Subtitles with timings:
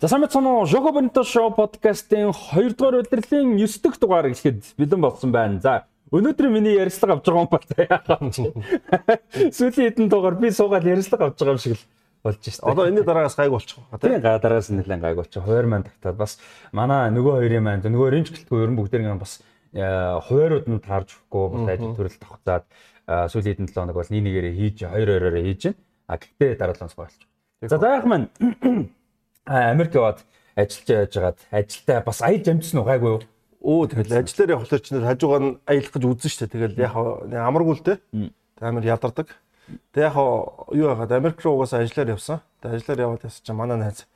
[0.00, 5.00] За самбат соно Жого Бонто шоу подкастын 2 дугаар удирлын 9 дахь дугаар эхлэхэд бэлэн
[5.00, 5.60] болсон байна.
[5.60, 8.48] За өнөөдөр миний ярилцлага авч байгаа юм ба яахаа чи.
[9.52, 11.84] Сүүлийн хэдэн дугаар би суугаад ярилцлага авч байгаа юм шиг л
[12.24, 12.72] болж байна.
[12.72, 13.76] Одоо энэний дараагаас гайг болчих.
[14.00, 15.44] Тийм дараагаас нэлээд гайг болчих.
[15.44, 16.40] Хоёр маань тагтаад бас
[16.72, 19.44] манай нөгөө хоёрын маань нөгөө өрийн ч гэлтгүй ерөн бүгдээрээ бас
[19.76, 22.64] хуваарууд нь таарж өгөхгүй бас ажил төрөл тогтцаад
[23.04, 25.76] сүүлийн хэдэн 7 хоног бол нэг нэгээрээ хийж хоёр хоёроо хийж байна.
[26.08, 27.20] А гэхдээ дараалалаас боолч.
[27.68, 28.32] За заах маань
[29.50, 30.22] Америк яваад
[30.54, 33.22] ажиллаж яаж байгаад ажилдаа бас аяж амжсан уу гайгүй юу?
[33.60, 36.46] Оо тэгэл ажиллаар явахлаар чинь хажуугаар нь аялах гэж үзэн штэ.
[36.54, 37.98] Тэгэл яг амаргүй л те.
[38.62, 39.34] Амар ядардаг.
[39.90, 42.38] Тэг яг юу яагаад Америк руу угаасаа ажиллаар явсан.
[42.62, 44.06] Тэг ажиллаар яваад ясч чинь манай найз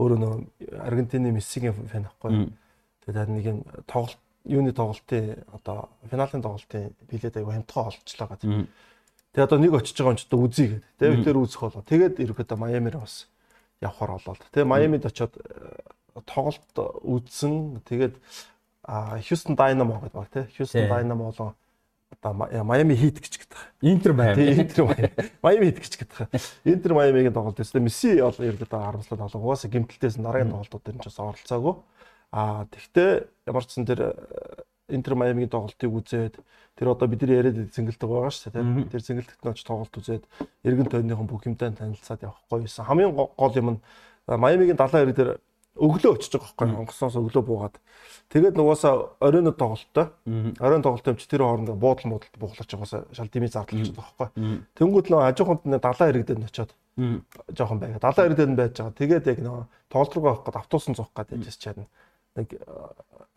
[0.00, 0.34] өөрөө нөө
[0.80, 2.48] Аргентины Мессигийн фэн ахгүй.
[3.04, 4.16] Тэгээд нэг юм тоглолт
[4.48, 8.40] юуны тоглолтын одоо финалийн тоглолтын билет аягүй хамтгаа олчлаа гад.
[8.40, 10.84] Тэгээ одоо нэг очиж байгаа юм ч одоо үзье гэдэг.
[10.96, 11.84] Тэгээ бид тэр үзэх болоо.
[11.84, 13.28] Тэгээд ерөөхдөө Майамир бас
[13.80, 14.40] явхаар болоод.
[14.52, 17.80] Тэгээ Майамид очиод э, тоглолт үзсэн.
[17.88, 18.16] Тэгээд
[18.84, 20.44] Хьюстон Дайнамо гэдэг баг тий.
[20.56, 21.54] Хьюстон Дайнамо болон
[22.10, 23.58] одоо Майами Хит гэж гэдэг.
[23.82, 24.60] Интер Майами.
[24.60, 25.12] Интер Майами.
[25.42, 26.40] Майами Хит гэж гэдэг.
[26.64, 29.54] Интер Майамигийн тоглолт өстэй Месси бол ерөөдөө харамслаад тоглоо.
[29.54, 31.74] Угаасаа гимтэлтээс дараагийн тоглолтууд дээр нь ч бас оролцоогүй.
[32.34, 33.10] Аа тэгтээ
[33.46, 34.00] ямар ч сан тэр
[34.90, 36.34] Интер Майамигийн тоглолтыг үзээд
[36.76, 38.90] тэр одоо бидний яриад зингэлдэг байгаа шүү дээ.
[38.90, 40.24] Тэр зингэлдэгт нь очиж тоглолт үзээд
[40.66, 42.84] эргэн тойрныхон бүх юмтай танилцаад явах гоё байсан.
[42.86, 43.80] Хамгийн гол юм нь
[44.26, 45.30] Майамигийн далайн хэрэг дээр
[45.80, 47.76] өглөө очиж байгаа байхгүй онгоцноос өглөө буугаад.
[48.28, 50.06] Тэгээд нугасаа оройн тоглолттой
[50.58, 55.06] оройн тоглолттой ч тэр хоорондоо буудал муудалд буухлаач байгаасаа шал дими зардалж байгаа байхгүй тэнгууд
[55.08, 55.22] нөө
[55.66, 56.74] нь далайн хэрэг дээр нь очиод
[57.54, 58.02] жоохон байга.
[58.02, 58.98] Далайн хэрэг дээр нь байж байгаа.
[58.98, 61.86] Тэгээд яг нөө тоглолт руу авах гээд автобусын зуух гээд яжс чадна
[62.40, 62.56] нэг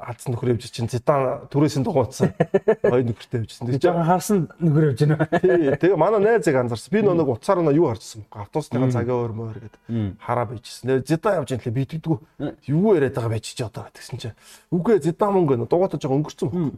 [0.03, 2.33] алдсан нөхөр явж чинь зитан түрээсийн дугуйцсан
[2.83, 3.69] хоёр нөхөртэй явжсэн.
[3.71, 5.27] Тэг жоохон харсан нөхөр явж байна.
[5.39, 5.75] Тий.
[5.79, 6.91] Тэгээ манай найзыг анзаарсан.
[6.91, 8.25] Би нэг уцаар нь юу харчихсан.
[8.33, 9.81] Автобусныхаа цагаа өөр мөр гэдэг
[10.19, 11.03] хараа байжсэн.
[11.07, 12.17] Зитан явж ин лээ битгдгүү.
[12.67, 14.37] Юу яриад байгаа байж чи одоо гэсэн чинь.
[14.73, 16.75] Үгүй зитан мөнгө дугаатаж байгаа өнгөрцөн баг.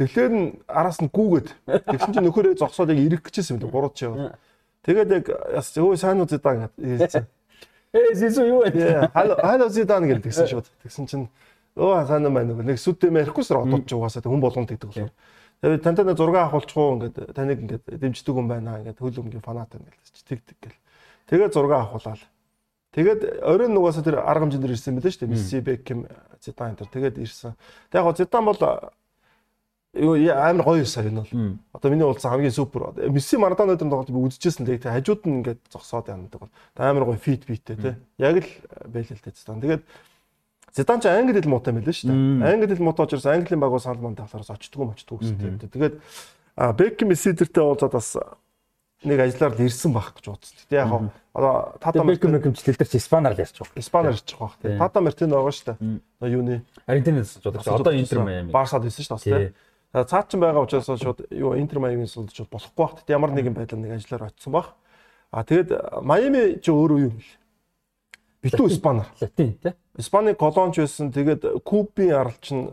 [0.00, 3.68] Тэгэхээр нь араас нь гүүгээд тэгсэн чинь нөхөрөө зогсоод яг ирэх гэжсэн юм.
[3.68, 4.40] Гурав чи яваа.
[4.86, 7.28] Тэгээд яг өө сайн уу зитан гэдэг.
[7.92, 9.12] Ээ зизүү юу вэ?
[9.12, 10.66] Хало хало зитан гэдэг тэгсэн шууд.
[10.80, 11.28] Тэгсэн чинь
[11.76, 12.52] Өө юм байна.
[12.52, 15.12] Нэг сүдтэй мэрэхгүй сар одод ч угаасаа хүн болгонд гэдэг болохоор.
[15.62, 18.76] Тэгээд тантай нэг зураг авахулчих уу ингээд таныг ингээд дэмждэг юм байна.
[18.82, 19.96] Ингээд хөл өмгийн фанат ингээд
[20.28, 20.80] тэг тэг гэл.
[21.32, 22.20] Тэгээд зураг авахулаад.
[22.92, 25.32] Тэгээд оройн нугасаа тэр арга хэмжээнд ирсэн байлээ шүү дээ.
[25.32, 26.00] Месси, Бекхэм,
[26.44, 27.56] Зидан энэ тэгээд ирсэн.
[27.88, 28.60] Тэгээд яг Зидан бол
[29.96, 31.32] юу амар гоё юусаа энэ бол.
[31.72, 32.92] Одоо миний уулзсан хамгийн супер.
[33.08, 34.68] Месси Марадона өдөр тоглолт би үзчихсэн.
[34.68, 36.52] Тэгээд хажууд нь ингээд зогсоод явдаг бол.
[36.76, 37.96] Амар гоё фит биттэй те.
[38.20, 39.40] Яг л л дээ.
[39.40, 39.82] Тэгээд
[40.72, 42.48] Зидан ч англи хэл муутай мэлээ шүү дээ.
[42.48, 45.60] Англи хэл муутай учраас английн баг санал манд талаараас очтгүй мочтгүй гэсэн юм.
[45.60, 46.00] Тэгээд
[46.80, 48.16] Бек Мессидертэй уулзаад бас
[49.04, 50.56] нэг ажиллаар л ирсэн байх гэж бодсон.
[50.64, 53.76] Гэтэ яг одоо Тата Бек Мекэмчлэл дээр ч испанаар л ярьж байгаа.
[53.76, 54.78] Испанаар ярьж байгаа байх.
[54.80, 56.30] Тата Мартино байгаа шүү дээ.
[56.32, 58.48] Юуны Аргентинаас жодогч одоо Интер Майами.
[58.52, 59.52] Барсад ирсэн шүү дээ.
[59.92, 63.04] Цаад ч байгаа учраас шууд юу Интер Майамийн сулдж болохгүй байх.
[63.12, 64.72] Ямар нэгэн байдлаар нэг ажиллаар очсон байх.
[65.32, 67.24] А тэгээд Майами ч өөрөө юу юм бэ?
[68.42, 69.08] Битүү испанаар.
[69.20, 69.72] Латин тий.
[69.98, 71.12] Испаний колонч байсан.
[71.14, 72.70] Тэгээд Кубын аралч нь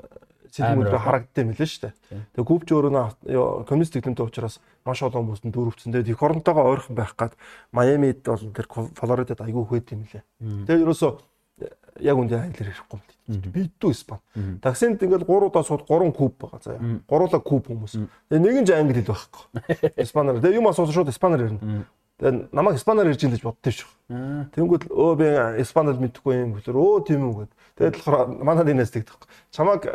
[0.49, 1.93] сэлмүүд харагддаг юм лээ шүү дээ.
[2.33, 5.93] Тэгээд Куб ч өөрөө коммунист гэхэмтэй учраас маш олон хүмүүст дүүрвцэн.
[5.93, 7.37] Тэгээд их оронтойгоо ойрхон байх гад
[7.71, 8.65] Майамид бол тэр
[8.97, 10.23] Флоридад айгүй хөөд юм лээ.
[10.65, 11.11] Тэгээд ерөөсөө
[12.01, 13.41] яг үндэ айлэр ирэхгүй юм.
[13.53, 14.19] Битүү испан.
[14.63, 16.81] Таксинд ингээл 3 удаа сууд 3 куб байгаа заяа.
[17.05, 17.93] Гуруула куб хүмүүс.
[18.31, 19.43] Тэгээ нэг нь ч англи хэл байхгүй.
[20.05, 20.41] Испанаар.
[20.41, 21.85] Тэгээ юм асуусан шууд испанаар ирнэ.
[22.19, 23.89] Тэгээ намайг испанаар ирж ин гэж боддоо шүү.
[24.51, 25.27] Тэнгүүд өө би
[25.63, 27.51] испанаар мэдэхгүй юм гэхээр өө тийм үү гэд.
[27.79, 29.23] Тэгээд болохоор манай динээс тэгдэх.
[29.55, 29.87] Чамаг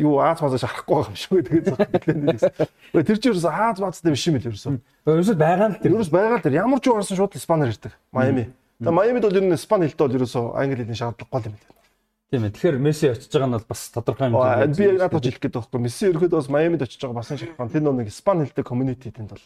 [0.00, 1.44] юу Аз мазаа шарахгүй юм шүү.
[1.44, 4.80] Тэгээд тэр чинь ерөөс Аз мазтай биш юм л ерөөсөө.
[5.04, 5.92] Ерөөсөө байгаа л тэр.
[5.92, 6.56] Ерөөс байгаа л тэр.
[6.56, 7.92] Ямар ч уурсан шууд испанаар ирдэг.
[8.16, 8.48] Майами.
[8.80, 11.80] Тэгээд Майамид бол ер нь испани хэлтэй бол ерөөсөө англи хэлний шаардлагагүй юм байна.
[12.32, 12.54] Тийм ээ.
[12.56, 14.72] Тэгэхээр Месси очиж байгаа нь бол бас тодорхой юм байна.
[14.72, 15.80] Би яг надад хэлэх гээд байхгүй.
[15.84, 17.68] Месси ерөөдөө бас Майамид очиж байгаа бас шалтгаан.
[17.68, 19.44] Тэр нэг испани хэлтэй community тэнд бол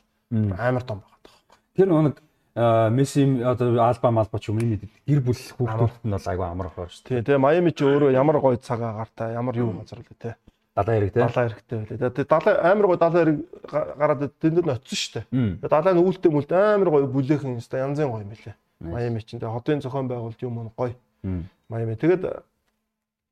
[0.55, 1.36] амар том байгаа.
[1.77, 2.17] Тэр нэг
[2.57, 6.89] Месси одоо Алба Малба ч юм ийм гэр бүл хүүхдүүд нь бол айгүй амарх байна
[6.89, 7.25] шүү дээ.
[7.29, 10.41] Тэгээ Майами ч өөрөө ямар гоё цагаа гартай ямар юу газар л те.
[10.73, 11.21] Далайн хэрэг те.
[11.21, 12.11] Далайн хэрэгтэй байлээ.
[12.17, 13.39] Тэгээ далайн амар гоё далайн хэрэг
[14.01, 15.25] гараад тэнд нь очсон шүү дээ.
[15.61, 18.57] Тэгээ далайн үүлтэй мүлд амар гоё бүлэхэн өстой янзын гоё юм билээ.
[18.81, 20.97] Майами ч тэгээ хотын зохион байгуулалт юм уу гоё.
[21.69, 22.25] Майами тэгээд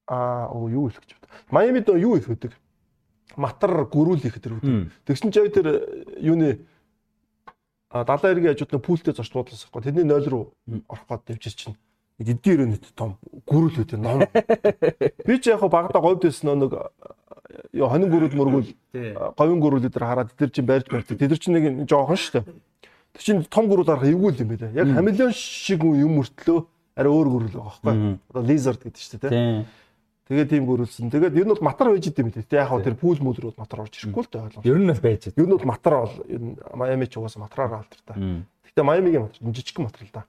[0.04, 1.32] аа оо юу хэлэх гэж байна.
[1.48, 2.52] Майамид юу их хөдөг?
[3.36, 4.92] Матар гөрүүл их хөдөг.
[5.08, 5.80] Тэгсэн чинь тэр
[6.20, 6.60] юуны
[8.02, 9.86] далайн эргийн хажууд нь пүүлтэй зорч буудлаас авахгүй.
[9.86, 10.50] Тэрний 0 руу
[10.90, 11.78] орох гээд тавьчих чинь.
[12.18, 13.14] Нэг эдгээр өнөд том
[13.46, 14.26] гүрүүл үүдээ ном.
[15.26, 16.74] Би ч яг багада говьд байсан нэг
[17.70, 18.70] ёо хонин гүрүүл мөргүүл
[19.38, 21.18] говийн гүрүүл дээр хараад тэр чинь барьж барьдаг.
[21.18, 22.46] Тэр чинь нэг жоохон шүү дээ.
[23.14, 24.74] Тэр чинь том гүрүүл харах эвгүй юм байна.
[24.74, 26.66] Яг хамелеон шиг юм мөртлөө
[26.98, 28.18] арай өөр гөрөл байгаа байхгүй.
[28.30, 29.66] Одоо Lizard гэдэг чинь тийм.
[30.24, 31.12] Тэгээд тийм гөрүүлсэн.
[31.12, 32.48] Тэгээд ер нь бол матар байж идэм билээ.
[32.56, 34.72] Яг хаа тэр пул мөдөр бол матар орж ирэхгүй л дээ ойлгомжтой.
[34.72, 35.36] Ер нь бол байж идэв.
[35.36, 38.16] Ер нь бол матар бол нь Майами ч угаасаа матраар алдар та.
[38.16, 40.24] Гэтэ Майамигийн матар жижиг матар л да.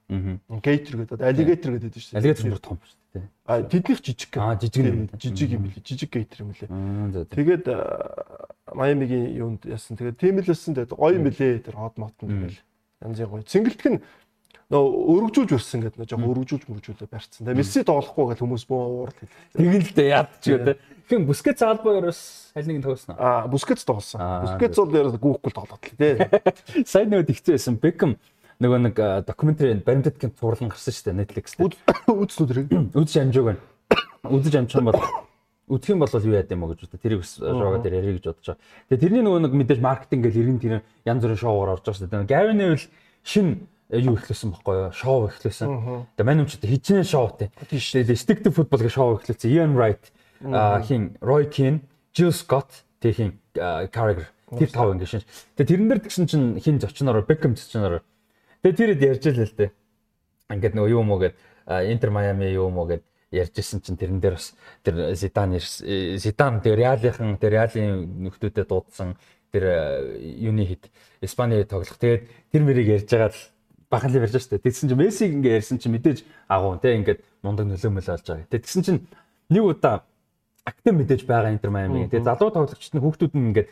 [0.60, 2.20] Гейтер гэдэг аллигейтер гэдэг шүү дээ.
[2.20, 3.26] Аллигейтер бүр том шүү дээ.
[3.48, 4.32] А тэднийх жижиг.
[4.36, 5.08] А жижиг юм.
[5.16, 5.80] Жижиг юм билээ.
[5.88, 7.32] Жижиг гейтер юм билээ.
[7.32, 7.66] Тэгээд
[8.76, 9.96] Майамигийн юунд яасан.
[9.96, 11.64] Тэгээд тийм л өссөн тэгээд гоё юм билээ.
[11.64, 12.60] Тэр хот мотон тэгэл
[13.00, 13.48] янзын гоё.
[13.48, 14.04] Цэнгэлтг нь
[14.74, 17.46] нөө өргөжүүлж өрсөн гэдэг нөө жоохон өргөжүүлж мөржүүлээ барьцсан.
[17.46, 19.54] Тэгээ Месси тоглохгүй гэж хүмүүс бөө уурал хэлээ.
[19.54, 20.78] Тэгэл л дээ яад ч гэдэг.
[21.06, 22.22] Хэн Бускетс албаа ерөөс
[22.58, 23.46] аль нэг нь тоглосон аа.
[23.46, 24.26] Аа Бускетс тоглосон.
[24.42, 26.18] Бускетс бол ерөөс гүүхгүй тоглоод л тий.
[26.90, 28.18] Сайн нөгөө тэгцээсэн Бекхэм
[28.58, 28.96] нөгөө нэг
[29.30, 31.78] докюментари баримтат гэмт цувралан гарсан шүү дээ Netflix дээр.
[32.10, 32.68] Үзсэн үү тэрийг?
[32.98, 33.62] Үзэж амжаагүй байна.
[34.26, 34.98] Үзэж амжих юм бол
[35.76, 37.02] үтх юм бол юу яд юм уу гэж боддог.
[37.02, 38.62] Тэрийг шоуга дээр ярих гэж бодож байгаа.
[38.90, 40.74] Тэгээ тэрний нөгөө нэг мэдээж маркетинг гэл иргэн тэр
[41.06, 42.30] янз бүрийн шоугаар орж байгаа шүү дээ.
[42.30, 42.88] Gavin Neville
[43.26, 43.48] шин
[43.90, 44.92] юу эхлүүлсэн баггүй юу?
[44.96, 45.70] Шоу эхлүүлсэн.
[46.18, 47.50] Тэгээ мань өмчтэй хичнээн шоутай.
[47.70, 49.52] Тэгээ Detective Football гэх шоу эхлүүлсэн.
[49.52, 50.10] Ian Wright,
[50.42, 51.86] хин Roy Keane,
[52.16, 55.24] Jill Scott тэг хин Carragher тэр тав ингэ шин.
[55.58, 58.02] Тэгээ тэрэн дээр тэгсэн чинь хин зочноор Beckham зочноор.
[58.62, 59.72] Тэгээ тэрэд ярьж л л дээ.
[60.54, 61.36] Ингээд нөгөө юу юм уу гэд
[61.90, 63.04] Интер Майами юу юм уу гэд
[63.34, 64.54] ярьж исэн чинь тэрэн дээр бас
[64.86, 69.18] тэр Зидан Зидан тэр Реалийнхан тэр Реалын нөхдүүдэд дуудсан
[69.50, 70.92] тэр юуны хит
[71.22, 71.98] Испани тоглох.
[71.98, 73.42] Тэгээд тэр мэрийг ярьж байгаа л
[73.90, 74.60] бахан л ярьж штэ.
[74.60, 78.50] Тэгсэн чинь Мессиг ингээ ярьсан чинь мэдээж агуу те ингээд мундаг нөлөөмөл олж байгаа.
[78.50, 79.00] Тэгсэн чинь
[79.50, 80.04] нэг удаа
[80.66, 82.10] актив мэдээж байгаа Интер Майами.
[82.10, 83.70] Тэгээд залуу тоглогчид нь хүүхдүүд нь ингээд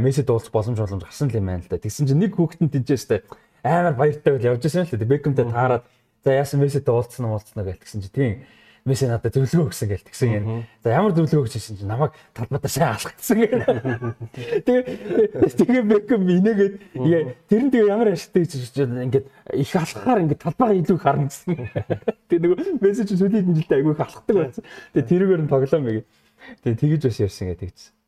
[0.00, 1.80] Месси дуулах боломж боломж гарсан л юм байна л да.
[1.80, 3.20] Тэгсэн чинь нэг хүүхэд нь тэнцээстэй
[3.64, 5.08] амар баяртай байл явж байсан л да.
[5.08, 5.84] Бекэмтэй таарад
[6.24, 8.32] за яасан Месситэй уулзсан уу уулзсан уу гэж тэгсэн чинь тийм
[8.84, 10.48] Месси надад зөвлөгөө өгсөн гэж тэгсэн юм.
[10.84, 13.64] За ямар зөвлөгөө өгсөн чинь намайг талбайдаа сайн алхацсан гэх.
[14.68, 16.74] Тэгээ тэгээ бэкэм инээгээд
[17.48, 19.26] тэр нь тэгээ ямар ашигтай гэж ингээд
[19.56, 21.56] их алхахаар ингээд талбайгаа илүү харна гэсэн.
[22.28, 24.64] Тэгээ нөгөө Месси чинь сүүлийн жилдээ айгүй их алхдаг байсан.
[24.92, 26.04] Тэгээ тэрүүгээр нь тоглоом яг.
[26.60, 28.03] Тэгээ тэгэж бас ярьсан гэж тэгсэн.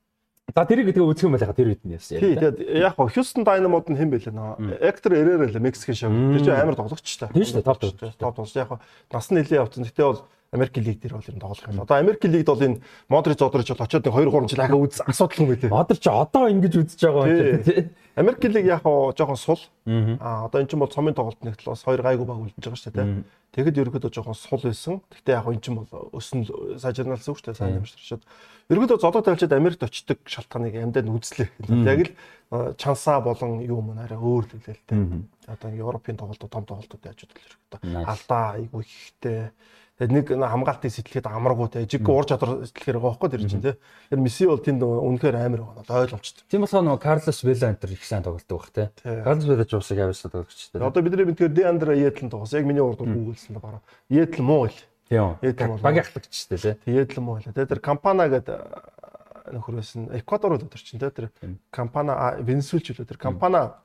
[0.54, 2.22] За тэрийг тэгээ үзэх юм байхаа тэр үед нь яасан.
[2.22, 4.78] Тий, тэгээд яг хоо Houston Dynamo-д нь хэн бэлээ нөө.
[4.78, 6.14] Эктор Эрера л Мексикийн шав.
[6.14, 7.26] Тэр чинь амар тоглогч та.
[7.34, 7.98] Тийм шүү дээ, топ топ.
[8.14, 8.46] Топ топ.
[8.54, 8.78] Яг хоо
[9.10, 9.82] нас нь нэлээд явцсан.
[9.90, 10.22] Гэтэ бол
[10.54, 11.82] Америк лиг дээр бол ер нь тоглох юм.
[11.82, 12.78] Одоо Америк лигд бол энэ
[13.10, 15.74] Модрич Одрич бол очиод 2 3 жил ахаа үз асуудал юм байлээ.
[15.74, 17.90] Модрич одоо ингэж үзэж байгаа юм тий.
[18.16, 19.60] Америк лиг яг хоо жоохон сул.
[19.84, 22.96] Аа одоо эн чинь бол цомын тоглолт нэгтэл бас 2 гайгүй баг үлдэж байгаа шүү
[22.96, 23.24] дээ.
[23.52, 25.00] Тэгэхэд ерөөдөө жоохон сул байсан.
[25.12, 26.48] Гэхдээ яг энэ чинь бол өсөн
[26.80, 27.60] сайжирналсан үг шүү дээ.
[27.60, 28.24] Сайн ямарчршод.
[28.72, 31.52] Ерөөдөө зодоо тавьчаад Америкт очдог шалтгааныг амьдад үзлээ.
[31.84, 34.96] Яг л чансаа болон юу мөн арай өөр л үлээл тий.
[35.44, 39.52] Одоо Европын тоглолтууд том тоглолтууд яаж бодвол ерөөдөө алдаа айгүй ихтэй
[39.96, 43.80] Тэгээд нэг хамгаалтыг сэтэлхэд амаргуу те жиг уур чадвар сэтэлхэр байгаа байхгүй тэр чинь те.
[44.12, 46.44] Тэр Месси бол тэнд үнэхээр амар байгаа ойлгомжтой.
[46.52, 48.92] Тийм болохоор нөгөө Карлос Вела энэ их сайн тоглолдог байх те.
[49.00, 50.84] Карлос Вела ч уусаа явсан тоглогчтой.
[50.84, 52.60] Одоо бидний мэдгээр Деандра Етлэн тоглосон.
[52.60, 53.80] Яг миний урд гүйлсэн л бараа.
[54.12, 54.76] Етлэн муу л.
[55.08, 55.40] Тийм.
[55.40, 56.76] Етлэн баг ахлагчтэй те.
[56.84, 57.48] Етлэн муу л.
[57.48, 60.12] Тэгээд тэр Кампана гэдэг нөхөр байсан.
[60.12, 61.08] Эквадор л өдөр чинь те.
[61.08, 61.32] Тэр
[61.72, 63.80] Кампана Венесуэлч үлээ тэр Кампана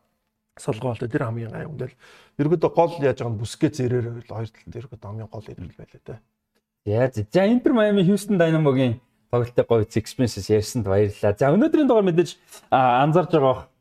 [0.59, 1.95] солгоолтой тэр хамгийн гай үндэл
[2.39, 6.19] ерөөдөө гол яаж байгаа нь бүскэц ирээр хоёр талд ерөөдөө хамгийн гол ирэл байлаа те.
[6.85, 8.99] Яаж за Интер Майами Хьюстон Дайнамогийн
[9.31, 11.37] тоглолтын говь experiences ярьсанд баярлалаа.
[11.37, 12.35] За өнөөдрийн дугаар мэдээж
[12.71, 13.71] анзаарж байгаа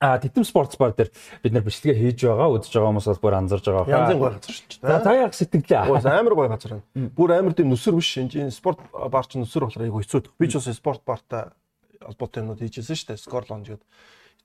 [0.00, 1.12] А титэм спортс бар дээр
[1.44, 3.84] бид нар бичлэгээ хийж байгаа үзэж байгаа хүмүүс бол бүр анзарж байгаа.
[3.84, 4.88] Янзын гой газар шүү дээ.
[4.88, 5.84] За та яг сэтгэлээ.
[5.92, 7.12] Гоо амар гой газар байна.
[7.12, 10.32] Бүр амар тийм нүсэр биш энэ спорт бар ч нүсэр болохоор айгу хэцүү.
[10.40, 11.52] Би ч бас спорт бартай
[12.00, 13.20] холбоотой юмнууд хийжсэн шүү дээ.
[13.20, 13.84] Скор лонж гэдэг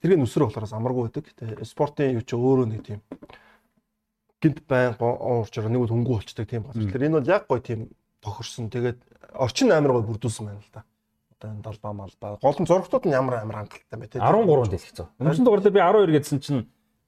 [0.01, 1.25] тэргээ нүсрэ болохоос амаргүй байдаг.
[1.35, 2.99] Тэгээ спортын юу ч өөрөө нэг тийм
[4.41, 6.91] гинт байн уурч байгаа нэг бол хөнгүү болчдаг тийм газар.
[6.91, 7.79] Тэр энэ бол яг гой тийм
[8.21, 8.69] тохирсон.
[8.69, 8.99] Тэгээд
[9.33, 10.83] орчин амар гой бүрдүүлсэн байна л да.
[11.35, 12.37] Одоо энэ далбаа малбаа.
[12.41, 14.21] Гол нь зургтууд нь ямар амар хангалттай бай тээ.
[14.21, 15.05] 13 дэлгэцүү.
[15.19, 16.61] Өмнөсөн дугаар дээр би 12 гэдсэн чинь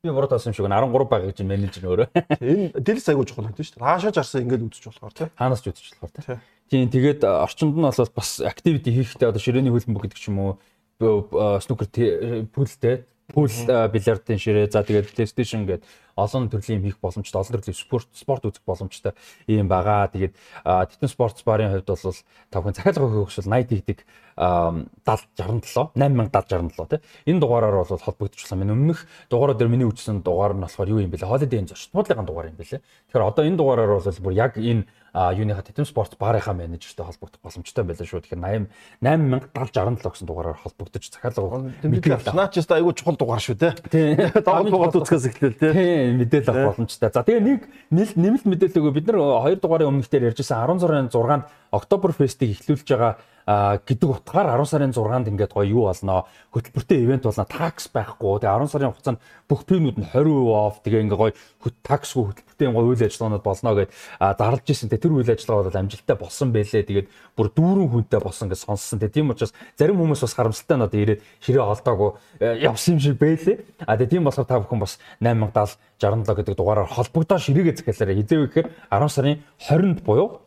[0.03, 2.07] би мурд таасан юм шиг 13 байгаа гэж менежер өөрөө.
[2.41, 3.87] Энэ дэлс айгуу чухал гэдэг шүү дээ.
[3.87, 5.27] Хаашаа жарсан ингээд үзэж болохоор тий.
[5.35, 6.37] Хаанаас ч үзэж болохоор тий.
[6.69, 10.51] Тийм тэгээд орчинд нь бол бас activity хийхдээ одоо ширээний хөлбөмбөг гэдэг ч юм уу
[10.99, 15.83] снукер пүүлтэй пүүл бильярдын ширээ за тэгээд PlayStation гэдэг
[16.17, 19.13] олон төрлийн хийх боломжтой олон төрлийн спорт спорт үзэх боломжтой
[19.45, 20.07] юм байгаа.
[20.09, 22.15] Тэгээд Титэн спортс барын хувьд бол
[22.49, 23.99] тавхан захиалга хөгжил 80 тэгдэг
[24.39, 26.99] 70 67 8767 тий.
[27.29, 28.57] Энэ дугаараар бол холбогдчихсан.
[28.57, 31.29] Миний өмнөх дугаараа дээр миний үжсэн дугаар нь болохоор юу юм бэлээ?
[31.29, 32.81] Holiday Inn зочдлын дугаар юм бэлээ.
[32.81, 37.83] Тэгэхээр одоо энэ дугаараар бол бүр яг энэ юуныхаа Титэн спорт барынхаа менежертэй холбогдох боломжтой
[37.83, 38.21] байлаа шүү.
[38.21, 38.69] Тэгэхээр
[39.01, 42.37] 80 8767 гэсэн дугаараар холбогдож захиалга мэдээлэл авах.
[42.37, 43.73] Наач яста айгүй чухал дугаар шүү те.
[44.45, 45.73] Тоглолт дугаар үзэхээс эхлэв те.
[45.73, 47.09] Тийм мэдээлэл авах боломжтой.
[47.09, 49.17] За тэгээ нэг нэмэлт мэдээлэл өгөө бид нар
[49.49, 53.13] 2 дугаарын өмнөх дээр ярьжсэн 16-ны 6-нд October Fest-ийг эхлүүлж байгаа
[53.47, 56.27] гэдэг утгаар 10 сарын 6-нд ингээд гоё юу болно?
[56.51, 57.47] Хөтөлбөртэй ивент болно.
[57.47, 58.43] Такс байхгүй.
[58.43, 60.83] Тэгээ 10 сарын хугацаанд бүх пинүүд нь 20% off.
[60.83, 61.31] Тэгээ ингээ гоё
[61.79, 66.17] таксгүй хөтөлбөртэй гоё үйл ажиллагаанууд болно гэд зарлж исэн тэгээ тэр үйл ажиллагаа бол амжилттай
[66.19, 66.83] болсон байлээ.
[66.91, 67.07] Тэгээд
[67.39, 68.99] бүр дүүрэн хүнтэй болсон гэж сонссон.
[68.99, 72.09] Тэгээ тийм учраас зарим хүмүүс бас харамсалтай надад ирээд ширээ олдоогүй
[72.43, 73.63] э, явсан юм шиг байлээ.
[73.87, 78.19] А тэгээ тийм болохоор та бүхэн бас 8070 67 гэдэг дугаараар холбогдоо ширээгээ захиалаарай.
[78.19, 80.46] Хизээв гэхээр 10 сарын 20-нд буюу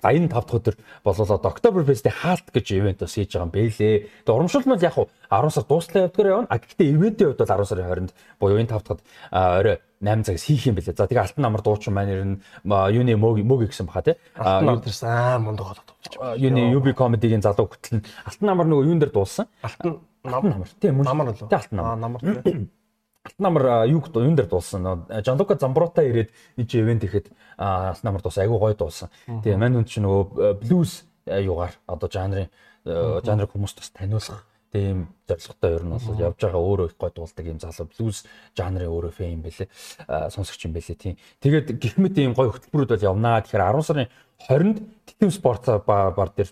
[0.00, 3.52] За энэ 5 дахь өдөр болол одоо Oktoberfest-ийн хаалт гэж ивент бас хийж байгаа юм
[3.52, 3.96] бэлээ.
[4.24, 6.48] Тэгээ урамшил нь яг 10 сар дууслаа явдгаар явна.
[6.48, 10.44] А гэхдээ ивентийн хувьд бол 10 сарын 20-нд буюу энэ 5 дахьд орой 8 цагаас
[10.48, 10.96] хийх юм бэлээ.
[10.96, 14.16] За тэгээ алтан намар дуучин маань нь юуны мөг гэсэн баха тий.
[14.34, 15.88] Алтан намар дээрс аа мундаг болоод.
[16.40, 19.46] Юуны UB comedy-гийн залуу хөтөл нь алтан намар нөгөө юун дээр дуулсан?
[19.62, 20.68] Алтан намар.
[20.80, 21.04] Тийм мөн.
[21.06, 21.46] Намар болов.
[21.46, 22.20] Тий алтан намар.
[22.24, 22.66] Намар тий.
[23.22, 25.06] Алтан намар юу юун дээр дуулсан.
[25.24, 28.42] Жанлука Замброта ирээд энэ чи ивент ихэд алтан намар дуусан.
[28.42, 29.10] Айгуу гоё дуулсан.
[29.26, 32.50] Тэгээ мань хүн чинь нөгөө блюз юугаар одоо жанрын
[32.84, 37.46] жанрыг хүмүүст бас таниулах тийм зорилготой ер нь бол явж байгаа өөрөө их гой дуулдаг
[37.46, 37.60] юм.
[37.60, 38.24] Залуу блюз
[38.56, 39.68] жанрын өөрөө фэн юм бэлээ
[40.32, 41.14] сонсогч юм бэлээ тийм.
[41.44, 43.44] Тэгээд гихмэт ийм гой хөтөлбөрүүд бол явнаа.
[43.44, 44.08] Тэгэхээр 10 сарын
[44.48, 46.50] 20-нд Титим спорт бар дээр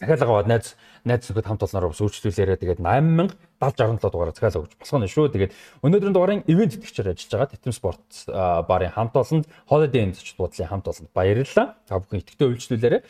[0.00, 4.96] захиалга аваад найз найз нөхөд хамт олноор бас өөрчлөлөөрөө тэгээд 8077 дугаараар захиалга өгч болох
[4.96, 5.28] нь шүү.
[5.28, 5.52] Тэгээд
[5.84, 8.08] өнөөдрийн дугаарын ивент тэтгэгчээр ажиллаж байгаа Титм спорт
[8.64, 11.76] барын хамт олонд Holiday Inn зочд буудлын хамт олонд баярлалаа.
[11.84, 13.00] Та бүхэн итгэвтэй үйлчлүүлээрэй.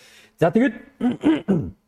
[0.42, 0.75] За тэгээд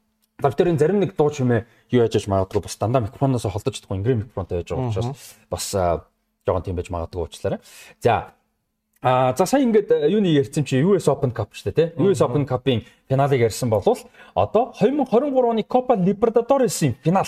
[0.43, 4.59] Давтарын зарим нэг дуу чимээ юу яаж магадгүй бас дандаа микрофоноос холдож чадахгүй ингээр микрофонтой
[4.59, 7.61] байж байгаа учраас бас жоохон тийм байж магадгүй уучлаарай.
[8.03, 8.35] За
[9.03, 12.07] А за сайн ингээд э, юуны ярьсан чи US Open Cup шүү дээ тий.
[12.07, 13.99] US Open Cup-ын финалыг ярьсан болвол
[14.35, 17.27] одоо 2023 оны Copa Libertadores-ийн финал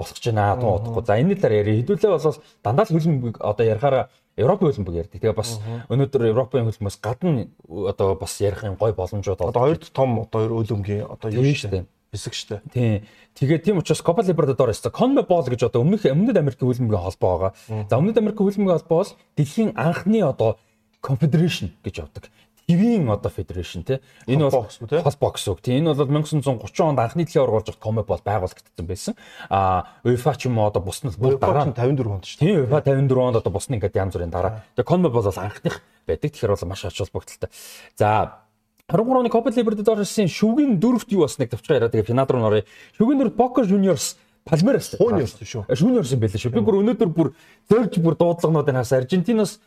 [0.00, 1.04] болох гэж байна тун удахгүй.
[1.04, 1.84] За энэ талаар ярив.
[1.84, 4.08] Хэдүүлээ бол дандаа л хөлбөмбөг одоо ярихаараа
[4.40, 5.20] Европын хөлбөмбөг ярьдаг.
[5.20, 5.60] Тэгээ бас
[5.92, 11.04] өнөөдөр Европын хөлбөмбөс гадна одоо бас ярих юм гой боломжууд одоо хоёрд том одоо хөлбөмбөгийн
[11.04, 12.60] одоо юу шүү дээ хэсэг штэ.
[12.72, 13.04] Тийм.
[13.36, 17.52] Тэгээд тийм учраас Copa Libertadores CONMEBOL гэж одоо өмнөх өмнөд Америкийн хөлбөмбөгийн холбоо байгаа.
[17.86, 20.58] За өмнөд Америкийн хөлбөмбөгийн холбоо бол дэлхийн анхны одоо
[21.00, 22.30] Confederation гэж явдаг.
[22.70, 23.98] Твийн одоо Federation тий.
[24.26, 25.60] Энэ бол холбоо гэсэн үг.
[25.60, 29.14] Тийм энэ бол 1930 онд анхны дэлхийн оргуулж авах CONMEBOL байгуулагдсан байсан.
[29.50, 32.38] А UEFA ч юм уу одоо бусны бүр дараа 54 онд шүү.
[32.38, 34.62] Тийм UEFA 54 онд одоо бусны ингээд янз бүрийн дараа.
[34.78, 36.30] Тэгээ CONMEBOL бол анхных байдаг.
[36.30, 37.50] Тэгэхээр бол маш ач холбогдолтой.
[37.98, 38.46] За
[38.86, 42.62] 23 оны Copa Libertadores-ийн шүгэн дөрөвт юу басныг тавчгаа яриад тэгээ финал руу орё.
[42.98, 45.64] Шүгэн дөрөвт Boca Juniors Палмерас Juniors шүү.
[45.76, 46.52] Juniors юм байлаа шүү.
[46.54, 47.28] Би бүр өнөөдөр бүр
[47.70, 49.58] зөрж бүр дуудлагнуудыг хаас Аргентинос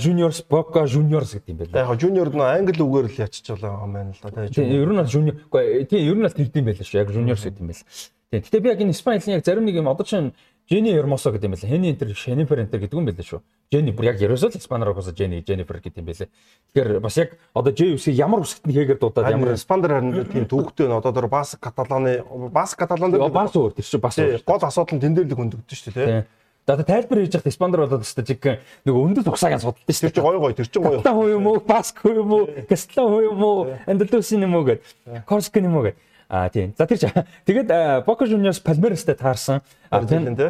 [0.00, 1.84] Juniors Boca Juniors гэдэг юм байлаа.
[1.84, 4.48] Яг Junior нь англи үгээр л ячиж байгаа юм байна л да.
[4.48, 7.00] Тийм ер нь Junior үгүй тийм ер нь л тэрдэм байлаа шүү.
[7.04, 7.84] Яг Juniors гэдэг юм байл.
[8.32, 8.42] Тийм.
[8.42, 10.32] Гэтэ би яг энэ Испанилийн яг зарим нэг юм одоо чинь
[10.70, 11.70] Jenny Hermoso гэдэг юм байлаа.
[11.70, 13.40] Henny Enter, Jennifer Enter гэдэг юм байлаа шүү.
[13.68, 16.28] Jenny бүр яг ерөөсөө л Испанаар угаасаа Jenny, Jennifer гэдэг юм байлаа.
[16.72, 20.48] Тэгэхээр бас яг одоо J үсгийг ямар үсэгт нь хийгээр дуудаад ямар Испанаар харин тийм
[20.48, 24.16] төвөгтэй нь одоо тэр Бас Каталаны Бас Каталан дээр Бас өөр тэр чинь Бас.
[24.16, 26.24] Гол асуудал нь тэн дээр л хөндөгдөн шүү дээ.
[26.64, 28.40] За тайлбар хийж яхад Испанаар болоод өстой жиг
[28.88, 30.08] нөгөө өндөд угсаагийн судалдаг шүү.
[30.08, 30.96] Тэр чинь гой гой тэр чинь гой.
[30.96, 31.60] Кастла хуу юм уу?
[31.60, 32.48] Баск хуу юм уу?
[32.64, 33.68] Кастла хуу юм уу?
[33.84, 34.80] Андалусын юм уу гэд.
[35.28, 36.00] Корск юм уу гэд.
[36.34, 36.74] А тийм.
[36.74, 36.98] За тэр
[37.46, 39.62] тэгээд Boca Juniors Palmeiras-тай таарсан.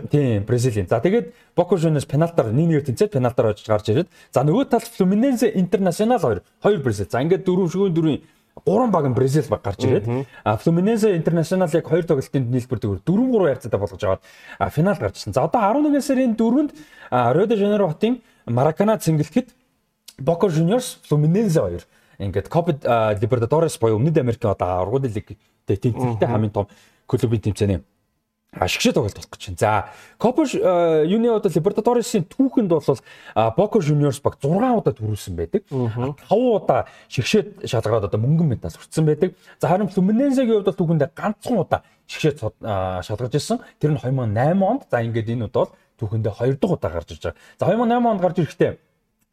[0.09, 0.88] Тийм, Бразилийн.
[0.88, 5.45] За тэгээд Boca Juniors пенальтаар 1-1 тэнцээд пенальтаар очиж гарч ирээд за нөгөө талд Fluminense
[5.53, 7.05] Internacional 2 2 Бразил.
[7.12, 8.25] За ингээд дөрөв шгүүн дөрвийн
[8.64, 10.09] гурван баг нь Бразил баг гарч ирээд
[10.41, 14.25] а Fluminense International яг хоёр тоглолтын нийлбэр дөрөв 4-3 ярцтай болгож аваад
[14.73, 15.37] финал гарч ирсэн.
[15.37, 16.73] За одоо 11 сарын 4-нд
[17.12, 19.53] Rio de Janeiro хотын Маракана цэнгэлтэд
[20.17, 21.85] Boca Juniors Fluminense 2
[22.25, 22.73] ингээд Copa
[23.21, 26.66] Libertadores буюу Өмнөд Америкийн одоо аргуудын лиг Тэгээ тэнцвэртэй хамгийн том
[27.06, 27.80] клубын тэмцээний
[28.61, 29.59] ашигшээ тоглолт болох гэж байна.
[29.59, 29.73] За,
[30.18, 32.99] Copa юуны одоо Libertadores-ийн түүхэнд бол
[33.56, 35.66] Boca Juniors баг 6 удаа төрүүлсэн байдаг.
[35.66, 39.35] 5 удаа шигшээ шалгараад одоо мөнгөн медаль хүртсэн байдаг.
[39.59, 42.38] За, харин Fluminense-гийн хувьд бол түүхэндээ ганцхан удаа шигшээ
[43.02, 43.59] шалгаж ирсэн.
[43.83, 44.83] Тэр нь 2008 онд.
[44.90, 47.40] За, ингээд энэ удаа бол түүхэндээ 2 дахь удаа гарч ирж байгаа.
[47.59, 48.73] За, 2008 онд гарч ирэхдээ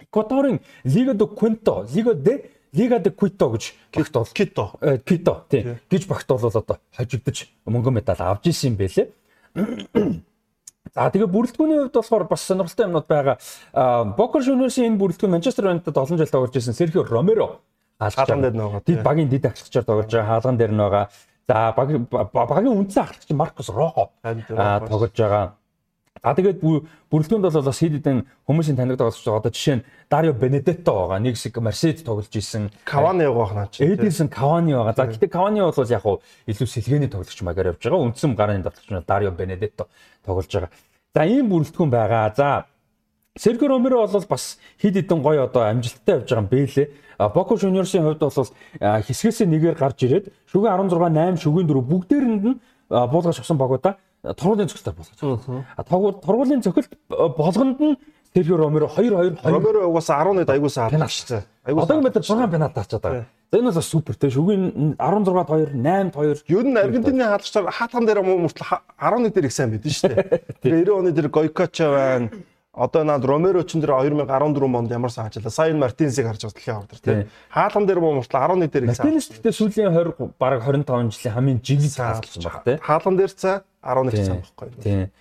[0.02, 4.66] Эквадорын Liga do Quinto, Liga de Лига де Квито гэж Кито Кито
[5.06, 9.08] Кито тий гэж багт бол одоо хожигдож мөнгөн медаль авч исэн юм байлээ.
[10.96, 13.38] За тэгээ бүрэлдэхүүний хувьд болохоор бас сонирхолтой юмнууд байгаа.
[14.16, 17.60] Бокер Жуниорсын энэ бүрэлдэхүүн Манчестер Юнайтед олон жил тоглож ирсэн Серхио Ромеро
[18.00, 18.82] хаалган дээр байгаа.
[18.88, 21.06] Дид багийн дид ахлагчаар тоглож байгаа хаалган дээр байгаа.
[21.48, 25.56] За багийн үндсэн ахлагч Маркус Рохо тоглож байгаа.
[26.20, 29.42] А тэгээд бүрэлдэхүүнд бол бас хэд хэдэн хүмүүсийн танигддаг болж байгаа.
[29.42, 31.24] Одоо жишээ нь Дарио Бенедетто байгаа.
[31.24, 32.70] Нэг шиг Марсед тоглож исэн.
[32.84, 33.88] Кавани байгаа наа чи.
[33.88, 34.94] Эдинсон Кавани байгаа.
[34.94, 38.06] За гэхдээ Кавани бол яг хуу илүү сэлгээний тоглогч магаар явж байгаа.
[38.06, 39.88] Үндсэн гарааны тоглогч нь Дарио Бенедетто
[40.22, 40.70] тоглож байгаа.
[41.16, 42.30] За ийм бүрэлдэхүүн байгаа.
[42.38, 42.68] За
[43.40, 46.88] Серхио Ромеро бол бас хид хідэн гоё одоо амжилттай явж байгаа юм бэлээ.
[47.34, 52.60] Боко Жуниорсын хувьд бол хэсгээсээ нэгээр гарч ирээд шүгэн 16 8 шүгэн 4 бүгдээрэнд нь
[52.90, 56.14] буулгаж авсан багуудаа тургуулийн цогцтой болгож байгаа.
[56.22, 57.98] Тургуулийн цогцолт болгонд нь
[58.34, 61.44] Серхио Ромеро 2 2 2 Ромеро угаасаа 11 аягуулсаа хадгалчихсан.
[61.66, 63.26] Одоогийн байдлаар 6 пенальт таачихад байгаа.
[63.52, 68.06] За энэ бол супер те шүгэн 16 2 8 2 Ер нь Аргентины хаалгачаар хаатган
[68.06, 68.64] дээр мөртл
[68.96, 70.24] 11 дээр их сайн байдэн шүү дээ.
[70.64, 72.30] Тэгээ 90 оны дээр Гойкочо байна.
[72.72, 74.32] Одоо наад Ромеро ч энэ 2014
[74.64, 75.52] онд ямар сан ажиллаа.
[75.52, 77.28] Сайн Мартинсийг харж байгаа дэлхийн авдар тийм.
[77.52, 79.12] Хаалган дээр мөртл 11 дээр сайн.
[79.12, 82.80] Мартинс гэхдээ сүүлийн 20 бараг 25 жилийн хамгийн жиглэг хаалгач байгаа тийм.
[82.80, 84.68] Хаалган дээр цаа 11 сайн байхгүй.
[84.80, 85.12] Тийм.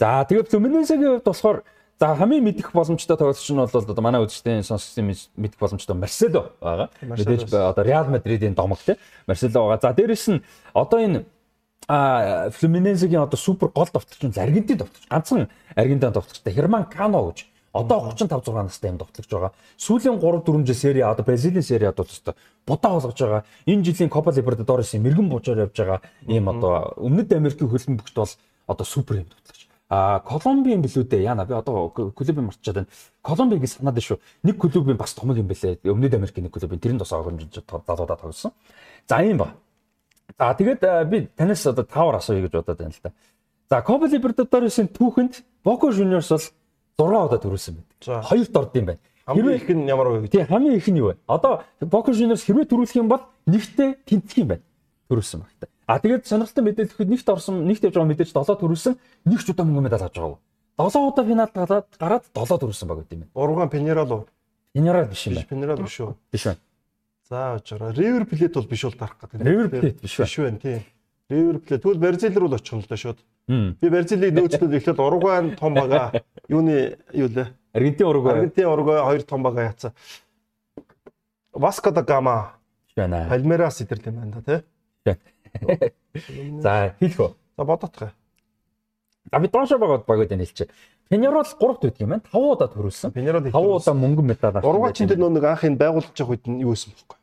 [0.00, 1.58] За тэгээд Флуминенсегийн хувьд болохоор
[2.00, 6.90] За хамгийн мэдих боломжтой тоглогч нь бол одоо манай үзэгчдийн сонссон мэдих боломжтой Марсело байгаа.
[7.00, 9.78] Мэдээж одоо Реал Мадридын домог те Марсело байгаа.
[9.78, 10.42] За дээрэс нь
[10.74, 11.24] одоо энэ
[11.88, 15.06] а Флуминенсегийн одоо супер гол довтлогч нь Аргентин довтлогч.
[15.08, 17.46] Ганцхан Аргентин довтлогчтой Херман Кано гэж.
[17.72, 19.52] Одоо 35 6 настай юм довтлогч байгаа.
[19.76, 22.30] Сүүлийн 3 4 жил сери одоо Бразилийн сери одоо тест
[22.66, 23.44] будаа болгож байгаа.
[23.66, 28.30] Энэ жилийн Copa Libertadores-ийн мэрэгэн бужаар явж байгаа ийм одоо Өмнөд Америкийн хөлбөмбөгт бол
[28.66, 29.68] одоо супер юм довтлогч.
[29.90, 31.22] А Колумбийн билүү дээ.
[31.22, 32.88] Яна би одоо клубыг марчаад байна.
[33.22, 34.18] Колумбиг санаад шүү.
[34.42, 35.84] Нэг клубын бас томог юм бэлээ.
[35.84, 38.52] Өмнөд Америкийн нэг клубын тэрэн тусаа хөрөмж залуудаа тоглосон.
[39.08, 39.52] За ийм ба.
[40.38, 43.12] За тэгээд би танаас одоо тавар асууя гэж бодоод байна л да.
[43.70, 46.30] За Copa Libertadores-ийн түүхэнд Boca Juniors
[46.98, 48.22] бол 6 удаа төрүүлсэн байна.
[48.22, 49.00] Хоёрт орд юм байна.
[49.26, 50.30] Хамгийн их нь ямар вэ гэж.
[50.30, 51.16] Тийм хамгийн их нь юу вэ?
[51.26, 54.62] Одоо Boca Juniors хэрвээ төрүүлэх юм бол нэгтээ тэнцэх юм байна.
[55.08, 55.68] Төрүүлсэн багтаа.
[55.86, 58.94] А тэгээд сонирхолтой мэдээлэл ихэд нэгт орсон, нэгт явж байгаа мэдээж 7 төрүүлсэн,
[59.28, 60.40] нэг ч удаа мөнгө медаль авч байгаа.
[60.80, 63.30] 7 удаа финалд гараад гараад 7 төрүүлсэн баг гэдэм юм.
[63.36, 64.24] Урган Пенерал уу?
[64.72, 65.48] Пенерал биш юм байна.
[65.48, 66.16] Пенерал биш үү?
[66.32, 66.60] Биш байна.
[67.28, 67.90] За очроо.
[67.92, 69.40] Ривер плейт бол биш бол дарах гэдэг.
[69.42, 70.28] Ривер плейт биш байна.
[70.28, 70.82] Биш байна тийм.
[71.30, 71.82] Ривер плейт.
[71.82, 73.18] Тэгвэл Бразил руу л очих юм л да шууд.
[73.48, 77.48] Би Бразилийг нөөцлөд эхлээд Уругвай том бага юуны юу лээ?
[77.72, 78.34] Аргентин Уругвай.
[78.34, 79.92] Аргентин Уругвай хоёр том бага яцсан.
[81.52, 82.56] Васко да Гама.
[82.96, 83.26] Байна.
[83.28, 84.62] Пальмерас идэр тийм байна да
[85.04, 85.20] тий.
[86.60, 87.34] За хэлэх үү.
[87.56, 88.10] За бодоотхой.
[89.32, 90.68] За би доошоо байгаа багууд энэ хэлчих.
[91.08, 92.22] Пенерол 3-т байдаг юм байна.
[92.32, 93.12] 5 удаа төрүүлсэн.
[93.12, 94.70] Пенерол 5 удаа мөнгөн медаль авсан.
[94.70, 97.18] Ургачин дээр нэг анх энэ байгуулж байгаа үед нь юу байсан бэхгүй.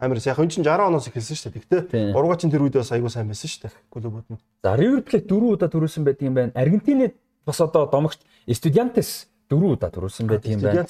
[0.00, 1.64] Амирс яг энэ чинь 60 оноос эхэлсэн шүү дээ.
[1.68, 3.76] Тэгтээ ургачин тэр үед бас аягүй сайн байсан шүү дээ.
[3.92, 4.40] Клубүүд нь.
[4.64, 6.52] За River Plate 4 удаа төрүүлсэн байдаг юм байна.
[6.56, 7.12] Аргентины
[7.44, 10.84] бас одоо домогт Estudiantes дөрвөн удаа төрүүлсэн байдаг юм байна.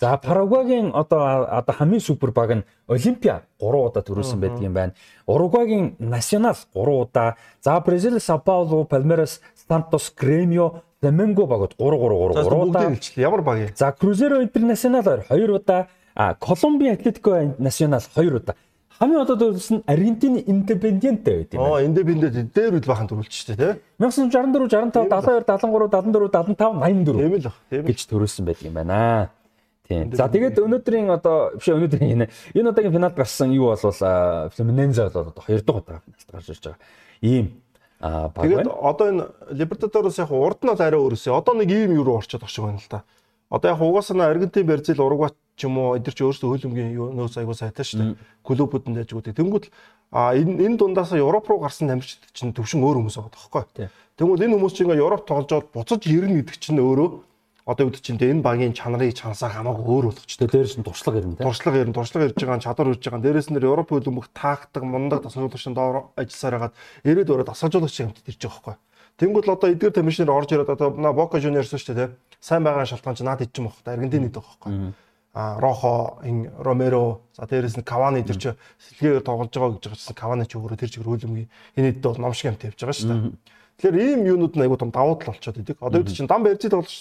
[0.00, 4.92] За Парагвагийн одоо одоо хамгийн супер баг нь Олимпиа 3 удаа төрүүлсэн байдаг юм байна.
[5.26, 7.36] Уругвагийн Национал 3 удаа.
[7.60, 12.96] За Бразил Сао Пауло, Палмерас, Сантос, Гремио, Фламенго багууд 3 3 3 3 удаа.
[13.16, 13.68] Ямар баг юм?
[13.76, 15.88] За Крузеро Интернационал 2 удаа.
[16.14, 18.56] А Колумбия Атлетико Национал 2 удаа
[18.98, 21.60] хамгийн одоо дөрөвсөн Аргентин Индепенденте байт юм.
[21.60, 23.72] Оо, Индепендент дээр үл бахан төрүүлж штэ тий.
[24.00, 27.84] 1964, 65, 72, 73, 74, 74, 84 тийм л баг.
[27.84, 29.30] гэж төрүүлсэн байдаг юм байна.
[29.86, 30.10] Тийм.
[30.16, 35.28] За тэгээд өнөөдрийн одоо биш өнөөдрийн энэ энэ удаагийн финалд гарсан юу болвол Флуминензе бол
[35.28, 36.80] одоо 2 дахь удаа финалд гарч ирж байгаа.
[37.20, 37.46] Ийм
[38.00, 38.28] аа.
[38.34, 42.18] Тэгээд одоо энэ Либертадорос яг урд нь л арай өөрөөсөө одоо нэг ийм юу руу
[42.20, 43.04] орчод шиг байна л да.
[43.50, 47.56] Одоо яг угаасаа Аргентин, Бразил, Уругвай ч юм уу эдгээр ч өөрсдөө хөлбөмбөгийн нөөц аягүй
[47.56, 48.16] сайтай шүү дээ.
[48.44, 49.32] Клубүүд нь дайжгууд.
[49.32, 49.64] Тэнгүүд
[50.12, 53.88] а энэ энэ дундаас Европ руу гарсан тамирчид чинь төвшин өөр хүмүүс байгаа тоххой.
[54.20, 57.08] Тэнгүүд энэ хүмүүс чинь Европ тоглож буцаж ирнэ гэдэг чинь өөрөө
[57.66, 60.46] одоо үүд чинь энэ багийн чанарыг чансаа хамаагүй өөр болгочтой.
[60.46, 61.46] Дээрээс нь туршлага ирнэ тийм.
[61.50, 63.24] Туршлага ирнэ, туршлага ирж байгаа чадвар ирж байгаа.
[63.26, 68.38] Дээрээс нь Европ хөлбөмбөг таахдаг, мундаг тасгалжуулагчдын доор ажилласаар хагаад ирээд өөрөө тасгалжуулагч юмд ирж
[68.46, 68.74] байгаа байхгүй.
[69.18, 72.14] Тэнгүүд л одоо эдгээр тамирчнэр орж ирээд одоо Бока Жуниорс шүү дээ тийм.
[72.38, 73.98] Сайн байгаа шалтгаан чинь наад ид юм байна.
[73.98, 74.94] Аргентин ид байгаа байхгүй
[75.36, 78.50] а Рохо, ин Ромеро, за дээрэс нь Кавани тэр чи
[78.80, 82.16] сэлгээгээр тоглож байгаа гэж байгаа чинь Кавани ч өөрөө тэр чигээр хөлөмгийн энэ хэд бол
[82.24, 83.36] ном шиг амт явж байгаа шүү дээ.
[83.76, 85.76] Тэгэхээр ийм юунууд нь айгуу том давуу тал болчиход идэг.
[85.80, 86.96] Одоо үүд чинь дам барьцыг тоглож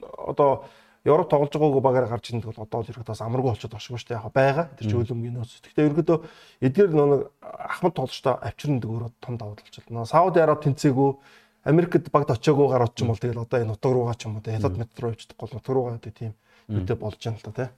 [0.00, 0.64] одоо
[1.04, 4.08] Европ тоглож байгаагүй багаар гарч ирэх бол одоо л ирэхэд бас амаргүй болчиход оршгүй шүү
[4.12, 4.20] дээ.
[4.20, 4.66] Яг байгаа.
[4.76, 5.52] Тэр чи хөлөмгийн нөөц.
[5.64, 6.18] Гэхдээ ерөөдөө
[6.64, 9.92] эдгээр нэг ахмад тоглолчтой авчирндаг өөрөө том давуу тал болчиход.
[9.92, 11.10] Нөө Сауди Араб тэнцээгүй
[11.64, 14.44] Америкт багт очиагүй гараад ч юм бол тэгэл одоо энэ нутаг руугаа ч юм уу
[14.44, 16.36] хятад метро явчихдаг гол нутаг руугаа тийм
[16.68, 17.68] үедээ болж байна л да тий.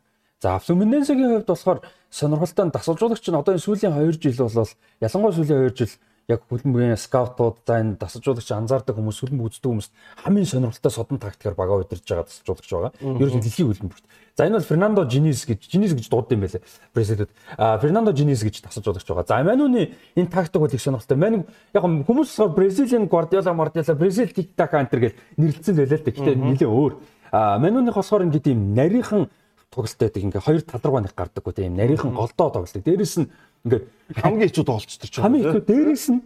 [0.42, 5.70] За Флуминенсегийн хувьд болохоор сонирхолтой дасалжуулагч нь одоо энэ сүүлийн 2 жил бол ялангуяа сүүлийн
[5.70, 5.92] 2 жил
[6.26, 9.88] яг хөлбөмбөгийн скаутууд за энэ дасалжуулагч анзаардаг хүмүүс хөлбөмбөг үздэг хүмүүс
[10.26, 12.92] хамгийн сонирхолтой содон тактикаар багаа удирж байгаа дасалжуулагч байгаа.
[12.98, 14.04] Ер нь дэлхийн хөлбөмбөгт.
[14.34, 16.66] За энэ бол Фернандо Жинис гэж Жинис гэж дуудсан юм байлээ.
[16.92, 17.30] Президент.
[17.56, 19.22] А Фернандо Жинис гэж дасалжуулагч байгаа.
[19.22, 21.16] За Мануны энэ тактик бол их сонирхолтой.
[21.16, 26.10] Мань яг хүмүүс Бразилийн Гвардиола, Мардиола, Бразил тик-так антер гэж нэрлэлсэн байлээ л да.
[26.10, 26.92] Гэтэ нэлээ өөр.
[27.30, 29.30] А Мануных болохоор ингээд ийм нарийнхан
[29.70, 30.22] тоглолттой байдаг.
[30.22, 32.76] Ингээ хоёр тал руугаа нэг гардаг гоо тийм нарийнхан голдоо тоглолт.
[32.76, 33.30] Дээрээс нь
[33.64, 33.84] ингээд
[34.16, 35.24] хамгийн хэцүү тоглолт төр чинь.
[35.24, 36.20] Хамгийн хэцүү дээрээс нь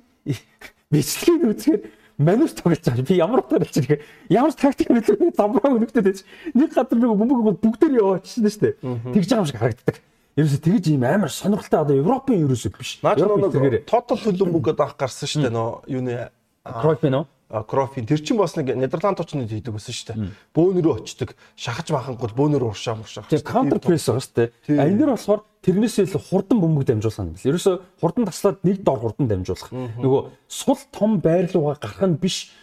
[0.91, 1.81] бичлэгийг үзэхээр
[2.21, 3.05] манус тоглож байгаа.
[3.09, 4.01] Би ямар утгаар хэлж байгаа.
[4.29, 6.21] Ямар тактик мэдлэг замбраа өнөгдөд байж
[6.53, 8.75] нэг гадар нэг бөмбөг бүгдээр яваачсан шүү дээ.
[9.17, 9.97] Тэгж байгаа юм шиг харагддаг.
[10.37, 13.01] Ерөөсө тэгж ийм амар сонирхолтой одоо Европын ерөөсө биш.
[13.03, 18.23] Наач нэг тотал хөлбөмбөг гэдэг ах гарсан шүү дээ нөө юуны Кройф нөө Крофин тэр
[18.23, 20.31] чинь бас нэг Нидерланд очнод хийдэг байсан шүү дээ.
[20.55, 23.27] Бөөнөрөө очдөг, шахаж махангууд бөөнөрөө уршаа муршаа.
[23.27, 24.79] Тийм counter press байгаа шүү дээ.
[24.79, 27.51] А энэ дэр болохоор тэрнээсээ л хурдан бөмбөг дамжуулсан юм бэл.
[27.51, 29.75] Ерөөсө хурдан таслаад нэг дор хурдан дамжуулах.
[29.75, 32.55] Нөгөө сул том байрлууга гарах нь биш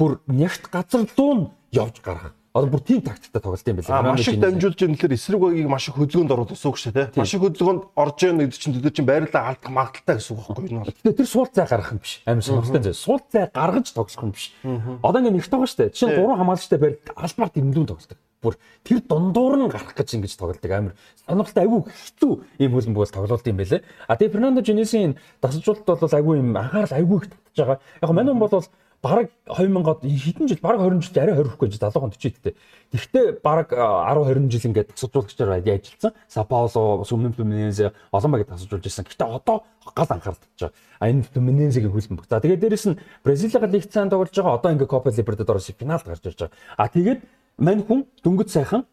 [0.00, 1.44] бүр нягт газар руу нь
[1.76, 2.32] явж гарах.
[2.50, 4.10] Одоо бүр тийм тактиктай тоглолт юм байна.
[4.10, 7.06] Маш их дамжуулж байгаа нэлэр эсрэг багийг маш их хөдөлгөөнд оруулах гэсэн үг шүү дээ.
[7.14, 10.66] Маш их хөдөлгөөнд орж байгаа гэдэг чинь төдөө чинь байрлалаа алдах магадaltaй гэсэн үг байхгүй
[10.66, 10.82] юу?
[10.90, 12.12] Тэгээ тэр суул цай гаргах юм биш.
[12.26, 12.98] Амар сонирхолтой зэ.
[12.98, 14.50] Суул цай гаргаж тоглох юм биш.
[14.66, 15.94] Одоо ингэ нэг тоглож штэ.
[15.94, 18.18] Чинь гурван хамгаалагчтай байрлал албаар дэмлүүн тоглолдог.
[18.40, 23.14] Бүр тэр дундуур нь гарах гэж ингэж тоглолдог амар сонирхолтой айгүй хэцүү ийм хөлн бүл
[23.14, 23.84] тоглолт юм байлээ.
[24.08, 27.78] А тэгээ Фернандо Женесийн дасалжуулалт бол айгүй юм анхаарал айгүй татж байгаа.
[28.00, 28.64] Яг мань хүн бол
[29.02, 32.54] бараг 2000-ад хэдэн жил бараг 20 жил арай 20 хүрэхгүй жил 70 40-тэй.
[32.92, 36.12] Тэгвэл бараг 10 20 жил ингээд тасалжуулагчаар ажилласан.
[36.28, 37.80] Сапауло, Сүмэн Флуминенс
[38.12, 39.08] олон багт тасалжуулж ирсэн.
[39.08, 39.64] Гэхдээ одоо
[39.96, 40.76] гал анхаарал татж байгаа.
[41.00, 42.28] А энэ Флуминенсгийн хөлбөмбөг.
[42.28, 44.60] За тэгээд дээрэс нь Бразилийн лигт цаан тоглож байгаа.
[44.60, 46.56] Одоо ингээд Copa Libertadores финалд гарч ирж байгаа.
[46.76, 47.20] А тэгээд
[47.56, 48.84] мань хүн дөнгөж сайхан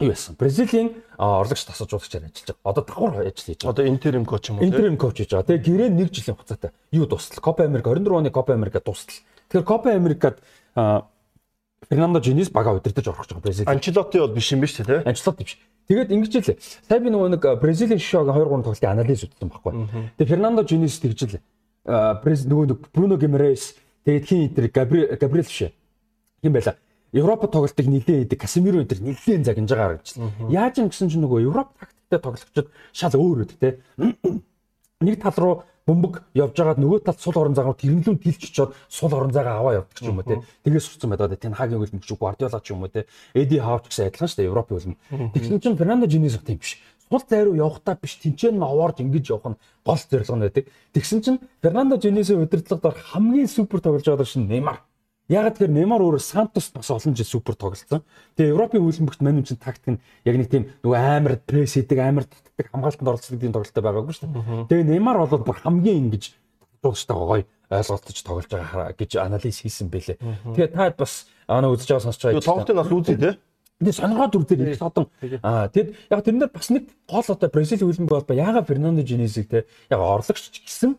[0.00, 0.36] юу байсан.
[0.36, 2.68] Бразилийн орлогч тасалжуулагчаар ажиллаж байгаа.
[2.68, 3.72] Одоо давхар ажил хийж байгаа.
[3.72, 4.64] Одоо интерим коуч юм уу?
[4.68, 5.48] Интерим коуч хийж байгаа.
[5.48, 6.70] Тэгээ гэрээ нэг жилийн хугацаатай.
[6.92, 7.40] Юу дуустал?
[7.40, 9.16] Копа Америк 24 оны Копа Америка дуустал.
[9.48, 10.42] Тэгэхээр Копа Америкад
[10.74, 13.68] Фернандо Женис бага удирдах орох гэж байгаа Бразил.
[13.68, 15.06] Анчелоти бол биш юм биш үү?
[15.06, 15.58] Анчелоти биш.
[15.86, 19.72] Тэгээд ингэж л сая би нөгөө нэг Бразилийн шоуг 2 3 тоглолтын анализ үзсэн байхгүй.
[20.18, 21.38] Тэгээд Фернандо Женис тэгж л
[21.86, 25.70] Бразил нөгөө нэг Бруно Гемерес тэгээд хин энэ Габриэл биш.
[26.42, 26.74] Хин байла.
[27.12, 30.50] Европод тоглолтыг нилээн идэг Касемиро энэ нилээн загнаж байгаа харагдчихлаа.
[30.50, 33.78] Яаж юм гэсэн чинь нөгөө Европ тактиктэй тоглогчид шал өөр үү те.
[35.00, 35.54] Нэг тал руу
[35.86, 39.94] бөмбөг явж байгаад нөгөө талд сул орон зайгаа тэрнлүүн очоод сул орон зайгаа аваа явдаг
[39.94, 40.42] ч юм уу те.
[40.66, 41.38] Тэгээс сурцсан байдаг.
[41.38, 43.06] Тэн хагийн хөлбөмбөг ч Гвардиола ч юм уу те.
[43.38, 45.30] Эди Хавч гэсэн адилхан шүү дээ Европын хөлбөмбөг.
[45.30, 46.82] Тэгсэн чинь Фернандо Женис тийм биш.
[47.06, 50.64] Сул зай руу явахдаа биш тэнцэн овоорж ингэж явах нь гол зорилго нь байдаг.
[50.90, 54.82] Тэгсэн чинь Фернандо Женисийн удирдлагаар хамгийн супер тоглож байгаа шин Неймар.
[55.26, 58.04] Яг тэгэхээр Неймар өөрөө Сантос бас олон жил супер тоглолцсон.
[58.38, 62.30] Тэгээ Европын хөлбөмбөгт мань чинь тактик нь яг нэг тийм нөгөө амар пресс хийдэг, амар
[62.30, 64.70] татдаг хамгаалтанд оролцдог тийм тоглолттой байгаагүй шүү дээ.
[64.70, 66.30] Тэгээ Неймар бол бүр хамгийн ингэж
[66.78, 70.18] тоглолттой гоё ойлголтож тоглож байгаа гэж анализ хийсэн бэлээ.
[70.54, 72.46] Тэгээ та бас анаа үзэж байгаа сонсч байгаа.
[72.46, 73.30] Тоглолтын бас үзье те.
[73.82, 75.10] Тэгээ сонирхоод үрдээр их содон.
[75.42, 79.66] Аа тэгэд яг тэрнээр бас нэг гол одоо Бразил хөлбөмбөг бол яга Фернандо Женесиг те
[79.90, 80.94] яг орлогч гэсэн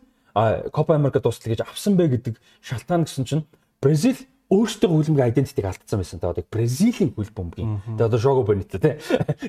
[0.70, 3.42] Копа Америка дуустал гэж авсан бэ гэдэг шалтгаан гэсэн чинь
[3.78, 6.18] Бразил өөрсдөө хөлбөмбөгийн identity-г алдсан байсан.
[6.18, 7.84] Тэгээ одоо Бразилийн хөлбөмбөгийн.
[7.94, 8.96] Тэгээ одоо Jogo Bonito тий.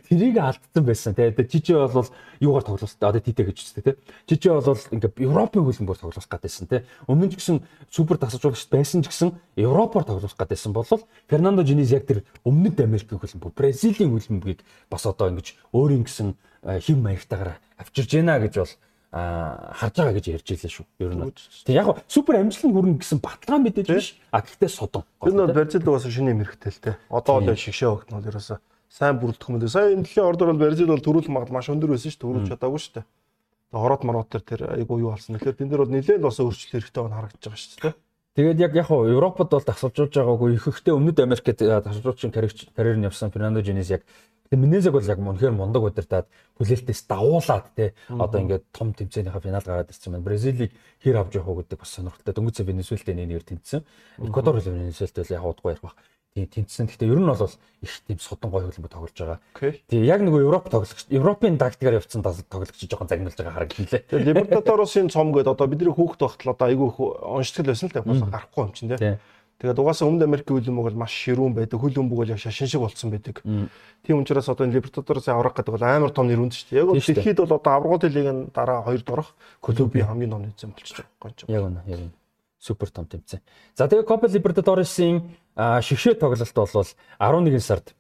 [0.06, 1.16] Тэрийг алдсан байсан.
[1.16, 2.06] Тэгээ Жижи бол
[2.38, 3.10] юугаар тоглуулсан.
[3.10, 3.96] Одоо Тите гэж үзтээ тий.
[4.28, 6.84] Жижи бол ингээ Европын хөлбөмбөөр тоглох гэдээсэн тий.
[7.08, 10.86] Өмнө нь ч гэсэн супер тасалжуулагч байсан ч гэсэн Европоор тоглох гэдээсэн бол
[11.32, 14.62] Фернандо Женис яг тэр өмнөд Америкийн хөлбөмбөг Бразилийн хөлбөмбөгийг
[14.92, 18.74] бас одоо ингэж өөрийн гэсэн хэм маягтайгаар авчирж байна гэж бол
[19.12, 20.86] харж байгаа гэж ярьж илээ шүү.
[21.02, 21.34] Ер нь.
[21.66, 24.22] Тэг яг супер амжилтанд хүрнэ гэсэн баталгаа мэдээж биш.
[24.30, 25.04] А гэхдээ содон.
[25.18, 26.92] Тэр нь Бразил угаас шинэ юм хэрэгтэй л те.
[27.10, 29.66] Одоо л шигшээ өгт нь ерөөсө сайн бүрэлдэх юм дэ.
[29.66, 32.22] Сая энэ дэлхийн ордор бол Бразил бол төрүүлэх магад маш өндөр байсан шүү.
[32.22, 33.02] Төрүүлж чадаагүй шүү.
[33.02, 35.38] Тэгээ хороод марууд тэр тэр айгуу юу болсон.
[35.38, 37.94] Тэгэхээр тэн дээр бол нэлээд бас өөрчлөлт хэрэгтэй байна харагдаж байгаа шүү дээ.
[38.38, 43.30] Тэгээд яг яг Европод бол тасалжуулж байгаагүй их ихтэй өмнөд Америкт тасалжуулчин карьер нь явсан
[43.30, 44.06] Фернандо Женис яг
[44.50, 46.26] Тэгээ Минезэг бол яг үнэхээр мундаг удирдаад
[46.58, 50.26] хүлээлтээс давуулаад те одоо ингээд том тэмцээнийхээ финал гараад ирсэн байна.
[50.26, 50.74] Бразилийг
[51.06, 52.34] хэр авч явах уу гэдэг бас сонирхолтой.
[52.34, 53.86] Дөнгөж Венесуэлтэй нэгээр тэнцсэн.
[54.26, 55.94] Эквадор бол Венесуэлтэй яг удахгүй ярих баг.
[56.34, 56.90] Тийм тэнцсэн.
[56.90, 57.46] Гэхдээ ер нь бол
[57.86, 59.40] их тийм судан гой хөлбөмбөг тоглож байгаа.
[59.86, 64.02] Тийм яг нөгөө Европ тоглогч Европын тактикаар явцсан тоглогч жоохон загнуулж байгаа харагдлаа.
[64.02, 68.22] Тэгээ Либертадоросын цом гэдэг одоо бидний хүүхэд багтал одоо айгүй онцгой байсан л та бас
[68.22, 69.18] гарахгүй юм чинь те.
[69.60, 71.84] Тэгээд угаасаа Өмнөд Америкийн хөл бөмбөг бол маш ширүүн байдаг.
[71.84, 73.44] Хөл бөмбөг бол яг шашин шиг болцсон байдаг.
[73.44, 76.80] Тийм учраас одоо энэ Либертадоросын аврах гэдэг бол амар том нэр үнд шүү дээ.
[76.80, 81.04] Яг бол дэлхийд бол одоо аврагын лигийн дараа хоёр дорох клубын хамгийн том тэмцээн болчихж
[81.20, 81.52] байгаа юм.
[81.52, 82.16] Яг үнэ, яг үнэ.
[82.56, 83.44] Супер том тэмцээн.
[83.76, 85.28] За тэгээд Copa Libertadores-ийн
[85.60, 86.88] шигшээ тоглолт бол
[87.20, 87.92] 11 сард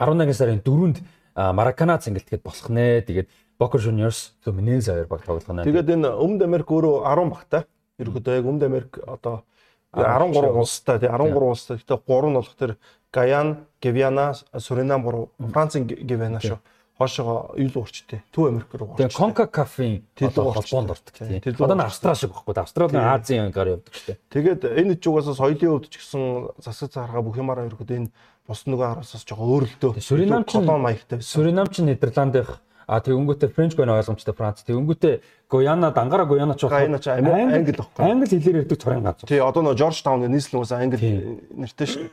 [0.00, 1.04] 11 сарын 4-нд
[1.36, 3.04] Маракана цэнгэлтгэд болох нэ.
[3.04, 3.28] Тэгээд
[3.60, 5.64] Boca Juniors Fluminense хоёр баг тоглох нэ.
[5.64, 7.62] Тэгээд энэ Өмнөд Америк өөрөө 10 багтай.
[8.00, 9.44] Ерөнхийдөө яг Өмнөд Америк одоо
[9.92, 11.76] 13 улстай тий 13 улстай.
[11.78, 12.76] Гэтэ 3 нь болох тэр
[13.12, 16.58] Гаян, Гвиана, Суринам 3, Францын Гвиана шүү.
[16.96, 18.24] Хоошоо юу л уурчтэй.
[18.32, 19.04] Төв Америк руу уурч.
[19.04, 21.52] Тэгээ CONCACAF-ийн холбоонд ордог тий.
[21.60, 22.56] Одоо н Австрали шиг баггүй.
[22.56, 24.16] Австрали Азийн ангаар явдаг шүү.
[24.32, 28.08] Тэгээд энэ угаасаа соёлын хувьд ч гэсэн засаг цаарга бүх юмараа ерөөд энэ
[28.48, 30.00] бус нөгөө хараасаас жоохон өөрлөлтөө.
[30.00, 31.20] Суринам ч колон маягтай.
[31.20, 34.62] Суринам ч Нидерландынх А тэгэнгүүтээ Френч гойно ойлгомжтой Франц.
[34.62, 37.98] Тэгэнгүүтээ Гuyana дангара Guyana ч Гuyana ч англи байхгүй.
[37.98, 39.26] Англи хэлээр ярьдаг цорын газар.
[39.26, 42.06] Тий, одоо нөө George Town нийслэл уусаа англи нэртэй шүү.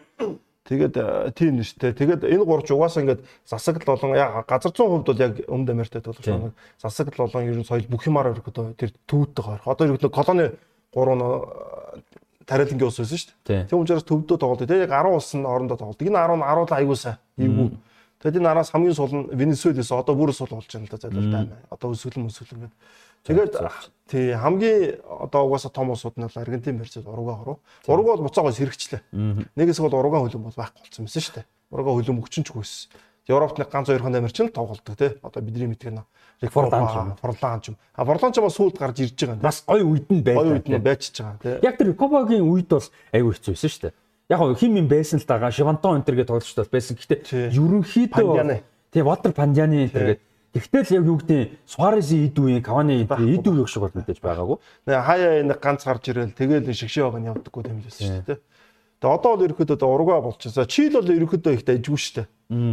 [0.66, 1.94] Тэгээд э, тийм нэртэй.
[1.94, 6.26] Тэгээд энэ гурч угаасаа ингээд засагл болон газар зүүн хувьд бол яг Өмнөд Америкт толгой
[6.26, 9.70] шиг засагл болон ер нь соёл бүх юмараа ерөөдөө тэр төвдөө гарах.
[9.70, 10.58] Одоо ерөөдөө колони
[10.90, 11.26] гурав нь
[12.50, 13.70] тариалангийн ус байсан шүү дээ.
[13.70, 14.66] Тийм учраас төвдөө тоглолт.
[14.66, 16.02] Тэгээд яг 10 улс нь орондоо тоглолт.
[16.02, 17.70] Энэ 10 нь 10 аягуусаа эвгүй
[18.24, 21.28] Тэгээд энэ араас хамгийн сул нь Венесуэлээс одоо бүр сул болж байна л да зайлшгүй
[21.28, 21.60] байна.
[21.68, 22.72] Одоо өсвөл өсвөл ингээд.
[23.28, 23.52] Тэгээд
[24.08, 27.60] тий хамгийн одоо угаасаа том улсууд нь бол Аргентин, Бразил, Уругвай хоруу.
[27.84, 29.04] Уругвай бол буцаагаас хэрэгчлээ.
[29.60, 31.46] Нэгээс бол Уругвай хөлбөм бол байхгүй болсон байсан шүү дээ.
[31.68, 32.74] Уругвай хөлбөм өчнч хөөс.
[33.28, 35.20] Европт нэг ганц хоёр хоног амирчин тоглолдог тий.
[35.20, 37.76] Одоо бидний мэддэг нь Форланч, Форланч.
[37.96, 39.40] А Форланч бас сүүлд гарч ирж байгаа.
[39.40, 40.36] Бас гой үед нь байж.
[40.36, 41.56] Гой үед нь байчиж байгаа тий.
[41.64, 42.84] Яг тэр Кобагийн үед бол
[43.16, 46.54] айгүй хэцүү байсан шүү дээ яг хим юм байсан л даа Шивантон энэ төргээ тоглолч
[46.56, 46.96] бол байсан.
[46.96, 48.62] Гэхдээ ерөнхийдөө
[48.94, 50.20] тий Валтер Пандяны энэ төргээ
[50.54, 54.58] Тэгтэл яг юу гэдэг Суаресийн ид үеийн Каваны ид ид үеийг шиг бол мэдээж байгаагүй.
[54.86, 58.38] Хаяа энэ ганц гарч ирэл тэгэл шигшээ байгаа нь явдаггүй юм лээс шүү дээ.
[59.04, 60.64] Тэгээ одоо бол ерөөхдөө ургаа болчихсон.
[60.64, 62.28] Чийл бол ерөөхдөө их дайжгүй шүү дээ.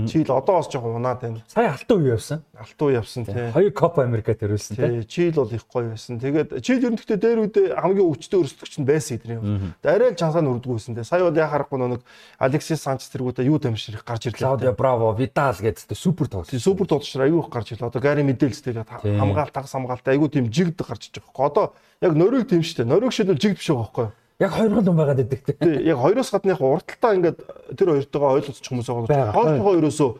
[0.07, 1.43] Чийл одоо бас жоохон унаад байна.
[1.51, 2.45] Сая алтан үе явсан.
[2.55, 3.51] Алтан үе явсан тий.
[3.51, 5.03] Хоёр Копа Америка төрүүлсэн тий.
[5.11, 6.21] Чийл бол их гоё байсан.
[6.23, 9.75] Тэгээд чийл ерөнхийдөө дээр үедээ хамгийн өвчтөе өрсөлдөгч нь байсан эдний.
[9.83, 11.03] Арай л чансаа нүрдгүү байсан тий.
[11.03, 12.07] Сая бол яа харахгүй нэг
[12.39, 14.39] Алексис Санчес тэргүүтээ юу тамширх гарч ирлээ.
[14.39, 16.55] Клаудио Браво, Видал гэдэг супер тоглолт.
[16.55, 17.91] Супер тоглолт аюу их гарч ирлээ.
[17.91, 21.47] Одоо Гари Медельс тэгээд хамгаалт тагс хамгаалт аюу тийм жигд гарч иж байгаа.
[21.51, 21.65] Одоо
[22.05, 22.91] яг нөрөг тийм шүү дээ.
[22.91, 24.20] Нөрөг шил жигд биш байгаа байхгүй юу?
[24.41, 25.45] Яг хоёр гол юм байгаад байдаг.
[25.61, 27.39] Тий, яг хоёроос гадна яг урталтаа ингээд
[27.77, 29.33] тэр хоёртойгоо ойлголцох хүмүүс байгаа.
[29.37, 30.11] Хоол хоёроосоо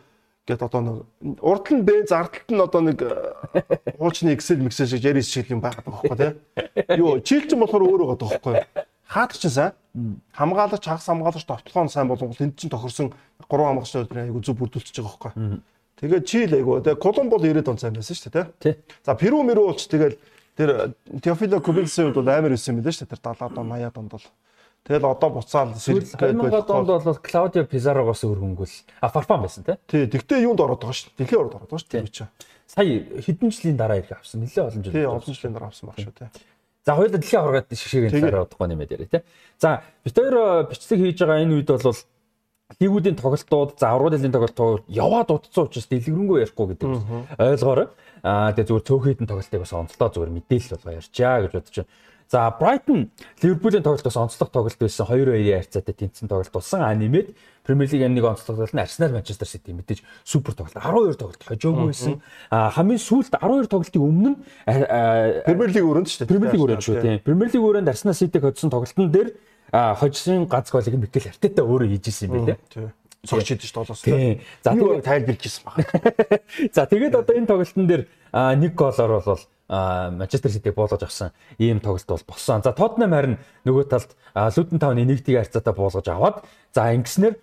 [0.45, 3.01] гэт одоо нэг урд нь бенз ардталт нь одоо нэг
[3.97, 6.97] хуучны Excel миксер шиг ярис шиг юм байгаад байгаа байхгүй тий.
[7.01, 8.55] Юу чийл ч болохоор өөр байгаа байхгүй.
[9.09, 9.73] Хаад ч сайн
[10.33, 15.01] хамгаалагч хагас хамгаалагч товтлогоо сайн болгол энд чинь тохирсон 3 хамгаалагчтай өдрийн айгу зүг бүрдүүлчихэж
[15.01, 15.61] байгаа байхгүй.
[16.01, 18.73] Тэгээд чийл айгу тэгээ Колумб бол 90-ад он сайн байсан шүү дээ тий.
[19.05, 20.17] За Перу мэрүү болч тэгэл
[20.57, 23.15] Тэр Теофило Кубинсийн үед бол амар өссөн юм байна шүү дээ.
[23.15, 24.27] Тэр 70-аад он 80-аад онд бол.
[24.81, 26.65] Тэгэл одоо буцаал сэргэлгээд байх.
[26.65, 29.77] 2000-ад онд бол Клаудио Пизарогоос өөр хөнгөл а Фарфан байсан тий.
[29.87, 31.17] Тий, тэгтээ юунд ороод байгаа шүү дээ.
[31.21, 32.29] Дэлхийн ороод ороод байгаа шүү дээ.
[32.65, 32.87] Сая
[33.21, 34.41] хэдэн жилийн дараа ирэх авсан.
[34.41, 34.93] Нэлээ олон жил.
[34.95, 36.29] Тий, олон жилийн дараа авсан баг шүү тий.
[36.81, 39.21] За хоёул дэлхийн аваргаад шигшээгийн цаараа удахгүй нэмээд яриа тий.
[39.61, 41.99] За бид хоёр э, бичлэг хийж байгаа энэ үед бол
[42.79, 46.89] лигүүдийн тоглолтууд, за аврал дэлхийн тоглолтууд яваад утцсан учраас дэлгэрэнгүй ярихгүй гэдэг
[47.37, 47.87] ойлгоорой.
[48.21, 51.91] Аа тэгээ зүгээр цөөхөйдэн тоглолтыг бас онцлоо зүгээр мэдээлэл болгоо ярьчаа гэж бодож байна.
[52.31, 53.11] За Brighton
[53.43, 56.79] Liverpool-ийн тоглолтоос онцлог тоглолт байсан 2-2-ийн харьцаатай тэнцэн тоглолт болсон.
[56.79, 57.35] А нэмээд
[57.67, 61.91] Premier League-ийн нэг онцлог тоглолт нь Arsenal Manchester City мэдээж супер тоглолт 12 тоглолт хожоогүй
[61.91, 62.23] байсан.
[62.47, 64.37] А хамгийн сүүлд 12 тоглолтын өмнө нь
[65.43, 66.31] Premier League өрөөнд шүү дээ.
[66.31, 67.19] Premier League өрөөнд шүү тийм.
[67.19, 69.29] Premier League өрөөнд Arsenal City-г хоцсон тоглолтын дээр
[69.99, 74.05] хожсон гац голыг Микел Артета өөрөө хийжсэн юм байна цогч идэж тоглосон.
[74.05, 74.41] Тийм.
[74.63, 75.85] За тэгээд тайлбарлаж ирсэн байна.
[76.75, 78.03] За тэгээд одоо энэ тоглолтын дээр
[78.33, 81.31] нэг голоор бол Манчестер Ситиг буулгаж авсан
[81.61, 82.65] ийм тоглолт бол болсон.
[82.65, 87.37] За Тоттенхэм харин нөгөө талд Лутон тавны нэгдгийг харьцаатай буулгаж аваад за ингэснээр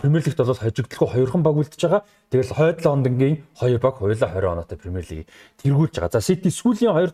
[0.00, 2.02] Премьер лигт бол хожигдлгүй хоёрхан баг үлдэж байгаа.
[2.30, 5.28] Тэгэл хойд Лондонгийн хоёр баг хоёулаа 20 оноотой Премьер лигийг
[5.60, 6.16] тэргүүлж байгаа.
[6.16, 7.10] За Сити сүүлийн хоёр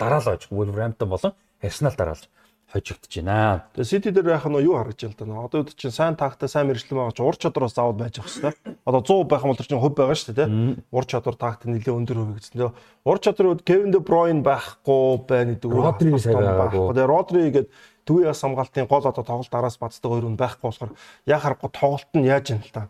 [0.00, 2.26] дараалал хожиг Wolverhampton болон Арсенал дараалж
[2.72, 3.66] хожигдож байна.
[3.74, 5.44] Тэгээ Сити дээр яхаа нөө юу харагдж байна даа.
[5.50, 8.30] Одоо үед чинь сайн тагтай сайн мэрэгчлэн байгаа ч ур чадвар бас заавал байж ах
[8.30, 8.56] хэвээр.
[8.86, 10.84] Одоо 100 байх юм бол чинь хөв байгаа шүү дээ, тий.
[10.94, 12.54] Ур чадвар тагт нэлээд өндөр хувигдсан.
[12.54, 12.72] Тэгээ
[13.10, 15.70] ур чадварын үед Кевин Де Бройн байхгүй байна гэдэг.
[15.74, 16.94] Родри сайн байгаагүй.
[16.94, 17.68] Тэгээ Родри гээд
[18.06, 20.94] төвийн яс хамгаалтын гол одоо тоглолт араас бацдаг хоёр хүн байхгүй болохоор
[21.26, 22.88] яа харахгүй тоглолт нь яаж юм л та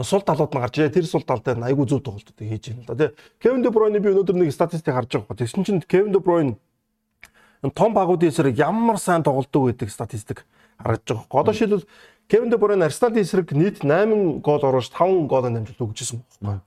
[0.00, 2.88] сул талууд нь гарч ирээ тэр сул тал дээр айгүй зөв тоглолтыг хийж байна л
[2.88, 3.10] да тий.
[3.38, 5.36] Кевин Де Бройны би өнөөдөр нэг статистик харж байгаа.
[5.36, 6.56] Тэгсэн чинь Кевин Де Бройн
[7.70, 10.46] том багуудын эсрэг ямар сайн тоглодог гэдэг статистик
[10.78, 11.40] харагдаж байгаа.
[11.40, 11.86] Одоо шилбэл
[12.28, 16.62] Кевин Де Бройн Арсеналын эсрэг нийт 8 гол оруулж 5 гол амжилт өгчээсэн байна.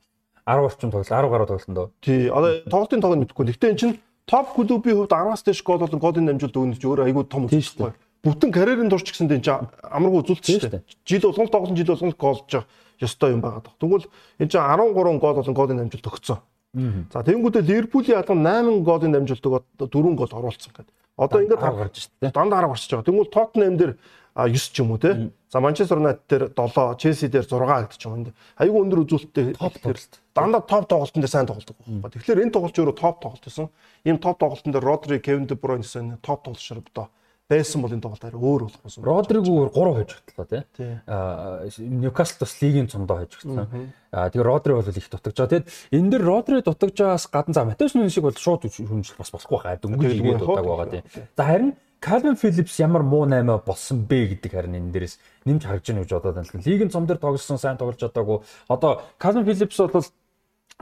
[0.47, 1.91] 10 орчим тоглол 10 гаруй тоглолтонд.
[2.01, 2.29] Тий.
[2.29, 3.45] Одоо тоглолтын тоог мэдэхгүй.
[3.51, 7.09] Гэхдээ эн чинь топ клубийн хувьд 10-аас дээш гол болон голын амжилт өгнө ч өөр
[7.09, 7.93] айгүй том шүү дээ.
[8.23, 10.83] Бүтэн карьерийн турш гэсэн дэ чинь амаргүй үзүүлсэн шүү дээ.
[11.05, 12.65] Жил болгон тоглосон жил болгон голж байгаа
[13.01, 13.73] ёстой юм байгаа.
[13.81, 14.07] Тэгвэл
[14.39, 16.39] эн чинь 13 гол болон голын амжилт өгсөн.
[16.75, 20.91] За тэгэнгүүтээ Ливерпулийн алган 8 голын дамжуулдаг 4 гол оруулсан гэдэг.
[21.15, 22.35] Одоо ингээд гарч шүү дээ.
[22.35, 23.07] Дандаа хараа гарч байгаа.
[23.07, 23.93] Тэгвэл Тоттенхэм дээр
[24.35, 25.31] 9 ч юм уу те.
[25.47, 28.35] За Манчестер Юнайтед дээр 7, Челси дээр 6 гэдэг ч юм уу.
[28.59, 30.19] Аюу өндөр үзүүлэлттэй топ тоглолт.
[30.35, 32.11] Дандаа топ тоглолтын дээр сайн байхгүй.
[32.11, 33.71] Тэгэхээр энэ тоглолч өөрөө топ тоглолт байсан.
[34.03, 37.07] Ийм топ тоглолтын дээр Родри, Кевин Де Бройн гэсэн топ тоглолчор одоо
[37.49, 39.03] байсан бол энэ тоглолт арай өөр болох байсан.
[39.05, 40.63] Родригоор 3 хожигдлоо тий.
[41.05, 43.93] Аа Ньюкасл бас лигийн цомдоо хожигдсан.
[44.09, 45.53] Аа тэгээ Родри бол их дутагж байгаа.
[45.53, 49.29] Тэгэд энэ дэр Родри дутагж байгаас гадна за Матеус Нүн шиг бол шууд хүнжил бас
[49.29, 49.77] болохгүй хаа.
[49.77, 51.03] Дөнгөж ирээд дутаг байгаа тий.
[51.37, 55.85] За харин Calvin Phillips ямар муу 8 болсон бэ гэдэг харин энэ дээрээс нэмж харж
[55.85, 56.65] байна гэж бодоод байна.
[56.65, 58.41] Лигийн цом дээр тоглосон сайн тоглож чадаагүй.
[58.69, 60.05] Одоо Calvin Phillips бол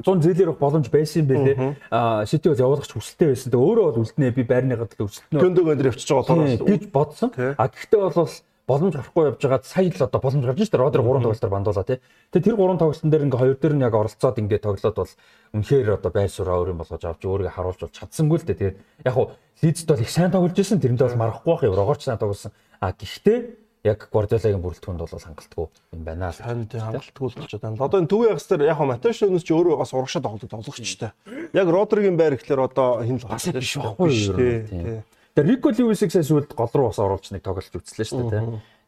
[0.02, 1.56] 100 зээлэр боломж байсан юм бэлээ.
[1.94, 3.54] Аа бол явуулах хүсэлтэй байсан.
[3.54, 5.38] Тэгээ өөрөө бол үлднэ би байрныгаа төлөө өсөлтнө.
[5.38, 7.30] Гөндөг өндөр явчихж байгаа болохоор гэж бодсон.
[7.38, 8.30] А гэхдээ бол
[8.66, 10.82] боломж гарахгүй явж байгаа сая л одоо боломж шүү дээ.
[10.82, 12.00] Родер 3 тоглолтоор бандуулаа тий.
[12.34, 15.14] Тэгээ тэр 3 тоглолтын дээр ингээ хоёр дээр нь яг оролцоод ингээ тоглоод бол
[15.54, 18.60] үнэхээр одоо байр сураа өөр юм болгож авч өөрийгөө харуулж бол чадсангүй л дээ.
[18.64, 20.80] Тэгээд яг хуу Лидс бол их сайн тоглож байсан.
[20.80, 21.76] Тэрэндээ бол марахгүй байх юм.
[21.76, 22.56] Рогорч сайн тоглосон.
[22.80, 26.39] А гэхдээ яг Гвардиолагийн бүрэлдэхүүнд бол хангалтгүй юм байна л.
[26.39, 27.84] Харин тийм хангалтгүй л болчиход байна.
[27.84, 31.12] Одоо энэ төвийн ягс дээр яг Матеш өнөөс чи өөрөө бас урагшаа тоглоод тоглогчтой.
[31.52, 35.04] Яг Родригийн байр гэхэлэр одоо хин л бас биш байхгүй юу.
[35.36, 38.43] Тэгээ Рико Ливисийг сайн сүлд гол руу бас оруулж нэг тоглож үзлээ шүү дээ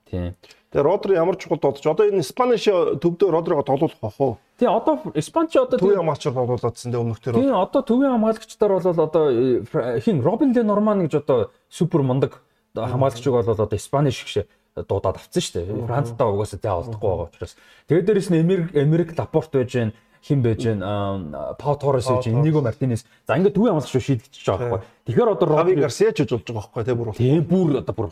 [0.08, 0.36] тийм.
[0.72, 4.38] Тэгээ Родри ямар чухал додож одоо энэ Спаниш төвдөө Родриго тоглуулах бах уу?
[4.60, 7.40] Тийм одоо Испанч одоо төвийн хамгаалагчаар тоглууладсан дээ өмнөх төр.
[7.40, 12.44] Тийм одоо төвийн хамгаалагчдаар бол одоо э, хин Робин Ле Норман гэж одоо супер мундаг
[12.76, 15.88] хамгаалагчиг бол одоо Испаниш шиг дуудаад авцсан шүү дээ.
[15.88, 17.56] Францтай угаасаа зай олдохгүй байгаа учраас.
[17.88, 18.40] Тэгээд дээрэс нь
[18.76, 20.82] Эмерик Лапорт байж гэн хин байж гэн
[21.56, 23.06] Пау Торрес байж Иниго Мартинес.
[23.28, 24.82] За ингээд төвийн амлах шүү шийдчихэж байгаа байхгүй.
[25.08, 27.08] Тэгэхээр одоо Роби Гарсиа ч болж байгаа байхгүй тий бүр.
[27.16, 28.10] Тийм бүр одоо бүр.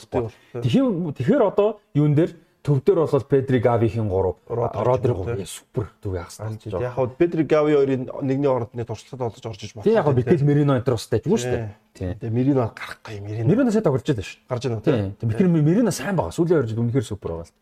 [0.63, 2.31] Тэгэхээр одоо юун дээр
[2.63, 6.83] төвдөр бол Педри Гавихийн 3 Родри 3 супер төв яах гэж байна.
[6.83, 9.83] Яг хав Педри Гави хоёрын нэгний ордны туршлагад олж орж иж байна.
[9.83, 11.75] Тийм яг битэл Мерино энэ тустай ч юм шүү дээ.
[11.93, 12.15] Тийм.
[12.23, 13.49] Тэгээ Мерино гарахгүй Мерино.
[13.51, 14.39] Мерино сая тоглож байгаа шүү.
[14.47, 15.27] Гарч байна тийм.
[15.27, 16.31] Битэл Мерино сайн байгаа.
[16.31, 17.55] Сүүлийн хоёр жил үнэхээр супер байгаа л.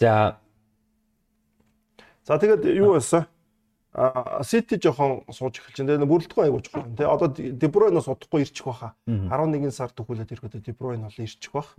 [0.00, 0.40] За.
[2.24, 3.28] За тэгээд юу байсан?
[3.92, 6.08] А Сити жоохон сууж эхэлж байна.
[6.08, 6.96] Бүрэлдэхүүн аягуулж байна.
[6.96, 8.96] Тэ одоо Дебройн судахгүй ирчих баха.
[9.06, 11.76] 11 сар төгөөлөд ирэхэд Дебройн бол ирчих бах.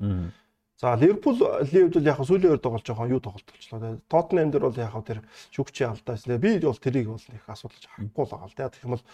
[0.75, 1.39] За Ливерпул
[1.71, 3.95] Ливд бол яг сүүлийн үед тоглож байгаа юу тоглолт болчлоо.
[4.11, 5.19] Тоттенхэм дээр бол яг тэр
[5.55, 8.67] шүгчийн алдаас нэ би бол тэрийг бол их асуудалж харахгүй л байгаа л да.
[8.67, 9.05] Тэгэх юм бол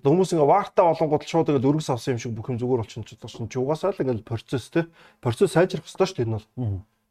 [0.00, 3.20] хүмүүс ингээ вартаа болонгод шууд ингээ өргөс авсан юм шиг бүх юм зүгээр болчихно ч
[3.52, 4.88] чи угаасаа л ингээ процесс те.
[5.20, 6.48] Процесс сайжрах хэрэгтэй шүү дээ энэ бол.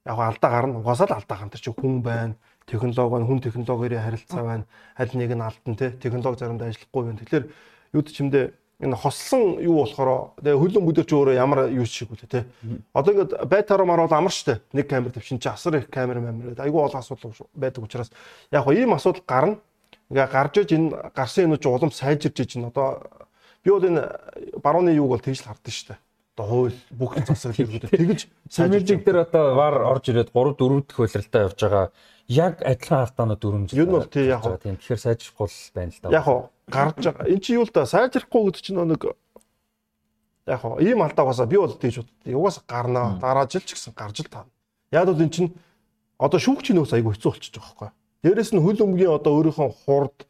[0.09, 0.81] Яг алдаа гарна.
[0.81, 1.53] Угаасаа л алдаа гарна.
[1.53, 2.33] Тэр чи хүн байна.
[2.65, 4.65] Технологи байна, хүн технологийн харилцаа байна.
[4.97, 5.93] Аль нэг нь алтан те.
[6.01, 7.21] Технологи заримдаа ажиллахгүй байна.
[7.21, 7.45] Тэгэхээр
[7.93, 12.31] юу ч чимдээ энэ хослон юу болохоор тэгээ хөлөн бүдэрч өөрөө ямар юу шиг үлээ
[12.31, 12.47] те.
[12.95, 14.63] Одоо ингээд байтараа марвал амар штэ.
[14.71, 16.63] Нэг камер тавьчин чи асар их камер камер гэдэг.
[16.63, 18.11] Айгүй олон асуудал байдаг учраас
[18.51, 19.59] яг хоо ийм асуудал гарна.
[20.07, 23.03] Ингээ гарч иж энэ гарсан юм чи улам сайжирж иж энэ одоо
[23.63, 24.03] би бол энэ
[24.63, 25.99] барууны юуг бол тэгж л хардсан штэ.
[26.39, 30.95] Одоо хууль бүх засаг хэрэглээд тэгж сайжирж дээр одоо вар орж ирээд 3 4 дэх
[30.95, 31.91] хөлрөлтөй явж байгаа
[32.29, 33.69] яг адилхан алдаанууд өрөмж.
[33.73, 36.09] Юу нь бол тий яг тийм тэгэхээр сайжрахгүй байна л да.
[36.13, 36.25] Яг
[36.69, 37.25] гарч байгаа.
[37.25, 39.03] Эн чи юу л да сайжрахгүй гэдэг чинь нэг
[40.45, 42.13] яг ийм алдаа угаасаа би бол тийж боддог.
[42.29, 43.17] Угаасаа гарнаа.
[43.17, 44.45] Дараа жил ч гэсэн гарч л таа.
[44.93, 45.57] Яг бол эн чинь
[46.21, 47.89] одоо шүүгчийн нөөц айгүй хэцүү болчихж байгаа байхгүй.
[48.23, 50.27] Дээрэс нь хөл өмгийн одоо өөрийнхөө хурд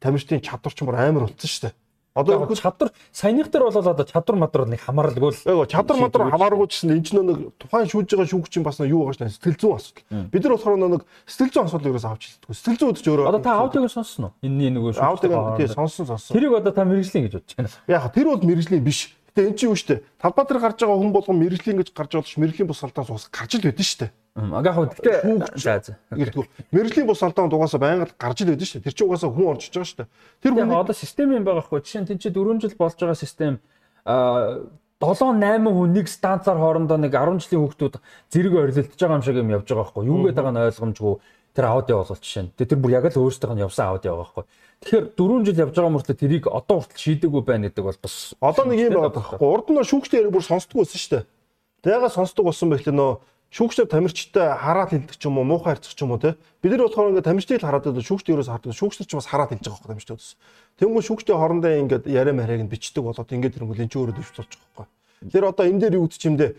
[0.00, 1.74] тамирчдын чадвар ч мөр амар болцсон шүү дээ.
[2.14, 5.40] Одоо чадвар саяных дээр бол одоо чадвар мадрал нэг хамааралгүй л.
[5.50, 8.78] Эйгөө чадвар мадрал хамааргүй ч гэсэн энэ ч нэг тухайн шүүж байгаа шүүгч юм бас
[8.78, 10.30] юу байгаа ш сэтгэл зүйн асуудал.
[10.30, 12.54] Бид нар болохоор нэг сэтгэл зүйн асуудал ерөөс авч хэлдэггүй.
[12.54, 13.26] Сэтгэл зүйн өдөж өөрөө.
[13.34, 14.32] Одоо та аудиог сонссон уу?
[14.46, 15.02] Энэний нөгөө шүүгч.
[15.02, 16.38] Аудиог тий сонссон сонссон.
[16.38, 17.74] Тэрийг одоо та мэрэгжлийн гэж бодож байна.
[17.90, 19.10] Яг тэр бол мэрэгжлийн биш.
[19.34, 20.06] Гэтэ эн чинь юу штэ.
[20.22, 23.26] Талбай дээр гарч байгаа хүн болгон мэрэгжлийн гэж гарч байгаа ш мэрэгжлийн бус алдаас ус
[23.34, 24.14] гарч л байдэн штэ.
[24.34, 25.98] Агаахан гэхдээ за за.
[26.70, 28.86] Мэргэжлийн бус алдаанд угаасаа байнга гарч ил байдаг шүү дээ.
[28.90, 30.10] Тэр чинь угаасаа хүн орж иж байгаа дээ.
[30.42, 31.82] Тэр хүн одоо систем юм байгаа хгүй.
[31.82, 33.58] Жишээ нь тэн чи 4 жил болж байгаа систем
[34.06, 34.62] а
[34.98, 37.94] 7 8 хүн нэг станцаар хоорондоо нэг 10 жилийн хүүхдүүд
[38.30, 40.02] зэрэг орилдож байгаа юм шиг юм явж байгаа хгүй.
[40.06, 41.14] Юу гэдэг байгаа нь ойлгомжгүй.
[41.54, 42.50] Тэр аудио болол жишээ нь.
[42.58, 44.44] Тэр бүр яг л өөрсдийнх нь явсан аудио байгаа хгүй.
[44.82, 48.64] Тэгэхээр 4 жил явж байгаа мөртлөө тэрийг одоо хүртэл шийдэггүй байна гэдэг бол бас одоо
[48.66, 49.38] нэг юм байгаа байхгүй.
[49.38, 51.24] Урд нь шүүгчтэй яриг бүр сонсдгоо байсан шүү дээ.
[51.86, 53.12] Тэгээ сонсдог болсон байхлаа нөө
[53.54, 56.90] шүүгчдэр тамирчтай хараад хэлдэг ч юм уу муухай харьцах ч юм уу те бид нар
[56.90, 59.78] болохоор ингээд тамирчдыг л хараад байдаг шүүгчдэр ерөөс хардаг шүүгчдэр ч бас хараад хэлж байгаа
[59.78, 60.34] байхгүй тамирчдад бас
[60.74, 64.30] тэнгуү шүүгчдийн хоорондоо ингээд яриа марийг нь бичдэг болоод ингээд тэрнгүүл энэ ч өөрөө дэвш
[64.34, 66.50] болж байгаа байхгүй тэр одоо энэ дээр юу гэдэг чимдээ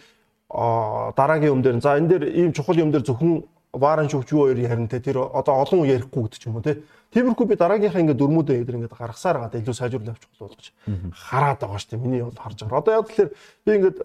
[0.56, 3.44] а дараагийн юм дээр за энэ дээр ийм чухал юм дээр зөвхөн
[3.76, 6.82] вааран шүүгч юу хоёр ярина те тэр одоо олон ярихгүй гэдэг ч юм уу те
[7.12, 10.66] тиймэрхүү би дараагийнхаа ингээд дөрмүүдээ эдэр ингээд гаргасаар байгаа илүү сайжруулах авчих болгож
[11.12, 13.32] хараад байгаа шүү дээ миний бол харж байгаа одоо яг тэгэхээр
[13.66, 13.98] би ингээд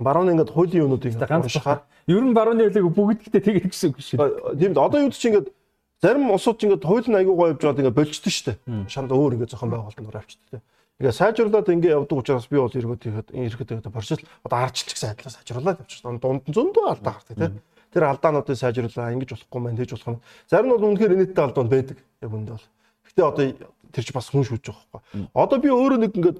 [0.00, 4.58] барууны ингээд хуулийн юмнуудыг уншихаар ер нь барууны хуулийг бүгддээ тэгээд гэсэн үг шүү.
[4.60, 5.48] Тийм одоо юу ч ингээд
[6.02, 8.58] зарим улсууд ингээд хууль нь аягүй гоё явж байгаад ингээд болчтой шүү дээ.
[8.92, 10.62] Шанд өөр ингээд зохион байгуулалтанд авчдаг.
[11.00, 15.16] Ингээд сайжруулаад ингээд явдаг учраас би бол эргүүд ихэд ирэхэд одоо боршил одоо арчилч гэсэн
[15.16, 16.20] айдлаа сайжруулаад явчихсан.
[16.20, 17.60] Дунд нь зөндөө алдаа гардаг тийм.
[17.96, 20.20] Тэр алдаануудыг сайжруулаа ингэж болохгүй маань тэгж болох юм.
[20.52, 21.98] Зарим нь бол үнэхээр инээдтэй алдаанд байдаг.
[22.20, 22.68] Яг үндэ бол.
[23.08, 23.44] Гэтэ одоо
[23.96, 25.24] тэр чи бас хүн шүүж байгаа байхгүй.
[25.32, 26.38] Одоо би өөрөө нэг ингээд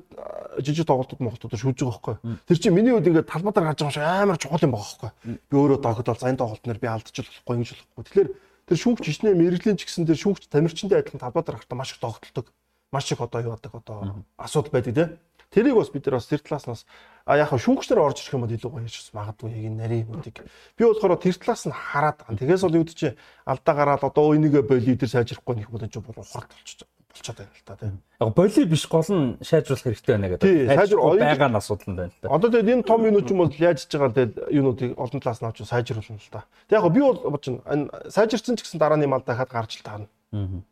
[0.61, 2.37] жижиг тоглолтууд Монголд шүүж байгаа байхгүй.
[2.45, 5.41] Тэр чи миний үед ингээд талбай дээр гарч байгаа шиг амар чухал юм байгаа байхгүй.
[5.49, 8.05] Би өөрөө бол зайн тоглолтноор би алдчих болохгүй ингэж болохгүй.
[8.05, 8.29] Тэгэхээр
[8.69, 12.05] тэр шүүгч ичнэ мэрэглийн ч гэсэн тэр шүүгч тамирчинтай адилхан талбай дээр гарахтаа маш их
[12.05, 12.47] догтлдог.
[12.93, 13.97] Маш их одоо юу байдаг одоо
[14.37, 15.11] асуудал байдаг тийм.
[15.57, 16.81] Тэрийг бас бид нар бас тэр талаас нас
[17.25, 20.37] а яг шүүгчнэр орж ирэх юм бол илүү гоё гэж магадгүй яг энэ нарийн юмнуудыг
[20.77, 22.37] би болохоор тэр талаас нь хараад байгаа.
[22.37, 23.01] Тэгээс бол юу гэж
[23.49, 26.85] алдаа гараад одоо энийгээ боли идэр сайжрахгүй нөх бол энэ бол ухарт болчих
[27.17, 27.97] болчиход байна л та тийм.
[28.21, 30.45] Яг боли биш гол нь сайжруулах хэрэгтэй байна гэдэг.
[30.45, 32.29] Тий, сайжруул- байгаа нь асуудал нь байна л да.
[32.37, 35.41] Одоо тэгээд энэ том юунууд ч юм бол яаж хийж байгаа тэгээд юунуудыг олон талаас
[35.41, 36.45] нь авч сайжруулна л та.
[36.69, 37.59] Тэг яг би бол байна.
[37.65, 40.09] Энэ сайжирсан ч гэсэн дарааны мал дахиад гарч л таарна.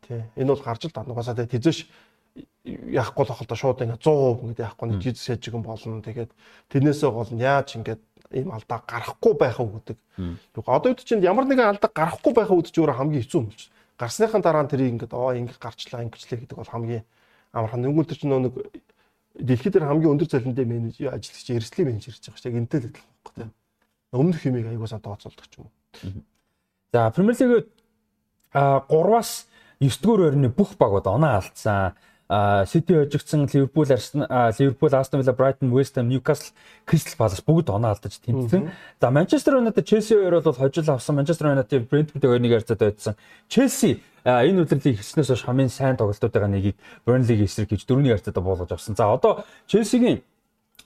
[0.05, 0.21] Тий.
[0.37, 1.13] Энэ бол гарч л таарна.
[1.17, 1.89] Угаасаа тэгээд тэзэш
[2.65, 6.01] яахгүй л та шууд ингээ 100% ингээ яахгүй нэг жиж сэжигэн болно.
[6.01, 6.31] Тэгээд
[6.73, 7.97] тэрнээсээ гол нь яаж ингээ
[8.33, 9.97] ийм алдаа гарахгүй байхаа үүдэг.
[10.57, 13.69] Одоо үүд чинь ямар нэгэн алдаа гарахгүй байхаа үүдч өөрөө хамгийн хэцүү юм болж.
[14.01, 17.03] Гарсныхан дараа нь тэрийг ингээ оо ингээ гарчлаа ингэчлээ гэдэг бол хамгийн
[17.53, 18.53] амархан нэгэн төр чинь нөө нэг
[19.37, 22.49] дэлхийд дээр хамгийн өндөр цалинтай менеж ажиллагч эрсдлийн менежер гэж байгаа шүү.
[22.49, 23.51] Яг энтэй л адилхан байхгүй тийм.
[24.15, 26.23] Өмнөх хэмийг аягуулсаа тооцоолдог ч юм уу.
[26.91, 27.67] За Премьер Лиг
[28.55, 29.47] а 3-аас
[29.79, 31.93] 9 дугаар орны бүх багууд оноо алдсан.
[32.27, 36.53] Сити хожигдсан Ливерпул, Ливерпул, Астон Вилла, Брайтон, Вест Хэм, Ньюкасл,
[36.85, 38.71] Кристал Палас бүгд оноо алдаж тэмцсэн.
[38.99, 41.15] За Манчестер Юнайтед, Челси хоёр бол хожил авсан.
[41.15, 43.15] Манчестер Юнайтед Брентфорд хоёрыг харьцаад байцсан.
[43.47, 48.71] Челси энэ удирлыг эхлснээс хойш хамгийн сайн тоглолтуудын нэгийг Бurnley-гийн эсрэг гэж дөрөвний харьцаад болгож
[48.73, 48.95] авсан.
[48.97, 50.25] За одоо Челсигийн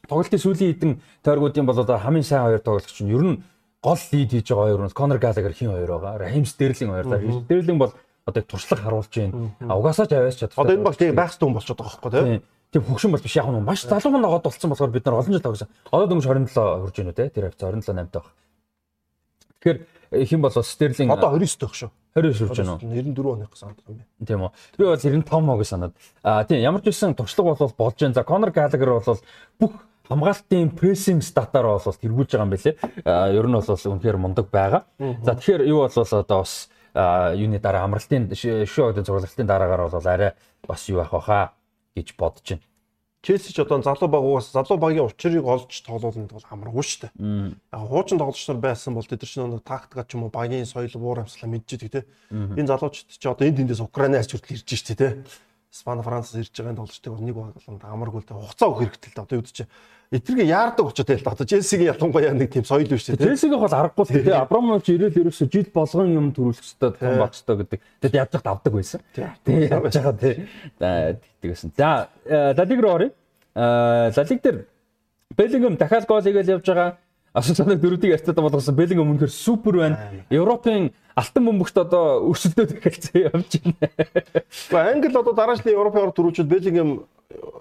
[0.09, 3.43] тоглолтын сүүлийн хэдэн тойргуудын бол одоо хамгийн сайн хоёр тоглогч нь ер нь
[3.79, 6.19] гол лид хийж байгаа хоёр нь Конор Галагер хин хоёр байгаа.
[6.19, 7.07] Рахим Стерлинг хоёр.
[7.07, 7.17] За
[7.47, 7.93] Стерлинг бол
[8.25, 9.51] одоо туршлага харуулж байна.
[9.61, 10.57] Угаасаа ч аваас чадах.
[10.57, 12.43] Одоо энэ баг тийм байх хэвээр болчиход байгаа байхгүй тийм.
[12.69, 15.41] Тийм хөгшин бол биш яг нь маш залуу ногоод болцсон болохоор бид нар олон жил
[15.41, 15.69] тоглосон.
[15.89, 17.29] Одоо дөнгөж 27 хүрж гэнэ үү те.
[17.33, 18.29] Тэр хавцаа 27 8 таах.
[19.57, 19.77] Тэгэхээр
[20.29, 21.89] хэн бол Стерлинг Одоо 29 дэх шүү.
[22.13, 23.13] 29 хүрж гэнэ үү?
[23.17, 24.05] 94 оны гэсэн юм байна.
[24.21, 24.51] Тийм үү.
[24.77, 25.93] Би бол 95 мог санаад.
[26.21, 28.13] А тийм ямар ч үсэн туршлага бол болж байна.
[28.13, 29.19] За Конор Галагер бол
[29.57, 29.73] бүх
[30.09, 32.75] хамгаалтын прессинг статаар бол тэргүүлж байгаа юм байлээ.
[33.05, 34.85] А ер нь бол үнэхээр мундаг байгаа.
[35.25, 36.69] За тэгэхээр юу бол одоо бас
[37.35, 40.33] юуны дараа амралтын шоудын зурлалтын дараагаар бол арай
[40.67, 41.53] бас юу авах баха
[41.95, 42.63] гэж бодож байна.
[43.21, 47.11] Челси ч одоо залуу багуугаас залуу багийн учрыг олж тоглоулна бол амаргүй шүү дээ.
[47.75, 50.95] Яг хуучин тоглогч нар байсан бол тэд чинь нэг тактика ч юм уу багийн соёл
[50.95, 52.07] уур амьсгалаа мэдчихдэг те.
[52.31, 55.07] Энэ залуучууд ч одоо энэ тэндээс Украинаас хүртэл ирж штэ те.
[55.69, 59.23] Спан Францаас ирж байгаа тоглогчдыг бол нэг болонд амаргүй л хугацаа өгөх хэрэгтэй л да.
[59.29, 59.57] Одоо юу гэж
[60.09, 61.33] эдгэргээ яардаг очоод байл та.
[61.37, 63.13] Одоо Челсигийн ялангуяа нэг тийм соёл биш те.
[63.13, 64.33] Челсигийн бол аргагүй л те.
[64.33, 67.79] Абрамович ирээл ерөөсө жил болгон юм төрүүлэх хэрэгтэй том хэрэгтэй гэдэг.
[68.01, 69.01] Тэгэд яаж ч авдаг байсан.
[69.13, 70.31] Тийм яаж байгаа те.
[70.81, 71.69] Тэгдэг байсан.
[71.77, 73.13] За Ла Лиг руу оръё.
[73.53, 74.65] Ла Лиг дээр
[75.37, 76.97] Беллингем дахиад гол хийгээл явж байгаа.
[77.33, 79.97] Асуусаныг дөрүүдийг ярьцаад болгосон Беллингем үнэхээр супер байна.
[80.33, 83.89] Европын алтан бөмбөгт одоо өрсөлдөөд эхэлсэн явж байна.
[84.49, 87.05] Гэхдээ Англи одоо дараачлын Европын орд төрүүлчихэд Беллингем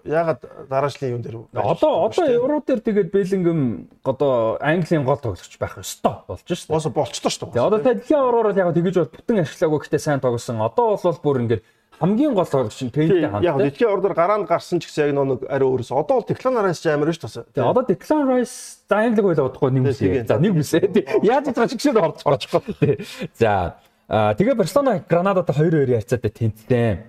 [0.09, 0.41] ягаад
[0.71, 6.25] дараачлын юун дээр Одоо одоо Евро дээр тэгээд Беллингем одоо Английн гол тоглогч байх ёстой
[6.25, 6.73] болж шээ.
[6.73, 7.67] Босо болчлоо шүү дээ.
[7.69, 10.65] Одоо дэлхийн авраар яг тэгэж бол бүтэн ашиглаагүй гэхдээ сайн тоглосон.
[10.65, 11.63] Одоо бол бүр ингээд
[12.01, 13.45] хамгийн гол тоглогч нь Кейнтэй хамт.
[13.45, 15.91] Яг дэлхийн ордоор гараанд гарсан ч гэсэн яг нэг ари өөрөөс.
[15.91, 17.53] Одоо бол Declan Rice амар шүү дээ.
[17.59, 20.25] Тэгээ одоо Declan Rice за Англиг байлаа бодохгүй нэг үсээ.
[20.27, 20.83] За нэг үсээ.
[21.27, 23.03] Яаж байгаа ч гişэд орж орчихгүй.
[23.35, 23.77] За
[24.09, 27.03] тэгээ Барселона Гранадатай 2-2 ярцаад тэнцсэн.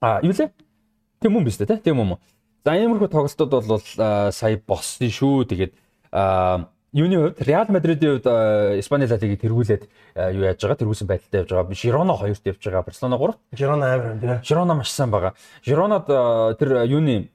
[0.00, 0.48] А юу лээ?
[1.20, 1.76] Тийм юм биш үү те?
[1.76, 2.20] Тийм юм уу?
[2.64, 3.84] За иймэрхүү тоглолтууд бол
[4.32, 5.44] сая боссон шүү.
[5.52, 5.72] Тэгээд
[6.92, 8.26] юуны хувьд Реал Мадридийн хувьд
[8.80, 9.82] Испани ла лигийг тэргүүлээд
[10.34, 10.80] юу яаж байгаа?
[10.80, 11.74] Тэргүүлсэн байдалтай явж байгаа.
[11.74, 12.82] Жирона 2-т явж байгаа.
[12.82, 13.34] Барселона 3.
[13.54, 14.38] Жирона амар юм тий.
[14.42, 15.34] Жирона маш сайн байгаа.
[15.62, 16.06] Жиронод
[16.58, 17.30] тэр юуны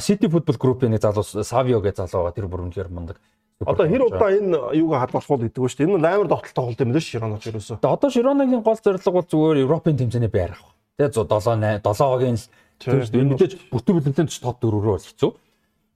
[0.00, 2.36] Сити футбол группийн нэг залуу Савио гэж залуу байгаа.
[2.36, 3.20] Тэр бүр үнэхээр мундаг.
[3.64, 5.88] Одоо хэр удаа энэ юугаа хадгалах гэдэг вэ шүү дээ.
[5.96, 7.76] Энэ амар довтлолтой тоглолт юм л шүү Жироноч ерөөсөө.
[7.78, 10.74] Тэгээ одоо Жироногийн гол зорилго бол зүгээр Европын тэмцээний байр авах.
[10.98, 12.46] Тэгээ 7 8 7-гийн л
[12.82, 13.28] тэр шүү дээ.
[13.32, 15.30] Мэдээж бүтэн бүлэнтэн ч топ дөрвөрөө бол хэцүү.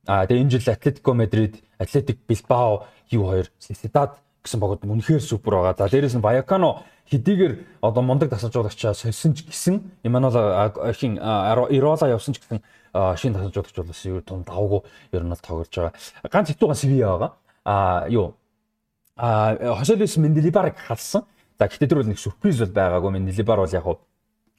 [0.07, 5.59] Аа тэгээ энэ жил Атлетико Мадрид, Атлетик Билбао юу хоёр Сосидад гэсэн богод үнэхээр супер
[5.59, 5.75] байгаа.
[5.75, 12.35] За дээрээс нь Баякано хэдийгээр одоо мундаг тасалжуулагчаа сольсон ч гэсэн Эммануэл хин Ирола явсан
[12.35, 12.63] ч гэсэн
[12.95, 14.81] шинэ тасалжуулагч бол юу тун давгүй
[15.13, 15.95] ер нь бол тоглож байгаа.
[16.31, 17.31] Ганц хэцүүган Севиа байгаа.
[17.67, 18.35] Аа юу
[19.17, 21.27] а Хоселес Менделибарыг халсан.
[21.59, 23.11] За гэхдээ тэр бол нэг сюрприз бол байгаагүй.
[23.11, 23.87] Менделибар бол яг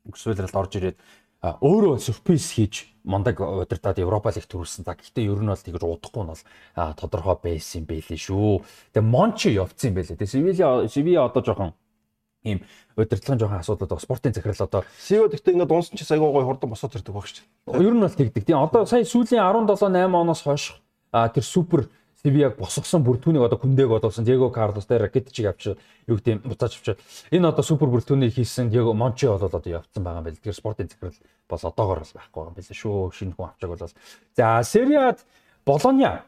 [0.07, 0.97] өксвэлрэлд орж ирээд
[1.43, 4.83] өөрөө сюрприз хийж мондаг удирдаад Европа лиг төрүүлсэн.
[4.83, 6.43] За гэхдээ ер нь бол тэгж удахгүй нь бол
[6.99, 8.61] тодорхой байсан байлээ шүү.
[8.91, 10.19] Тэгээ Мончи явцсан байлээ.
[10.19, 11.71] Тэгээ Севиа Севиа одоо жоохон
[12.43, 12.67] ийм
[12.99, 16.69] удирдлагын жоохон асуудал одоо спортын захирал одоо Севиа гэхдээ ингээд дуунсан ч айгуу гой хурдан
[16.69, 17.47] босоод ирдэг баг шүү.
[17.79, 18.43] Ер нь бол тэгдэг.
[18.43, 20.75] Тийм одоо сая сүүлийн 17 8 оноос хойш
[21.11, 21.87] тэр супер
[22.23, 25.77] Севиаг босгосон бүртгүүнийг одоо хүндээг бодсон Диего Карлос дээр ракетчиг авч
[26.09, 26.97] юу гэдэг буцааж авч
[27.29, 30.35] энэ одоо супер бүртгүүнийг хийсэн Диего Мончи бол одоо явцсан байгаа юм байл.
[30.35, 31.13] Тэгэхээр спортын захирал
[31.45, 33.13] бас одоогор бас байхгүй юм байл шүү.
[33.13, 33.85] Шинэ хүн авчааг бол
[34.33, 35.21] за Сериад
[35.61, 36.25] Болоня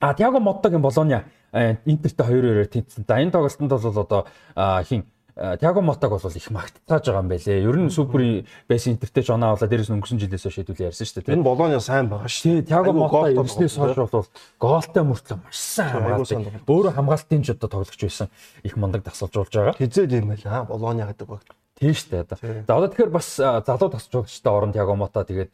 [0.00, 3.04] а Тиаго Моттагийн Болоня Интертэй 2-2-оор тэнцсэн.
[3.06, 5.04] За энэ тоглолтод бол одоо хин
[5.34, 7.66] Тиаго Мотаг бол их магтцааж байгаа юм байлээ.
[7.66, 11.34] Ер нь супер байсан интертэй ч оноо авлаа дээрээс өнгөрсөн жилээс шийдвүлээ ярьсан шүү дээ.
[11.34, 12.62] Энэ Болоня сайн байгаа шүү.
[12.62, 14.30] Тийм, Тиаго Мота ерснээс хойш бол
[14.62, 16.62] гоолтой мөртлөө маш сайн хамгаалдаг.
[16.70, 18.30] Өөрөө хамгаалтын ч одоо тоглогч байсан
[18.62, 19.74] их мундаг тасалжуулж байгаа.
[19.74, 21.42] Хизээд юм байл аа Болоня гэдэг баг.
[21.74, 22.62] Тийм шүү дээ.
[22.70, 25.50] За одоо тэгэхээр бас залуу тасчуулагчтай оронд яг омота тэгээд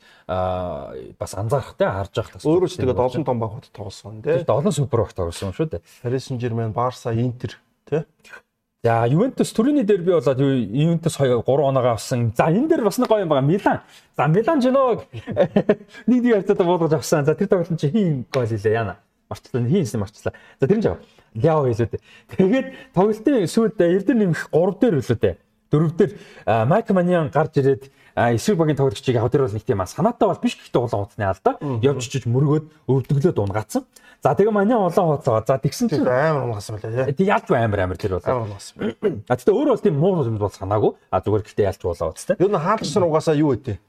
[1.17, 2.45] бас анзаарах те харж явах тас.
[2.45, 4.45] Өөрөө ч тэгээд олон том багууд тоглосон тий.
[4.45, 5.85] Тэгээд олон супер баг тоглосон шүү дээ.
[6.05, 7.57] Paris Saint-Germain, Barca, Inter
[7.89, 8.05] тий.
[8.81, 12.33] За Ювентус төрөний дерби болоод Ювентус 2 3 оноогоо авсан.
[12.33, 13.45] За энэ дээр бас нэг гоё юм байгаа.
[13.45, 13.81] Милан.
[14.17, 15.05] За Милан Женог
[16.09, 17.27] нэг нэг хацаа буулгаж авсан.
[17.27, 18.97] За тэр тоглолт чи хин гол хэлээ яана.
[19.29, 20.33] Марчлаа хин юм марчлаа.
[20.61, 20.97] За тэр нь жаа.
[21.37, 22.01] Ляо хэлээ дээ.
[22.41, 22.67] Тэгээд
[22.97, 25.37] тоглолтын сүүлд эрдэр нэмэх 3 дээр үлээ дээ.
[25.69, 26.13] Дөрөв дээр
[26.65, 30.57] Майк Маниан гарч ирээд эсрэг багийн тоглогчийг яг тэр бол нэг тийм санаатай бол биш
[30.57, 31.61] гэхдээ улаан хуцны алдаа.
[31.85, 33.85] Явж чиж мөргөөд өвдөглөөд унгаацсан.
[34.21, 35.41] За тэгээ манай улаан хуцаа.
[35.47, 37.25] За тэгсэн чинь амар унгасан байлаа тий.
[37.25, 38.25] Тэг ялч амар амар тэр бол.
[38.29, 39.25] Амар унгасан.
[39.25, 40.93] А тэгтээ өөрөө бол тийм муу юм бол санаагүй.
[41.09, 42.37] А зүгээр гэхдээ ялч болоо үстэй.
[42.37, 43.81] Юу н хаалчсан угаасаа юу вэ?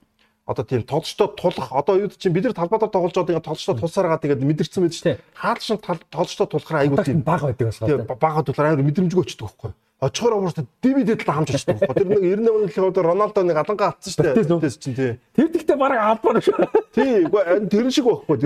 [0.46, 4.20] одоо тийм толчтой тулах одоо юу чинь бид нар талбайдаар тоглож байгаа ингээд толчтой тулсараагаа
[4.20, 5.78] тэгээд мэдэрсэн мэт чинь хаалшин
[6.10, 9.72] толчтой тулахаар айгуу тийм баг байдаг болохоо бага тулахаар амар мэдрэмжгүй өчтдөг байхгүй
[10.02, 11.96] очихоор уурсаа дивидэд л хамж очдог байхгүй.
[12.02, 14.60] Тэр нэг 98 оны хувьд Роналдо нэг алангаа алдсан шүү дээ.
[14.66, 15.12] Тэс чинь тий.
[15.38, 16.58] Тэр тэгтээ баг албаар шүү.
[16.98, 18.38] Тий үгүй тэр шиг байхгүй.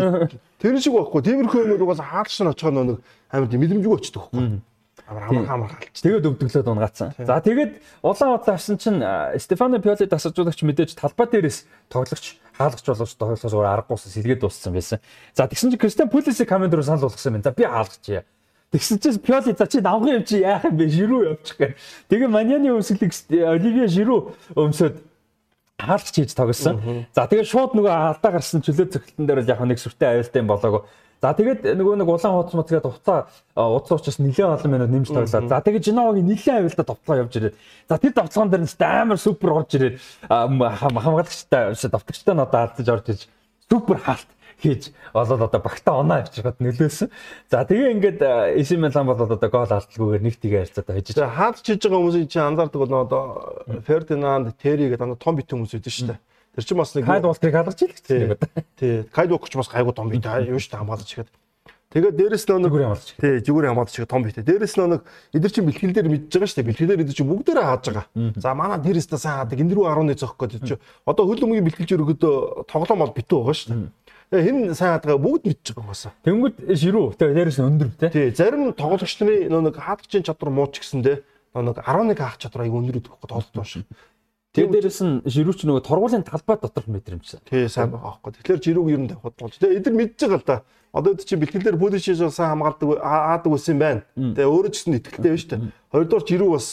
[0.60, 1.22] Тэр шиг байхгүй.
[1.24, 3.00] Тиймэрхүү юм угаас хаалшин очихоор нэг
[3.32, 4.60] амар мэдрэмжгүй өчтдөг байхгүй.
[5.06, 6.02] Амар амар галч.
[6.02, 7.14] Тэгээд өвдөглөөд унгаацсан.
[7.24, 9.00] За тэгээд улаан удаа авсан чинь
[9.38, 14.98] Стефано Пиоли тасалжуулагч мэдээж талбай дээрээс тоглогч хаалгач боловч тоглохоос өөр аргагүйсэн сэлгээд дууссан байсан.
[15.38, 17.46] За тэгсэн чинь Кристиан Пулисийг команд руу санал болгосон байна.
[17.46, 18.26] За би хаалгач яа.
[18.76, 20.92] Тэгсэн чинь Пиоли за чи давган юм чи яах юм бэ?
[20.92, 21.80] Жирүү явчих гэх.
[22.12, 24.20] Тэгээ Маняны өмсгөлийг Оливия Жирүү
[24.60, 25.00] өмсөд
[25.80, 27.08] хаалгач хийж тоглосон.
[27.16, 30.92] За тэгээ шууд нөгөө алдаа гарсан чөлөө цогцолтон дээр яг нэг сүртэй аюултай юм болоог
[31.24, 35.08] За тэгээд нөгөө нэг улаан хуудас мод тэгээд уцаа уцаа учраас нэлээд олон минут нэмж
[35.10, 35.48] тоглоо.
[35.48, 37.56] За тэгээд Жиновогийн нэлээд аюултай товтлогоо явж ирээд.
[37.88, 39.96] За тэр товтлогоон дээр нь амар супер орж ирээд
[40.28, 43.22] хамгаалагчтай давтагчтай нь одоо алдаж орж ирж
[43.72, 44.30] супер хаалт
[44.62, 47.10] хийж олоод одоо багтаа оноо авчирхад нөлөөсөн.
[47.52, 48.20] За тэгээ ингээд
[48.60, 51.16] Эсим Милан бол одоо гол алдалгүйгээр нэг тгээ харьцаатай хийж.
[51.16, 53.24] За хаад чиж байгаа хүмүүсийн чи анзаардаг бол одоо
[53.88, 56.20] Фердинанд, Терри гэдэг одоо том бит хүмүүс байдаг шүү дээ.
[56.56, 58.64] Тэр чинь бас нэг Кайд Walker-ыг халгаж ийл гэсэн юм байна.
[58.80, 59.04] Тий.
[59.12, 61.30] Кайд Walker ч бас гайгүй том бит юу шүү дээ хамгаалж ихэд.
[61.96, 63.10] Тэгээд дээрэс нь нэг зүгээр хамгаалж.
[63.20, 64.36] Тий, зүгээр хамгаалж ихэд том бит.
[64.40, 65.02] Дээрэс нь нэг
[65.32, 66.68] эдгэр чинь бэлтгэл дээр мэдж байгаа шүү дээ.
[66.72, 68.06] Бэлтгэлээр эдгэр чинь бүгдээрээ хааж байгаа.
[68.36, 69.60] За манай дээрэс та сайн хаадаг.
[69.64, 72.36] Энэ рүү 11 зөөх гэдэг чинь одоо хөл өмгийн бэлтгэлж өргөдөө
[72.68, 73.92] тоглоом бол битүү байгаа шүү дээ.
[74.32, 76.12] Тэгээ хин сайн хаадаг бүгд мэдж байгаа юмасаа.
[76.26, 77.06] Тэнгүүд ширүү.
[77.14, 78.10] Тэгээ дээрэс нь өндөр тий.
[78.10, 81.18] Тий, зарим тоглогч нарын нэг хаадагчийн чадвар муу ч гэсэндээ
[81.62, 83.86] нэг 11 хаах чадвар аяг өндөр өгөх тоглолт байна шүү.
[84.56, 87.44] Тэгээ дээрэс нь жирүүч нөгөө тургуулийн талбай доторх мэдрэмжсэн.
[87.44, 88.34] Тий сайн байгаа аахгүй.
[88.40, 89.60] Тэгэхээр жирүүг ер нь худалж.
[89.60, 90.58] Тэгээ эдгээр мэдж байгаа л да.
[90.96, 94.02] Одоо эд чинь бэлтгэлээр полишж сайн хамгаалдаг аадаг байсан байна.
[94.16, 95.62] Тэгээ өөрөө ч гэсэн байна шүү дээ.
[95.92, 96.68] Хоёрдугаар жирүү бас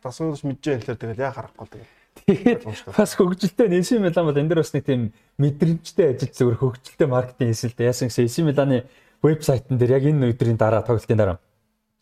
[0.00, 1.88] тасгаарч мэдж байгаа юм тэгэхээр тэгээ яа харахгүй тэгээ.
[2.14, 2.62] Тэгээд
[2.94, 5.10] бас хөгжилтэй Нэси Милан бол энэ дээр бас нэг тийм
[5.42, 8.86] мэдрэмжтэй ажил зүгээр хөгжилтэй маркетинг хийсэлтэй яасан гэсэн Нэси Миланы
[9.18, 11.38] вебсайтн дээр яг энэ өдрийн дараа тоглолтын дараа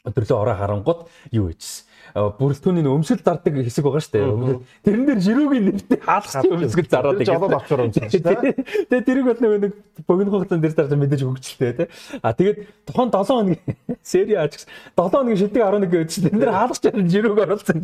[0.05, 1.01] өдөрлөө ороо харангууд
[1.33, 4.61] юу хийжсэн бүрэлдэхүүний өмсгөл зардаг хэсэг байгаа шүү дээ.
[4.85, 7.33] Тэрэн дээр жирүүгийн нэртэй хаалгач өмсгөл зараад байгаа.
[7.33, 8.55] Жолоод авчаар өмссөн шүү дээ.
[8.93, 9.73] Тэгээ тэрийг бол нэг
[10.05, 11.89] богино хугацаанд дээр зарж мэдээж хөгжилтэй тий.
[12.21, 13.61] А тэгээд тухайн 7 хоног
[14.05, 14.61] сери аач
[14.93, 16.23] 7 хоногийн шилдэг 11 гэдсэн.
[16.29, 17.79] Тэн дээр хаалгач жирүүг оруулсан.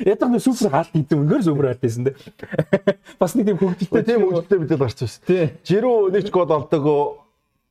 [0.00, 2.16] Ядах нэг супер хаалт хийдэг үнээр супер хаалт хийсэн дээ.
[3.20, 5.20] Бас нэг тийм хөгжилтэй тийм хөгжилтэй мэдээд гарч байсан.
[5.28, 5.44] Тий.
[5.66, 6.84] Жирүү нэг ч гол олдог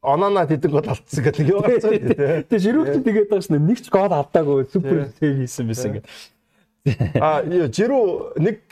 [0.02, 2.18] онооно тэдэг гол алдсан гэдэг юу гарцсан тий.
[2.50, 6.10] Тэгээ жирүүч тэгээд байгаа шнэ нэг ч гол алдаагүй супер сейв хийсэн байсан гэдэг.
[7.22, 8.66] А жирүү нэг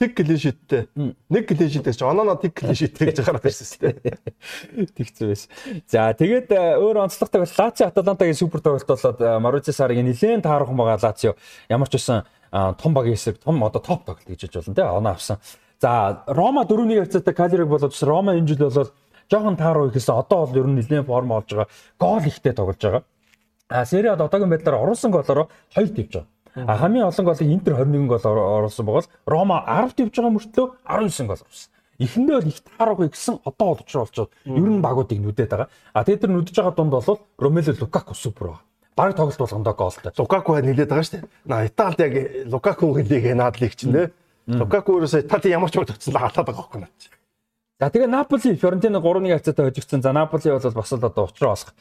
[0.00, 0.88] тэг клишиттэй.
[0.96, 4.16] Нэг клишиттэй ч онооно тэг клишиттэй гэж гараад ирсэн шүү дээ.
[4.96, 5.48] Тэгсэн байсан.
[5.84, 10.72] За тэгээд э, өөр онцлогтой бол Лаци Аталантагийн супер тоглолт болоод Маручи Сарыг нэлээд таарах
[10.72, 11.36] байгаа Лацио
[11.68, 12.24] ямар ч байсан
[12.80, 14.88] том багийн хэсэг том одоо топ тоглолт гэж хэлж болно тий.
[14.88, 15.36] Оноо авсан.
[15.76, 18.96] За Рома 4-1 хацаатай Калериг болоод Рома энэ жил болоод
[19.32, 21.68] жоохон тааруу ихсэн одоо бол ер нь нэлээд форм олж байгаа.
[21.98, 23.02] Гол ихтэй тоглож байгаа.
[23.68, 26.28] А сериад одоогийн байдлаар оруулсан голоор 2 тавьж байгаа.
[26.68, 31.26] А хамгийн олон голыг Интер 21 гол оруулсан бол Рома 10 тавьж байгаа мөртлөө 19
[31.26, 31.72] гол оруулсан.
[31.98, 35.68] Эхэндээ бол их таарахгүй гэсэн одоо бол учраа болчоод ер нь багуудыг нүдэд байгаа.
[35.94, 38.64] А тэгээд тэр нүдэж байгаа дунд бол Ромело Лукаку супер байгаа.
[38.96, 40.12] Баг тоглолт болгондоо голтой.
[40.18, 41.28] Лукаку нилээд байгаа шүү дээ.
[41.48, 42.14] На Италид яг
[42.52, 44.12] Лукакугийн лиг наадлыг чинь те.
[44.46, 46.92] Лукаку ерөөсөө Итали ямар ч л хатаад байгаа байхгүй наа.
[47.82, 50.02] За тэгээ Наполи Фиорентина 3-1 хацаатай хожигдсон.
[50.06, 51.74] За Наполи бол бас л одоо уучраа олох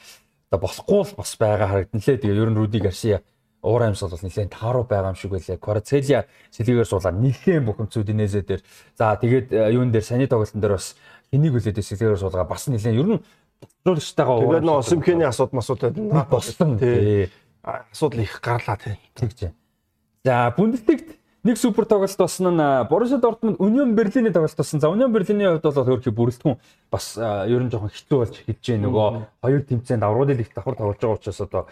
[0.49, 2.17] одоо болохгүй л бас байгаа харагдан лээ.
[2.17, 3.21] Тэгээ ер нь Руди Гарсия
[3.61, 5.61] уур амьс бол нэлээд тааруу байгаа юм шиг байлаа.
[5.61, 6.25] Кварацелия
[6.57, 8.61] сэлгээр суулаа нэлээд бухимцүүд инээзээ дээр.
[8.97, 10.97] За тэгээд э, юун дээр саний тоглолтын дээр бас
[11.29, 13.21] хэнийг үлээдээ сэлгээр суулгаа бас нэлээд ер нь
[13.85, 14.57] жуулчтайгаа уур.
[14.57, 15.85] Тэгээд нөө Симхений асууд масууд
[16.25, 16.81] болсон.
[16.81, 17.29] Тий.
[17.61, 18.97] Асуудал их гарлаа тий.
[19.13, 19.53] Тэгж.
[20.25, 24.79] За Бундеслигт нэг супер тоглолт болсон нь Боруссия Дортмунд Union Berlin-ийн тоглолт болсон.
[24.79, 26.57] За Union Berlin-ийн хувьд бол өөрхий бүрэлдэхүүн
[26.91, 28.85] бас ер нь жоохон хэцүү болж эхэлж байна.
[28.85, 29.07] Нөгөө
[29.41, 31.65] хоёр тэмцээнд авралын лигт давхар тоглож байгаа учраас одоо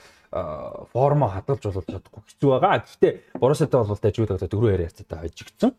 [0.93, 2.81] формо хадгалж болж чадахгүй хэцүү байгаа.
[2.81, 5.71] Гэхдээ Боруссиатай бол дайжгүй тоглоод дөрөв яриа хацаатай хожигдсон.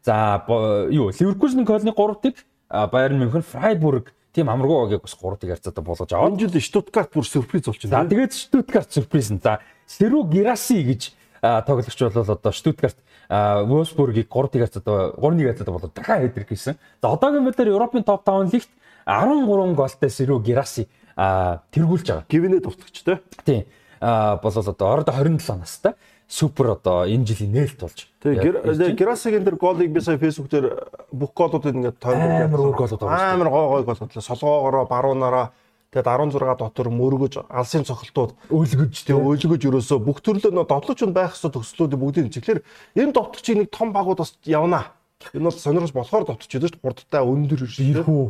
[0.00, 0.44] За
[0.88, 2.36] юу Ливерпулын Кольны 3-ыг
[2.72, 6.36] Bayern München Freiburg тийм амаргүй байгааг бас 3-ыг харьцаатай болгож аваад.
[6.36, 8.04] Энэ жил Штутгарт бүр сюрприз болж байна.
[8.04, 9.32] За тэгээд Штутгарт сюрприз.
[9.40, 11.12] За Сэрүү Гираси гэж
[11.42, 12.96] тоглогч бол одоо Штутгарт
[13.30, 16.76] Wolfsburg-ийг 3-1 хацаад 3-1 хацаад болоод дахиад хэдрэх гэсэн.
[17.02, 18.70] За одоогийн байдлаар Европын топ 5 лигт
[19.06, 22.26] 13 голтой Сэрүү Гираси тэргүүлж байгаа.
[22.28, 23.20] Гивнэ те.
[23.44, 23.64] Тийм.
[24.00, 25.94] Болол одоо оройдо 27 настай
[26.28, 28.08] супер одоо энэ жилийн нээлт болж.
[28.22, 30.66] Тэгээ Герасигийн тэр голыг би сая фэйсбүүк дээр
[31.12, 33.32] бүх голуудыг ингээд тойрог амар өөр голууд байгаа.
[33.32, 34.10] Амар гой гой голууд.
[34.10, 35.52] Солгоогоороо баруунаараа
[35.94, 41.14] Тэгээд 16 дотор мөргөж алсын цохилтууд өөлгөж тийм өөлгөж ерөөсөө бүх төрлөө нөө довтлооч нь
[41.14, 42.60] байх хэвээр төслүүдийг бүгдийг чиглэлэр
[42.98, 44.92] энэ довтлогчийг нэг том багууд бас явна.
[45.32, 46.82] Энэ бол сонирхож болохоор байдаг шүү дээ.
[46.82, 48.24] Хурдтай өндөр ирхүү.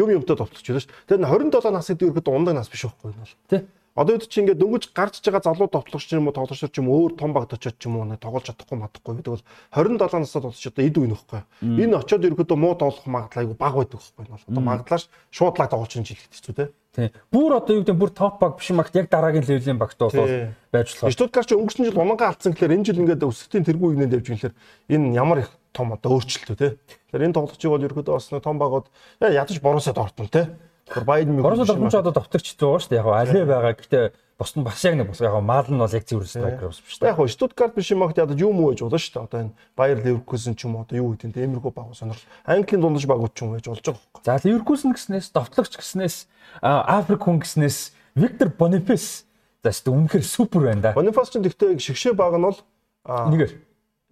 [0.00, 1.20] Юм юмтай довтлож байдаг шүү дээ.
[1.20, 3.36] Тэгээд 27 нас гэдэг ерөөд ундаг нас биш байхгүй энэ бол.
[3.46, 3.60] Тий.
[3.92, 7.12] Одоо үүд чи ингээд дөнгөж гарч байгаа залуу товтлогч юм уу тоглогч ч юм өөр
[7.12, 10.84] том багт очиод ч юм уу тоглож чадахгүй мадахгүй гэдэг бол 27 настай тоглогч одоо
[10.88, 11.40] эд үе нөхгүй.
[11.60, 15.92] Энэ очиод ерөөдөө муу тоглох магадлал айгу бага байдаг байхгүй бол одоо магадлалш шуудлаа тоглож
[15.92, 16.64] чинь жилхэд хэцүү те.
[16.96, 17.12] Тийм.
[17.28, 20.88] Бүр одоо юу гэдэг бүр топ баг биш магт яг дараагийн левелийн багт бол байж
[20.96, 21.12] болох.
[21.12, 24.54] Штутгарт ч өнгөрсөн жил унангаа алдсан гэхээр энэ жил ингээд өсөлтийн тэргүү игнэнд явж гэхээр
[24.92, 26.76] энэ ямар их том одоо өөрчлөлтөө те.
[27.12, 28.92] Тэгэхээр энэ тоглогчийг бол ерөөдөө бас том багууд
[29.24, 30.52] ядаж боросоо дортон те
[30.92, 33.00] Тэр Байден мөн Орос томч одоо давтагч байгаа шүү дээ.
[33.00, 33.72] Яг алей байгаа.
[33.72, 34.04] Гэхдээ
[34.36, 36.98] бос нь бас яг нэг бос яг маал нь бол яг цэвэр страйкер бас биш
[37.00, 37.16] дээ.
[37.16, 39.24] Яг Штутгарт биш юм аа одоо юу муу байж болно шүү дээ.
[39.24, 42.28] Одоо энэ Баер Ливеркузен ч юм уу одоо юу гэдэг нь эмэрхүү баг сонирхол.
[42.44, 44.22] Английн дундаж багууд ч юм байж болж байгаа байхгүй.
[44.26, 46.16] За Ливеркузен гэснээс давтлагч гэснээс
[46.60, 47.78] Африк хүн гэснээс
[48.14, 49.24] Виктор Бонифес
[49.62, 50.92] за шүү үнэхээр супер байна да.
[50.92, 52.58] Бонифас ч гэхдээ шигшээ баг нь бол
[53.06, 53.52] нэгээр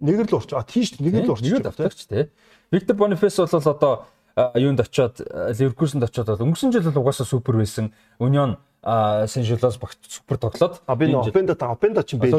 [0.01, 0.49] нэгээр л урч.
[0.57, 1.45] А тийш нэгээр л урч.
[1.45, 2.31] Нэгээр давтлагч тий.
[2.71, 4.07] Виктор Бонифес бол одоо
[4.55, 7.93] юунд очиод Ливеркузенд очиод бол өнгөрсөн жил бол угаасаа супер байсан.
[8.19, 12.31] Union Сен-Жилос багт супер тоглоод би энэ Опенда та Опенда ч юм бэ.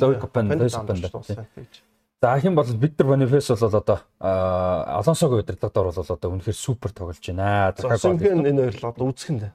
[0.00, 1.46] Логик Опенда Опенда.
[2.20, 7.74] За хэн бол Виктор Бонифес бол одоо Алонсогийн удирдлагаар бол одоо үнэхээр супер тоглож байна.
[7.78, 9.52] Симхэн энэ хоёр л одоо үүсгэн дээ.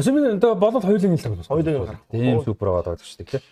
[0.00, 1.46] Симхэн одоо болол хоёулын л тоглож.
[1.46, 2.00] Хоёулын гарах.
[2.08, 3.42] Тийм супер байгаа тоглож шүү дээ.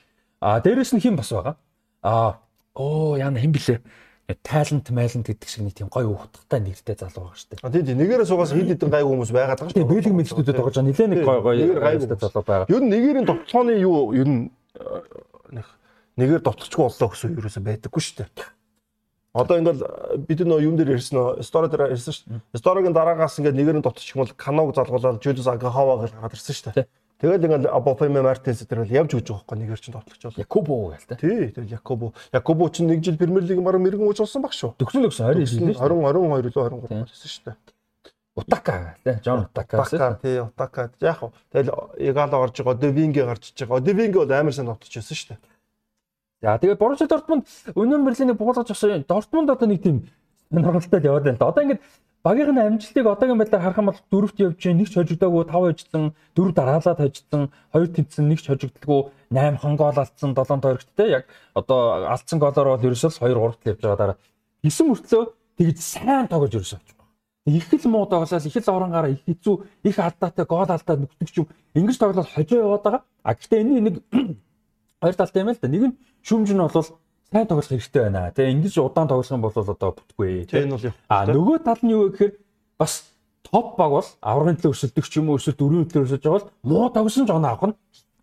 [0.41, 1.57] А дээрэс нь хэн бас байгаа?
[2.01, 2.41] А
[2.72, 3.85] оо яна хэн блэ?
[4.33, 7.61] Талент майлент гэдэг шиг нэг тийм гоё ухтгатай нэртэй залуу байгаа шүү дээ.
[7.61, 9.93] А тийм тийм нэгээрээ суугаас хэд хэдэн гайгүй хүмүүс байгаад байгаа шүү дээ.
[9.93, 12.70] Бэлэг мэлтүүдэд байгаа жаа нилээ нэг гоё гоё гайгүй залуу байгаа.
[12.72, 14.27] Юу нэгээрийн товтлооны юу юу
[15.53, 15.66] нэг
[16.16, 18.49] нэгээр товтлогчгүй боллоо гэсэн юу юусаа байдаггүй шүү дээ.
[19.35, 19.83] Одоо ингээл
[20.25, 22.41] бид нөө юун дээр ярьсан нөө стори дээр ярьсан шүү дээ.
[22.55, 26.72] Сторигийн дараагаас ингээд нэгээрийн товтлогч юм бол каног залгуулаад Жулиус Агахава гэж гараад ирсэн шүү
[26.81, 26.87] дээ.
[27.21, 30.41] Тэгэл ингээл Абофеме Мартинс бол явж өгч байгаа байхгүй нэг чинь тоглогч бол.
[30.43, 31.15] Якобо гээл та.
[31.15, 32.12] Тий, тэгэл Якобо.
[32.33, 34.75] Якобо чинь нэг жил Премьер лиг мараа мэрэгэн үж болсон баг шүү.
[34.83, 37.57] Төгсөн төгсөн 29 20 22 лөө 23 болсон шүү дээ.
[38.35, 39.79] Утака тий, Жон Утака.
[39.79, 40.91] Утака тий, Утака.
[41.01, 41.31] Яг хөө.
[41.55, 41.71] Тэгэл
[42.03, 43.81] Игало орж байгаа, Девинги гарч иж байгаа.
[43.81, 45.39] Девинги бол амар сайн тоглож байсан шүү дээ.
[46.43, 47.47] За тэгээд Боруссия Дортмунд
[47.79, 49.05] Union Berlin-ийг буулгаж авсан.
[49.07, 50.11] Дортмунд одоо нэг тийм
[50.51, 51.39] сонирхолтой яваад байна.
[51.41, 51.81] Одоо ингээд
[52.25, 56.03] багийн амжилтыг одоогийн байдлаар харах юм бол дөрөвт явж чинь нэг ч хожигдоогүй 5 хожигдсан,
[56.33, 61.05] дөрөв дараалаад хожигдсан, хоёр тэнцсэн нэг ч хожигддаггүй, 8 хон гол алдсан, 7 тойрогт те
[61.20, 64.16] яг одоо алдсан голоор бол ерөөсөө 2 3-т явж байгаа дараа
[64.64, 65.25] гисэн мөртлөө
[65.61, 67.05] тэгж сайн тоглож ерөөсөө авч байгаа.
[67.45, 69.55] Их л муу тоглолол их л оронгаараа их хэцүү,
[69.85, 73.03] их алдаатай гол алдаад нүгдэг ч юм ингэж тоглол хожоо яваад байгаа.
[73.20, 73.95] А гэхдээ энэ нэг
[75.05, 75.68] хоёр талтай юм л да.
[75.68, 76.89] Нэг нь шүмж нь бол
[77.35, 78.30] сайн тоглох хэрэгтэй байна.
[78.30, 80.47] Тэгээ ингэж удаан тоглох юм бол одоо бүтгүй.
[80.47, 82.32] Тэгээ энэ бол а нөгөө тал нь юу гэхээр
[82.78, 83.11] бас
[83.43, 86.51] топ баг бол аврагын төлөө өсөлдөг ч юм уу эсвэл дөрвийн төлөө өсөж байгаа бол
[86.62, 87.76] муу тогсон ч оноо авах нь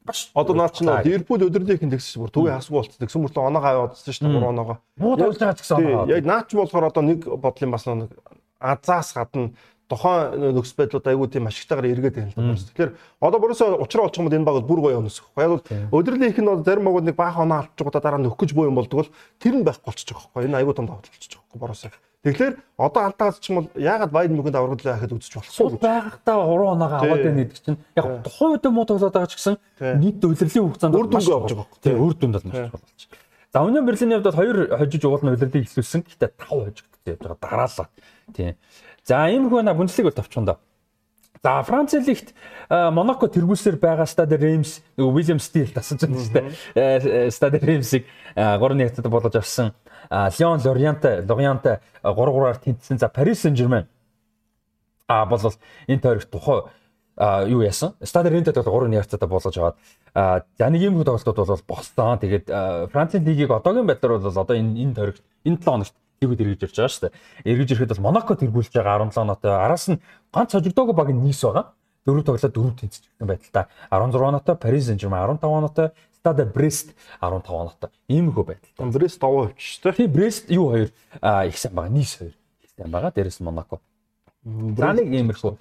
[0.07, 2.99] бас одоо наа чи нөө Ливерпул өдрлийнхэн тэгсэн бүр төвийн хасгүй болцсон.
[3.03, 4.77] Тэгсэн мөртлөө оноо аваадсан шүү дээ 3 оноогоо.
[4.95, 6.07] Муу тоглож байгаа ч гэсэн оноо.
[6.07, 8.15] Яг наач болохоор одоо нэг бодлын бас нэг
[8.63, 9.51] азаас гадна
[9.91, 12.55] тухайн нөхцөл байдлууд айгүй тийм ашигтайгаар эргээд байна л да.
[12.55, 15.27] Тэгэхээр одоо бүрээсээ учраа олчих юм бол энэ баг бүр гоё өнөсөх.
[15.35, 18.39] Яг бол өдрөлийн их нь бол зарим багууд нэг баах оноо авч байгаа дараа нөх
[18.39, 19.11] гэж боо юм болдог бол
[19.43, 20.47] тэр нь байхгүй болчих жоох байхгүй.
[20.47, 21.91] Энэ айгүй том давтал болчих жоох боросоо.
[22.21, 25.81] Тэгэхээр одоо алтаас ч юм бол яагаад Байден мөнгөнд аврагдлаа гэхэд үзэж болохгүй.
[25.81, 29.57] Байгахтаа 3 оноогоо аваад байна гэдэг чинь яг тухайн үед муу тоглоод байгаа ч гэсэн
[29.97, 31.81] нийт удирдлагын хугацаанд үр дүнгээ авч байгаа.
[31.81, 33.01] Тийм үр дүнд бол маш болж.
[33.49, 36.05] За Union Berlin-ийн хувьд бол 2 хожиж уулна удирдлагыг ихлүүлсэн.
[36.05, 37.89] Гэхдээ 5 хожигдсон явж байгаа дараалал.
[38.37, 38.55] Тийм.
[39.03, 40.57] За иймэрхүү байна Бундслиг бол товчхон доо.
[41.43, 42.33] За Франц лигт
[42.69, 46.33] Монако тэргүүлсээр байгаа Стад Реймс нөгөө Уильям Стил тасаж байна шүү
[46.75, 47.31] дээ.
[47.33, 49.73] Стад Реймсийг 3-1 хятад болгож авсан.
[50.11, 51.65] Лион Лориант Лориант
[52.03, 52.97] 3-3-аар тэнцсэн.
[53.01, 53.87] За Парис Сен-Жермен
[55.07, 55.39] а бол
[55.87, 56.61] энэ тойрогт тухай
[57.49, 57.97] юу яасан?
[58.03, 62.19] Стад Рентэд бол 3-1 харьцаатай болгож аваад за нэг юм тоглолтууд бол болсон.
[62.21, 62.45] Тэгээд
[62.93, 66.77] Францын лигийг одоогийн байдлаар бол одоо энэ энэ тойрогт энэ 7 хоногт лигүүд эргэж ирж
[66.77, 67.17] байгаа шүү дээ.
[67.49, 69.51] Эргэж ирэхэд бол Монако тэргүүлж байгаа 17 ноттой.
[69.57, 69.97] Араас нь
[70.29, 71.73] ганц хожигдоогүй баг нь нийс байгаа.
[72.05, 73.65] Дөрөв тоглоод дөрөв тэнцсэн байдалтай.
[73.89, 75.89] 16 ноттой, Paris Saint-Germain 15 ноттой,
[76.21, 76.93] Stade Brest
[77.25, 77.89] 15 ноттой.
[78.05, 78.91] Иймэрхүү байдалтай.
[78.93, 79.97] Брест 5 хувьч шүү дээ.
[79.97, 80.89] Тийм Брест юу хоёр
[81.49, 81.89] их сайн байгаа.
[81.89, 83.11] Нийс хоёр их сайн байгаа.
[83.17, 83.81] Дээрээс нь Монако.
[84.45, 85.57] За нэг иймэрхүү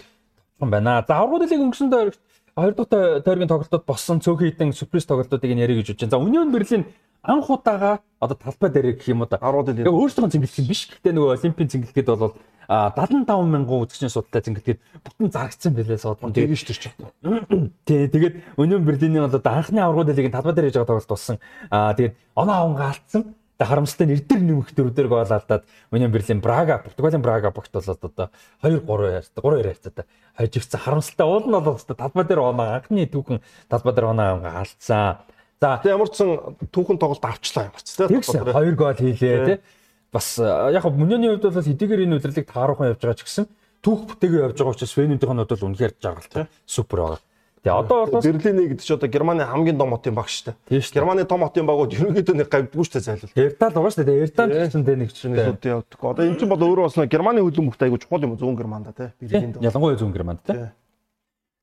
[0.60, 1.00] юм байна.
[1.08, 2.20] За аврагууд лиг өнгөрсөн тойрогт
[2.52, 6.12] хоёр дахь тойргийн тоглолтод боссон цөөхөн хитэн сюрприз тоглолтуудыг нэрийг гэж үзэж байна.
[6.12, 6.84] За Union Berlin
[7.22, 9.86] анх удаага одоо талбай дээр гэх юм уу лиг.
[9.88, 10.88] Өөрсдөө зингэлэх юм биш.
[10.92, 12.36] Гэхдээ нөгөө Олимпийн зингэлгээд бол
[12.70, 16.22] 75 мянган үзэгчийн судалтай зингэлгээд бүтэн зарагдсан байлээ сууд.
[16.22, 17.42] Тэгэж төрч байна.
[17.88, 21.36] Тий, тэгээд Union Berlin-ийн бол одоо анхны аврагууд лигийн талбай дээр хийж байгаа тоглолт болсон.
[21.72, 23.34] Аа тэгээд оноо аванга алдсан.
[23.58, 28.04] Тэгээ харамсалтай нь эрдэр нэмэх дөрөвдөр гол алдаад Union Berlin Брага, Португалийн Брага багт болоод
[28.06, 28.30] одоо
[28.62, 30.04] 2 3 харьцаа 3 2 харьцаатай
[30.38, 30.80] хожигдсан.
[30.80, 35.20] Харамсалтай уул нь бол одоо талбай дээр оноо анхны түүхэн талбай дээр оноо аванга алдсан.
[35.60, 39.60] За ямар ч сан түүхэн тоглолт авчлаа ямар ч тийм 2 гол хийлээ тийм
[40.08, 43.44] бас яг хөө мөнөний хувьд бол хэдийгээр энэ удирдлыг тааруухан явж байгаа ч гэсэн
[43.84, 46.48] түүх бүтээгээ явж байгаа учраас Свенүүдийн хувьд бол үнэхээр жаргалтай.
[46.64, 47.20] Супер байгаа.
[47.60, 50.80] Тэгээ одоо бол Берлиний гэдэг чи одоо Германы хамгийн том хотын баг шүү дээ.
[50.96, 53.36] Германы том хотын багууд ерөнхийдөө нэг гавдгүй шүү дээ зайлвал.
[53.36, 54.20] Эрдал байгаа шүү дээ.
[54.24, 56.00] Эрдал ч гэсэн нэг чинь сүд явдаг.
[56.00, 59.12] Одоо энэ чинь бол өөрөө бас Германы хөлбөмбөгт айгуу чухал юм зүүн Германда тий.
[59.20, 59.60] Берлинд.
[59.60, 60.72] Ялангуяа зүүн Германд тий.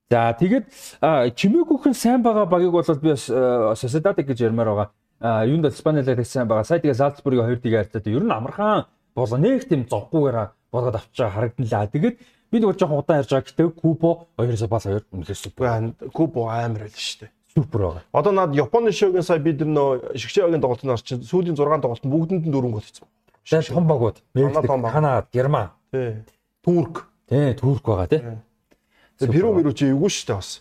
[0.10, 0.66] За тэгээд
[1.36, 3.28] чимээгүйхэн сайн байгаа багийг бол би бас
[3.80, 5.45] Sociedad гэж ярмаар байгаа.
[5.45, 6.64] Юунд Испанилд тэгсэн байгаа.
[6.64, 10.38] Сая тэгээ Salzburg-ийн 2-1 харьцаатай ер нь амархан болоо нэг тийм зоггүйгээр
[10.72, 11.91] болгоод авчиж харагданлаа.
[11.91, 12.16] Тэгээд
[12.51, 15.68] Би нэг жоохон удаан ярьж байгаа гэхдээ Кубо 2-оос бас 2 үнэхээр супер.
[16.16, 17.32] Кубо амар байл шүү дээ.
[17.51, 18.03] Супер байгаа.
[18.16, 22.53] Одоо над Японы шоугийн сая бид нөө шигшээгийн тоглолтын орчин сүүлийн 6 тоглолтод бүгдэнд нь
[22.55, 23.03] дөрөнгө гол хийсэн.
[24.32, 24.95] Тэгээд том багууд.
[24.95, 25.76] Канада, Герман.
[25.91, 26.24] Тий.
[26.64, 27.12] Турк.
[27.28, 28.22] Тий, Турк байгаа тий.
[29.20, 30.51] Перу мөрөө чи эвгүй шүү дээ бас.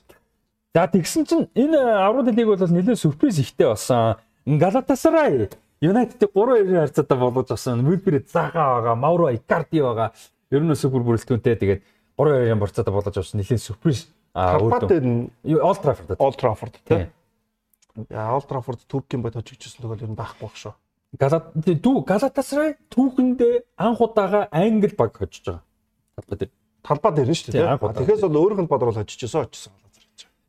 [0.74, 4.16] За тэгсэн чинь энэ аврал лиг бол нэлээд сюрприз ихтэй болсон.
[4.46, 5.48] Галатасарай
[5.80, 7.82] Юнайтед 3-2 харьцаатай болгож авсан.
[7.84, 10.12] Мülбер Заха байгаа, Мауро Икарди байгаа.
[10.50, 11.82] Ер нь супер бүрэлдэхүүнтэй тэгээд
[12.16, 14.08] 3-2-ын борцоодоо болгож авсан нэлийн сюрприз.
[14.32, 16.16] А Карпат нь Олд Траффорд.
[16.18, 17.12] Олд Траффорд тийм.
[18.08, 20.72] Яа Олд Траффорд Туркийн бод хожигдчихсэн төгөл ер нь байхгүй байх шүү.
[21.20, 25.62] Галат дүү Галатасрай түүхэндээ анх удаага англи баг хожиж байгаа.
[26.16, 26.52] Талбай дээр.
[26.86, 27.82] Талбай дээр нь шүү дээ.
[27.82, 29.74] Тэгэхээс бол өөрийнх нь бодрол хожижсэн очсон.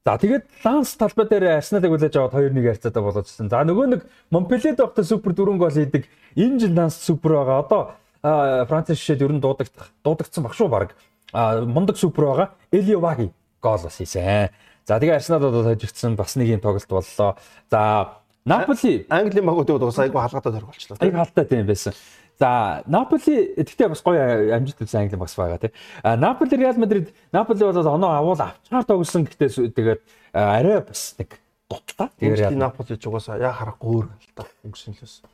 [0.08, 3.50] За тэгээд Ланс талбай дээр Арсеналыг хүлээж аваад 2-1 харьцаатай болоодсэн.
[3.52, 6.08] За нөгөө нэг Монпелед байхдаа супер дөрвөн гол хийдэг.
[6.40, 7.60] Энэ жил Ланс супер байгаа.
[7.68, 7.82] Одоо
[8.24, 10.96] Франц шишээд ер нь дуудагдах дуудагдсан баг шүү баг.
[11.36, 12.48] А мундаг супер байгаа.
[12.72, 14.48] Элиоваги гол бас хийсэн.
[14.88, 17.36] За тэгээ Арсенал бол хожигдсан бас нэг юм тоглолт боллоо.
[17.68, 18.16] За
[18.48, 20.98] Наполи Английн багуудад бас айгүй халгаатай төр болчихлоо.
[21.04, 21.92] Айгүй халтай тийм байсан.
[22.40, 25.74] За Наполи гэхдээ бас гоё амжилт үзсэн Англи багс байгаа тийм.
[26.04, 30.02] А Наполи Реал Мадрид Наполи бол оноо авуул авчгаар тоглосон гэхдээ тэгээд
[30.34, 32.14] арай бас нэг дутгаа.
[32.22, 35.26] Тэгээд Наполи ч угаасаа яа харахгүй өөр л та өнгөрсөн л байсан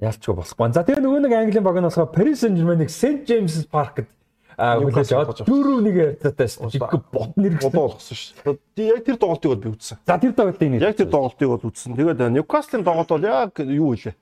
[0.00, 0.72] ялчгүй болохгүй.
[0.74, 4.08] За тэгээ нөгөө нэг Английн баг нь болохоор Paris Saint-Germain-ыг St James Park-д
[4.56, 8.58] хүлээж аваад дөрөв нэг ярьцаатай жиг бод нэргсэн болгосон шүү.
[8.76, 10.00] Яг тэр тоглолтыг бол би үзсэн.
[10.04, 10.80] За тэр тоглолтыг нэг.
[10.84, 11.96] Яг тэр тоглолтыг бол үзсэн.
[11.96, 14.12] Тэгээд Newcastle-ийн тоглолт бол яг юу вэ?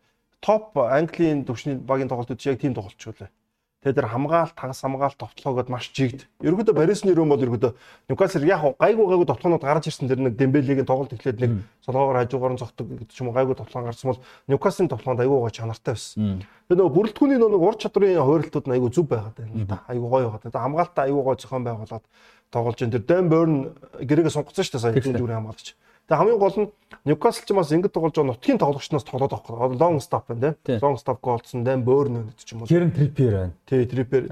[0.40, 3.30] Топ Английн төвчний багийн тоглолтууд яг тийм тоглолт ч үлээ.
[3.78, 6.26] Тэгээд тэр хамгаалт, тагс хамгаалт товтлоогоод маш жигд.
[6.42, 7.72] Ерөнхийдөө Парисны өрөө бол ерөнхийдөө
[8.10, 12.58] Ньюкасл яг гайгүй гайгүй товтлоонууд гарч ирсэн тэр нэг Дембелегийн тоглолт эхлээд нэг солоогоор хажуугаар
[12.58, 15.94] нь зогтдог гэдэг ч юм уу гайгүй товтлоон гарсан бол Ньюкаслын товтлоонд айгүй гоо чанартай
[15.94, 16.42] байсан.
[16.66, 19.78] Тэгээд нөгөө бүрэлдэхүүний нөгөө ур чадрын хувиралтууд нь айгүй зүв байгаад байна.
[19.86, 20.42] Айгүй гоё байгаад.
[20.42, 22.04] Тэгээд хамгаалтаа айгүй гоё зохион байгуулад
[22.50, 23.54] тоглож энэ тэр Дэм Борн
[24.02, 25.78] гэрээгээ сунгацсан шүү дээ сая жүжигний хамгаалагч.
[26.08, 26.68] Тэгээ хамгийн гол нь
[27.04, 29.76] Ньюкасл ч бас ингэж тоглож байгаа нутгийн тоглогчноос тоглоод байгаа.
[29.76, 30.80] Long stop байна тийм.
[30.80, 32.68] Long stop голдсон дан Бөөрн гэдэг ч юм уу.
[32.68, 33.52] Керн Триппер байна.
[33.68, 34.24] Тий, Триппер.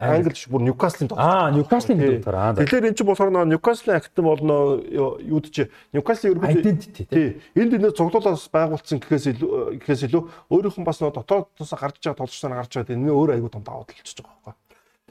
[0.00, 1.20] Англи ч бүр Ньюкаслын тоглож.
[1.20, 2.64] Аа, Ньюкаслын тоглож.
[2.64, 7.40] Тэгэхээр эн чинь болохоор Ньюкаслын актив болно юуд чи Ньюкаслын ерөнхийдөө тий.
[7.60, 12.24] Энд энэ цуглуулаас байгуулсан гэхээс илүү гэхээс илүү өөрийнх нь бас нөө дотоодоос гарч байгаа
[12.24, 12.96] тоглогч нар гарч байгаа.
[12.96, 14.56] Энэ өөр аягүй том даваа талчиж байгаа байхгүй.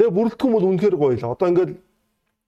[0.02, 1.30] Тэгээ бүрэлдэхүүн бол үнэхээр гоё л.
[1.38, 1.72] Одоо ингээд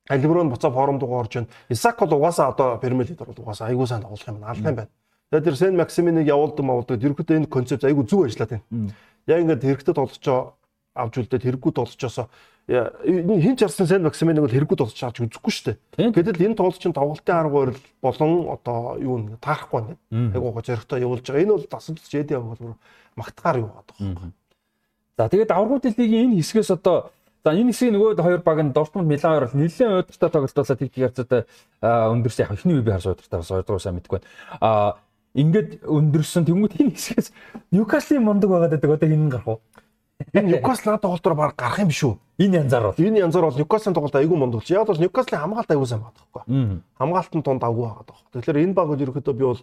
[0.09, 1.47] Альброн буцаа форумд орж байна.
[1.69, 4.89] Исак бол угаасаа одоо Премьер лигт ороод угаасаа айгүй сайн тоглох юм алах юм байна.
[5.31, 8.91] Тэгээд тэр Сен Максиминыг явуулдаг мавуулдаг ерөөхдөө энэ концепт айгүй зүг ажиллаад байна.
[9.27, 10.53] Яг ингээд хэрэгтэй тоглолцоо
[10.93, 12.27] авч үлдээд хэрэггүй тоглолцоосоо
[12.67, 15.65] энэ хин ч арсан Сен Максиминыг бол хэрэггүй тоглолцоо авч үзэхгүй шүү
[15.97, 16.11] дээ.
[16.15, 19.97] Гэтэл энэ тоглолч нь тоглолтын арга барил болон одоо юу нэг таарахгүй байна.
[20.11, 21.43] Айгүй гоо зоригтой явуулж байгаа.
[21.43, 22.75] Энэ бол тасалж ядээ бол
[23.15, 24.31] магтахаар юу байгаа.
[25.17, 27.11] За тэгээд аврагууд лигийн энэ хэсгээс одоо
[27.43, 30.95] За энэ хэсгийг нөгөө хоёр баг нь Дортмунд Милан хоёр бол нэлээд удиртай тоглолтоосоо тэг
[30.95, 31.41] тэг харцаатай
[31.83, 34.31] өндөрсөн яг эхний үе би харж удиртай бас хоёрдугаар сайн мэдгүй байна.
[34.63, 34.95] А
[35.35, 37.35] ингээд өндөрсөн тэнгууд энэ хэсгээс
[37.75, 39.59] Ньюкаслийн мундаг байгаад байдаг одоо хинэн гарах уу?
[40.31, 42.15] Энэ Ньюкасл надад тоглолтоор баг гарах юм биш үү?
[42.39, 43.03] Энэ янзаар бол.
[43.03, 44.71] Энэ янзаар бол Ньюкаслын тоглолт айгүй мондуулж.
[44.71, 46.43] Яг бол Ньюкаслын хамгаалт айгүй сайн байгаа байхгүй.
[46.47, 46.83] Мм.
[46.95, 48.31] Хамгаалтын тунд авгүй байгаа байхгүй.
[48.39, 49.61] Тэгэхээр энэ баг бол ерөөхдөө би бол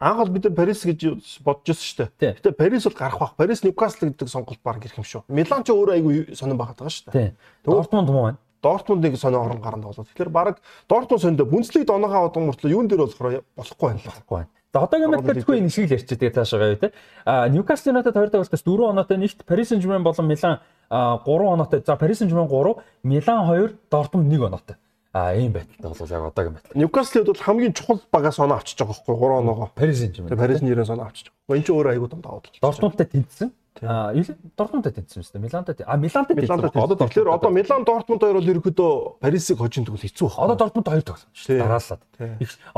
[0.00, 2.32] анх бол бид нар Парис гэж бодож байсан шүү дээ.
[2.38, 3.34] Гэтэ Парис бол гарах бах.
[3.36, 5.26] Парис Ньюкасл гэдэг сонголт баг ирэх юм шүү.
[5.28, 7.34] Милан ч өөрөө айгүй сонирн байгаад байгаа шүү дээ.
[7.66, 8.38] Дортмунд муу байна.
[8.62, 10.06] Дортмундыг сонио орон гаранд болоо.
[10.06, 14.06] Тэгэхээр баг Дортмунд сонио бүнцлийг доноогоо одон мөртлөө юун дээр болохоор болохгүй байна л.
[14.06, 14.50] Болохгүй байна.
[14.78, 16.92] Одоогийн мэд тэрхүү энэ шиг л ярьчих тэгээ цаашаа гавь те.
[17.24, 20.60] А Ньюкасл Юнайтед 2 дахь болтос 4 оноотой нэгт Paris Saint-Germain болон Милан
[20.92, 21.82] 3 оноотой.
[21.86, 24.76] За Paris Saint-Germain 3, Милан 2, Дортмунд 1 оноотой.
[25.18, 26.78] А ийм байдалтай бол яг одоогийн байдлаа.
[26.78, 29.68] Ньюкаслд бол хамгийн чухал багаас оноо авчиж байгаа байхгүй 3 оноогоо.
[29.74, 30.30] Paris Saint-Germain.
[30.30, 31.58] Тэгээ Парис нэрээс оноо авчиж байгаа.
[31.58, 32.56] Энд чинь өөрөө айгүй том даваад болж.
[32.62, 33.50] Дортмундтай тэнцсэн.
[33.82, 35.42] А Дортмундтай тэнцсэн юм шүү дээ.
[35.42, 35.74] Милантай.
[35.82, 36.70] А Милантай тэнцсэн.
[36.70, 40.42] одоо тэгэхээр одоо Милан Дортмунд хоёр бол ерөөдөө Парисыг хожин тэгвэл хэцүү байна.
[40.46, 41.62] Одоо Дортмунд 2 тоглосон шүү дээ.
[41.66, 42.02] Дараалаад.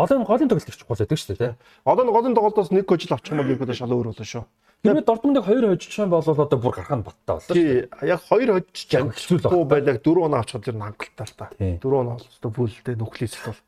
[0.00, 1.52] Энэ голын тоглолт их чухал байдаг шүү дээ.
[1.84, 4.44] Одоо голын тоглолтоос нэг хожил авчих юм бол ерөөдөө шал өөр болно шүү.
[4.80, 7.52] Хэрвээ Дортмундыг 2 хожиж юм бол одоо бүр гарах нь баттай боллоо.
[7.52, 9.68] Тий, яг хоёр хожиж л байна.
[9.68, 11.46] байлаг 4 оноо авчихвал ер нь хангалттай л та.
[11.58, 11.76] Тий.
[11.76, 13.60] 4 оноо олстой бүлдээ нүхлээс бол.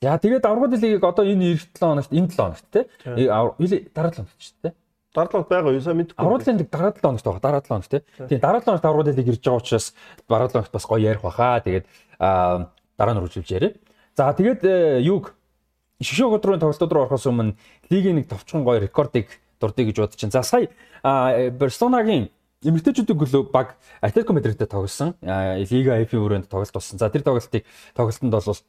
[0.00, 2.84] За тэгээд аврагууд лигийг одоо энэ 7 хоногт энэ 7 хоногт тий.
[3.04, 3.28] Тий.
[3.28, 4.74] Юу дараа 7 хоногт шүү дээ.
[5.14, 6.16] Дарлал байгаа юу сайн мэдгүй.
[6.16, 7.44] Аврагын лиг дараа 7 хоногт байгаа.
[7.44, 8.02] Дараа 7 хоногт тий.
[8.28, 9.86] Тийм дараа 7 хоногт аврагын лиг ирж байгаа учраас
[10.24, 11.60] дараа 7 хоногт бас гоё ярих баха.
[11.60, 11.84] Тэгээд
[12.16, 13.76] аа, дараа нь үргэлжлүүлж яриа.
[14.16, 15.36] За тэгээд э, юуг
[16.00, 17.56] шишөө өдрийн тоглолтууд руу орохоос өмнө
[17.88, 19.30] лигийн нэг товчхон гоё рекордыг
[19.64, 20.30] дурдъя гэж бодож чинь.
[20.30, 20.68] За сая
[21.02, 22.28] Барселонагийн
[22.60, 25.16] эмэгтэйчүүдийн клуб баг Атлетико Мадридтэй тоглосон.
[25.24, 27.00] Лига F-ийн өрөөнд тоглолт болсон.
[27.00, 27.64] За тэр тоглолтыг
[27.96, 28.60] тоглолтод бол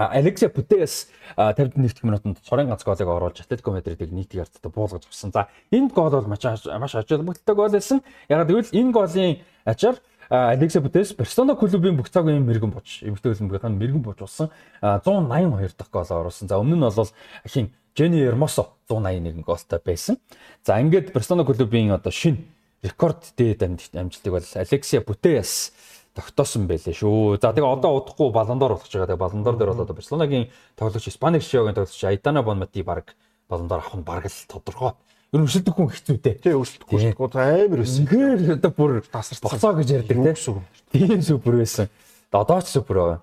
[0.00, 5.30] А, Алексия Путес 51 минутанд цорын ганц голыг оруулж Атлетико Мадридыг нийтийн ардтай буулгаж авсан.
[5.30, 8.00] За энэ гол бол маш маш бүгдтэй гол байсан.
[8.28, 10.00] Яг гэвэл энэ голын ачаар
[10.30, 14.48] а, Алексия Путес Барселона клубын бүх цагийн мэрэгэн боч эмэгтэй хөлбөмбөгийн мэрэгэн боч болсон
[14.80, 16.48] а, 182 дахь гол оруулсан.
[16.48, 17.10] За өмнө нь бол
[17.44, 20.16] хин Жени Ермосо 181 голтой байсан.
[20.64, 22.38] За ингээд Барселона клубын одоо шинэ
[22.82, 25.72] рекорд дээд амжилт- амжилтыг бол Алексия Путес
[26.14, 27.38] тогтоосон байлээ шүү.
[27.42, 29.06] За тэгээ одоо удахгүй балондор болох байгаа.
[29.06, 33.14] Тэгээ балондор дээр бол одоо Барселонагийн тоглогч Испаник Шиогийн тоглогч Айдана Бонмати баг
[33.48, 34.92] балондор авах нь баг л тодорхой.
[35.32, 36.34] Ер нь өсөлтөх хүн хэцүүтэй.
[36.42, 38.02] Тий өөрсдөө өөрсдөө амар өссөн.
[38.10, 39.46] Ингээд одоо бүр Тасарсан.
[39.46, 40.26] боцоо гэж ярьдаг тийм.
[40.26, 41.86] Юу Тийм супер байсан.
[42.34, 43.20] Одоо ч супер байна.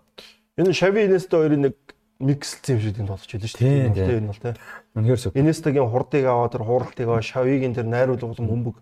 [0.55, 1.75] Энэ Шави Инеста хоёрын нэг
[2.19, 3.93] миксэлсэн юм шиг тийм болж байлаа шүү дээ.
[3.93, 4.17] тий.
[4.17, 4.53] Энэ бол тий.
[4.97, 5.39] Үнэхээр супер.
[5.41, 8.75] Инестагийн хурдыг аваад тэр хууралтыг аваа Шавигийн тэр найруулга болон бөмбөг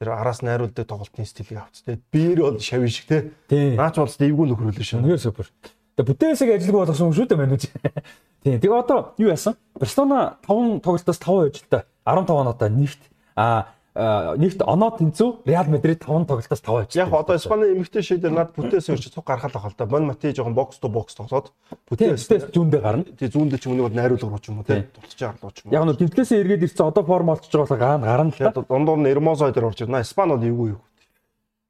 [0.00, 2.00] тэр араас найруулдаг тоглолтын стилийг авц тий.
[2.10, 3.30] Биер бол Шави шиг тий.
[3.46, 3.76] Тийм.
[3.78, 5.00] Наач бол эвгүй нөхрөлөө шүү.
[5.04, 5.46] Үнэхээр супер.
[5.94, 7.68] Тэгээ бүтээсэг ажилгүй болгосон юм шүү дээ манайч.
[8.42, 8.56] Тийм.
[8.56, 9.54] Тэгээ одоо юу яасан?
[9.76, 13.02] Барселона 5 тоглолтоос 5 ажилтай 15 оноотой нэгт
[13.36, 13.66] а а,
[14.00, 17.04] нэгт оноо тэнцүү Реал Мадрид 5 тоглолтоос 5 ажилтай.
[17.04, 19.84] Яг одоо Испани эмэгтэй шийдэр над бүтээс өрч цуг гаргах л байгаа л да.
[19.84, 21.52] Бон Мати жоохон бокс то бокс тоглоод
[21.90, 23.04] бүтээс зүүндээ гарна.
[23.04, 25.68] тий зүүндээ ч юм уу найруулга руу ч юм уу тий тулчж арлуу ч юм
[25.68, 25.74] уу.
[25.76, 28.52] Яг нь тэмцлээсээ эргээд ирсэн одоо форм олчж байгаа бол гарна гарна л та.
[28.56, 30.00] Тэгээд дундуур нь Эрмозо дээр орж ирнэ.
[30.00, 30.80] Испани бол эвгүй юу.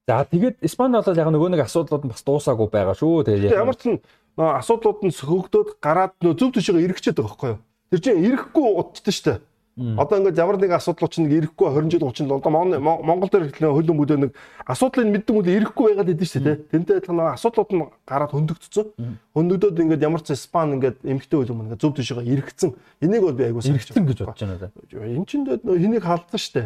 [0.06, 3.26] За тэгээд Испани бол яг нөгөө нэг асуудлууд нь бас дуусаагүй байгаа шүү.
[3.26, 3.98] Тэгээд ямар ч
[4.38, 7.60] асуудлууд нь сөхөгдөөд гараад нөө зөв төшөөгөө ирэхчээд байгаа байхгүй юу?
[7.90, 9.32] Тэр чинь ирэхгүй удтдаа штэ.
[9.78, 13.00] Одоо ингээд ямар нэг асуудал чинь нэг ирэхгүй 20 жил 30 жил одоо Мон- Мон-
[13.06, 14.30] Монгол дээр хэлнэ хөлөн бүдөө нэг
[14.66, 16.56] асуудлыг мэддэг үл ирэхгүй байгаад идэв штэ тий.
[16.74, 18.86] Тэнтэй адилхан нэг асуудлууд нь гараад хөндөгдсөн.
[19.32, 22.70] Хөндөгдөөд ингээд ямар ч Испани ингээд эмгтэй хөлөн ингээд зөв төшөөгөө ирэхсэн.
[23.00, 24.68] Энийг бол би айгуу иргэцэн гэж бодож байна да.
[25.00, 26.62] Энд чинь хэнийг халдсан штэ.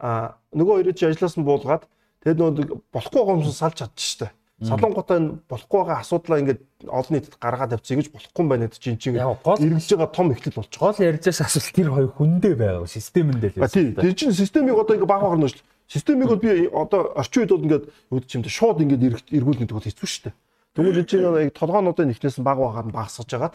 [0.00, 1.84] А нөгөө хоёрыг чи ажиллаас нь буулгаад
[2.24, 4.26] тэгээд нөгөө болохгүй гомсон салж чадчих штэ.
[4.60, 8.80] Салангуудаа энэ болохгүй байгаа асуудлаа ингээд олон нийтэд гаргаад тавьчих ингэж болохгүй юм байна гэдэг
[8.84, 10.84] чинь чинь эргэлж байгаа том ихтэл болж байгаа.
[10.92, 13.88] Гол ярьж байгаа асуулт тэр хоёр хүндээ байгаа системэндээ л тий.
[14.04, 15.56] Тэр чинь системийг одоо ингээд баг багаар нөөш.
[15.88, 19.76] Системийг бол би одоо орчин үед бол ингээд үүд чимдэ шууд ингээд эрг- эргүүлнэ гэдэг
[19.80, 20.30] бол хэцүү штэ.
[20.76, 23.54] Тэгвэл энэ чинь яг толгоонуудын ихнээс нь баг багаар нь багасгаж хагаад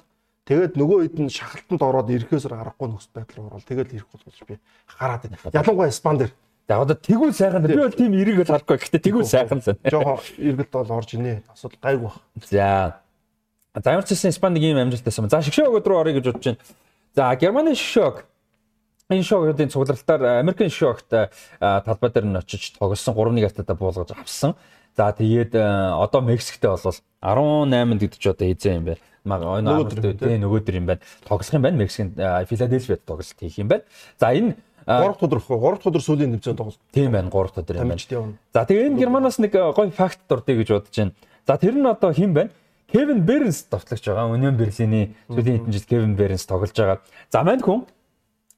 [0.49, 4.57] тэгээд нөгөө хэд нь шахалтанд ороод ирэхээс гарахгүй нөхцөл байдал орвол тэгээд ирэх болж би
[4.99, 5.37] гараад байна.
[5.53, 6.33] Ялангуяа Испан дээр
[6.67, 7.65] За одоо тэгвэл сайхан.
[7.67, 8.77] Би бол тийм эрэг бол харахгүй.
[8.81, 11.43] Гэхдээ тэгвэл сайхан л жоохон эргэлт бол орж инээ.
[11.53, 12.17] Асуудал гайгүй баг.
[12.49, 13.01] За.
[13.77, 15.29] За ямар ч гэсэн Испани нэг юм амжилттай юм.
[15.29, 16.63] За шгшөг өдрөө орё гэж бодож байна.
[17.13, 18.25] За Германы шгшөг
[19.13, 21.13] энэ шогуудын цугларалтаар Америкийн шогт
[21.61, 24.55] талбай дээр нь очиж тоглосон 3-1 алтаа буулгаж авсан.
[24.97, 25.61] За тэгээд э,
[26.01, 29.03] одоо Мексиктэй бол 18-нд гэдэг ч одоо хизээ юм байна.
[29.25, 31.01] Мага Нөгөөдөр юм, тий нөгөөдөр юм байна.
[31.27, 31.77] Тоглох юм байна.
[31.83, 32.15] Мексикийн
[32.47, 33.83] Филадельфиад тоглолт хийх юм байна.
[34.17, 34.55] За энэ
[34.85, 37.89] 3 дахь өдөр 3 дахь өдөр сүүлийн тэмцээн тоглолт тийм байна 3 дахь өдөр юм
[37.89, 38.37] байна.
[38.53, 41.13] За тэгээ энэ Германаас нэг э, гоё факт дурдъя гэж бодож байна.
[41.47, 42.51] За тэр нь одоо хэн байна?
[42.91, 44.29] Кевин Бернс товтлогч байгаа.
[44.37, 47.01] Union Berlin-ийн сүүлийн хэдэн жил Кевин Бернс тоглож байгаа.
[47.31, 47.85] За манд хүн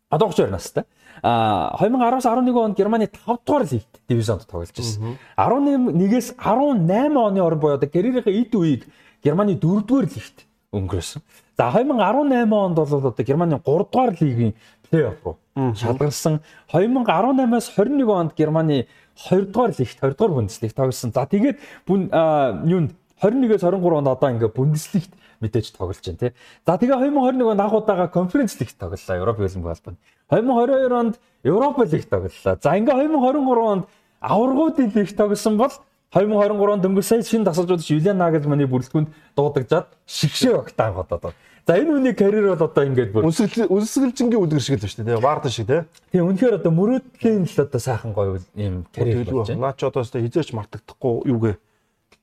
[0.10, 0.84] одоо 32 настай.
[1.24, 5.18] А 2010-11 онд Германы 5 дугаар лигт дивизионд тоглож байсан.
[5.38, 8.84] 11-ээс 18 оны орн буюу одоо карьерийнхээ эд үеийг
[9.24, 11.22] Германы 4 дугаар лигт өнгөрөөсөн.
[11.58, 14.54] За 2018 онд бол одоо Германы 3 дугаар лигийн
[14.92, 15.38] плей-офф руу
[15.76, 16.40] шалгалсан.
[16.72, 18.88] 2018-аас 21 онд Германы
[19.30, 21.12] 2 дугаар лигт 2 дугаар Бундеслиг тоглосон.
[21.12, 21.58] За тэгээд
[21.88, 25.12] юунд 21-ээс 23 онд одоо ингээ Бундеслигт
[25.42, 26.32] мэдээж тоглож байна тий.
[26.66, 29.98] За тэгээ 2021 онд анх удаага конференц лигт тоглолоо Европ хөлбөмбөг албанд.
[30.30, 32.58] 2022 онд Европа лигт тоглолоо.
[32.62, 33.86] За ингээ 2023 онд
[34.22, 35.72] аваргуудын лигт тоглосон бол
[36.14, 41.36] 2023 онд дөнгөж сая шинэ тасалжуулагч Юлиан Нагелманы бүрэлдэхүүнд дуудагжаад шигшээ огт анх удаад.
[41.68, 45.20] За энэ хүний карьер бол одоо ингээд бүр үнсгэлжингийн үлгэр шиг л шүү дээ.
[45.20, 45.84] Вардан шиг тий.
[46.16, 49.68] Тийм үнэхээр одоо мөрөөдлийн л одоо сайхан гоё юм карьер болж байна.
[49.68, 51.60] Наа ч одоо хизээч мартагдахгүй юугээ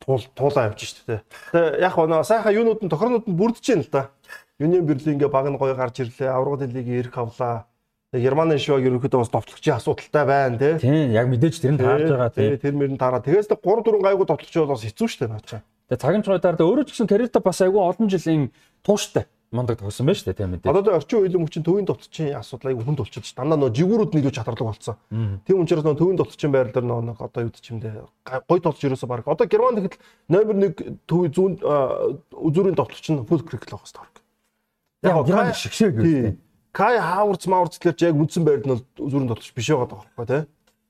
[0.01, 1.21] туул туулаа явж шүү дээ.
[1.53, 4.03] Тэгээ яг нөө сайхан юунууд нь тохирнууд нь бүрдэж байна л да.
[4.65, 6.33] Юнион Берлингээ баг нь гоё гарч ирлээ.
[6.33, 7.69] Аврагын лигийн эрх авлаа.
[8.17, 10.81] Германы шиваг ерөнхийдөө бас товтлогчийн асуудалтай байна тий.
[10.81, 12.57] Тийм яг мэдээж тэр нь таарж байгаа тий.
[12.57, 13.21] Тэр мөрөнд таараа.
[13.21, 15.61] Тэгээс 3 4 гайгүй товтлогч бол бас хэцүү шүү дээ наачаа.
[15.91, 18.49] Тэгээ цагийн чойдаар өөрөө ч гэсэн карьертаа бас айгүй олон жилийн
[18.87, 20.71] тууштай мундаг шүү дээ тийм мэдээ.
[20.71, 23.39] Одоо орчин үеийн хүчин төвийн товтлогчийн асуудал айгүй хүнд болчиход шүү.
[23.39, 24.97] Дандаа нөө жигүүрүүд нийлүү чатарлаг болсон.
[25.47, 28.03] Тийм учраас нөө төвийн товтлогчийн байр дээр нөө одоо юу гэж юм дээ.
[28.49, 29.29] Гой тоглож ерөөсө баг.
[29.29, 31.53] Одоо Герман тэгэхэд номер 1 төвийн зүүн
[32.35, 34.23] үзүүрийн товтлогч нь фул крикл байх хэрэгтэй.
[35.05, 36.39] Яг Герман шигшээ гэдэг.
[36.75, 40.43] Кай Хаварц Маурц тэгэхээр ч яг үндсэн байрд нь үзүүрийн тоглогч биш байгаа байхгүй тий.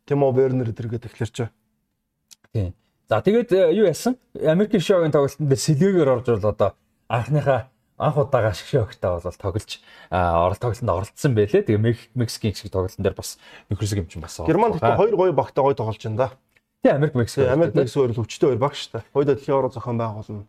[0.09, 1.39] Тимо Вернер эдэргээд тэгэхээр ч.
[2.57, 2.73] Тийм.
[3.09, 4.17] За тэгээд э, юу яасан?
[4.33, 6.71] Америкийн шоугийн тоглолтод сэлгээгээр орж бол одоо
[7.09, 7.69] анхныхаа
[7.99, 9.71] анх удаага шгшээ өгтөө бол тоглож
[10.11, 11.63] орол тоглолтод оролцсон байлээ.
[11.63, 13.39] Тэгээ Мексикийн шиг тоглолтын дээр бас
[13.71, 14.43] нөхөрсөг юм чинь бас.
[14.43, 16.29] Герман гэхдээ хоёр гоё багтаа гоё тоглож байна да.
[16.83, 17.47] Тий Америк Мексик.
[17.47, 19.05] Америк Мексик хоёр өвчтөе хоёр баг шүү дээ.
[19.15, 20.47] Хоёулаа дэлхийн ороо зохион байгуулна.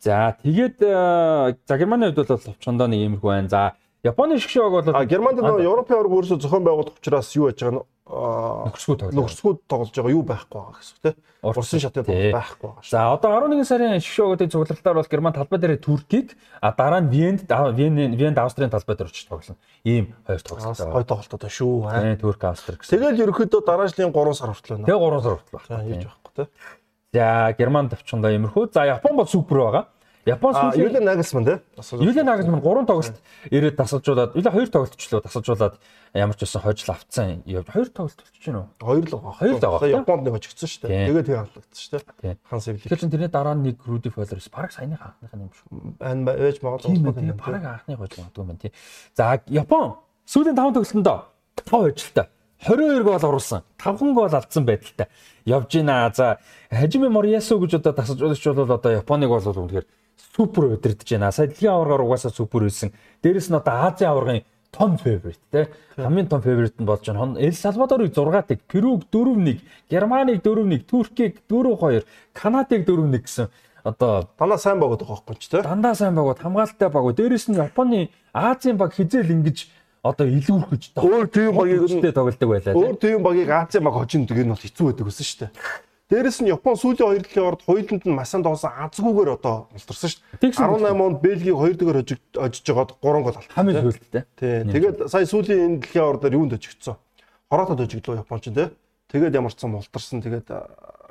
[0.00, 3.48] За тэгээд за Германы хувьд бол товчондоо нэг иймэрхүү байна.
[3.48, 3.62] За
[4.02, 7.86] Японы шгшөөг бол Германд нөө Европын орг өөрсдөө зохион байгуулах учраас юу яаж байгаа нь
[8.10, 11.16] нөхөрсгөө тоглож байгаа юу байхгүй байгаа гэсэн тийм.
[11.46, 12.90] Урсан шатын тоглож байхгүй байгаа шүү.
[12.90, 17.46] За одоо 11 сарын шгшөөгүүдийн цуглалтаар бол Герман талбай дээр Туркийг а дараа нь Венд
[17.46, 19.56] Вен Венд Австрийн талбай дээр очиж тоглосон.
[19.86, 20.82] Ийм хоёр тоглолт.
[20.90, 21.86] Гой тоглолтоо шүү.
[21.86, 22.98] Тийм Турк Австри гэсэн.
[22.98, 24.86] Тэгэл ерөөхдөө дараа жилийн 3 сар хүртэл байна.
[24.90, 25.86] Тэгээ 3 сар хүртэл байна.
[25.86, 26.48] Яаж байхгүй тийм.
[27.14, 27.26] За
[27.58, 28.64] Герман төвчөндөө иймэрхүү.
[28.74, 29.84] За Япон бол супер байгаа.
[30.30, 31.58] Япон сүүлийн Юлиан Нагelsmann тий.
[31.98, 33.16] Юлиан Nagelsmann 3 тоглолт
[33.50, 35.74] ирээд тасалжуулаад Юлиан 2 тоглолтчлоо тасалжуулаад
[36.14, 37.42] ямар ч байсан хожил авцсан.
[37.46, 38.68] 2 тоглолт болчих жоо.
[38.78, 39.34] 2 л байгаа.
[39.42, 39.88] 2 л байгаа.
[39.90, 41.06] Японд нэг очигдсан шүү дээ.
[41.10, 42.36] Тэгээд тэг хаалгагдсан шүү дээ.
[42.46, 42.80] Хан Севли.
[42.80, 45.68] Тэгэхээр чинь тэрний дараа нэг Руди Фолерс бараг саяны хаахных юм шүү.
[46.00, 48.72] Ань ээж магадгүй тийм бараг хаахны хож магадгүй юм тий.
[49.16, 51.08] За Япон сүүлийн 5 тоглолтонд
[51.66, 52.26] 5 хожилтой.
[52.60, 53.62] 22 гол оруулсан.
[53.80, 55.08] 5 гол алдсан байдалтай
[55.44, 56.12] явж байна.
[56.14, 56.38] За
[56.70, 59.86] Хажими Мориасо гэж одоо тасалжуулагч бол одоо Японыг бол үнэхээр
[60.36, 61.32] супер удирдах байна.
[61.32, 62.92] Сая дэлхийн аваргаар угаасаа супер байсан.
[63.22, 67.38] Дээрэс нь одоо Азийн аваргын том фаворит те хамгийн том фаворит нь болж байна.
[67.38, 69.60] Эл Салвадорыг 6-ыг, Перуг 4-1,
[69.90, 72.04] Германыг 4-1, Туркийг 4-2,
[72.34, 73.48] Канадыг 4-1 гэсэн
[73.84, 75.62] одоо дандаа сайн багууд байгаа байхгүй ч те.
[75.62, 77.16] Дандаа сайн багууд, хамгаалалтай багууд.
[77.16, 79.68] Дээрэс нь Японы Азийн баг хизээл ингэж
[80.02, 82.74] одоо илүүрхэж өөр тийм багийг нь тоглолдог байлаа.
[82.76, 85.50] Өөр тийм багийг Азийн баг хожинд гэх нь бол хэцүү байдаг гэсэн шүү дээ.
[86.10, 90.42] Дээрэс нь Япон сүүлийн хоёр дэлхийн орд хоёуланд нь масанд доосон азгүйгээр одоо ултарсан шүү
[90.42, 90.50] дээ.
[90.58, 91.98] 18 онд Бельгийг хоёр дэгээр
[92.34, 93.54] хожиж жагаад 3 гол алдсан.
[93.54, 94.24] Хамгийн сүүлдтэй.
[94.34, 94.66] Тий.
[94.74, 96.98] Тэгээд сая сүүлийн энэ дэлхийн ордоор юунд хожигдсон?
[97.46, 98.68] Хороотод хожигдлоо Японч тий.
[99.06, 100.18] Тэгээд ямар ч зам ултарсан.
[100.18, 100.50] Тэгээд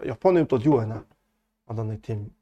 [0.03, 1.07] Японы хувьд бол юу байна?
[1.63, 2.35] Одоо нэг тийм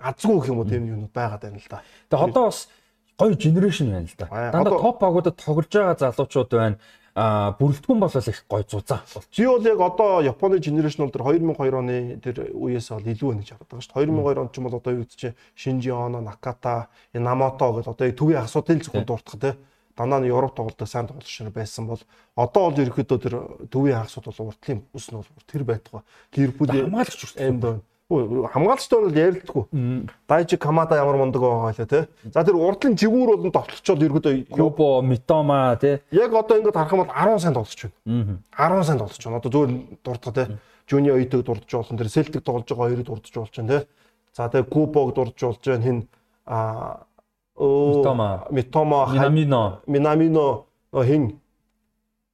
[0.00, 1.84] азгүй гэх юм уу тийм юмуд байгаад байна л да.
[2.08, 2.72] Тэгээд одоо бас
[3.20, 4.26] гоё генерашн байна л да.
[4.48, 6.80] Дандаа топ багуудад тоглож байгаа залуучууд байна
[7.18, 9.26] а бүрэлдэхүүн бол их гой зузаан болж.
[9.34, 13.50] Би бол яг одоо Японы генерашн бол 2002 оны тэр үеэс бол илүү байна гэж
[13.58, 14.06] хараад байгаа шүү дээ.
[14.06, 18.46] 2002 онд ч юм бол одоо юу гэж Шинжи Оно, Наката, Намото гэдэг одоо төвийн
[18.46, 19.50] асуудлын зөвхөн дуртах те
[19.98, 21.98] дандаа нь Европ тоглолтод сайн тоглогч нар байсан бол
[22.38, 23.34] одоо бол ерөөхдөө тэр
[23.66, 26.06] төвийн хагасууд бол уртлын бүс нь бол тэр байтугай.
[26.38, 29.64] Ливерпулийн хамгаалагч энд байна хамгаалагчтай бол ярилдаггүй.
[30.28, 32.08] Дайжи Камада ямар мундаг байгаа лээ те.
[32.32, 36.00] За тэр урдлын жигүүр бол товтлогчод ерөөдөө Юбо, Митома те.
[36.10, 38.40] Яг одоо ингээд харах юм бол 10 сайн тоглож байна.
[38.56, 39.36] 10 сайн тоглож байна.
[39.36, 40.58] Одоо зөвөр дурдах те.
[40.88, 41.98] Жуни Ойтог дурдж болсон.
[42.00, 43.86] Тэр Селтик тоглож байгаа хоёрыг дурдж болж байна те.
[44.32, 45.84] За тэгээ Кубог дурдж болж байна.
[45.84, 46.08] Хин
[46.46, 47.04] а
[47.58, 51.40] Митома, Митома, Минамино, Минамино хин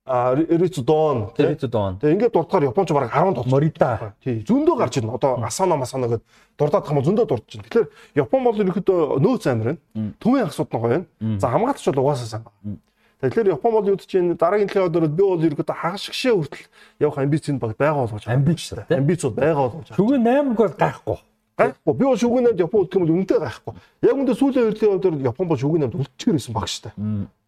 [0.07, 1.99] а Рицдон Рицдон.
[1.99, 4.15] Тэгээ ингээд дурдахаар Японч бараг 10 тоглож Морита.
[4.23, 4.45] Тий.
[4.45, 5.15] Зөндөө гарч ирнэ.
[5.17, 6.23] Одоо Асана Масана гэд
[6.59, 7.65] дурдаад хам зөндөө дурдж байна.
[7.65, 7.89] Тэгэхээр
[8.21, 10.13] Япон бол ерөөхдөө нөөц амир байна.
[10.21, 11.07] Төвийн ахсууд нь гоё байна.
[11.41, 12.77] За хамгаалагч бол угаасаа сайн байна.
[13.25, 16.69] Тэгэхээр Япон бол юу гэж чинь дараагийн дэлхийн өдрөд би бол ерөөхдөө хагас шгшээ хүртэл
[17.01, 18.37] явах амбицийн баг байгаа болгож байна.
[18.37, 18.85] Амбиц тий.
[18.93, 19.97] Амбиц бол байгаа болгож байна.
[19.97, 21.19] Шүгэн 8 гол гайхгүй.
[21.57, 21.93] Гайхгүй.
[21.97, 23.73] Би бол шүгэн 8 Япон үлдэх юм бол үнэтэй гайхгүй.
[24.05, 26.93] Яг үндэ сүүлийн дэлхийн өдрөд Япон бол шүгэн 8 үлдчихэр байсан баг штэ.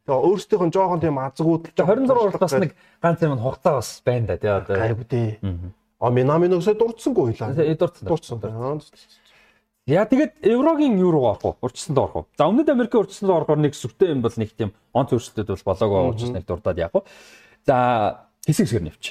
[0.07, 4.27] Тэгээ өөрсдийнх нь жоохон тийм азгууд 26 уралд бас нэг ганц юм хугацаа бас байна
[4.27, 4.77] да тий одоо.
[4.79, 5.39] Гайгүй дээ.
[5.99, 7.75] А Минаминогсоо дурдсангүй байлаа.
[7.75, 8.39] Дурдсан.
[8.39, 8.39] Дурдсан.
[9.87, 11.53] Яа тэгээд еврогийн юу руу орох вэ?
[11.63, 12.27] Урьдчиланд орох уу?
[12.35, 16.01] За өмнөд Америкийн урьдчиланд орохоор нэг сүртэй юм бол нэг тийм онц өөрчлөлтөд бол болоогоо
[16.11, 17.07] уучлах нэг дурдаад яах вэ?
[17.67, 17.77] За
[18.43, 19.05] хэсэг хэсгээр нэвч.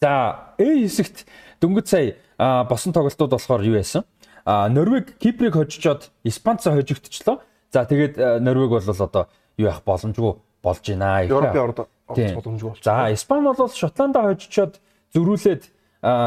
[0.00, 0.12] За
[0.56, 1.28] A хэсэгт
[1.60, 2.16] дөнгөж сая
[2.64, 4.08] босон тоглолтууд болохоор юу яасан?
[4.48, 7.44] А Норвег Киприйг хожижоод Испанцаа хожигдчихлоо.
[7.68, 9.28] За тэгээд Норвег бол одоо
[9.58, 11.24] юу яах боломжгүй болж байна.
[11.24, 12.84] Европын орд орох боломжгүй болчихсон.
[12.84, 14.80] За Испани бол Шотландаа хожичоод
[15.14, 15.62] зөрүүлээд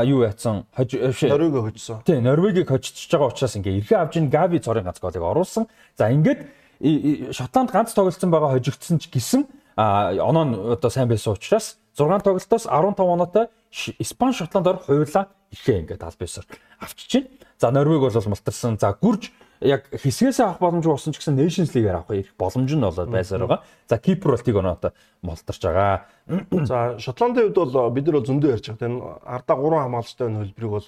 [0.09, 2.01] юу яатсан Норвегийг хожсон.
[2.03, 5.67] Тий, Норвегийг хожиж байгаа учраас ингээ эрхээ авж ин Гави цорын ганц голыг оруулсан.
[5.95, 6.49] За ингээд
[7.31, 12.23] Шотланд ганц тоглолцсон байгаа хожигдсон ч гэсэн а оноо нь одоо сайн байсан учраас 6
[12.23, 13.47] тоглолтоос 15 оноотой
[13.99, 16.45] Испани Шотландаар хуйлаа ихээ ингээд аль бисаар
[16.79, 17.29] авчиж байна.
[17.59, 18.79] За Норвег бол мултарсан.
[18.79, 23.11] За гүрж яг хэсгээс авах боломжгүй болсон ч гэсэн Nations League-аар авах боломж нь болоод
[23.11, 23.63] байсаар байгаа.
[23.89, 24.91] За Кипр бол тийг оноотой
[25.21, 26.05] молтарч байгаа.
[26.69, 28.87] За Шотландын хувьд бол бид нар зөндөө ярьж байгаа.
[28.87, 30.87] Энэ ардаа 3 хамгаалалттай энэ хөлбрийг бол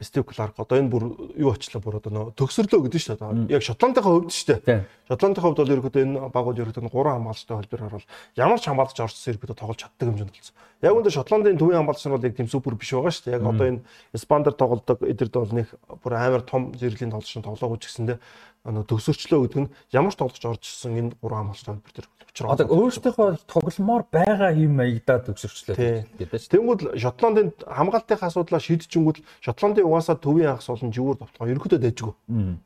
[0.00, 1.04] Steve Clark одоо энэ бүр
[1.36, 3.52] юу очлоо бүр одоо нөө төгсрлөө гэдэг шүү дээ.
[3.52, 4.86] Яг Шотландынхаа хувьд шүү дээ.
[5.10, 8.06] Шотландынхаа хувьд бол ерөөдөө энэ багууд ерөөдөө 3 хамгаалалттай хөлбрээр бол
[8.38, 10.56] ямар ч хамгаалж орцсон ерөөдөө тоглож чаддаг хэмжээнд болсон.
[10.78, 13.34] Яг үүндээ Шотландын төвийн хамгаалагч нар бол яг тийм супер биш байгаа шүү дээ.
[13.34, 13.82] Яг одоо энэ
[14.14, 18.18] Испандер тоглодог эдэрд бол нэг бүр амар том зэрэглэлийн тоглолч тоглоогүй ч гэсэндээ
[18.64, 22.06] төгсөрчлөө гэдэг нь ямар ч тоглож оржсэн энэ гурван хамгаалч хөлбөр төр
[22.38, 25.76] учраас одоо өөрсдийнхөө тогломоор байгаа юм маягдаад төгсөрчлөө
[26.18, 26.52] гэдэг шүү.
[26.52, 31.48] Тэнгүүд Шотландын хамгаалтын асуудлаа шийдчихэнгүүт Шотландын угаасаа төвийн хагас болон живүүр тоглоо.
[31.48, 32.12] Ерөнхийдөө дайжгүй.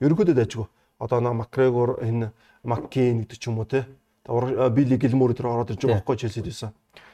[0.03, 0.67] Ерөнхийдөө дайжгүй.
[0.99, 2.33] Одоо наа Макгрегор энэ
[2.63, 3.87] Маккин гэдэг ч юм уу те.
[4.27, 6.71] Билли Гилмор тэр ороод ирж байгаа байхгүй Челсид байсан.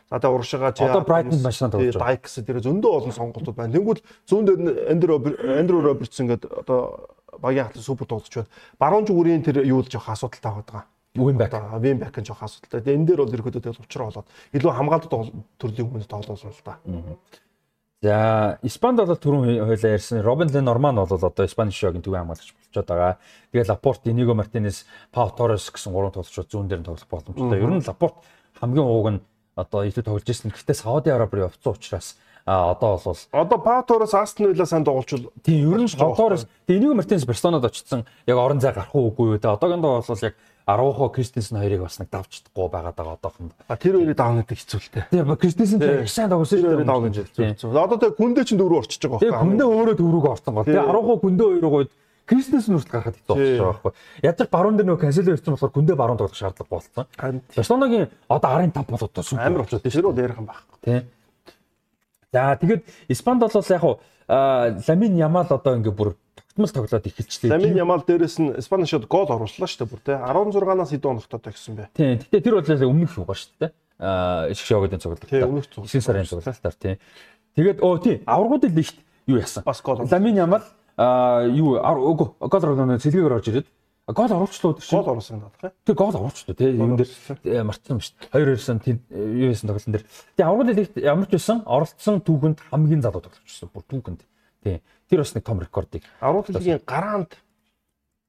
[0.09, 2.17] За тэгээ уршигаа чи одоо Брайтонд маш сайн тоглож байгаа.
[2.17, 3.73] Дайкс тэр зөндөө олон сонголтууд байна.
[3.77, 4.61] Тэнгүүд зүүн дээр
[4.93, 5.21] Эндрю
[5.57, 8.53] Эндрю Робертсон гэдэг одоо багийн хатлын супер тоглож байна.
[8.79, 10.85] Баруун зүгүүрийн тэр юу л жоох асуудалтай байгаа.
[11.15, 11.53] Винбек.
[11.81, 12.81] Винбек нь жоох асуудалтай.
[12.81, 15.15] Тэгээ энэ дээр бол ерөөдөө тэгэл учраа болоод илүү хамгаалалт
[15.59, 16.79] төрлийн хүмүүс тоглосон л та.
[17.99, 22.87] За, Испанд бол түрүүн хойлоо ярьсан Робин Ленорман бол одоо Испани шогийн төвийн хамгаалагч болчиход
[22.87, 23.19] байгаа.
[23.51, 27.59] Тэгээ Лапорт, Иниго Мартинес, Пау Торрес гэсэн гурван тоглогчид зүүн дээр нь тоглох боломжтой.
[27.59, 28.23] Ер нь Лапорт
[28.63, 29.21] хамгийн ууг нь
[29.59, 30.55] одоо илүү тоглож ирсэн.
[30.55, 32.15] Гэхдээ Сауди Арабын явцсан учраас
[32.49, 36.97] а одоо бол одоо Паутороос Астон Вилла сайн тоглолчвол тийм ер нь Паутороос тийм энийг
[36.97, 40.35] Мартинес Барселонод очсон яг орон зай гарах уугүй үү те одоогондоо бол яг
[40.69, 43.53] Арухо Кристенсен хоёрыг бас нэг давчдаггүй байгаад байгаа одоохон.
[43.69, 45.05] А тэр хоёрыг давна гэдэг хэцүүлтэй.
[45.11, 46.85] Тийм Кристенсен тэр их сайн тоглосон шүү дээ.
[46.85, 47.73] Давна гэж хэцүү.
[47.73, 49.33] Одоо тэр гүндээ чинь дөрөв орчиж байгаа байхгүй.
[49.33, 50.69] Тийм гүндээ өөрөө дөрөв орсон гол.
[50.69, 51.93] Тэгээ Арухо гүндээ хоёрыг
[52.29, 53.93] Кристенсен нүрт гарахад хэцүү байгаа байхгүй.
[54.29, 57.09] Ядаж баруун дээр нөө канцело ирсэн болохоор гүндээ баруун тоглох шаардлага болсон.
[57.57, 59.89] Барселонагийн одоо 15 бол одоо супер амар болчихсон.
[59.89, 60.77] Тэр бол ярих юм байхгүй.
[60.85, 61.09] Тийм.
[62.33, 67.57] За тэгэд Испанд бол яг хуу Ламин Ямал одоо ингээ бүр тогтмол тоглоод эхэлчлээ.
[67.57, 71.41] Ламин Ямал дээрэс нь Испани шууд гол орууллаа шүү дээ бүр те 16-наас хэдэн оногтой
[71.41, 71.89] тагсан бэ.
[71.97, 72.21] Тийм.
[72.21, 73.73] Гэтэ тэр бол өмнөх юугаа шүү дээ.
[74.05, 75.25] Аа ишг шоугийн цуглалт.
[75.25, 75.89] Тийм өмнөх цуглалт.
[75.89, 77.01] 9 сарын цуглалтаар тийм.
[77.57, 79.65] Тэгээд өө тийм аврагуудын лигт юу яасан?
[79.65, 80.05] Бас гол.
[80.05, 80.69] Ламин Ямал
[81.01, 83.69] аа юу гол оруулаад цэлгээр орж ирээд
[84.09, 84.97] Гол оруулчлаа өдөр чинь.
[84.97, 85.75] Гол оруулсан надад.
[85.85, 86.73] Тэг гол оруулчлаа тий.
[86.73, 88.33] Юм дээр мартсан юм шүү дээ.
[88.33, 88.81] Хоёр хоёрсан
[89.13, 90.05] юу яасан тоглолтын дээр.
[90.33, 93.69] Тэг аврал лигт ямар ч байсан оролцсон түүхэнд хамгийн залуу тоглогчсон.
[93.69, 94.25] Бүр түүхэнд.
[94.65, 94.81] Тий.
[95.13, 96.09] Тэр бас нэг том рекордыг.
[96.25, 97.37] Аврал лигийн гараанд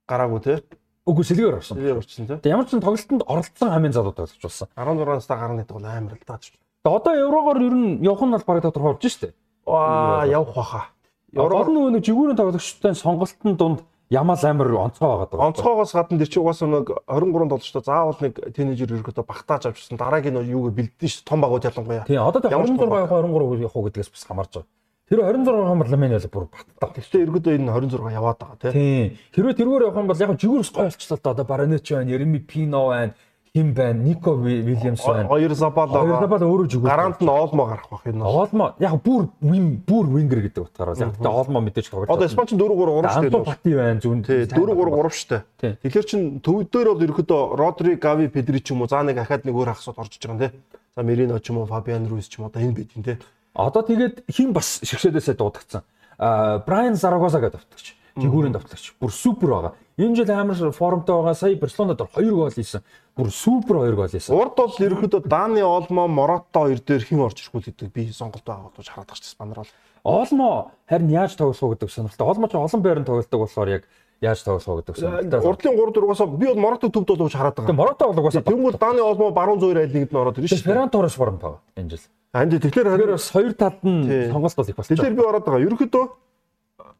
[0.03, 0.59] гараагүй тий.
[1.07, 1.80] Үгүй сэлгээр орсон.
[1.80, 2.38] Сэлгээр орсон тий.
[2.43, 4.67] Тэг ямар ч тоглолтод оролцсон хамгийн залуу тоглогч болсон.
[4.75, 6.43] 16-аас та гарна гэдэг бол амар л даа.
[6.43, 9.32] Тэг одоо еврогоор ер нь явах нь бол бараг тодорхой болж штэ.
[9.63, 10.84] Аа явах баха.
[11.32, 13.80] Еврогоор нөгөө нэг жигүүрийн тоглогчтой сонголтын дунд
[14.10, 15.47] Ямал амар онцгой байгаад байгаа.
[15.53, 20.01] Онцгойгоос гадна тэр чинь угаасаа нэг 23 толчтой заавал нэг тинейжер ерөөдөө багтааж авчихсан.
[20.01, 22.10] Дараагийн нь юуг бэлдэн ш том багууд ялангуяа.
[22.10, 24.70] Тийм одоо 26 явах 23 явах гэдгээс бас хамаарж байгаа.
[25.14, 26.89] Тэр 26 хамар ламын бол бүр баттаа.
[26.97, 29.14] Гэхдээ ерөөдөө энэ 26 яваад байгаа тийм.
[29.30, 32.89] Хэрвээ тэргээр явах юм бол яг жигүүрс гоё болчихлоо та одоо Баранеч байна, Ереми Пино
[32.89, 33.14] байна
[33.55, 34.03] хим байна?
[34.03, 35.27] Нико Вильямс байна.
[35.27, 35.91] Хоёр Забала.
[35.91, 36.89] Хоёр Забала өөрөө жүгүүр.
[36.89, 38.23] Гарант нь Олмо гарах бах энэ.
[38.23, 42.09] Олмо яг бүр вин бүр вингер гэдэг утгаараа яг тэгээ Олмо мэдээж тоглож.
[42.09, 43.45] Одоо Испанч 4 3 3 шүү дээ.
[43.45, 44.21] Пати байна зүүн.
[44.23, 45.76] 4 3 3 шүү дээ.
[45.84, 49.45] Тэгэхээр чин төв дээр бол ерөөдөө Родри, Гави, Педри ч юм уу заа нэг ахаад
[49.45, 50.49] нэг өөр ахсууд орж иж байгаа юм те.
[50.95, 53.17] За Мерино ч юм уу, Фабиан Руис ч юм уу одоо энэ бид юм те.
[53.55, 55.81] Одоо тэгээд хин бас шигшээдээсээ дуудагдсан.
[56.19, 57.95] Аа Брайан Зарагоза гэдэг давтагч.
[58.19, 58.93] Жигүүрийн давтагч.
[58.99, 59.73] Бүр супер байгаа.
[59.97, 61.35] Энэ жил амар формтой байгаа.
[61.35, 62.84] Сая Барселонад 2 гол хийсэн.
[63.19, 64.31] Бүр супер 2 гол хийсэн.
[64.31, 68.47] Урд бол ерөөхдөө Дани Олмо, Морото хоёр дээр хэн орж ирэх вэ гэдэг би сонголт
[68.47, 69.71] байгаа гэж хараад байгаа ч Спанер бол.
[70.07, 72.27] Олмо харин яаж тоглох вэ гэдэг сонирхолтой.
[72.31, 73.83] Олмо ч олон байранд тоглолдог болохоор яг
[74.23, 75.39] яаж тоглох вэ гэдэг сонирхолтой.
[75.51, 77.75] Урдлын 3 4-аас би бол Морото төвд болооч хараад байгаа.
[77.75, 80.63] Морото бол угаасаа Тэнгүүл Дани Олмо баруун зөөр айлнэгд нь ороод ирнэ шүү.
[80.63, 82.07] Ферран Торрес форм тав энэ жил.
[82.31, 84.95] Анд тэгэхээр тэгэхээр бас хоёр талд нь сонголт бол их болсон.
[84.95, 85.65] Тэгэхээр би ороод байгаа.
[85.67, 86.05] Ерөнхийдөө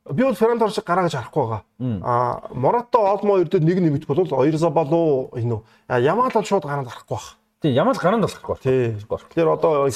[0.06, 1.64] би бол Феррандор шиг гараа гэж харахгүй байгаа.
[2.04, 5.62] А Морото Олмо өрдөд нэг нэмэгт бол хоёр забалуу энэ үү.
[6.00, 7.36] Ямаал бол шууд гараанд гарахгүй баг.
[7.62, 8.56] Тийм Ямаал гараанд болохгүй.
[8.64, 9.00] Тийм.
[9.04, 9.90] Тэгэхээр одоо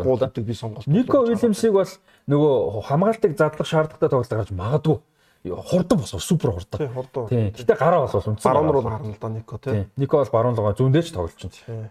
[0.00, 0.86] гуулдаг би сонголт.
[0.86, 1.90] Нико Уильямсыг бол
[2.28, 4.98] нөгөө хамгаалтыг задлах шаардлагатай тоглолт гарч магадгүй.
[5.44, 6.78] хурдан босгоо супер хурдан.
[6.78, 7.28] Тий, хурдан.
[7.28, 7.52] Тийм.
[7.52, 8.52] Гэтэ гараа бол унтсан.
[8.52, 9.72] Баруун руу гарна л да Нико тий.
[9.72, 9.90] Тийм.
[9.96, 11.36] Нико бол баруун руугаа зүүндээ ч тоглож.
[11.36, 11.90] Тий.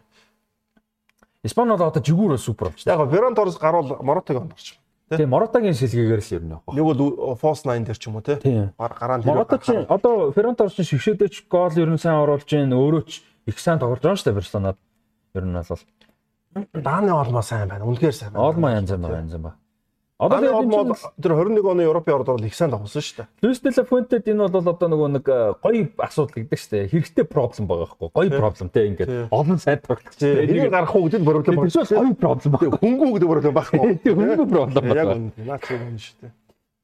[1.44, 2.86] Испани бол одоо жигүүр супер болж.
[2.86, 4.79] Яг Ферран Торрес гарвал Моротыг ондорч.
[5.10, 5.30] Тийм.
[5.34, 6.70] Моротагийн шилгээгээр л ер нь явах.
[6.70, 8.26] Нэг бол Фос 9 дээр ч юм уу.
[8.26, 8.74] Тийм.
[8.78, 13.26] Гараанд Морото чи одоо Ферранторс чи шигшээдэж гол ер нь сайн оруулж гин өөрөө ч
[13.50, 14.78] их сайн тоглож байгаа шүү дээ Барселонад.
[15.34, 15.82] Ер нь бол
[16.74, 17.86] Дааны олмоо сайн байна.
[17.90, 18.46] Үнэхээр сайн байна.
[18.46, 19.52] олмоо янз янз байгаа янз янз ба.
[20.20, 23.28] Одоо тэгээд тэр 21 оны Европын ордоор бол их сайн тоглосон шүү дээ.
[23.40, 26.92] Луис де ла Фуэнтед энэ бол одоо нөгөө нэг э, гоё асуудал гэдэг шүү дээ.
[26.92, 28.10] Хэрэгтэй проблем байгаа байхгүй.
[28.12, 30.44] Гоё проблем те ингээд олон сайн тоглож байна.
[30.44, 32.78] Энийг гарах уу гэдэг проблем Тэр чинь гоё проблем байна.
[32.84, 33.80] Хөнгүү гэдэг проблем байхгүй.
[34.04, 35.16] Тийм хөнгө проблем Яг байна.
[35.16, 35.48] үнэ.
[35.48, 36.32] Наач юм шүү дээ.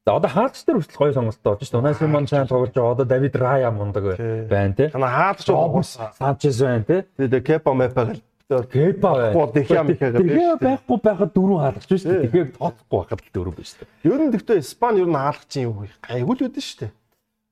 [0.06, 1.80] За одоо хаач дээр хүртэл гоё сонголттой болж шүү дээ.
[1.84, 2.92] Унай Симон сайн тоглож байгаа.
[2.96, 4.04] Одоо Давид Рая мундаг
[4.48, 4.88] байна те.
[4.88, 6.16] Тана хаад ч уусаа.
[6.16, 7.04] Санчес байна те.
[7.20, 9.32] Тэгээд Кепа Мепа гэл Кепа байна.
[9.34, 12.20] Гол Дехя Михага Тэгээ байхгүй байхад дөрөв хаалгач шүү дээ.
[12.22, 12.30] Тий.
[12.30, 13.88] Тэгээ тооцохгүй байхад дөрөв биш үү.
[14.06, 15.90] Ер нь гэхдээ Испани ер нь хаалгач юм уу?
[16.06, 16.92] Гайгүй л үүдэн шүү дээ.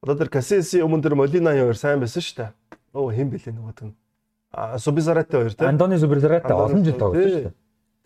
[0.07, 2.51] Одоо тэр Касеси өмнө тэр Молина хоёр сайн байсан шүү дээ.
[2.95, 3.95] Оо хэн бэлээ нөгөөд нь.
[4.55, 5.67] А Субизарате хоёр тийм.
[5.67, 7.55] Антони Суберзарата олон жил тоглож шүү дээ.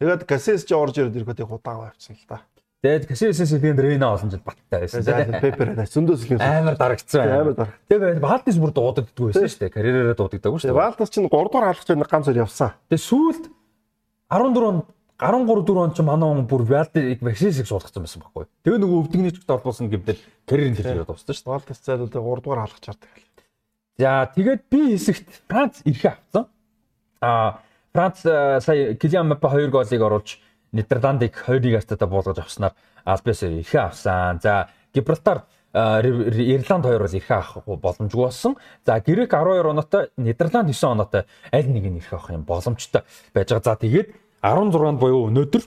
[0.01, 2.40] Тэгээд Касес ч орж ирээд ирэхэд удаан авчихсан л та.
[2.78, 5.02] Тэгээд Касиэсээс тэгээд Рейна олон жил баттай байсан.
[5.42, 7.74] Пепер на зөндөөс л Амар дарагдсан амар дараа.
[7.90, 9.74] Тэгээд Балтис бүр дуудагддаггүй байсан шүү дээ.
[9.74, 10.86] Карьераараа дуудагдаагүй шүү Тэгээд дээ.
[10.86, 12.70] Валтас чинь 3 дугаар хаалгач нэг ганц хоёр явсан.
[12.86, 13.44] Тэгээд сүүлд
[14.30, 14.86] 14 онд
[15.18, 18.46] 13 4 онд ч манай он бүр Валдиг Ваксисыг суулгацсан байсан байхгүй.
[18.62, 21.55] Тэгээ нөгөө өвдөгний ч толбоосон гэмтэл карьерийн төлөв дууссан шүү дээ.
[21.59, 23.10] Валтас зайлууд 3 дугаар хаалгач хардаг.
[23.98, 26.46] За тэгээд би хэсэгт Франц ирэхээ авсан.
[27.18, 27.59] Аа
[27.90, 30.38] Франц э, сая Килиан Мбаппе 2 голыг оруулж
[30.73, 32.74] Нидерландыг 2-1 артаа буулгаж авснаар
[33.05, 34.40] Альбес ирэхээ авсан.
[34.43, 38.57] За Гибралтар Ир- Ир- Ирланд 2 бол ирэхээ авах боломжгүй болсон.
[38.86, 43.03] За Грек 12 оноотой, Нидерланд 9 оноотой аль нэг нь ирэхээ авах юм боломжтой
[43.35, 43.65] байж байгаа.
[43.65, 44.09] За тэгээд
[44.43, 45.62] 16-нд буюу өнөөдөр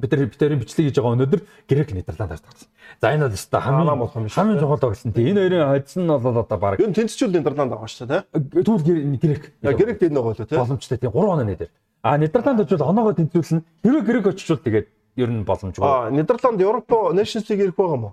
[0.00, 2.68] бид нар битэрийн бичлэг хийж байгаа өнөөдөр Грек Нидерландаар тоглосон.
[3.00, 5.18] За энэ бол өстой хамгийн болох юм шүү хамгийн чухал тоглолт.
[5.18, 8.22] Энэ хоёрын хоцсон нь бол одоо баг Ер нь тэнцчүүл Нидерланд байгаа шүү дээ.
[8.64, 9.42] Тэгвэл гэр- грек.
[9.60, 10.56] Грек дэд нэг болоо тий.
[10.56, 11.70] боломжтой тийм 3 оноо нэ дээр.
[12.02, 13.62] А Нидерланд очвол оноогоо тэнцвүүлнэ.
[13.84, 14.86] Хэрвээ грек очивол тэгээд
[15.20, 15.84] ер нь боломжгүй.
[15.84, 18.10] А Нидерланд Европ Nations League ирэх байгаа мó?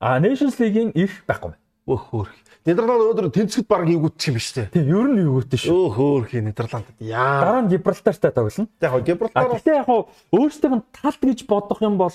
[0.00, 1.60] А Nations League-ийн ирэх байхгүй байна.
[1.88, 2.30] Өөх хөөх.
[2.68, 4.68] Нидерланд өнөөдөр тэнцэхэд баг ивгүтчих юм биш үү?
[4.68, 5.72] Тийм ер нь гэдэг шүү.
[5.72, 6.88] Өөх хөөх Нидерландд.
[7.00, 7.40] Яа.
[7.40, 8.68] Дараа нь Гибралтартай тоглоно.
[8.76, 10.00] Яг гоо А Гибралтар гэхдээ яг хуу
[10.36, 12.12] өөрсдийнх нь талт гэж бодох юм бол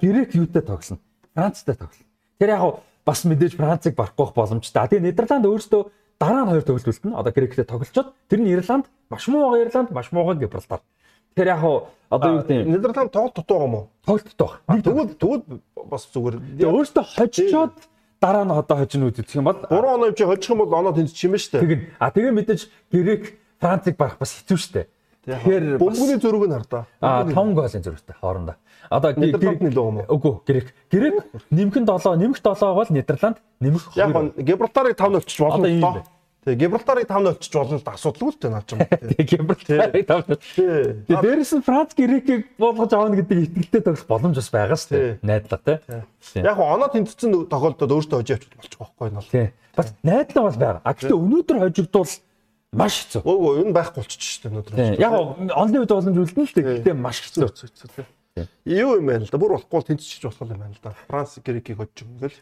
[0.00, 1.00] грек юутай тоглоно.
[1.36, 2.08] Францтай тоглоно.
[2.40, 4.80] Тэр яг хуу бас мэдээж Францыг барахгүй байх боломжтой.
[4.80, 5.82] А, Тэгээ Нидерланд өөрсдөө
[6.18, 7.14] дараа нь хоёр тоглолт үлдэнэ.
[7.16, 10.80] Одоо гректэй тоглолцоод тэр нь Ирланд, маш муу байгаа Ирланд, маш муу байгаа Гибралтар.
[11.34, 11.62] Тэр яг
[12.10, 13.80] одоо юу гэдэг юм Нидерланд тоглолт дутуу мó?
[14.04, 14.60] тоглолттой баг.
[14.68, 15.42] Нэг Тэгвэл тэгвэл
[15.86, 16.36] бас зүгээр.
[16.58, 17.74] Тэгээ өөртөө хожичоод
[18.20, 20.92] дараа нь одоо хожино үү гэх юм бол 3 оноо чи хожих юм бол оноо
[20.92, 21.60] тэнцчих юм ба штэ.
[21.62, 21.86] тэгнь.
[22.02, 24.86] А тэгээ мэдээж грек Францыг барах бас хэцүү шттэ.
[25.28, 26.84] Тэгэхээр бөмбөгийн зөрүүг нь хардаа.
[27.04, 28.56] Аа 5 голын зөрүүтэй хоорондоо.
[28.88, 30.08] Одоо Нидерланд нөлөө юм уу?
[30.08, 30.68] Үгүй Грек.
[30.88, 34.00] Грек нэмэх 7, нэмэх 7 бол Нидерланд, нэмэх 2.
[34.00, 36.02] Яг нь Гибралтарыг 5-0 олчих болно доо.
[36.48, 38.78] Тэгээ Гибралтарыг 5-0 олчих болно л асуудалгүй л байна ч юм.
[38.88, 40.40] Тэгээ Гибралтарыг 5-0.
[40.56, 45.20] Тэгээ дээрээс нь Франц Грекийг буулгаж аавна гэдэг итгэлтэй тогтох боломж бас байгаа шүү дээ.
[45.20, 45.76] Найдлага тий.
[46.40, 49.28] Яг нь оноо тэмцсэн тохиолдолд өөртөө хожиж авч болчих واخгүй нь бол.
[49.28, 49.52] Тий.
[49.76, 50.80] Бас найдлага бас байгаа.
[50.88, 52.08] А гэхдээ өнөөдөр хожигдвол
[52.72, 53.22] маш хэцүү.
[53.24, 54.74] Өө энэ байхгүй болчих штэ өнөөдөр.
[54.76, 55.00] Тий.
[55.00, 56.66] Яг онлын үед боломж үлдэн л дээ.
[56.84, 57.48] Гэхдээ маш хэцүү.
[58.64, 59.40] Юу юм байна л да.
[59.40, 60.92] Бүр болохгүй тэнцчих болох юм байна л да.
[61.08, 62.38] Франц Грекийг хожиж өгнө гэл.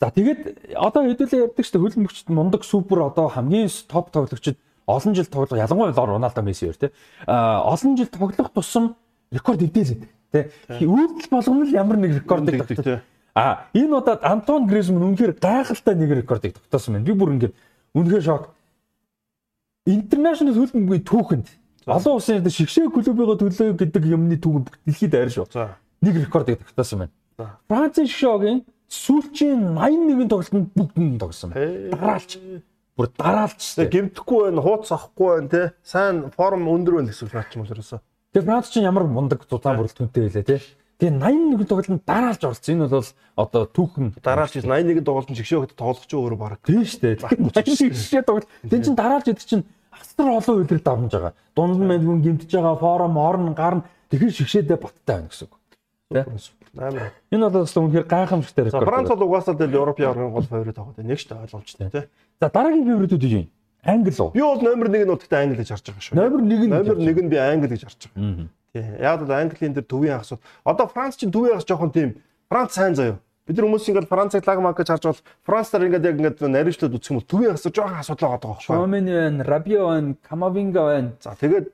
[0.00, 5.14] За тэгээд одоо хэдүүлээ ярьдаг шүү дээ хөлбөмбөгчд мундаг супер одоо хамгийн топ тоглогчид олон
[5.16, 6.90] жил тоглох ялангуяа Роналдо Месси хоёр тий.
[7.26, 8.96] А олон жил тоглох тусам
[9.32, 10.44] рекорд эвдээлээд тий.
[10.84, 13.00] Үйлдэл болгоно л ямар нэг рекордыг тий.
[13.34, 17.06] А энэ удаад Антон Гризман үнэхээр гайхалтай нэг рекордыг тогтоосон байна.
[17.06, 17.54] Би бүр ингээд
[17.96, 18.55] үнэхээр шок.
[19.86, 21.46] Интернэшнл хөлбөмбөгийн түүхэнд
[21.86, 25.46] олон улсын ярд шигшээ клубыгоо төлөө гэдэг юмны түүхэнд дэлхийд айр шүү.
[26.02, 27.14] Нэг рекордыг тогтоосон байна.
[27.70, 31.94] Францын шогийн сүүлчийн 81 тоглолтод бүгдэнд тоглосон байна.
[31.94, 32.30] Дараалж.
[32.98, 33.62] Бүр дараалж.
[33.78, 35.62] Тэгээ гимтэхгүй байна, хууц авахгүй байна те.
[35.86, 38.00] Сайн форм өндөр байна гэсэн франч мөн ерөөсөө.
[38.34, 40.60] Тэгээ Франц чинь ямар мундаг зузаан бүрэл түнтэй байлаа тий.
[40.96, 42.72] Тэгээ 81 тоглолтод дараалж орсон.
[42.72, 43.04] Энэ бол
[43.36, 46.64] одоо түүхэн Дараалж 81 тоглолт нь жигшөөхөд тоглох ч өөрөө баг.
[46.64, 47.20] тийм шүү дээ.
[47.52, 48.48] 81 шишээ тоглолт.
[48.64, 49.64] Тэн чинь дараалж идэх чинь
[50.00, 51.34] асар олон үйлрэл давмж байгаа.
[51.56, 55.54] Дунд нь мань хүн гимтэж байгаа, форум, орн, гарна тэгэхээр шигшээдээ баттай байна гэсэн үг.
[56.76, 57.12] Амар.
[57.32, 58.86] Энэ бол бас үнэхээр гайхамшигтай За рекорд.
[58.86, 61.08] Франц бол угаасаа л Европын оргын гол фаворит аваад байна.
[61.08, 62.08] Нэг ч ойлгомжтой те.
[62.40, 63.48] За дараагийн фаворитууд юу юм?
[63.82, 64.30] Англи уу?
[64.30, 66.14] Би бол номер 1 нь удаатай англи гэж харж байгаа шүү.
[66.14, 68.22] Номер 1 нь Номер 1 нь би англи гэж харж байгаа.
[68.22, 68.48] Аа.
[68.76, 68.84] Тий.
[69.00, 70.38] Яг л английн дээр төвийн хагас.
[70.64, 72.08] Одоо Франц чинь төвийн хагас жоохон тийм
[72.50, 73.18] Франц сайн заяа.
[73.46, 77.10] Бид нар хүмүүс ингээд Францыг лагмаг гэж харж бол Францаар ингээд яг ингээд наривчлаад үзэх
[77.14, 78.66] юм бол төвийн хагас жоохон асуудал байгаа байхгүй.
[78.66, 81.10] Шомин байна, Рабио байна, Камавинга байна.
[81.22, 81.70] За тэгээд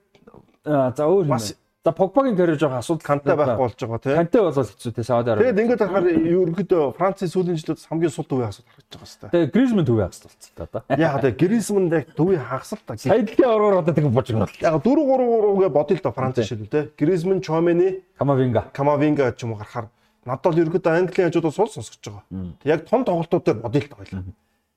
[0.64, 1.38] Аа, За өөр юм.
[1.84, 4.14] За Погбагийн карьер жоохон асуудал Канте байхгүй болж байгаа тийм.
[4.14, 5.48] Канте бол хэцүү те Сауди Араби.
[5.50, 9.32] Тэгэд ингээд харахаар ерөнхийдөө Францын сүүлийн жилүүд хамгийн сул төвийн хагас харагдаж байгаа хэвээр.
[9.34, 10.82] Тэгээ Гризман төвийн хагас болцсон та одоо.
[10.94, 12.94] Яг тэгээ Гризман яг төвийн хагас л та.
[12.94, 14.54] Саядлын ороор одоо тэгээ божигнол.
[14.62, 16.80] Яг 4 3 3 гээ бодъё л да Франц жишээл те.
[16.94, 18.70] Гризман, Чомени, Камавинга.
[18.70, 19.90] Камавинга ч юм уу гарахаар
[20.24, 22.24] надад бол ерөнхийдөө Английн хажуудаас сул сонсгож байгаа.
[22.64, 24.24] Яг том тоглолтууд дээр л да хоёлаа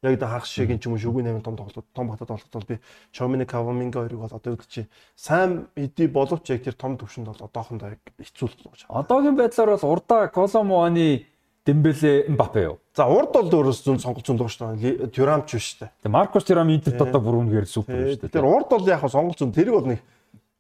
[0.09, 2.67] яг да хагас шиг ч юм уу шүгэн 8 том тоглолт том батад тоглолт бол
[2.67, 2.79] би
[3.11, 7.41] Чомини Каваминга хоёрыг бол одоо үед чи сайн эдий боловч яг тэр том төвшөнд бол
[7.41, 8.99] одоохондоо яг хэцүүлэх гэж байна.
[9.01, 11.25] Одоогийн байдлаар бол урдаа Коломоаны
[11.65, 12.79] Дембеле Мбаппе юу.
[12.93, 15.09] За урд бол өөрөөс зүүн сонголт зүүн шүү дээ.
[15.09, 16.13] Тюрамч биш шүү дээ.
[16.13, 18.35] Маркос Тюрам Интерт одоо бүрүүнгээр супер шүү дээ.
[18.37, 19.99] Тэр урд бол яг сонголт зүүн тэрийг бол нэг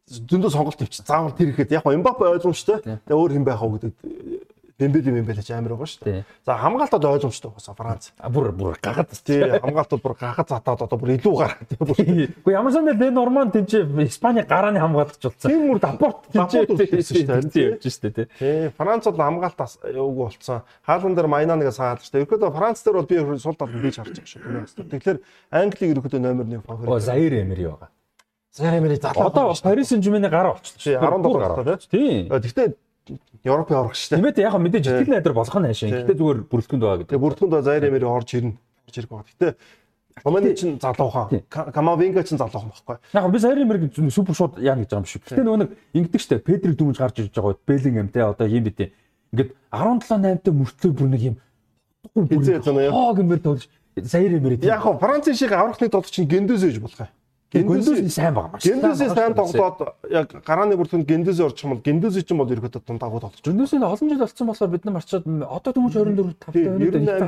[0.09, 1.05] зөндөө сонголт өвч.
[1.05, 2.81] Заавал тэр ихэд яг Мбаппе ойлгомжтой.
[2.81, 3.93] Тэгээ өөр хэн байх вэ гэдэг
[4.75, 6.23] Бэмбэли Бэмбэли ч амар байгаа шүү дээ.
[6.43, 8.11] За хамгаалтад ойлгомжтой байсан Франц.
[8.19, 11.63] Бүр бүр гахад тий хамгаалтад бүр гахад затаад одоо бүр илүү гараад
[11.95, 12.27] тий.
[12.43, 13.71] Үгүй ямар сандаа Ле Норман тэнч
[14.03, 15.47] Испани гарааны хамгаалагч болсон.
[15.47, 17.79] Тийм үр дапорт шүү дээ.
[17.79, 18.67] Явж шүү дээ тий.
[18.75, 20.67] Франц бол хамгаалтаас ууг болцсон.
[20.83, 22.27] Хаалан дээр Майна нэг саадаг шүү дээ.
[22.27, 24.91] Ерөөдөө Франц дээр бол би сул талд бийж харж байгаа шүү.
[24.91, 25.17] Тэгэхээр
[25.55, 26.91] Англиг ерөөдөө номер 1 фаворит.
[26.91, 27.89] Оо Заир Эмери байгаа.
[28.51, 29.27] Заир Эмери залуу.
[29.27, 30.99] Одоо Парис Сен-Жермэний гараа болчихлоо.
[30.99, 32.27] 17 гараа тий.
[32.27, 32.75] Гэхдээ
[33.45, 34.33] Европ явах шүү дээ.
[34.33, 35.89] Тиймээ яг мэдээж итгэл найдар болох нь хаашаа.
[35.93, 37.11] Гэтэ зүгээр бүрэлдэхүүнд байгаа гэдэг.
[37.13, 38.57] Тэгээ бүрэлдэхүүнд Заир Эмери орж ирнэ.
[38.57, 39.29] Орж ирэх байгаа.
[39.29, 39.49] Гэтэ
[40.23, 41.43] Романы чинь залуухан.
[41.49, 42.97] Камавинга чинь залуухан байхгүй.
[43.13, 45.21] Яг би Заир Эмериг супер шууд яа гэж байгаа юм шиг.
[45.27, 46.39] Гэтэ нөгөө нэг ингэдэг штэ.
[46.39, 47.59] Педриг дүмж гарч ирж байгаа.
[47.67, 48.95] Беллингем те одоо юм битээ.
[49.35, 51.35] Ингээд 17 8-тай мөртлөө бүр нэг юм.
[52.15, 53.67] Хоо гэмээр тоглож
[53.99, 54.63] Заир Эмери.
[54.63, 57.11] Яг хоо Францын шиг аврахны тулд чинь гэндэс ээж болох юм.
[57.55, 58.63] Гендүс сайн байгаа маш.
[58.67, 59.79] Гендүс сайн тоглоод
[60.11, 63.39] яг гарааны бүртгэнд гендүс орчих юм бол гендүс чинь бол ерөөдөө дунд агуу тоглож.
[63.39, 66.75] Гендүс нь олон жил болсон болохоор бид нар марчаад одоо дөнгөж 24 5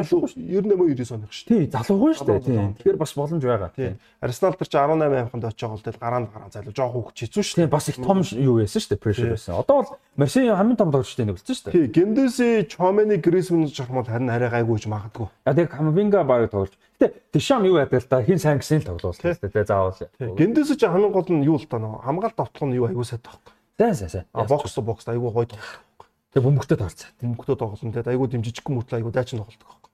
[0.04, 1.48] 98 98 оных шүү.
[1.48, 2.40] Тий, залуугүй шүү.
[2.78, 3.72] Тэгэхээр бас боломж байгаа.
[3.76, 3.95] Тий.
[4.20, 7.44] Арсенал төр чи 18 амханд очиж байгаа бол тэгэл гараанд гараа зайлуу жоох хөвч хэцүү
[7.48, 7.58] шүү.
[7.64, 8.99] Тий, бас их том юу байсан шүү.
[8.99, 9.56] Прешэр байсан.
[9.56, 11.72] Одоо бол Марсей хамгийн том тоглогчтой нэг болсон шүү.
[11.72, 15.28] Тий, Гендүси Чомени Грисмэн жохмол харин арай гайгүй гэж магадгүй.
[15.45, 16.74] А тэгээ Камавинга баг тоглож.
[16.98, 19.65] Гэтэ Дишам юу яадаг л да хин сайн гэсэн л тоглоулсан шүү дээ.
[19.69, 20.02] Заавал.
[20.18, 23.22] Гендүси ч хамгийн гол нь юу л та нөө хамгаалт давтлах нь юу аягүй сайд
[23.22, 23.53] таахгүй.
[23.78, 24.26] Сайн сайн сайн.
[24.34, 25.86] А бокс бокс аягүй гоё тоглох.
[26.34, 27.14] Тэгээ бөмбөгтэй таарцаа.
[27.22, 27.94] Бөмбөгтэй тоглосон.
[27.94, 29.91] Тэгээ аягүй дэмжижигхэн мөртлөө аягүй дайчин тоглолдог байхгүй.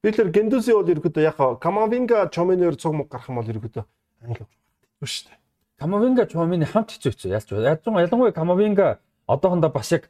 [0.00, 3.84] Би тэр Гендүси бол ерөөдөө яг Камавинга Чомениор цуг мог гарах юм бол ерөөдөө
[4.22, 4.46] англи
[5.02, 5.38] шүү дээ.
[5.82, 7.30] Камавинга Чомени хамт хэцүү хэцүү.
[7.34, 10.06] Ялч ялангуяа Камавинга одоохондоо бас яг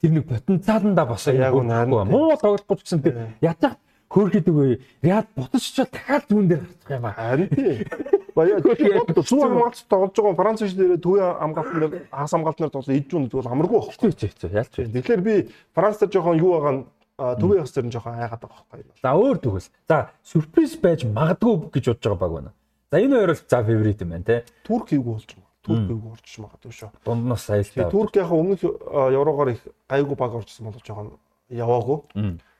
[0.00, 3.76] тэр нэг потенциаланда бас яг муу тоглохгүй ч гэсэн тэр ятах
[4.08, 4.78] хөөрхөдөг үе.
[5.02, 7.14] Яад бутаж чад дахиад зүүн дээр гарчих юм аа.
[7.16, 7.86] Харин тий.
[8.34, 13.10] Баяа зүүн хамгаалт тоглож байгаа Франц шиг нэрээ төвийн хамгаалтан дээр хагас хамгаалтнаар тоглож идж
[13.14, 13.90] үн бол амаргүй баг.
[13.98, 14.72] Хэцүү хэцүү ялч.
[14.78, 15.34] Тэгэхээр би
[15.76, 16.82] Франц дээр жоохон юу байгаа нь
[17.18, 18.96] төвийн хагас дээр жоохон айгаад байгаа байхгүй.
[19.02, 19.66] За өөр төгс.
[19.88, 22.50] За сюрприз байж магадгүй гэж бодож байгаа баг байна.
[22.88, 24.44] За энэ хоёр бол за фаворит юм байна те.
[24.64, 26.90] Турк юу болж байгаа Турк юу орж магадгүй шүү.
[27.04, 27.90] Дунднаас саялтаа.
[27.92, 31.10] Турк яг өмнөх еврогоор их гайгүй баг оржсон бол жоохон
[31.52, 31.98] яваагүй.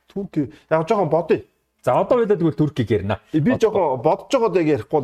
[0.08, 1.44] Турк яг жоохон бодъё.
[1.84, 3.20] За одоо байлаа тэгвэл Туркийг ярина.
[3.32, 5.00] Би жоохон бодож байгааг яг ярихгүй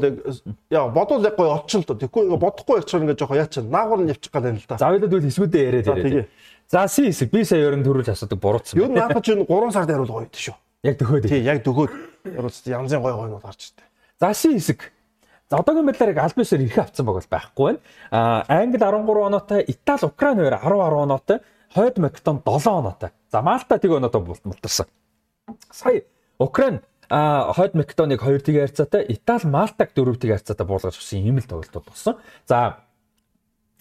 [0.71, 1.97] яг бодвол яг гоё олчихно л доо.
[2.03, 4.77] Тэгэхгүй ингээ бодохгүй ячих ингээ жоохон яач наагур нь явчих гал юм л да.
[4.77, 6.29] За байлаа тэгвэл хэсгүүдээ яриад яриад.
[6.69, 8.81] За си хэсэг би сая ерөн төрүүлж асуудаг буруутсан.
[8.81, 10.57] Ер нь наапа чинь 3 сард яруул гоё дээ шүү.
[10.83, 11.29] Яг төхөөд.
[11.31, 11.93] Тий, яг төхөөд
[12.35, 13.87] яруул янзын гоё гоё нь гарч иртээ.
[14.19, 14.91] За си хэсэг.
[15.49, 17.81] За одоогийн байдлаар яг альбисээр ирэх авцсан бол байхгүй байна.
[18.11, 21.39] Аа Англи 13 оноотой, Итали, Украин хоёр 10 10 оноотой,
[21.75, 23.11] Хойд Македон 7 оноотой.
[23.31, 24.87] За Малта тэг оноотой мултарсан.
[25.71, 26.03] Сая
[26.39, 26.81] Украин
[27.11, 31.47] а хойд Македоныг 2 тэг харьцаатай, Итали Малтаг 4 тэг харьцаатай буулгаж өгсөн ийм л
[31.47, 32.17] тоглолтууд болсон.
[32.47, 32.85] За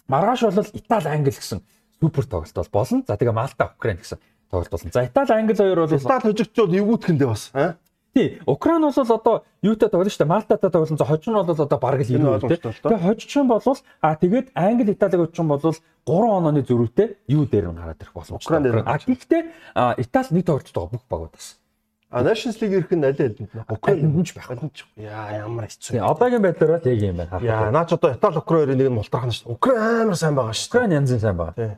[0.08, 1.62] маргааш бол Итали Англи гэсэн
[2.00, 3.04] супер тоглолт бол болно.
[3.06, 4.18] За тэгээ Малта Украин гэсэн
[4.50, 4.90] тоглолт болно.
[4.92, 7.76] За Итали Англи хоёр бол Итали хожигчдод эвгүүтгэндээ бас аа
[8.14, 10.30] Тий, Украин бол одоо юутай тоглоно шүү дээ.
[10.30, 10.98] Малтатай тоглосон.
[10.98, 12.46] За хожим бол одоо бараг л ирнэ үү.
[12.46, 13.60] Тэгээ хожим бол
[14.00, 15.74] а тэгээд Англи, Итали хожим бол 3
[16.06, 18.54] онооны зөрүүтэй юу дээр нь гараад ирэх боломжтой.
[18.86, 19.42] А гэхдээ
[19.98, 21.58] Итали нэг тоглолт байгаа бүх багууд бас.
[22.14, 24.46] А Nations League ирэх нь аль аль нь Украин ч байх.
[24.94, 25.98] Яа ямар хэцүү.
[25.98, 27.42] Одоогийн байдлаар бол яг юм байна.
[27.42, 29.58] Яа наач одоо Итали Украин нэг нь мултрах нь шүү.
[29.58, 30.70] Украин амар сайн байгаа шүү.
[30.70, 31.74] Украин янзын сайн байгаа.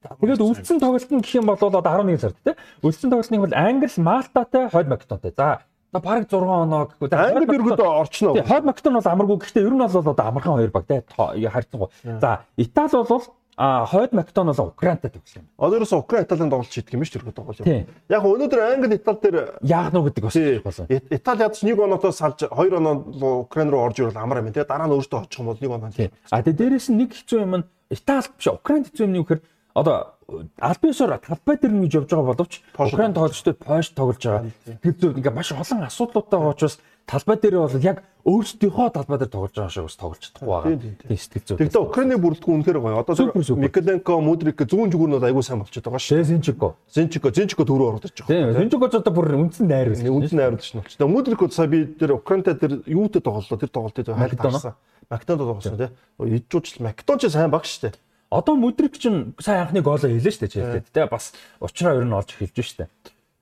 [0.00, 2.54] Тэгээд үлдсэн тоглолт нь гэх юм бол одоо 11 сард тий.
[2.80, 5.32] Үлдсэн тоглолтын бол Англи, Малтатай, Хойд Македонтой.
[5.36, 5.60] За
[5.92, 7.08] одоо бараг 6 оноо гэхгүй.
[7.12, 8.32] Англи өргөдөө орчихно.
[8.40, 9.36] Тий, Хойд Македон бол амаргүй.
[9.44, 11.04] Гэхдээ ер нь бол одоо амархан хоёр баг тий.
[11.12, 11.92] Харьцангуй.
[12.20, 13.24] За Итали бол
[13.60, 15.48] А хойд Македон бол Украинтай тоглосон юм.
[15.58, 17.60] Одоо ерөөсө Украин Италийн тоглолт шийдэх юм шүү дээ тоглолт.
[18.08, 20.86] Яг өнөөдөр Англи Итали дээр яах нь гэдэг бас болсон.
[20.88, 24.48] Итали ядч нэг оноотоо салж хоёр оноо Украин руу орж ирвэл амар юм.
[24.48, 25.92] Тэгээ дараа нь өөртөө очих юм бол нэг оноо.
[26.32, 29.28] А тэгээ дээрэс нь нэг хэцүү юм нь Итали биш Украин хэцүү юм нь юу
[29.28, 29.44] гэхээр
[29.74, 30.14] одоо
[30.60, 34.50] Альбиосоор талбай дээр гэж явж байгаа боловч Украин тоглогчдод пойш тоглож байгаа.
[34.82, 39.30] Тэр зөв ингээ маш олон асуудлуудтай байгаа учраас талбай дээр бол яг өөрсдийнхөө талбай дээр
[39.34, 40.78] тоглож байгаа шиг бас тоглож чадахгүй байгаа.
[40.78, 41.56] Тийм сэтгэл зүй.
[41.58, 43.02] Тэгвэл Украины бүрэлдэхүүн үнэхээр гоё.
[43.02, 46.22] Одоо Микеленко, Мудрик зүүн зүгүүрнүүд аягүй сайн болчиход байгаа шүү.
[46.30, 46.68] Зинчико.
[46.94, 48.30] Зинчико, Зинчико төрөө ороод ирж байгаа.
[48.30, 50.14] Тийм, Зинчико ч одоо бүр үндсэн найр байсан.
[50.14, 50.98] Үндсэн найр болсон болчих.
[51.00, 54.76] Тэгээ Мудрик сая би тэр Украинтай тэр юутай тоглолоо тэр тоглолтыг хайлтсан.
[55.10, 55.90] Макдонд тоглосон тий.
[56.20, 57.98] Иджууч Макдон ч сайн баг шүү дээ.
[58.30, 59.10] Одоо Мудрик ч
[59.42, 60.86] сайн анхны гоолоо хийлээ шүү дээ Челсид.
[60.94, 62.90] Тэгээ бас учраа ер нь олж эхэлж шүү дээ.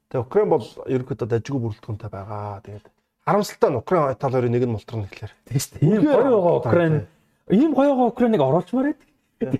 [0.08, 2.64] Тэгээ Украин бол ерөнхийдөө дажгүй бүрэлдэхүүнтэй байгаа.
[2.64, 2.86] Тэгээд
[3.28, 5.32] харамсалтай нь Украин Итали хоёрын нэг нь мултрна гэхлээр.
[5.44, 5.84] Тийм шүү дээ.
[5.92, 6.94] Ийм гоё байгаа Украин.
[7.52, 9.08] Ийм гоё байгаа Украиныг оруулчмаар байдаг.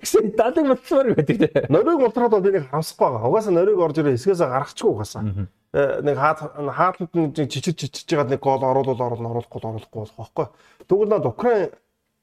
[0.01, 1.69] Тэгсэн Италиг мулчмаар байдаг тийм.
[1.69, 3.29] Норвег мултраад бол би нэг харамсахгүй байгаа.
[3.29, 5.21] Угаасаа Норвег орж ирээ эсгээсээ гарахчгүй угаасаа.
[5.69, 10.47] Э, нэг хаалт нь жижиг жижиг жигаад нэг гол оруулал оруулна оруулахгүй оруулахгүй болох байхгүй.
[10.89, 11.69] Тэгвэл над Украин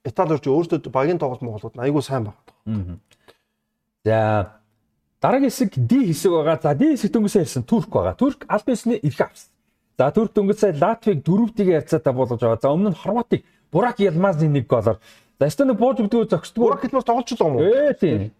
[0.06, 2.98] Итали орж өөрсдөө багийн тоглолт Монголууд айгүй сайн байна.
[4.06, 4.62] За
[5.20, 6.58] дараагийн хэсэг D хэсэг байгаа.
[6.62, 8.14] За D хэсэг дөнгөсөө ярьсан Турк байгаа.
[8.14, 9.50] Турк аль бисны эрх авсан.
[9.98, 12.62] За Турк дөнгөсөө Латвиг дөрөвдгийг ярьцаатаа болгож байгаа.
[12.62, 13.42] За өмнө нь Хорватыг
[13.72, 15.02] Бурак Ялмазны нэг голоор.
[15.40, 16.70] За нэг бууж өгдгөө зогсдгоо.
[16.70, 17.66] Бурак Ялмаз тоглож байгаа юм уу?
[17.66, 18.30] Ээ тийм.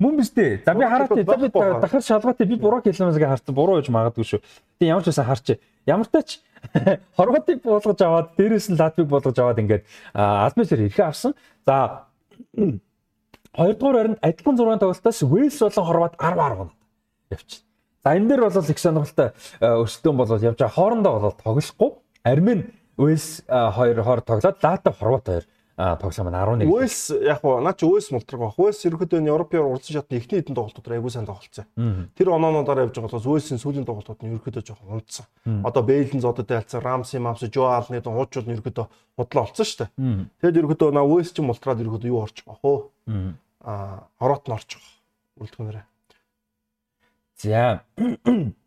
[0.00, 0.64] Мөн биз дээ.
[0.64, 3.54] За би хараад би дахиад шалгаатай би Бурак Ялмазыг харсан.
[3.54, 4.40] Буруу гэж магадгүй шүү.
[4.80, 5.60] Тийм ямар ч байсан харч.
[5.84, 6.40] Ямар тач
[7.16, 9.84] Хорватыг болгож аваад дээрээс нь Латвиг болгож аваад ингээд
[10.14, 11.34] Альбисэр эрхээ авсан.
[11.66, 12.06] За
[13.56, 16.70] Хоёрдугаар харинд адилхан 6 тоглолтоос Вэлс болон Хорват 10 10
[17.30, 17.66] явчихна.
[18.04, 19.28] За энэ дээр бол их сонирхолтой
[19.60, 20.76] өрсөлдөөн бол явж байгаа.
[20.76, 21.90] Хоорондоо бол тоглохгүй.
[22.24, 22.60] Армен
[22.96, 25.44] Вэлс 2 хоор тоглоод Латв Хорват 2
[26.00, 26.68] тоглоом нь 11.
[26.68, 28.54] Вэлс яг уу наа чи Вэлс мултраг баг.
[28.58, 31.66] Вэлс ерөөдөө Европын уралсан шатны эхний хэдэн тоглолтууд аягүй сайн тоглолцсон.
[32.16, 35.26] Тэр оноонуудаар явж байгаа бол Вэлсийн сүүлийн тоглолтууд нь ерөөдөө жоохон унтсан.
[35.64, 38.86] Одоо Бейлэн зодод айлцсан Рамси, Мамс, Жо Алны хуучууд нь ерөөдөө
[39.16, 39.90] худлаа олцсон шүү дээ.
[40.44, 42.78] Тэгэд ерөөдөө наа Вэлс чинь мултраад ерөөдөө юу орж байгаа хөө.
[43.64, 44.94] Аа хорот нь орж байгаа.
[45.40, 45.86] Үлдгүүнээрээ.
[47.40, 47.80] За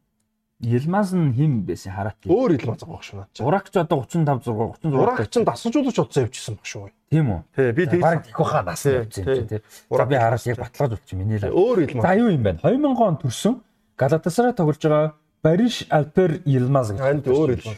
[0.64, 2.23] Илмаз нь хим байсан хараат.
[2.23, 3.27] Өөр Илмаз байгаа шүү наа.
[3.44, 4.95] Урагч одоо 35 6 36.
[4.95, 6.88] Урагч нь дасалжуулж удсан явчихсан баг шүү.
[7.14, 7.40] Тийм үү?
[7.53, 8.02] Тий, би тийм.
[8.02, 9.61] Бараг их хаа нас явчихсан юм тий.
[9.90, 11.53] За би хараад яг баталгааж болчих миний л.
[11.53, 12.02] Өөр Илмаз.
[12.02, 12.57] За юу юм бэ?
[12.65, 13.53] 2000 он төрсөн
[13.98, 15.14] Галатасарай тоглож байгаа
[15.44, 16.99] Бариш Альпер Илмаз гэж.
[16.99, 17.77] Ханд өөр Илмаз.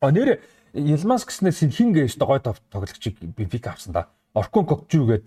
[0.00, 0.40] А нэр
[0.72, 4.08] Илмаз гэснээс хин гээш гой тоглогчийг Бенфика авсан да.
[4.32, 5.24] Оркон Кокжу гээд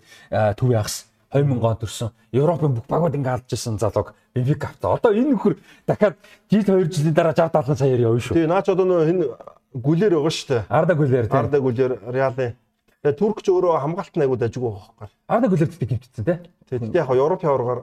[0.58, 4.98] төв ягс 2000 он төрсэн Европын бүх багууд ингээ алдж исэн залууг Бенфика авта.
[4.98, 6.18] Одоо энэ нөхөр дахиад
[6.50, 8.34] жил 2 жилийн дараа 60 70 саяар явна шүү.
[8.34, 9.26] Тий, наач одоо нөө энэ
[9.74, 10.62] гүлээр байгаа шүү дээ.
[10.66, 11.38] Арда гүлээр тий.
[11.38, 12.54] Арда гүлээр Реалын.
[13.00, 15.08] Тэгээ Туркч өөрөө хамгаалт найгуу дажгүй байхгүй.
[15.24, 16.36] Арда гүлээр тэгтээ гимтсэн тий.
[16.68, 17.80] Тэгтээ яг Европын аваргаар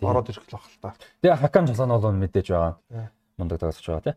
[0.00, 0.96] ороод ирэх л баг л та.
[1.20, 2.80] Тэгээ хакам цолон бол мэдээж байгаа.
[3.36, 4.16] Мундаг дагсаж байгаа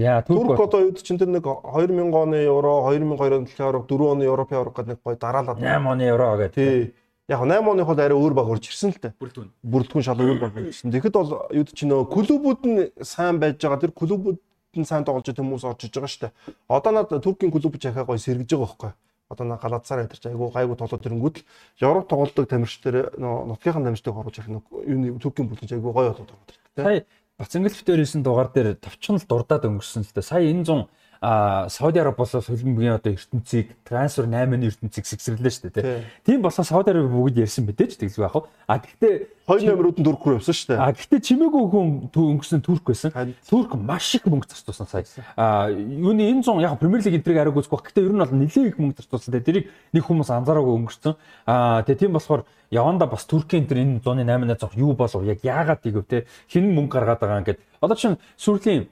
[0.00, 4.24] Яа Турк одоо юуд чинь тэр нэг 2000 оны евро, 2002 оны аварга, 4 оны
[4.24, 6.54] Европын аварга гэдэг нэг гой дараалаад 8 оны евро гэдэг.
[6.56, 6.94] Тий.
[7.28, 9.12] Яг 8 оных бол арай өөр баг орж ирсэн л дээ.
[9.20, 9.52] Бүрдгүн.
[9.60, 10.88] Бүрдгүн шал өөр баг ирсэн.
[10.88, 13.82] Тэгэхэд бол юуд чинь нөө клубүүд нь сайн байж байгаа.
[13.82, 14.40] Тэр клубүүд
[14.78, 16.32] нь сайн тоглож байгаа хүмүүс орж иж байгаа шүү дээ.
[16.68, 18.92] Одоо над Туркийн клуб чахаа гоё сэргэж байгаа байхгүй.
[19.28, 21.44] Одоо на Галатсарай дээр ч айгу гайгүй тоглоод ирэнгүүт л
[21.82, 26.46] Европ тоглолтог тамирч дээр нутгийнхаа тамирчдыг оруулж ирэх нэг Туркийн бүлгэж айгу гоё болоод байгаа.
[26.76, 27.04] Сая
[27.36, 30.24] Бацангэл битэрсэн дугаар дээр товчхон л дурдаад өнгөрсөн л дээ.
[30.24, 30.88] Сая энэ 100
[31.26, 36.62] а Сауди Араб болоо хөлбөмбөгийн одоо ертөнцийг трансфер 8-ны ертөнцийг сэгсэрлээ шүү дээ тийм болсоо
[36.62, 38.46] Сауди Араб бүгд ярьсан мэдээж тэгэл байх уу?
[38.70, 42.62] А гэхдээ хоёр номерууд нь турк руу явсан шүү дээ а гэхдээ чимээгүй хүн өнгөрсөн
[42.62, 43.10] турк байсан.
[43.42, 45.02] Турк маш их мөнгө зарцуулсан сая.
[45.34, 48.70] А юуны энэ 100 яг Премьер лиг энтриг арайг үзэх гэхдээ ер нь бол нэлээд
[48.70, 49.66] их мөнгө зарцуулсан дээ тэрийг
[49.98, 51.14] нэг хүмүүс анзаараагүй өнгөрсөн.
[51.50, 55.82] А тэгээ тийм болохоор яванда бас Туркийн энэ энэ 108-аас зов юу болов яг яагаад
[55.82, 58.88] тийгв те хэн мөнгө гаргаад байгаа юм гээд одоо чинь сүрлийн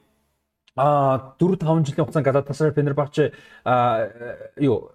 [0.77, 3.33] а 4 5 жилийн хугацаанд Галатасарай Фенербахче
[3.65, 4.09] а
[4.57, 4.91] юу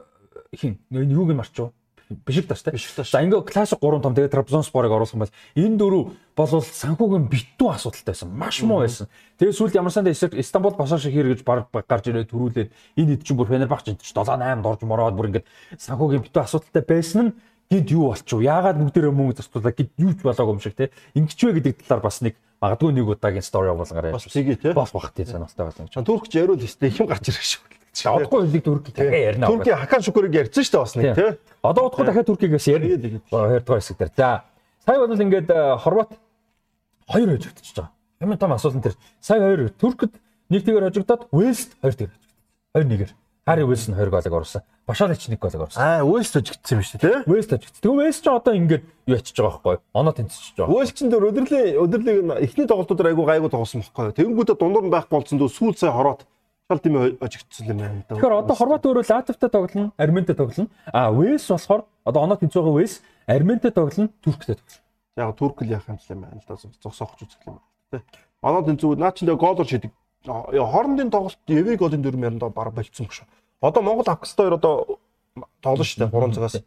[0.55, 1.73] хин энэ юуг нь марчуу
[2.09, 2.73] Бишикташ те.
[3.03, 6.03] За ингээ классик 3 том тэгээ Трабзонспорыг оруулах юм бол энэ дөрөв
[6.33, 8.33] болвол санхүүгийн битүү асуудалтай байсан.
[8.33, 9.13] Маш муу байсан.
[9.37, 13.93] Тэгээ сүүлд ямар санд Истанбул Башашиг хэрэгж гарч ирээд төрүүлээд энэ хэд ч бүр Фенербахч
[13.93, 15.45] 7 8 дорж мороод бүр ингээ
[15.77, 17.33] санхүүгийн битүү асуудалтай байсан нь
[17.69, 18.41] гинт юу болчихв?
[18.41, 20.89] Яагаад бүгдээрээ мөнгө зарцуулаад гинт юу ч болоогүй юм шиг те.
[21.13, 24.11] Ингэчвэ гэдэг талаар бас нэг магадгүй нэг удаагийн стори явуулгаарай.
[24.11, 24.73] Бас зиги те.
[24.73, 25.89] Бас бах тий санаатай байна.
[25.93, 27.61] Чон туркч яриул өстэй юм гарч ирэх шүү.
[28.09, 29.47] Одохгүй хэлийг турк дахиад ярина.
[29.47, 31.29] Туркийн хакан шүкүрийг ярьсан шүү дээ бас нэг тий.
[31.61, 33.21] Одоо удахгүй дахиад туркигээс ярина.
[33.29, 34.11] Хоёр дахь хэсэг дээр.
[34.17, 34.43] За
[34.85, 36.11] сая бол ингээд э, хорват
[37.07, 37.93] хоёр хожигдчихж байгаа.
[38.21, 38.95] Хамгийн том асуулт тэр.
[39.19, 40.13] Сая хоёр туркд
[40.49, 42.39] нэг тэгээр хожигдоод Вэлст хоёр тэгээр хожигдсон.
[42.73, 43.11] Хоёр нэгээр.
[43.45, 44.61] Вэлс нь 20 голыг оруулсан.
[44.85, 45.81] Башалич нэг голыг оруулсан.
[45.81, 47.23] Аа, Вэлс тожигдсан юм шүү дээ.
[47.25, 47.81] Вэлс тожигдсан.
[47.81, 49.81] Тэгээ Вэлс ч одоо ингээд юу ячиж байгаа байхгүй юу?
[49.93, 50.73] Оноо тэнцэж байгаа.
[50.73, 54.17] Вэлс ч дөр өдрлээ өдрлийг эхний тоглолтууд айгу гайгүй тоглосон байхгүй юу?
[54.17, 56.25] Тэнгүүдээ дундуур нь байхгүй болсон дөө сүүл цай хороод
[56.69, 58.05] шал тийм ожигдсан юм байна.
[58.05, 60.69] Тэгэхээр одоо Хорват өөрөө Латвтай тоглоно, Арментай тоглоно.
[60.93, 64.81] Аа, Вэлс болохоор одоо оноо тэнцэж байгаа Вэлс Арментай тоглоно, Турктэй тоглоно.
[65.17, 66.57] Яг Турк л яах юм байна л да.
[66.83, 67.65] Зогсоох ч үзэх юм байна.
[67.89, 68.05] Тэ.
[68.45, 69.89] Оноо тэнцүүд наа ч нэ гоолор шидэг
[70.25, 73.27] хоорондын тоглолт Еве голын дүрм яриндаа баг болцсон баг шүү.
[73.61, 74.99] Одоо Монгол Афганистай хоёр одоо
[75.61, 76.63] тоглоно шүү дээ 3 цагаас.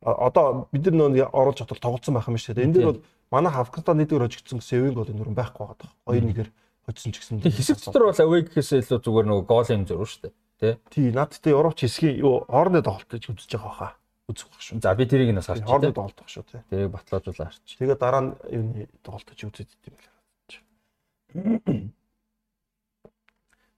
[0.00, 2.64] Одоо бид нар нөө оруулж чадвал тоглолцсон байх юм шүү дээ.
[2.64, 5.90] Энэ дээр бол манай Афганистан нэгдүгээр хожигдсон гэсэн Еве голын дүрм байхгүй байгаа.
[6.06, 6.50] 2-1-ээр
[6.86, 7.40] хоцсон ч гэсэн.
[7.46, 10.34] Хэсэг дотор бол away гэхээс илүү зүгээр нөгөө голын зурв шүү дээ.
[10.60, 10.76] Тэ.
[10.90, 13.92] Тий, надтай Европч хэсгийн юу хоорондоо тоглолт гэж үзэж байгаа хаа.
[14.28, 14.80] Үзэх баг шүү.
[14.82, 15.66] За би тэрийг нас харчих.
[15.66, 16.60] Хоорондоо тоглолт баг шүү тий.
[16.68, 17.78] Тэрийг батлаажуулаа харчих.
[17.78, 20.14] Тэгээ дараа нь юуны тоглолт гэж үзээд идэм билээ.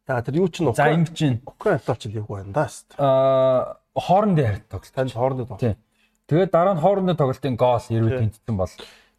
[0.07, 2.67] За тэр юу ч н За ингэ чинь Украинтал ч яг байна да.
[2.99, 4.95] аа хоорондын харьт тоглолт.
[4.95, 5.79] Танд хоорондоо тоглолт.
[6.27, 8.73] Тэгээд дараа нь хоорондын тоглолтын гол хэрвээ тэнцсэн бол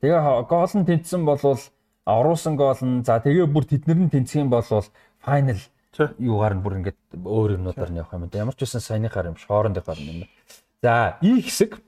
[0.03, 1.61] тэгээ гол нь тэнцсэн болвол
[2.03, 4.67] оруулсан гол нь за тэгээ бүр тэднэр нь тэнцэх юм бол
[5.23, 5.61] файнал
[6.19, 8.43] юугаар нь бүр ингээд өөр юмнуудаар нь явах юм да.
[8.43, 10.27] Ямар ч байсан саяныхаар юм хоорондынхаар юм.
[10.83, 11.79] За И хэсэг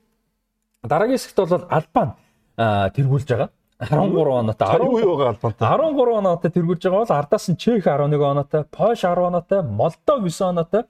[0.80, 2.08] дараагийн хэсэгт бол Албан
[2.56, 3.50] тэргүүлж байгаа.
[3.78, 5.68] 13 оноотой 10 байгаа албантай.
[5.68, 10.40] 13 оноотой тэргүүлж байгаа бол ардаас нь Чех 11 оноотой, Польш 10 оноотой, Молдов 9
[10.40, 10.82] оноотой,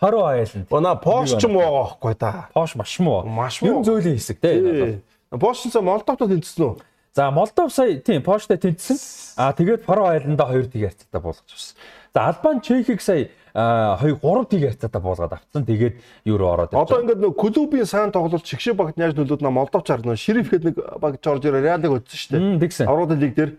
[0.00, 0.68] Фаро Айланд.
[0.68, 2.48] Бона Польш ч юм байгаа байхгүй да.
[2.52, 3.24] Польш маш муу.
[3.24, 3.82] Маш муу.
[3.82, 5.00] зөлийн хэсэг те.
[5.30, 6.74] Польшнсаа Молдовтой тэнцсэн үү?
[7.14, 8.98] За Молдов сая тийм Польштой тэнцсэн.
[9.38, 11.76] Аа тэгээд Фаро Айландаа 2 тийг харьцаатай болгож авсан.
[12.12, 15.62] За Албан Чехийг сая 2 3 тийг харьцаатай болгоод авцсан.
[15.62, 15.94] Тэгээд
[16.26, 20.18] евро ороод Одоо ингээд нөө клубын сайн тоглолт шигшээ багт яаж нөлөөд на Молдовчаар нөө
[20.18, 22.90] Шериф гэдэг нэг баг Жорж Реалыг өдсөн шүү дээ.
[22.90, 23.54] Аврал лиг дээр.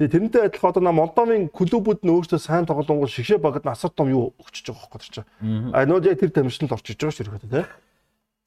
[0.00, 4.08] Тэгээ тэрнтэй адилхан одоо на Молдовын клубүүд нь өөрсдөө сайн тоглонгол шигшээ багт насар том
[4.08, 5.28] юу өгчөж байгаа байхгүй тэр чинь.
[5.72, 7.64] А нөө яг тэр тамирчинд орчиж байгаа ерөөхдөө тий.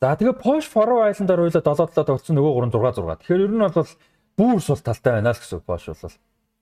[0.02, 3.18] За тэгээд Польш Фаро Айландаар хоёулаа 7-7 тогтсон нөгөө 3 6 6.
[3.26, 3.90] Тэгэхээр ер нь бол
[4.38, 6.14] бүр сул талтай байна л гэсэн Польш бол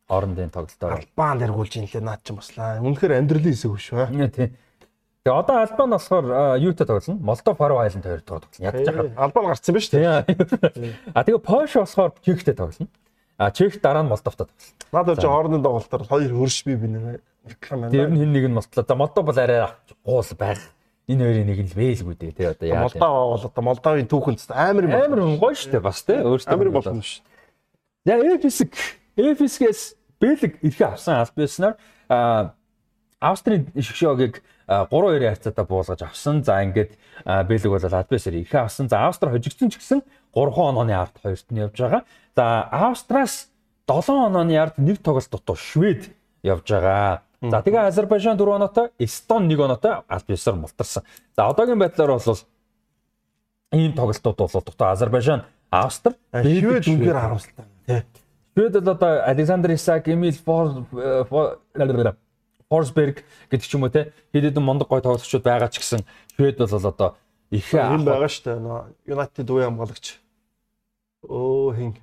[0.07, 1.03] хоорондын тоглолтоор.
[1.03, 2.79] Албан дэргүүлж ин лээ наад чинь баслаа.
[2.79, 4.07] Үнэхээр амьдралын хэсэг биш үү?
[4.15, 4.47] Нэ тий.
[5.27, 6.25] Тэгээ одоо Албан болохоор
[6.63, 7.19] юутай тоглоно?
[7.19, 8.55] Молдов Фаро Айланд хоёр тоглоно.
[8.63, 9.11] Ядчих хаа.
[9.27, 10.23] Албан гарцсан биз дээ.
[10.71, 10.95] Тийм.
[11.11, 12.87] А тэгээ Польш болохоор Чехтэй тоглоно.
[13.35, 14.71] А Чех дараа нь Молдовтой тоглоно.
[14.95, 17.19] Надад чи хоорондын тоглолтоор хоёр хөрш би би байна.
[17.91, 18.87] Тэр нь хин нэг нь Молдов.
[18.87, 19.67] За Молдов бол арай
[20.07, 20.63] гуул байх.
[21.11, 22.87] Энэ хоёрын нэг нь л бэлгүй дээ тий одоо яа.
[22.87, 24.87] Молдов бол одоо Молдовын түүхэнд амар.
[24.87, 26.55] Амар гоё штэ бас тий өөртөө.
[26.55, 27.19] Амар болно шүү.
[28.07, 28.71] За Эфисг
[29.19, 31.75] Эфисгээс Бэлэг эрхээ авсан аль байснаар
[32.09, 32.53] а
[33.19, 36.43] Австрийн шгшөөгийг 3-2 харьцаатай буулгаж авсан.
[36.43, 36.93] За ингээд
[37.25, 38.89] Бэлэг бол аль байсаар эрхээ авсан.
[38.89, 40.01] За Австри хожигдсон ч гэсэн
[40.35, 42.01] 3 онооны ард хоёрт нь явж байгаа.
[42.35, 43.49] За Австраас
[43.87, 46.13] 7 онооны ард нэг тоглолт дутуу Швед
[46.43, 47.23] явж байгаа.
[47.41, 51.03] За тэгээ Азербайджан 4 оноотой, Эстон 1 оноотой аль байсаар мултарсан.
[51.37, 52.39] За одоогийн байдлаар бол
[53.71, 58.03] ийм тоглолтууд бол дутуу Азербайджан, Австри, Швед үнээр харамсалтай тий.
[58.57, 60.33] Швед бол одоо Александр Исаак, Эмил
[62.69, 66.01] Форсберг гэдэг ч юм уу те хэд хэдэн мундаг гой тоглогчид байгаа ч гэсэн
[66.33, 67.15] Швед бол одоо
[67.53, 68.43] их юм байгаа шүү
[69.05, 69.13] дээ.
[69.13, 70.17] United үе хамгаалагч.
[71.29, 71.93] Оо хин.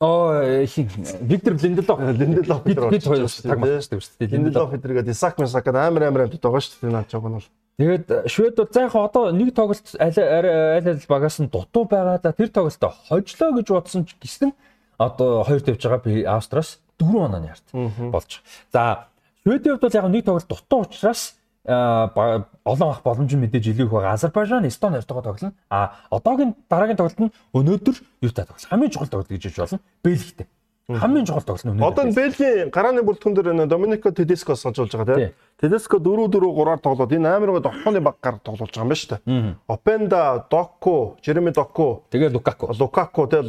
[0.00, 0.88] Оо хин
[1.20, 2.00] Виктор Линделов.
[2.00, 4.40] Линделов бид бид хоёр таг мацдаг шүү дээ.
[4.40, 6.96] Линделов гэдэргээд Исаак Мисаак амар амар амтд байгаа шүү дээ.
[6.96, 7.48] Наад чог нь бол.
[7.76, 12.32] Тэгээд Швед бол зайхан одоо нэг тоглолт аль аль аль багаас нь дутуу байгаа да
[12.32, 14.50] тэр тоглолтоо хожлоо гэж бодсон ч гэсэн
[14.98, 17.66] одоо хоёр тавьж байгаа би Австраас 4 онооны арт
[18.12, 18.42] болж.
[18.72, 19.08] За
[19.42, 21.38] Шведийн хувьд бол яг нэг тоглолт дутуу учраас
[21.68, 24.12] олон ах боломж мэдээж илүү их байгаа.
[24.12, 25.52] Азербайджан, Эстон хоёртойгоо тоглоно.
[25.70, 28.68] А одоогийн дараагийн тоглолт нь өнөөдөр юутай тоглох.
[28.68, 29.80] Хамгийн чухал тоглолт гэж хэлж болно.
[30.02, 30.46] Бельгитэй.
[30.88, 31.92] Хамгийн чухал тоглолт нь өнөөдөр.
[31.92, 35.32] Одоо энэ Бельгийн гарааны бүрэлдэхүүн дээр Доминико Тедеско сонсуулж байгаа тийм.
[35.60, 39.56] Тедеско 4-4-3-аар тоглоод энэ амар гоо тохооны баггаар тоглуулж байгаа юм байна шүү дээ.
[39.68, 42.72] Опенда, Доку, Жереми Доку, тэгээ Лукаку.
[42.72, 43.44] Лукаку тэгээ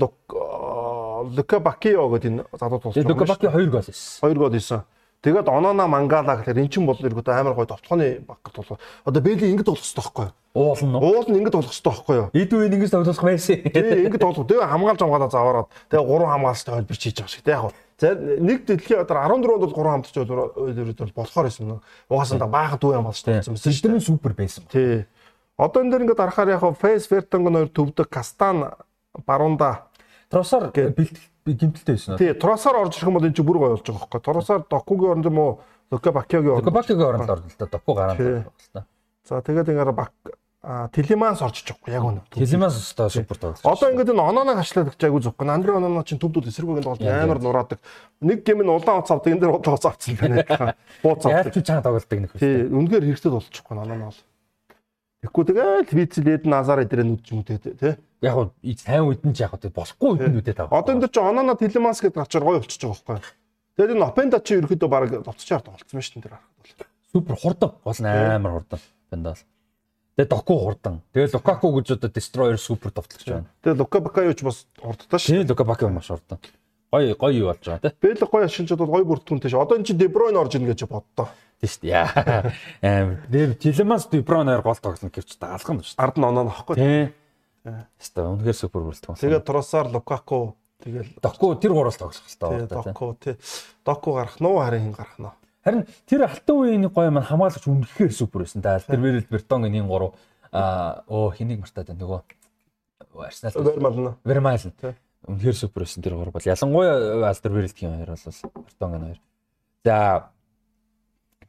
[1.23, 3.07] Лука Бакио гэдэг энэ залуу байгаа.
[3.07, 4.21] Лука Баки 2 гол хийсэн.
[4.21, 4.83] 2 гол хийсэн.
[5.19, 8.79] Тэгээд Онона Мангала гэхээр эн чинь бол эргүүд амар гоё товтлооны баг тоглоо.
[9.03, 10.33] Одоо Бэли ингэж тоглох хэрэгтэй байхгүй юу?
[10.55, 11.11] Уулна уу?
[11.11, 12.27] Уул нь ингэж тоглох хэрэгтэй байхгүй юу?
[12.31, 13.55] Үе ингэж тоглох байсан.
[13.67, 14.47] Тий, ингэж тоглох.
[14.47, 17.75] Тэгээ хамгаалж хамгаалаа заваараад тэгээ гурван хамгаалалттай хөлбөрч хийж байгаа шиг тий яг гоо.
[17.99, 21.83] За нэг дэлхийн одоо 14 онд бол гурван хамтч бол болохоор байсан.
[22.07, 23.59] Угаасаа баахан дүү хамгаалж тоглосон.
[23.59, 24.63] Систем нь супер байсан.
[24.71, 25.03] Тий.
[25.59, 28.71] Одоо энэ дэр ингэж харахаар яг Фейс Вертонгон хоёр төвдөг Кастан
[29.27, 29.88] Барунда
[30.29, 32.21] Тросоор бэлтгэл гимтэлтэй байсан уу?
[32.21, 34.21] Тий, Тросоор орж ирэх юм бол энэ чинь бүр гоё болж байгаа хөөхгүй.
[34.21, 35.59] Тросоор Докугийн оронд юм уу?
[35.91, 36.65] Лука Бакиогийн оронд.
[36.65, 37.65] Лука Бакиогийн оронд орлоо л да.
[37.65, 38.85] Доку гараад байна л да.
[39.25, 40.13] За тэгээд ингээд Бак
[40.91, 42.21] Телеманс орж байгаа яг үнэ.
[42.35, 43.63] Телеманс өстой супер тоглож.
[43.63, 45.47] Одоо ингээд энэ онооноо хашлаад гэж айгу зөхгүй.
[45.47, 47.79] Андре онооноо чинь төвдүүд эсэргүүгийн тоглолт амар нураадаг.
[48.19, 50.43] Нэг гем нь улаан уц авдаг, энэ дээр улаан уц авцсан байна.
[51.01, 51.53] Бууц Яаж авдаг.
[51.55, 52.35] ч чанга тоглолтыг нөх.
[52.35, 54.21] Тий, үнэхээр хэрэгтэй болчихгүй онооноо бол.
[55.23, 57.95] Тэгэхгүй тэгэл вицлээд назар эдрээ нүд юм тий тий.
[58.21, 60.79] Яг гоо сайн нь ч яг үед нь үдээд байгаа.
[60.83, 63.35] Одоо энэ дэр чи онооноо телеманс гэдэг гачаар гоё болчихж байгаа байхгүй.
[63.79, 66.87] Тэгээд энэ опенда чи ерөөхдөө баг товцчаар тоглолцсон шүү дээ энэ харахад бол.
[67.15, 67.71] Супер хурдан.
[67.79, 68.79] Гол амар хурдан.
[69.09, 69.39] Пендал.
[70.19, 70.99] Тэгээд доку хурдан.
[71.15, 73.47] Тэгээд Лукаку гэж одоо destroyer супер товтлогч байна.
[73.63, 75.31] Тэгээд Лука Бакайо ч бас хурдтай шүү.
[75.39, 76.43] Тийм Лука Бакайо маш хурдан.
[76.91, 77.95] Гоё гоё юу болж байгаа тий.
[78.03, 79.55] Бэл гоё ашиглаж бол гоё бүртгэнтэй ш.
[79.55, 81.31] Одоо эн чинь Дебройн орж ийн гэж боддоо.
[81.63, 81.95] Тийм шүү дээ.
[81.95, 82.51] Яа.
[82.83, 86.03] Аим Телемас Дебройноор гол тоглоно гэвч даалгана шүү дээ.
[86.03, 86.75] Ард нь оноо нөхгүй.
[86.75, 87.15] Тий.
[87.63, 89.19] Хэвээ үнэхээр супер бүртгэн.
[89.19, 92.67] Тэгээд Тросар, Лукаку тэгэл Доку тэр гурал тоглох хэрэгтэй байна.
[92.67, 93.35] Доку тий.
[93.83, 95.33] Доку гарах нуу харин хин гарах нөө.
[95.63, 98.63] Харин тэр алтан үеийн гоё маань хамгаалагч үнэхээр супер байсан.
[98.63, 100.15] За Альтерверэл Бертонгийн гурав
[100.51, 102.21] аа оо хэнийг мартаад байна нөгөө
[103.27, 104.15] Арсенал Вермал нь.
[104.23, 104.71] Вермайлн.
[104.79, 104.95] Тий.
[105.27, 109.19] Үнэхээр супер байсан тэр гурав бол ялангуяа Альтерверэлтгийн хоёр бол Бертонгийн хоёр.
[109.83, 110.31] За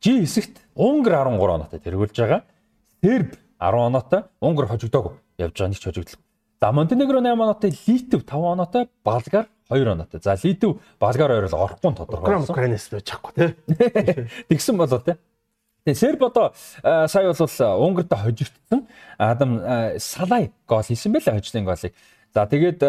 [0.03, 2.43] G хэсэгт Унгар 13 оноотой тэргүүлж байгаа.
[2.99, 6.23] Серб 10 оноотой, Унгар хожигдоогүй явж байгаа нэг ч хожигдлоо.
[6.61, 10.21] За Монтенегро 8 оноотой, Литв 5 оноотой, Болгар 2 оноотой.
[10.23, 12.55] За Литв, Болгар хоёр бол орохгүй тодорхой болсон.
[12.55, 14.29] Украинаас байж чадахгүй тий.
[14.53, 15.17] Тэгсэн болоо те.
[15.87, 16.53] Тэгээ Серб одоо
[16.83, 18.87] а, сая бол Унгарт хожигдсон.
[19.17, 21.95] Адам а, Салай гол хийсэн байлаа хожлын голыг.
[22.35, 22.85] За тэгээд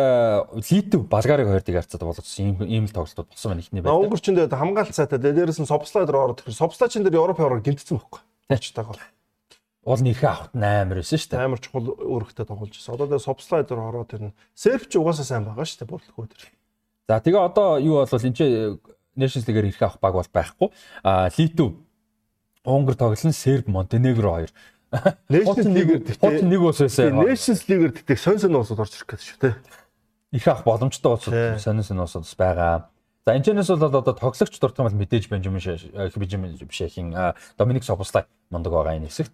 [0.70, 4.04] Литв Болгарыг хоёрыг харьцаад болгосон ийм ийм л тоглолтууд болсон байна ихний байдлаар.
[4.04, 8.22] Унгарчин дээр хамгаалт сайтай дээрээс нь Собслайдер ороод тэр Собслайчин дээр Европ яваар гинтсэн байхгүй.
[8.52, 9.00] Тэчтэйг бол
[9.82, 11.42] Уул нэрхээ авахт амар байсан шүү дээ.
[11.42, 12.94] амар чухал үүрэгтэй тоглож байсан.
[12.94, 16.46] Одоо дээр Собслайдер ороод тэр нь Серб ч угаасаа сайн байгаа шүү дээ бодлого дээр.
[17.10, 18.42] За тэгээ одоо юу бол энэ ч
[19.18, 20.70] Nations League-ээр ирэх авах баг бол байхгүй.
[21.02, 21.82] А Литв
[22.64, 24.52] Унгар тоглосон Серб Монтенегро хоёр.
[25.34, 27.18] Nations League-ээр Хоц нэг ус байсан.
[27.18, 29.56] Nations League-ээр тэгтээ сонь сонь уусууд орж ирэх гэдэг шүү дээ.
[30.32, 31.60] их авах боломжтой болсон Тий.
[31.60, 32.88] сонин сонин ус байгаа.
[33.26, 35.62] За энэ чэнэс бол одоо тоглогч дуртай бол мэдээж Бенжамин
[36.16, 37.14] Бенжамин Бишэхийн
[37.58, 39.34] Доминик Собослай мундаг байгаа энэ хэсэгт.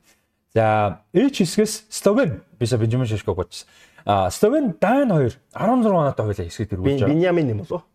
[0.57, 3.69] За H хэсгээс Словен бисаа Бенжамин Шашко гоцсон.
[4.05, 7.13] А Словен Дан 2 16 оноотой хойлоо хэсэгт ирүүлж байгаа.
[7.13, 7.85] Беньямин юм болов?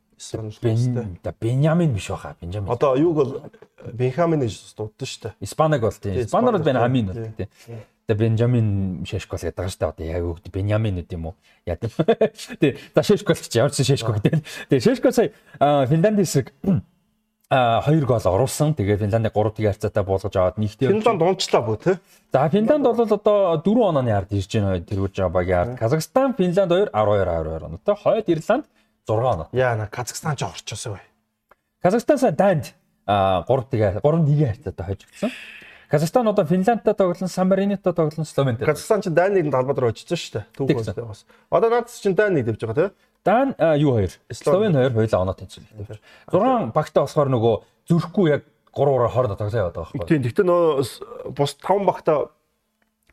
[0.62, 2.70] Бен да Бенjamин биш баха Бенjamин.
[2.70, 3.42] Одоо юуг бол
[3.92, 5.34] Бенхамин гэж дуудсан шүү дээ.
[5.42, 6.14] Испанаг бол тийм.
[6.14, 7.02] Тий, Испанаар бол тий.
[7.02, 7.48] бол тийм.
[8.06, 9.90] Тэгээ Бенjamин Шешко л гэдэг дээ.
[9.90, 11.34] Одоо яг үг Бенjamин үт юм уу?
[11.66, 11.90] Тийм.
[12.62, 12.78] Тий.
[12.94, 14.46] За Шешко л ч ямар ч Шешко гэдэг.
[14.70, 15.34] Тэгээ Шешко сая
[15.90, 16.54] Финланд хэсэг
[17.52, 18.72] а хоёр гол оруулсан.
[18.72, 20.88] Тэгээ Финландыг 3-1 харьцаатай болгож аваад нэгтэй.
[20.88, 21.92] Финланд унчлаа бөө те.
[22.32, 25.76] За Финланд бол одоо 4 онооны ард ирж байна тэргүүлж байгаа багийн ард.
[25.76, 27.96] Казахстан, Финланд 2 12 12 оноотой.
[28.00, 28.64] Хойд Ирланд
[29.04, 29.48] 6 оноо.
[29.52, 31.04] Яа на Казахстан ч орчоосоо бай.
[31.82, 32.72] Казахстан сая Данд
[33.04, 35.30] а 3-1 3-1 харьцаатай хожигдсон.
[35.92, 38.64] Казахстан одоо Финландтай тоглосон, Сан Маринотой тоглосон, Словентэй.
[38.64, 40.44] Казахстан ч дайныг талбай дээр очсон шүү дээ.
[40.56, 41.26] Түүх бас.
[41.50, 42.94] Одоо наадс чинь дайныг дэвж байгаа те.
[43.24, 44.12] Дан юу хоёр?
[44.32, 44.74] Словен.
[44.74, 45.98] Хоёр хоёулаа оноо тэнцвэрлэв.
[46.30, 47.54] 6 багтаа болохоор нөгөө
[47.86, 48.42] зүрхгүй яг
[48.74, 50.08] 3-3 хоорондоо тоглоо яваад байгаа байхгүй.
[50.08, 50.22] Тийм.
[50.26, 52.12] Гэхдээ нөө бус 5 багта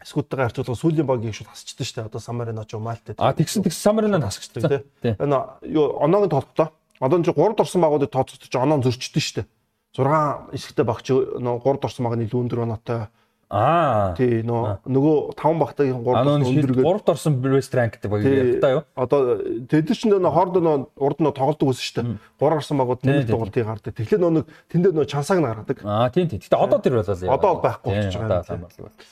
[0.04, 2.08] скуттайгаа харьцуулах сүүлийн багийг шууд хасчихдээ шүү дээ.
[2.10, 3.04] Одоо Самарино ч Мальт.
[3.20, 4.84] А тэгсэн тэгсэн Самаринонд хасчихсан.
[5.04, 5.14] тий.
[5.20, 5.38] Энэ
[5.68, 6.72] юу оноогийн тоглолтоо.
[7.04, 9.48] Одоо энэ 3 дорсон багуудыг тооцохдож оноо зөрчдөн шүү дээ.
[9.94, 13.12] 6 хэсэгтэй багч нөө 3 дорсон баг нь илүү өндөр оноотой.
[13.50, 14.14] Аа.
[14.14, 18.12] Тий нөө нөгөө 5 багтагийн 3 А дорсон нөө өндөргээд 3 дорсон West Rank гэдэг
[18.14, 18.84] баг явтаа юу?
[18.94, 19.20] Одоо
[19.66, 22.14] тэд нар ч нөө хоорондоо нөө урд нөө тоглолдог байсан шүү дээ.
[22.38, 23.94] 3 орсон багууд Тий, нэг тий, тоглолтыг гардаг.
[23.98, 25.78] Тэгэхээр нөө тэндээ нөө чансааг нь гаргадаг.
[25.82, 26.46] Аа тийм тийм.
[26.46, 27.18] Гэтэ одоо тэр болоо.
[27.26, 28.86] Одоо байхгүй болчихж байгаа юм, тий.
[28.86, 29.10] байна.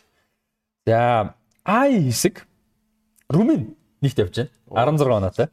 [0.86, 1.34] За
[1.66, 2.36] I хэсэг
[3.34, 3.74] Румын
[4.06, 4.38] нэгт явж
[4.70, 4.94] байна.
[5.02, 5.48] 16 оноотой.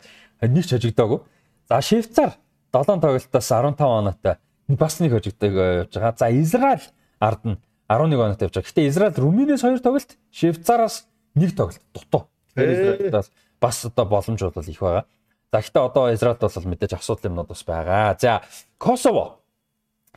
[0.45, 1.25] Нэг ч хожигдоогүй.
[1.73, 2.37] За Швейцар
[2.69, 4.37] 7 тоглолтоос 15 оноотой.
[4.69, 6.13] Бас нэг хожигдоог явж байгаа.
[6.21, 6.85] За Израиль
[7.17, 7.57] ард нь
[7.89, 8.69] 11 оноотой явж байгаа.
[8.71, 12.29] Гэтэ Израиль Румынээс 2 тоглолт, Швейцараас 1 тоглолт дутуу.
[12.55, 13.31] Тэгэхээр Израильтаас
[13.61, 15.05] бас одоо боломж бол их байгаа.
[15.53, 18.17] За гэтэ одоо Израильд бол мэдээж асуудал юмнууд бас байгаа.
[18.19, 18.43] За
[18.79, 19.41] Косово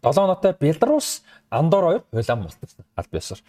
[0.02, 3.42] 7 оноотой Беларусь Андор 2 хуйлаа мултсан аль биесээр.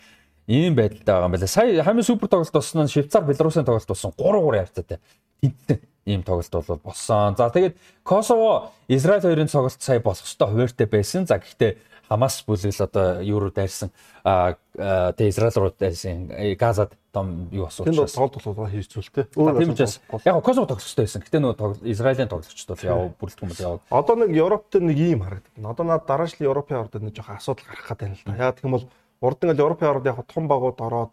[0.48, 1.46] Ийм байдалтай байгаа юм байна.
[1.46, 4.98] Сая хамгийн супер тоглолт болсон нь Швейцар Беларусын тоглолт болсон 3-3 харьцаатай.
[5.42, 7.36] Тэнцэн ийм тоглолт бол болсон.
[7.36, 11.26] За тэгээд Косово Израиль хоёрын тоглолт сая болох ёстой хуваартай байсан.
[11.26, 11.76] За гэхдээ
[12.08, 13.92] Хамас бүлэгл одоо юу руу дайрсан
[14.24, 18.16] тэгээ Израиль руу дайрсан э, Газад том юу асууж Тэнд байна.
[18.16, 19.24] тоглолт болоо хийцүүлтэй.
[19.32, 21.22] Тийм учраас яг Косово тоглолттой байсан.
[21.22, 23.80] Гэтэ нөгөө Израилийн тоглолтч бол яв бүрэлдэхүүн бол яв.
[23.90, 25.52] Одоо нэг Европт нэг ийм харагдав.
[25.58, 28.36] Одоо наад дараачлал Европын ордод нэг жоохон асуудал гарах гэдэг юм л да.
[28.38, 28.86] Яг гэх юм бол
[29.20, 31.12] урд нь л Европын ордод яг том багууд ороод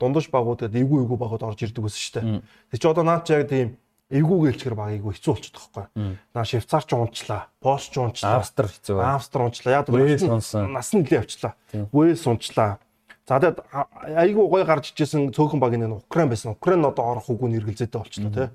[0.00, 2.42] дундаж багууд гэдэг эвгүй эвгүй багууд орж ирдэг байсан шүү дээ.
[2.72, 3.76] Тэг чи одоо наад чи яг тийм
[4.12, 6.18] эвгүй гэлчгэр баг эвгүй хэцүү болчиход байгаа байхгүй.
[6.34, 8.96] Наа Швейцар ч унчлаа, Польш ч унчлаа, Австри хэцүү.
[9.00, 9.72] Австри унчлаа.
[9.80, 11.52] Яг Вэлс нас нь- нь нэлээ авчлаа.
[11.92, 12.78] Вэлс унчлаа.
[13.26, 13.88] За тэгээд а-
[14.20, 16.52] айгүй гой гарч ижсэн цөөхөн баг нэг Украин байсан.
[16.52, 18.48] Украин одоо орох үгүй нэргэлзээтэй болчихлоо тий.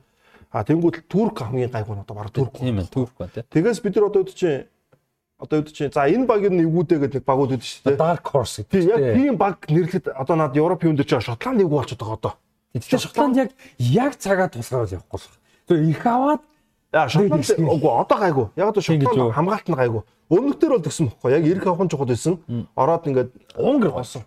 [0.53, 2.53] А тэнгууд Турк хамгийн гайгүй нь одоо баг Турк.
[2.53, 3.43] Тийм ээ, Турк байна тий.
[3.49, 4.65] Тэгээс бид нар одоо үүд чинь
[5.41, 7.97] одоо үүд чинь за энэ багийн нэгүүдээ гэдэг нэг багууд үүд шүү дээ.
[7.97, 8.93] Dark Horse Тийм гэдэг.
[8.93, 12.34] яг тийм баг нэрлэхэд одоо над Европын өндөр чинь Шотланд нэг болчиход байгаа одоо.
[12.73, 15.35] Тэгэхээр Шотланд яг яг цагаа тусгаар явахгүй болох.
[15.65, 16.41] Тэгээ их аваад
[16.93, 18.47] Яа Шотланд үгүй одоо гайгүй.
[18.57, 18.81] Яг одоо?
[18.81, 20.01] Шотланд хамгаалт нь гайгүй.
[20.29, 21.29] Өмнөдөр бол тэгсэн бохгүй.
[21.33, 22.37] Яг ирэх авахын чухал байсан.
[22.77, 24.21] Ороод ингээд Унгар болсон.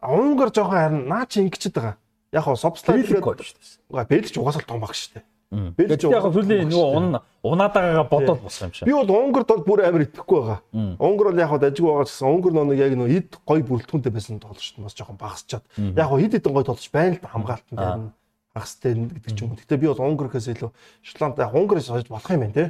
[0.00, 1.96] Унгар жоохон харин наа чи ингэчихэд байгаа.
[2.32, 3.80] Яг хоо дээ.
[3.88, 5.24] Угаа бэлч угаасаа л том баг шүү дээ.
[5.52, 8.88] Бэлж яг сүүлийн нөгөөун унаадагаа бодоод босох юм шиг.
[8.88, 10.60] Би бол Унгарт бол бүр амар итгэхгүй байгаа.
[10.96, 14.40] Унгар бол яг хад ажиг байгаа гэсэн Унгар нэг яг нөгөө эд гой бүрэлдэхүүнтэй байсан
[14.40, 15.64] тоглолч нь бас жоохон багасчаад.
[15.76, 18.10] Яг хад эд эдэн гой тоглож байна л хамгаалтан дээр нь
[18.56, 19.60] хагастай гэдэг ч юм уу.
[19.60, 20.70] Гэтэ би бол Унгар гэхээс илүү
[21.04, 22.64] Шотланд яг Унгараас хойж болох юм байна те.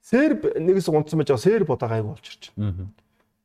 [0.00, 2.88] Серб нэгээс унтсан байж байгаа Серб удаа гайг болж ирж байна.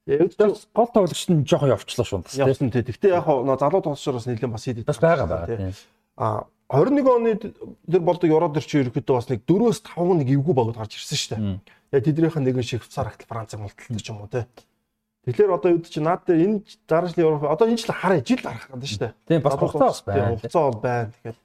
[0.08, 0.32] Яг
[0.72, 2.46] гол тоглогчд нь жоохон явчлаа шүү дээ.
[2.46, 2.86] Явсан тий.
[2.88, 4.86] Гэхдээ яг нөө залуу тоглогчдоос нэлээд бас хийдэг.
[4.86, 5.74] Бас байгаа байгаа.
[6.16, 10.80] А 21 оны тэр болдог Еврод төрчин ерөөхдөө бас нэг 4-өөс 5 нэг эвгүй богод
[10.82, 11.44] гарч ирсэн шүү дээ.
[11.94, 14.50] Яг тэднийхэн нэгэн шиг цаар ахтал Францыг мулталдаг ч юм уу те.
[15.30, 16.58] Тэгэхээр одоо юу чи наад дээр энэ
[16.90, 19.14] дараагийн Европ одоо энэ жил хараа жил гарах гэдэг шүү дээ.
[19.30, 20.38] Тийм бас хугацаа бас байна.
[20.38, 21.10] Хугацаа бол байна.
[21.14, 21.38] Тэгэхээр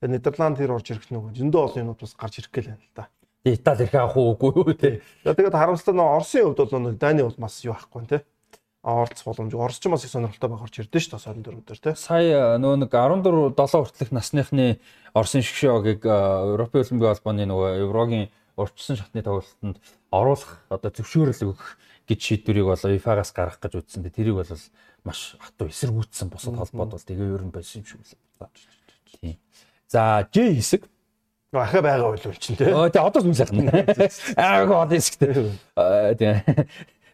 [0.00, 2.92] тэгээ Нидерланд тэр орж ирэх нөгөө зөндөө олон юмуд бас гарч ирэх гээл байна л
[2.92, 3.04] да.
[3.48, 5.00] Итали ирэх авах уугүй юу те.
[5.24, 8.24] Тэгээд харамсалтай нь Оросын хувьд бол нэг Дани бол бас юу ахгүй те.
[8.88, 9.52] Оролцох боломж.
[9.52, 11.92] Орос ч бас их сонирхолтой байх орж ирдэ шүү дээ 24 дээр те.
[11.92, 14.80] Сая нөгөө нэг 14 7 хүртэлх насныхны
[15.12, 19.76] Оросын шгшөөгийг Европын улсын холбооны нөгөө Еврогийн урьдчилсан шатны тоглолтод
[20.08, 21.76] оруулах одоо зөвшөөрөл өгөх
[22.08, 24.08] гэж шийдвэрийг бол FIFA-гаас гаргах гэж үзсэн.
[24.08, 24.52] Тэрийг бол
[25.04, 28.56] маш хатуу эсэргүүцсэн бусад холбоод бол тэгээ ер нь байсан юм шиг байна.
[29.20, 29.36] Тийм.
[29.84, 30.88] За J хэсэг
[31.52, 32.68] Ахаа байгаа үйл үлчин тий.
[32.68, 33.72] Оо тий одоо сүнс яхна.
[34.36, 35.48] Аа гоо дисгтэй.
[36.20, 36.36] тий.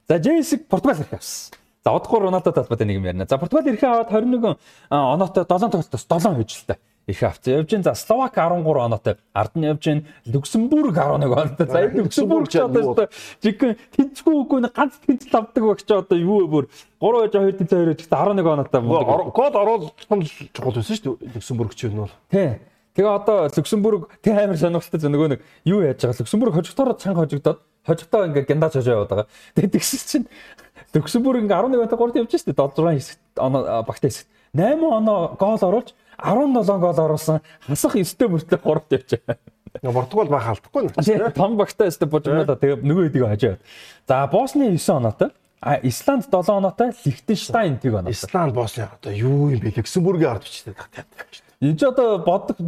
[0.09, 1.57] За Джейсик Португал ирэх авсан.
[1.85, 3.27] За одоохоор Роналдо талбайтай нэг юм ярина.
[3.29, 4.57] За Португал ирэх аваад 21
[4.89, 7.55] оноотой 7 тоглолтоос 7 хөжилтэй их авцсан.
[7.55, 11.67] Явж гин за Словак 13 оноотой, ард нь явж гин Люксембург 11 оноотой.
[11.67, 13.09] За энэ Люксембург ч одоо
[13.43, 13.61] жиг
[13.97, 16.65] тэнцгүй үгүй нэг ганц тэнцэл авдаг багч одоо юу вэ бүр
[17.01, 18.81] 3 хожоо 2 тэнцэл 2 жигт 11 оноотой.
[18.81, 20.25] Гол оруулах нь
[20.57, 21.37] чухал байсан шүү дээ.
[21.37, 22.13] Люксембург ч юм бол.
[22.31, 22.61] Тий.
[22.97, 27.59] Тэгээ одоо Люксембург тэг амар сонирхолтой нөгөө нэг юу яаж байгаа Люксембург хожигдороо цанга хожигдоод
[27.85, 29.27] хожигдоо ингээ гяндаж хожоо яваад байгаа.
[29.59, 30.27] Тэгээ тэгсэн чинь
[30.95, 35.95] Люксембург ингээ 11-т 3-т явж штэ 7 хэсэгт оноо багтаа хэсэгт 8 оноо гол оруулж
[36.19, 39.11] 17 гол оруулсан хасах 9-т мөртөө 3-т явж.
[39.83, 41.35] Португал баг алдахгүй нэ.
[41.35, 43.57] Том багтаа божмоо да тэгээ нөгөө хэдийг хожоо.
[44.07, 45.31] За Босны 9 оноотой
[45.65, 48.13] А Исланд 7 оноотой, Лихтенштайн 1 оноотой.
[48.13, 49.73] Исланд Босны одоо юу юм бэ?
[49.77, 51.07] Люксембургийн ард бичтэй таг тав.
[51.65, 52.61] Энд ч одоо бодох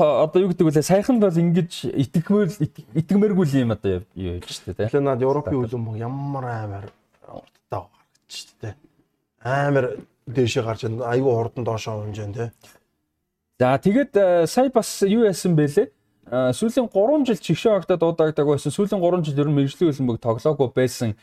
[0.00, 0.80] одоо юу гэдэг вэ?
[0.80, 2.48] Саяхан бол ингэж итгэмээр
[2.96, 4.88] итгэмээргүй юм одоо яаж штэ тий.
[4.88, 6.84] Тэгэхээр над Европын хөлбөмбөг ямар амар
[8.28, 8.74] штэ тий.
[9.42, 12.48] Амар дээшээ гарч аюу хурдан доошоо хөнжэн тий.
[13.58, 15.90] За тэгээд э, сая бас юу яасан бэлээ?
[16.26, 18.72] Э, сүүлийн 3 жил чигшээ огтод дуудаагдаг байсан.
[18.74, 21.16] Сүүлийн 3 жил ер нь мэрэгжлийн хөлбөмбөг тоглоогүй байсан.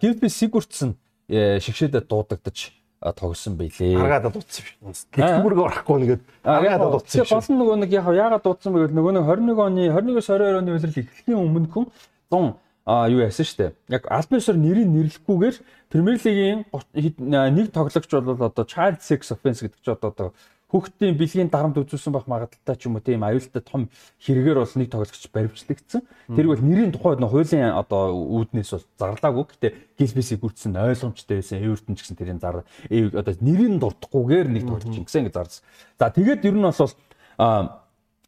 [0.00, 0.94] Гилби Сигүртсэн
[1.28, 3.96] шигшээдэд дуудагдаж тогсон байлээ.
[3.96, 4.92] Аргаад дуудсан юм.
[4.92, 7.24] Тэтгэврэг орохгүй нэгэд аргаад дуудсан.
[7.28, 10.60] Гол нь нөгөө нэг яг яагаад дуудсан бэ гэвэл нөгөө нэг 21 оны 21-с 22
[10.60, 11.86] оны улирал эхлэхийн өмнө хүн
[12.32, 12.56] 100
[12.86, 13.74] а юу яасан штэ.
[13.90, 15.56] Яг албан ёсоор нэрийг нэрлэхгүйгээр
[15.90, 16.64] Премьер лигийн
[16.94, 20.30] нэг тоглогч бол одоо child sex offense гэдэг ч одоо
[20.70, 23.86] хүүхдийн бэлгийн дарамт үзүүлсэн байх магадaltaй ч юм уу тийм аюултай том
[24.22, 26.02] хэрэгээр бол нэг тоглогч баримтлагдсан.
[26.30, 29.44] Тэр бол нэрийн тухайд нь хуулийн одоо үүднээс бол зарлаагүй.
[29.46, 31.62] Гэтэ гэлбисийг гүрдсэн ойлгомжтой байсан.
[31.62, 35.62] Эвертон ч гэсэн тэрийн зар одоо нэрийн дурдахгүйгээр нэг тоглогч ингэсэн гэж зарласан.
[36.02, 36.90] За тэгээд ер нь бол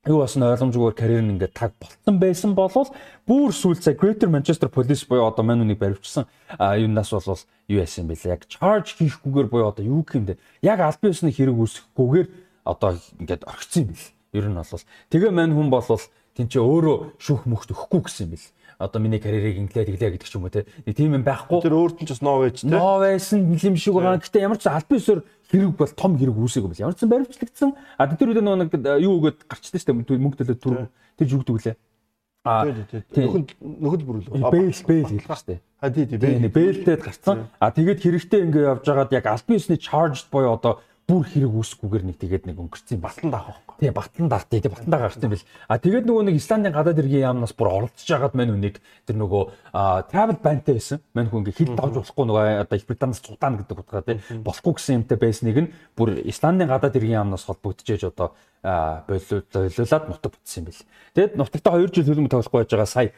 [0.06, 2.86] юу бас ойлгомжгүйгээр карьер нь ингээд таг болцсон байсан болвол
[3.26, 8.38] бүр сүүлцээ Greater Manchester Police буюу одоо мань үнийг баривчсан юунаас бол юу яасан бэлээ
[8.38, 10.38] яг charge хийхгүйгээр буюу одоо юу бэ?
[10.62, 12.28] Яг аль биесний хэрэг үүсэхгүйгээр
[12.62, 14.06] одоо ингээд орхисон юм бэл.
[14.38, 14.84] Ер нь бол.
[15.10, 16.04] Тэгээ мань хүн болвол
[16.38, 18.46] тэнцээ өөрөө шүүх мөхт өгөхгүй гэсэн юм бэл
[18.78, 20.62] одоо миний карьерийг инглээ тэглээ гэдэг ч юм уу те.
[20.86, 21.66] Тийм юм байхгүй.
[21.66, 22.70] Тэр өөрт нь ч бас ноо байж те.
[22.70, 24.22] Ноо байсан юм шиг байгаа.
[24.22, 26.74] Гэтэ ямар ч аль бисээр хэрэг бол том хэрэг үүсээг юм.
[26.78, 27.74] Ямар ч баримтлагдсан.
[27.98, 28.70] А тэр үед нэг
[29.02, 30.22] юу өгöd гарчдаг шүү дээ.
[30.22, 30.76] Мөнгө төлөө түр
[31.18, 31.76] тэр зүгдэг үлээ.
[32.46, 35.60] А нөхөд нөхөд бүр л бэйл бэйл шүү дээ.
[35.82, 37.50] А тий тий бэйл бэйлдээд гарцсан.
[37.58, 42.04] А тэгээд хэрэгтэй ингээ явж байгаад яг аль бисны charged буюу одоо бүр хэрэг үүсэхгүйгээр
[42.04, 43.80] нэг тэгээд нэг өнгөрцөн батлан даах байхгүй.
[43.80, 45.46] Тийм батлан даарт тийм батлан daa гарсан бил.
[45.64, 48.76] А тэгээд нөгөө нэг Исландын гадаад иргэн яамнаас бүр оролцож байгаад мань үнийг
[49.08, 49.42] тэр нөгөө
[50.12, 51.00] travel banтай байсан.
[51.16, 54.72] Мань хүн ингээ хил давж болохгүй нөгөө одоо Их Британаас цудаана гэдэг утгаа тийм болохгүй
[54.76, 60.68] гэсэн юмтай байсныг нь бүр Исландын гадаад иргэн яамнаас холбогдчихэж одоо болиулаад нутаг бүтсэн юм
[60.68, 60.82] бил.
[61.14, 63.14] Тэгэд нутагтаа 2 жил хөлбөмбө тоглохгүй байж байгаа сая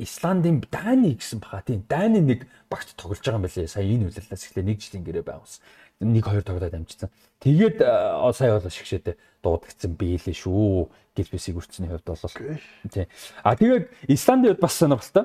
[0.00, 3.68] Исландын Дани гэсэн баха тийм Дани нэг багт тоглож байгаа юм билээ.
[3.68, 5.60] Сая энэ хөлөлтөөс эхлээ нэг жилийн гэрээ байгуулсан
[6.00, 7.10] нэг хоёр тоглоод амжицсан.
[7.38, 7.78] Тэгээд
[8.34, 10.88] сая бол шигшээдэ дуудагдсан биелээ шүү.
[11.14, 12.18] гэж би сигүрцний хувьд бол
[12.90, 13.06] тий.
[13.42, 15.24] А тэгээд Исландын хувьд бас сонирхолтой.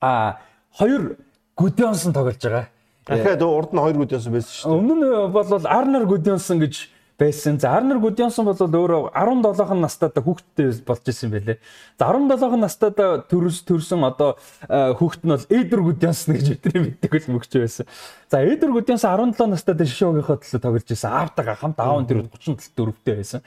[0.00, 0.40] А
[0.72, 1.18] хоёр
[1.56, 2.68] Гудионсон тоглож байгаа.
[3.06, 4.78] Дахиад урд нь хоёр Гудионсон байсан шүү дээ.
[4.80, 6.88] Өмнө нь бол Арнар Гудионсон гэж
[7.22, 7.58] байсан.
[7.62, 11.58] За Арнер Гудьонсон бол өөрөө 17 настайдаа хүүхдтэй болж исэн байлээ.
[11.98, 14.34] За 17 настайдаа төрс төрсөн одоо
[14.66, 17.86] хүүхэд нь бол Эдер Гудьонсон гэж бидний мэддэг л мөгч байсан.
[18.26, 21.10] За Эдер Гудьонсон 17 настайдаа шишөөгийнхөө төлөө тоглож исэн.
[21.14, 23.40] Аавтайгаа хамт аав нь тэр 34-тэй байсан.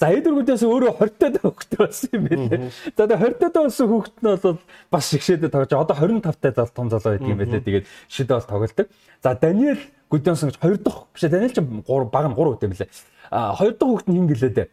[0.00, 2.60] За Эдер Гудьонсон өөрөө 20-тай хүүхдтэй болсон юм байлээ.
[2.98, 4.58] За тэгээ 20-тай болсон хүүхэд нь бол
[4.90, 7.62] бас шигшээдэ тоглож одоо 25-тай зал том залуу байдаг юм байлээ.
[7.62, 8.86] Тэгээд шидэ бол тоглолдог.
[9.22, 9.78] За Даниэл
[10.14, 12.88] Гудьонсон гэж хоёр дахь биш Даниэл ч баг нь 3 үгтэй мөлий.
[13.34, 14.70] А хоёр дахь хүүхэд нь хин гэлээ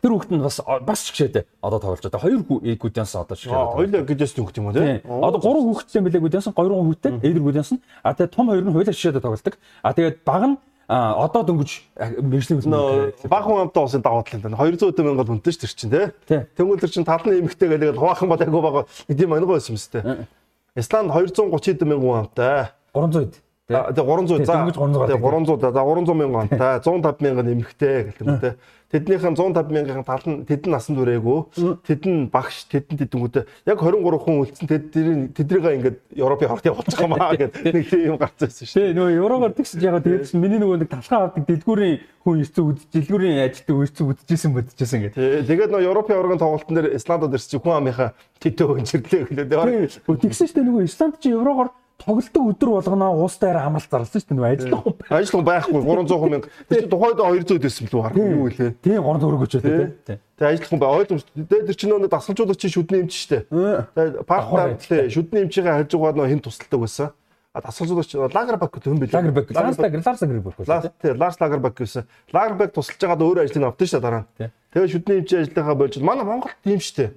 [0.00, 2.24] Тэр хүүхэд нь бас бас шигшээд одоо тоглож байгаа.
[2.24, 3.74] Хоёр Гудянсан одоо шигшээд.
[3.74, 5.02] Хоёулаа Гудянсан хүүхэд юм уу те?
[5.04, 7.82] Одоо гурван хүүхэдтэй мэлээ Гудянсан, гурван хүүхэдтэй Эдэр Гудянсан.
[8.06, 9.58] А тэгээ том хоёр нь хоёулаа шигшээд тоглолдог.
[9.82, 10.56] А тэгээд баг нь
[10.90, 11.70] А одоо дөнгөж
[12.18, 15.70] мэржлийн хөлбөмбөг баг хүн амтаа усын давуу тал энэ 200 мянга бол үнтэй ш тэр
[15.70, 15.94] чинь
[16.26, 16.42] тий.
[16.58, 19.78] Тэнгүүл тэр чинь талны эмхтэй гэдэг хуваахан бол айгуу байгаа нэг юм ангой байсан юм
[19.78, 20.26] сте.
[20.74, 22.74] Исланд 230 хэдэн мянган хүн амтай.
[22.90, 23.34] 300 хэд.
[23.70, 28.56] Тэгээ 300 за 300 за 300 мянган амтай 150 мянган эмхтэй гэх юм те.
[28.90, 31.78] Тэднийхэн 150 мянган тал нь тэдэн насан турээгүй.
[31.86, 37.14] Тэдэн багш тэдэн тэдэнгүүтээ яг 23 хүн үлдсэн тэдний тэдрийгээ ингээд Европын хорт явуулчих юм
[37.14, 38.74] аа гэдэг нэг тийм юм гарч байсан шүү.
[38.74, 42.82] Тий нөгөө Европоор тэгсэн яг тэгээд миний нөгөө нэг талхаа авдаг дэлгүүрийн хүн ирсэн үдж
[42.90, 45.46] дэлгүүрийн ажилтдаг ирсэн үдчихсэн бодчихсэн гэдэг.
[45.46, 48.10] Тэгээд нөгөө Европын оргон тоглолтын дээр Исландод ирсэн хүн амынхаа
[48.42, 50.02] тэтөө өнчирлээ гэлээ.
[50.02, 51.70] Тэгсэн шүү дээ нөгөө Исланд чи Еврогоор
[52.00, 54.56] тоглолтын өдөр болгоно уустай амралт зарласан шүү дээ.
[54.56, 59.04] Ажиллах хүн ажиллах байхгүй 300 мянга тэр тухайд 200 дэсэн л харах юу гэлээ тийм
[59.04, 60.16] 300 төгрөг өчөө тий.
[60.40, 63.42] Тэгээ ажиллах хүн бай ойлгомжтой тэр чинь нөгөө дасгалжуулагч шүдний эмч шүү дээ.
[63.92, 67.12] Тэгээ партнер тий шүдний эмчийн байгаа нөгөө хин тусалдаг байсан.
[67.52, 72.06] А дасгалжуулагч Лагербак юм билээ Лагербак Ларс Лагер Ларс Лагербак Ларс тий Ларс Лагербак гэсэн
[72.32, 74.24] Лагербак тусалж байгаад өөр ажлыг авдаг шүү дээ дараа.
[74.38, 77.10] Нь Тэгээ шүдний эмчийн ажиллагаа болж манай Монгол тийм шүү дээ.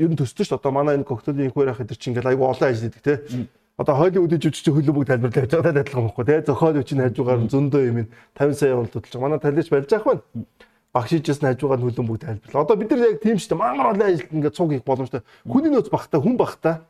[0.00, 0.60] Ер нь төссөн шүү дээ.
[0.64, 3.44] Одоо манай энэ коктейлийн инхвэр ах эдэр чинь ингээл айгу олон ажил хийдэг тий
[3.76, 7.82] одоо Холливуудын жүжигч хөлбөмбөг тайлбарлаж явж байгаа адилхан байхгүй тий зохиол хүчин хажуугаар нь зөндөө
[7.90, 7.98] юм
[8.38, 9.24] 50 сая хөдөлж байгаа.
[9.26, 10.46] Манай талич барьж авах байна.
[10.94, 12.62] Багшижсэн хажуугаар нь хөлбөмбөг тайлбарлаа.
[12.62, 13.58] Одоо бид нар яг тийм шүү дээ.
[13.58, 15.26] Мангар олон ажилт ингээд цуг хийх боломжтой.
[15.42, 16.86] Хүний нөөц багтаа хүн багтаа.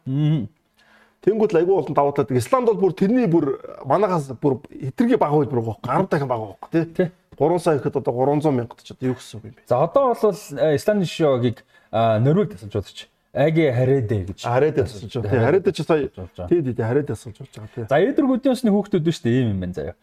[1.24, 2.36] Тэнгүүд айгүй олон давуу талууд.
[2.36, 3.56] Исланд бол бүр тэрний бүр
[3.88, 7.08] манахаас бүр хитрхи бага хөл бүр гоохоо 10 дахин бага гоохоо тий.
[7.40, 9.64] 3 сая ихэд одоо 300 мянгад ч одоо юу гэсэн үг юм бэ?
[9.64, 10.36] За одоо бол
[10.76, 13.08] Исландын шогийг Норвег тасалж удаач.
[13.34, 14.46] Аги Харэдэ гэж.
[14.46, 15.30] Харэдэ тасалж байгаа.
[15.30, 16.06] Тий, Харэдэ ч сая
[16.46, 17.88] тий тий тасалж болж байгаа.
[17.90, 19.94] За Эдэр Гудиосны хүүхдүүд биш үү ийм юм байна заяа.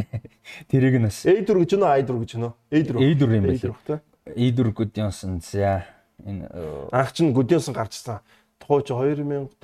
[0.68, 2.52] Тэрийг нь бас Эдэр гэж нөө Айдэр гэж нөө.
[2.68, 2.96] Эдэр.
[3.00, 4.00] Эдэр юм байна.
[4.36, 5.88] Эдэр Гудиосон за
[6.20, 6.52] энэ
[6.92, 8.20] анх чинь Гудиосон гарчсан.
[8.60, 9.56] Тухай чи 2004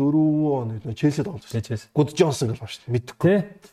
[0.49, 1.89] он нөө Челсид тоглож байсан.
[1.93, 2.93] Гуд Джонсон гэж байна шүү дээ.
[2.97, 3.41] Мэдгүй.
[3.41, 3.71] Тий.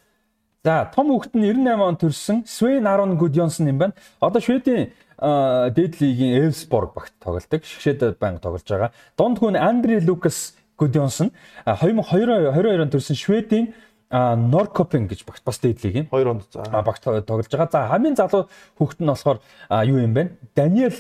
[0.64, 3.94] За том хүүхэд нь 98 он төрсэн Свен Арон Гудионсон юм байна.
[4.20, 7.64] Одоо Шведийн дээд лигийн Элсборг багт тоглолдог.
[7.64, 8.92] Шгшээд банк тоглож байгаа.
[9.18, 11.32] Донд хүн Андре Лукас Гудионсон
[11.66, 13.74] 2022 онд төрсэн Шведийн
[14.10, 17.70] Норкопен гэж багт бас дээд лигийн 2 онд за багт тоглож байгаа.
[17.72, 18.48] За хамгийн залуу
[18.80, 19.40] хүүхэд нь болохоор
[19.84, 20.40] юу юм бэ?
[20.56, 20.96] Даниэл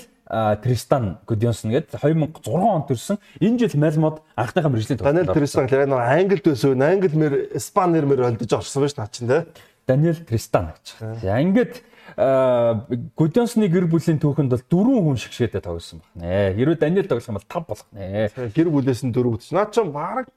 [0.62, 3.18] Тристан Гудионсон гээд 2006 онд төрсэн.
[3.40, 5.16] Энэ жил Малмод анхныхаа мэржлийн тоглолт.
[5.16, 6.82] Даниэл Тристан гэдэг нь Англид байсан.
[6.84, 9.48] Англи мэр Испанир мэр олдож орсон байж наа чинь те.
[9.88, 11.02] Даниэл Тристан гэж.
[11.24, 11.82] За ингээд
[12.18, 16.56] Гудионсны гэр бүлийн түүхэнд бол дөрвөн хүн шигшгээдэ тоглосон байна.
[16.56, 18.32] Хэрвээ Даниэл тоглох юм бол 5 болох нэ.
[18.56, 19.54] Гэр бүлээс нь дөрөв гэж.
[19.54, 20.32] Наа ч баг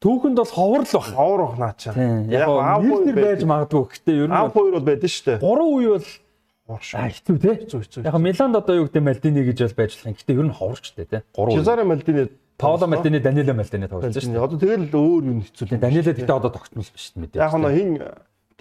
[0.00, 1.06] түүхэнд бол ховор л баг.
[1.12, 1.92] Ховор баг наа ч.
[2.30, 3.82] Яг аав хоёр байж магадгүй.
[3.92, 5.38] Гэхдээ ер нь аав хоёр бол байдсан шүү дээ.
[5.40, 6.08] Гурван үе бол
[6.68, 6.96] ховор шүү.
[7.12, 7.52] Хэцүү те.
[8.04, 10.16] Яг Миланд одоо юу гэдэг Малдини гэж бол байж болох.
[10.16, 11.18] Гэхдээ ер нь ховорч дээ те.
[11.34, 11.56] Гурван.
[11.58, 14.44] Чезаре Малдини Паоло Малдини, Даниэло Малдини тоглож шүү дээ.
[14.46, 15.74] Одоо тэгэл өөр юм хэцүү.
[15.74, 17.42] Даниэло гэхдээ одоо тогтмол биш мэдээ.
[17.42, 17.98] Яг нь хин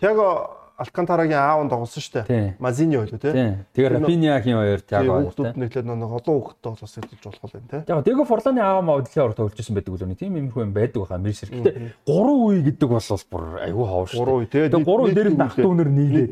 [0.02, 0.50] Тяго
[0.84, 2.55] Алкантарагийн аав нь тоглосон шүү дээ.
[2.60, 3.31] Мазини байлуу тий.
[3.72, 5.31] Тэгээ Рафиниагийн хоёр Тяго.
[5.31, 7.81] Хүүхдүүд нэглээд нэг олон хүүхдтэй болоос хэлж болох юм тий.
[7.88, 10.19] Яг Дэго Форланы аав маа дэлхийн орд тоглож байсан байдаг үлээ.
[10.19, 11.49] Тийм юм их юм байдаг баха Мерсер.
[11.49, 14.19] Гэтэ гурван үе гэдэг бол бүр айгүй ховор шүү.
[14.19, 14.68] Гурван үе тий.
[14.68, 16.31] Тэгээ гурван дээр нь ах дүүнэр нийлээд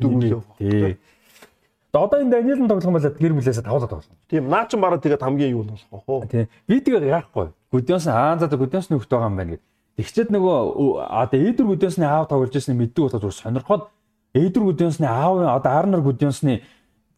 [0.60, 0.98] тий.
[1.92, 4.16] Одоо энэ Даниэл нь тоглох юм бол гэр бүлээсээ тавлаа тоглоно.
[4.32, 6.24] Тийм наа ч бараг тэгээд хамгийн юу нь болох уу?
[6.24, 6.48] Тийм.
[6.64, 7.52] Би тэгээ яахгүй.
[7.72, 9.64] Гүдэнс аа за гүдэнсний хөлт байгаа юм байна гэд.
[10.00, 10.60] Тэгчээд нөгөө
[11.36, 13.84] тэгээ эдэр гүдэнсний аав тоглож байсан мэддэг болоод сонирхоод
[14.34, 16.62] Эйдэр Гудионсны аав одоо Арнер Гудионсны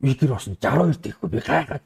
[0.02, 1.84] игэр болсон 62 тэгэхгүй би гайхаад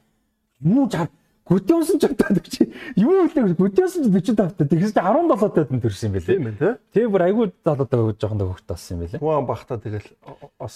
[0.60, 1.10] юу 60
[1.48, 6.12] Гудионсон ч одоо чи юу хэлээ Гудионсон ч 45 та тэгээс 17 таад нь төрсэн
[6.12, 6.36] юм байлээ.
[6.36, 6.76] Тийм ээ.
[6.92, 9.20] Тэгээ бүр айгүй залууд байгаа жоохон хөвгт болсон юм байлээ.
[9.24, 10.08] Хүн бахта тэгэл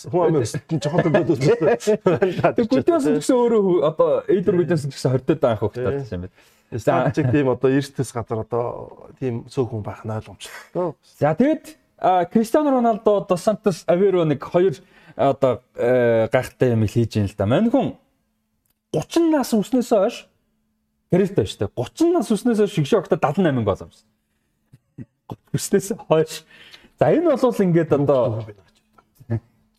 [0.09, 1.85] хүн ам өсөлтөн жоохон төдөөс.
[2.57, 6.33] Тэг Гудионсон гэсэн өөрөө одоо Эйдэр Гудионсон гэсэн 20 таад анх хөвгт болсон юм.
[6.73, 10.97] За чиг тийм одоо эрсдэс газар одоо тийм цөөхөн байх нь ойлгомжтой.
[11.21, 11.77] За тэгэд
[12.33, 14.75] Кристиано Роналдо Дос Сантос Аверо нэг хоёр
[15.15, 17.47] одоо э, гайхалтай юм хийж ийн л да.
[17.47, 17.95] Мань хүн
[18.91, 20.17] 30 нас өснөөсөө хойш
[21.13, 21.71] Тэрэлтэй шүү дээ.
[21.77, 24.07] 30 нас өснөөсөө шигшээ огта 78 гол амсан.
[25.53, 26.43] Өснөөсөө хойш.
[26.99, 28.49] За энэ бол ингээд одоо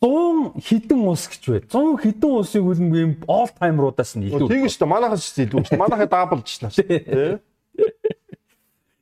[0.03, 1.61] 100 хідэн ус гэж бай.
[1.65, 4.51] 100 хідэн усыг үлэн юм all timer-уудаас нь илүү.
[4.51, 4.93] Тийм шүү дээ.
[4.93, 5.81] Манайхаас ч илүү шүү дээ.
[5.81, 7.39] Манайхаа даблж шнаа шүү дээ.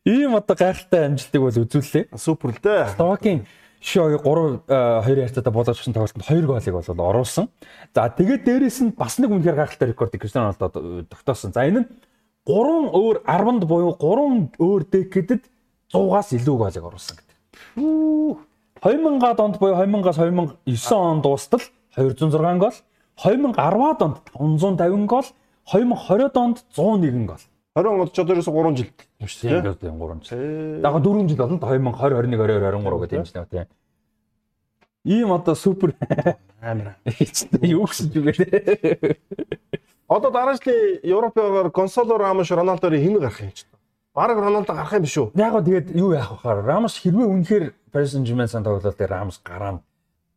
[0.06, 2.10] Ийм одоо гайхалтай амжилтыг бол үзүүллээ.
[2.18, 2.98] Супер л дээ.
[2.98, 3.46] Словакийн
[3.82, 7.50] Шогийн 3 2 яртаа болгочихсон тоглолтод 2 голыг бол оруулсан.
[7.94, 11.54] За тэгээд дээрэс нь бас нэг үнэхээр гайхалтай рекордыг Криштиано Роналдо тогтоосон.
[11.54, 11.88] За энэ нь
[12.50, 15.46] 3 өөр 10-д буюу 3 өөр декедэд
[15.94, 17.38] 100-аас илүү голыг оруулсан гэдэг.
[18.82, 21.62] 2000-ад онд буюу 2000-аас 2009 он дуустал
[21.94, 22.74] 206 гол,
[23.22, 25.28] 2010-ад онд 550 гол,
[25.70, 27.44] 2020-ад онд 101 гол.
[27.76, 28.90] 20 онд ч одоо ерөөсө 3 жил
[29.20, 29.76] юм шүү дээ.
[29.80, 30.40] Тийм 3 жил.
[30.84, 33.68] Яг 4 жил болно 2020, 21, 22, 23 гэдэг юм шиг тийм.
[35.04, 35.96] Ийм одоо супер
[36.62, 36.98] Амар.
[37.64, 38.36] юу гэсэн ч үгүй.
[40.12, 43.72] Одоо дараа жилийн Европоор Гонсало Рамош Роналдорыг хин гарах юм чинь.
[44.14, 45.32] Бараг Роналдо гарах юм биш үү?
[45.40, 46.68] Яг гоо тэгээд юу яах вэ?
[46.68, 47.66] Рамос хэрвээ үнэхээр
[47.96, 49.80] Paris Saint-Germain сан тоглолт дээр Рамос гараа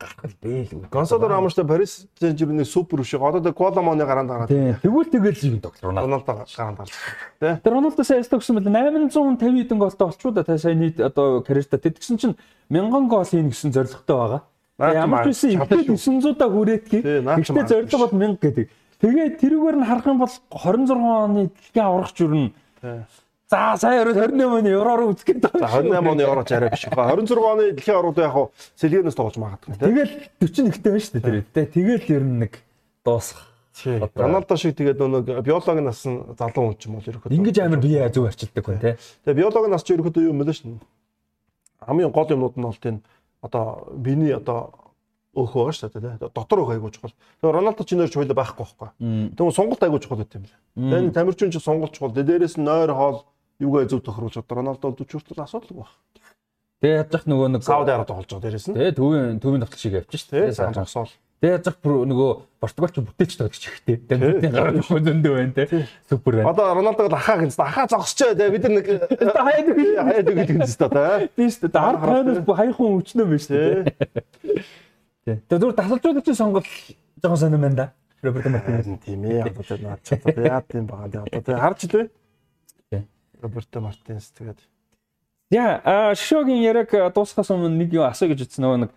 [0.04, 0.84] гарах л бэ л.
[0.92, 3.14] Гонсало Рамоштой Paris Saint-Germain супер биш.
[3.14, 4.48] Одоо тэгээд Коломоны гараанд гараад.
[4.52, 6.92] Тэгвэл тэгэл юм тоглол Роналдо гараанд гарч.
[7.40, 7.60] Тэ?
[7.64, 11.80] Тэр Роналдо сайн стогсон мэл 850 хэдэн голтой болчихоо да та сайн нийт одоо карьертаа
[11.80, 12.36] тэгсэн чинь
[12.68, 14.42] 1000 гол хийн гэсэн зорилготой байгаа.
[14.78, 17.04] Ямар ч үсэн ихтэй 900-аа хүрээдгийг.
[17.40, 18.66] Ихтэй зорилго бол 1000 гэдэг.
[19.00, 22.52] Тэгээд тэрүүгээр нь харах юм бол 26 оны дэлхийн аврагч юу
[23.50, 26.88] За сая 28 оны евроор үзэх гээд За 28 оны евро ч арай биш.
[26.88, 29.84] 26 оны дэлхийн орууд яг хуу Сэлгэнээс тоглож магадгүй тийм.
[29.84, 31.68] Тэгэл 41-тэй байна шүү дээ тэр.
[31.68, 32.52] Тэгэл ер нь нэг
[33.04, 33.52] дуусах.
[34.16, 37.36] Роналдо шиг тэгээд нэг биологи нас залуу хүн ч юм уу ерөөхдөө.
[37.36, 38.96] Ингэж амар бие зөв арчилдаг хүн тий.
[39.28, 40.80] Тэгээд биологи нас ч ерөөхдөө юу юм бэ шүү.
[41.84, 43.02] Хамгийн гол юмнууд нь бол тийм
[43.44, 44.72] одоо биений одоо
[45.34, 46.30] өөх байгаа шүү дээ тий.
[46.32, 47.12] Дотор өөх айгуу чухал.
[47.42, 48.88] Тэгээд Роналдо ч нэрч хойло байхгүй байхгүй.
[49.36, 51.02] Тэгвэл сонголт айгуу чухал байт юм байна.
[51.02, 52.14] Тэгээд тамирчин ч сонголт чухал.
[52.14, 53.26] Дээрээс нь нойр хоол
[53.60, 55.94] юугаа зөв тохируулж одоо Роналдо бол 40 хүртэл асуудалгүй байна.
[56.84, 58.74] Тэгээ яаж зах нөгөө нэг Сауди Арабид тоглож байгаа дээрээс нь.
[58.76, 60.52] Тэгээ төвийн төвийн давтал шиг явчих шүү дээ.
[60.52, 61.12] Сайн зогсоол.
[61.40, 63.96] Тэгээ яаж зах нөгөө Португалч бүтээч тоглож чихтэй.
[64.04, 65.64] Дамжуултын гараад хөндөндөө байна те.
[66.10, 66.50] Супер байна.
[66.52, 67.56] Одоо Роналдог ахаа гэнэ.
[67.56, 68.50] Ахаа зогсчоо те.
[68.52, 68.86] Бид нар нэг
[69.32, 71.24] хаяад үгүй хаяад үгүй гэнэ тест та.
[71.32, 71.80] Тийм шүү дээ.
[71.80, 73.80] Ард тайнаас хаяхан өвчнөө байна шүү дээ.
[75.24, 75.36] Тий.
[75.48, 76.68] Тэгээ зүр тасалжуулагчийн сонголт
[77.22, 77.86] жоохон сонирн байна да.
[78.24, 78.88] Роберто Мартинес.
[79.04, 79.48] Тийм ээ.
[79.52, 81.24] Одоо наад ч одоо яа тийм байгаа.
[81.28, 82.08] Одоо тэр харж илвэ.
[83.44, 84.64] Роберто Мартинес тэгээд
[85.52, 88.90] Яа, шогийн яриг дуусахаас өмнө нэг юу асуу гэж утсан нөгөө нэг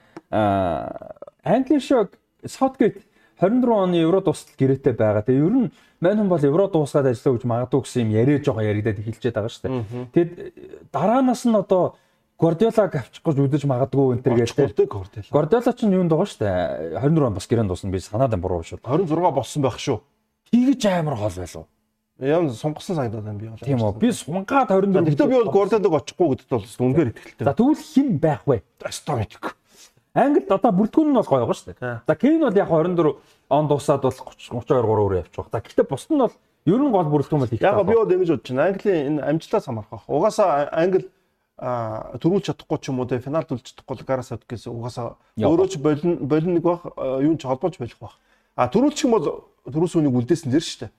[1.44, 2.16] Англи шог
[2.48, 3.04] Southgate
[3.40, 5.22] 24 оны Евро дуустал гэрээтэй байгаа.
[5.22, 5.72] Тэгээ ер нь
[6.02, 9.52] мань хүн бол Евро дуусгаад ажиллаа гэж магадгүй гэсэн юм яриа жоо яригадад эхэлчихэд байгаа
[9.54, 10.10] шүү дээ.
[10.16, 10.32] Тэгэд
[10.90, 11.98] дараанаас нь одоо
[12.38, 15.30] Гвардиолаг авчих гэж үдэж магадгүй энэ төр гэдэг.
[15.30, 17.02] Гвардиола ч юунд байгаа шүү дээ.
[17.02, 18.82] 24 он бас гэрээнд дуусна би санаад юм буруу шүү.
[18.82, 20.02] 26 болсон байх шүү.
[20.50, 21.66] Тэгэж амар хол байлуу.
[22.20, 23.62] Яам сунгасан санагдаад байна би бол.
[23.62, 24.00] Тийм үү.
[24.02, 25.06] Би сунгаад 24.
[25.06, 27.46] Гэхдээ би бол Гвардиолаг очихгүй гэдэгт бол үнээр итгэлтэй.
[27.46, 28.64] За тэгвэл хэн байх вэ?
[28.82, 29.54] Астомик.
[30.18, 32.02] Англид одоо бүрдгүүн нь бол гоё байгаа шүү дээ.
[32.10, 33.22] За Кейн бол яг 24
[33.54, 35.46] он дуусаад бол 30 32 3 өөр явчих.
[35.54, 36.34] За гэхдээ бус нь бол
[36.66, 37.62] ер нь гол бүрдгүүн бол их.
[37.62, 38.66] Яг би бол ингэж бодож байна.
[38.74, 40.10] Английн энэ амжилтаас хамаарх байх.
[40.10, 41.06] Угаасаа Англи
[41.58, 46.26] төрүүлж чадахгүй ч юм уу те финал төлж чадахгүй гараас авдгээс угаасаа өөрөө ч болин
[46.26, 48.18] болин нэг бах юу ч холбооч байх бах.
[48.58, 49.26] А төрүүлчих юм бол
[49.70, 50.92] төрүүлс үнийг үлдээсэн дэр шүү дээ.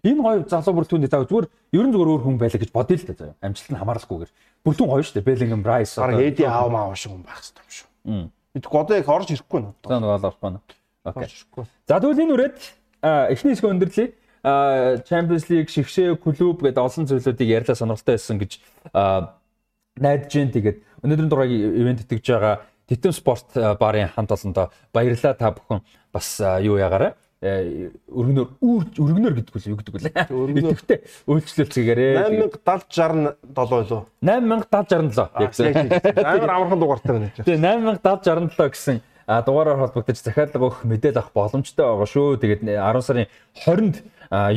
[0.00, 3.06] Энэ гоё залуу бүртүүний заа зүгээр ер нь зүгээр өөр хүн байлаа гэж бодъё л
[3.08, 3.36] дээ заяа.
[3.44, 4.30] Амжилт нь хамааралгүйгээр.
[4.64, 5.28] Бүртүүн гоё шүү дээ.
[5.28, 5.92] Беллингем, Райс.
[6.00, 7.88] Бараг эди аав маа шиг хүн байх хэрэгтэй юм шүү.
[8.56, 9.70] Мэдгүй одоо яг орж ирэхгүй нэ.
[9.84, 10.60] За нэг олоорох байна.
[11.04, 11.28] Окей.
[11.84, 12.56] За тэгвэл энэ үрээд
[13.28, 14.08] эхний хэсэг өндөрлөе.
[15.04, 18.52] Champions League, шигшээ, клуб гэдэг олон зүйлүүдийг ярьлаа сонирхолтой байсан гэж
[20.00, 25.52] найдаж जैन тэгээд өнөөдрийн дугаарыг ивент итгэж байгаа Титэн спорт барын хамт олондоо баярлалаа та
[25.52, 30.12] бүхэн бас юу ягаараа өргөнөөр өргөнөөр гэдэг үл юу гэдэг вэ?
[30.28, 37.32] Өргөнөөртэй үйлчлүүлцгээрээ 8067 лөө 807067 амар амархан дугаартай байна.
[37.40, 39.00] Тэгээ 807067 гэсэн
[39.48, 42.36] дугаараар холбогдож захиалга өгөх мэдээлэл авах боломжтой байгаа шүү.
[42.44, 43.24] Тэгээд 10 сарын
[43.56, 43.96] 20-нд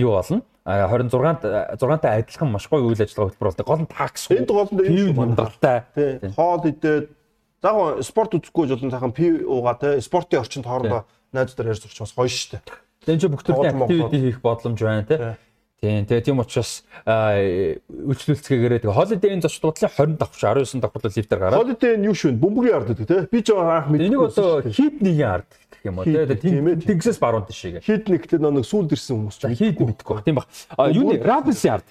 [0.03, 0.43] юу болно?
[0.67, 3.67] 26-нд 6-тай адилхан маш гоё үйл ажиллагаа хөтөлбөр болдог.
[3.67, 4.27] Гол нь такс.
[4.27, 5.87] Энд гол нь юу хандлагатай.
[6.35, 7.15] Хоол идээд
[7.63, 12.13] яг спорт үзэхгүй жолон сайхан пив уугаа те спортын орчинд хоорондоо найзтайгаар ярьж сурч бас
[12.13, 12.61] гоё шүү дээ.
[13.03, 15.35] Тэн чи бүх төрлийн активити хийх боломж байна те.
[15.83, 21.59] Тийм тэгээ тийм учраас үйлчлүүлцгээгээр тэгээ холидейн зочдлын 20 давхрч 19 давхрлал лифтээр гараад.
[21.59, 23.27] Холидей нь юу швэн бөмбөрийн ард гэдэг те.
[23.27, 24.07] Би ч анх мэдгүй.
[24.07, 26.23] Энийг одоо хит нэгэн ард гэх юм уу те.
[26.23, 27.83] Тэнгисээс баруун тийш гээ.
[27.83, 30.23] Хит нэг гэдэг нэг сүүлд ирсэн хүмүүс ч хит мэдэхгүй баг.
[30.23, 30.47] Тийм баг.
[30.95, 31.87] Юу нэ Равсийн ард.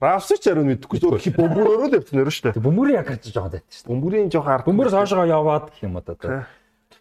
[0.00, 2.60] Равс ч ариун мэдэхгүй зөв бөмбөрөөрөө л явчихсан шүү дээ.
[2.60, 3.92] Бөмбөрийн яг гэж байгаа даа шүү дээ.
[3.92, 4.68] Бөмбөрийн жоох ард.
[4.68, 6.44] Бөмбөрөөс хоошоо яваад гэх юм одоо.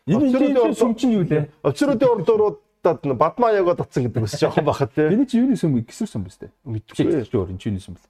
[0.05, 1.49] Энэ энэ сүм чинь юу лээ?
[1.65, 2.61] Офицеруудын ордорууд
[3.17, 5.09] бадмаа ягаа татсан гэдэг бас жоохон бахад те.
[5.09, 6.53] Эний чи юуны сүм гисэр сүм биз дээ.
[6.93, 8.05] Чи өөр энэ юуны сүм бэл.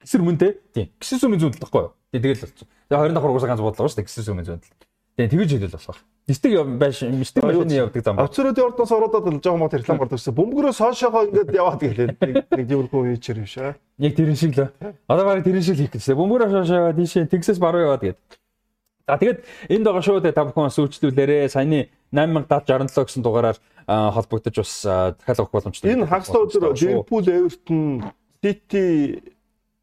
[0.00, 0.56] Гисэр мөн те.
[0.72, 0.88] Тийм.
[0.96, 1.92] Гисэр сүмийн зүүн талахгүй юу?
[2.08, 2.68] Тийм тэгэл болцсон.
[2.88, 4.88] Тэгээ 20 давхар угаасаа ганц бодлоо шүү дээ гисэр сүмийн зүүн тал.
[5.16, 6.00] Тэгээ тэгэж хэлэл болох.
[6.26, 8.18] Мистик байж мистик машины явдаг зам.
[8.18, 10.34] Авцруудын ордоос ороод жоо мод реклам гардаг гэсэн.
[10.34, 12.08] Бөмбөрөөс хоошоогоо ингээд яваад гэлээ.
[12.50, 13.78] Нэг Ливерпул үеичэр юм шиг.
[14.00, 14.72] Яг тэрэн шиг л.
[15.06, 16.18] Одоо барыг тэрэн шиг хийх гэсэн.
[16.18, 18.18] Бөмбөрөөс хоошоо тийшээ тэгсээс баруун яваад гээд.
[19.06, 19.38] За тэгээд
[19.70, 25.54] энд байгаа шүү та бүхэн бас үйлчлүүлээрээ саяны 8067 гэсэн дугаараар холбогдож бас дахиад авах
[25.54, 25.94] боломжтой.
[25.94, 28.10] Энэ хагас өдөр Ливерпул, Эвертон,
[28.42, 29.22] Сити,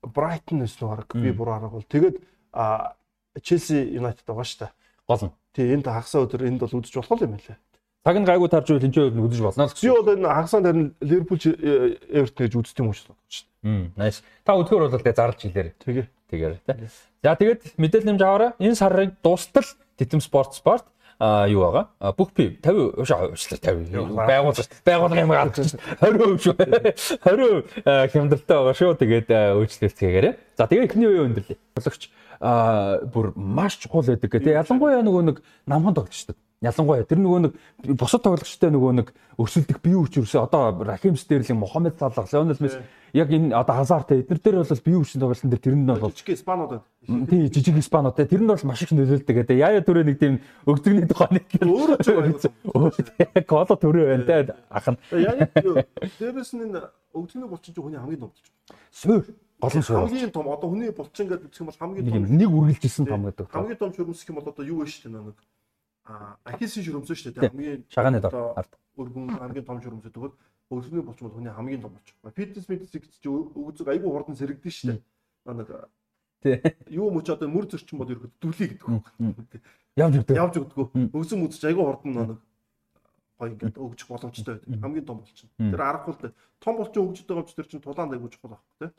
[0.04, 1.88] Брайтон гэсэн баг би хараг бол.
[1.88, 2.20] Тэгээд
[3.40, 4.72] Челси Юнайтед байгаа шүү дээ.
[5.08, 5.34] Гол нь.
[5.56, 7.58] Тий энд хагасаа өдөр энд бол үзэж болох юм байна лээ.
[8.04, 9.88] Цаг нь гайгүй тарж үйл энэ үзэж болно л гэсэн.
[9.88, 13.48] Би бол энэ хагасаа дээр Ливерпул Эвертон гэж үздэг юм шүү дээ.
[13.64, 14.20] Хм, nice.
[14.44, 15.74] Та өдгөр бол тэгээ зарлж хэлээрэй.
[15.80, 16.08] Тэгээ.
[16.34, 16.90] Тэгээр тий.
[17.22, 18.52] За тэгээд мэдээлэл нэмж аваарай.
[18.58, 19.68] Энэ сарын дуустал
[20.02, 20.90] Титэм спорт спорт
[21.22, 22.14] а юу байгаа?
[22.18, 24.18] Бүх би 50 уушаа уушлаа 50.
[24.18, 25.62] Байгуул байгуулгын юм алж
[26.02, 26.56] 20% шүү.
[26.58, 28.98] 20% хямдалтай байгаа шүү.
[28.98, 30.34] Тэгээд үйлчлэлцгээгээрэй.
[30.58, 32.10] За тэгээд эхний үеийн өндөрлөө.
[32.44, 34.44] А бүр маш чухал байдаг гэх.
[34.44, 35.38] Тэгээ ялангуяа нөгөө нэг
[35.70, 36.36] намхан тоглогчдод.
[36.64, 37.54] Ялангуяа тэр нөгөө нэг
[38.00, 42.80] бусад тоглогчтой нөгөө нэг өрсөлдөх бие хүч ерөөсөө одоо Рахим Стерлинг, Мохаммед Салах, Леонел Месси
[43.14, 46.34] яг энэ одоо Хазартай эднэр дээр бол бие хүчин тоглолтын дээр тэр нь бол жижиг
[46.34, 46.82] Испанууд
[47.30, 49.58] тий жижиг Испанууд те тэр нь бол маш их нөлөөлдөг гэдэг.
[49.62, 54.98] Яя төрөө нэг тийм өгдөгний тухайн нэг өөрөө коло төрөө байна те ах нь.
[55.14, 55.46] Яа
[56.18, 56.74] дээрээс нь
[57.14, 58.50] өгдөгний булчин чинь хүний хамгийн том булчин.
[58.90, 59.22] Суур
[59.62, 60.10] гол нь суур.
[60.10, 63.46] Хамгийн том одоо хүний булчин гэдэг юм бол хамгийн том нэг үргэлжилсэн том гэдэг.
[63.54, 65.38] Хамгийн том шүрмс гэх юм бол одоо юу вэ шүү дээ нэг
[66.04, 70.34] ахисын шүрмс шүү дээ хамгийн шагааны дор ард өргөн хамгийн том шүрмс гэдэг
[70.74, 72.16] Өсвөрний булчин бол хүний хамгийн том булчин.
[72.34, 75.54] Фитнес фитнес гэж өгзөг айгүй хурдан сэрэгдэн шүү дээ.
[75.54, 75.70] Нэг
[76.44, 76.60] Тий.
[76.92, 79.08] Юу мөч одоо мөр зөрчин бол ерөөд дүлий гэдэг үг.
[79.96, 80.36] Явж өгдөг.
[80.36, 80.92] Явж өгдөг.
[81.16, 82.40] Өгсөн үзэж айгүй хурдан нэг
[83.40, 84.82] гой ингээд өгчих боломжтой байдаг.
[84.84, 85.48] Хамгийн том булчин.
[85.56, 88.92] Тэр аргагүй л том булчин өгж байгаа чи тэр чинь тулаанд айгүй чухал баг тий.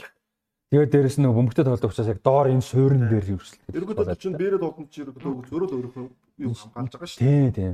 [0.75, 3.63] Тэгээд дээрэс нь бөмбөгтэй тоглох учраас яг доор энэ суурин дээр хөвсөл.
[3.71, 5.97] Ерөөдөө чинь бэрээд олдонд чи ерөөдөө зөрөөл өөрөөх
[6.43, 7.23] юу хамгаалж байгаа шүү.
[7.23, 7.71] Тий, тий.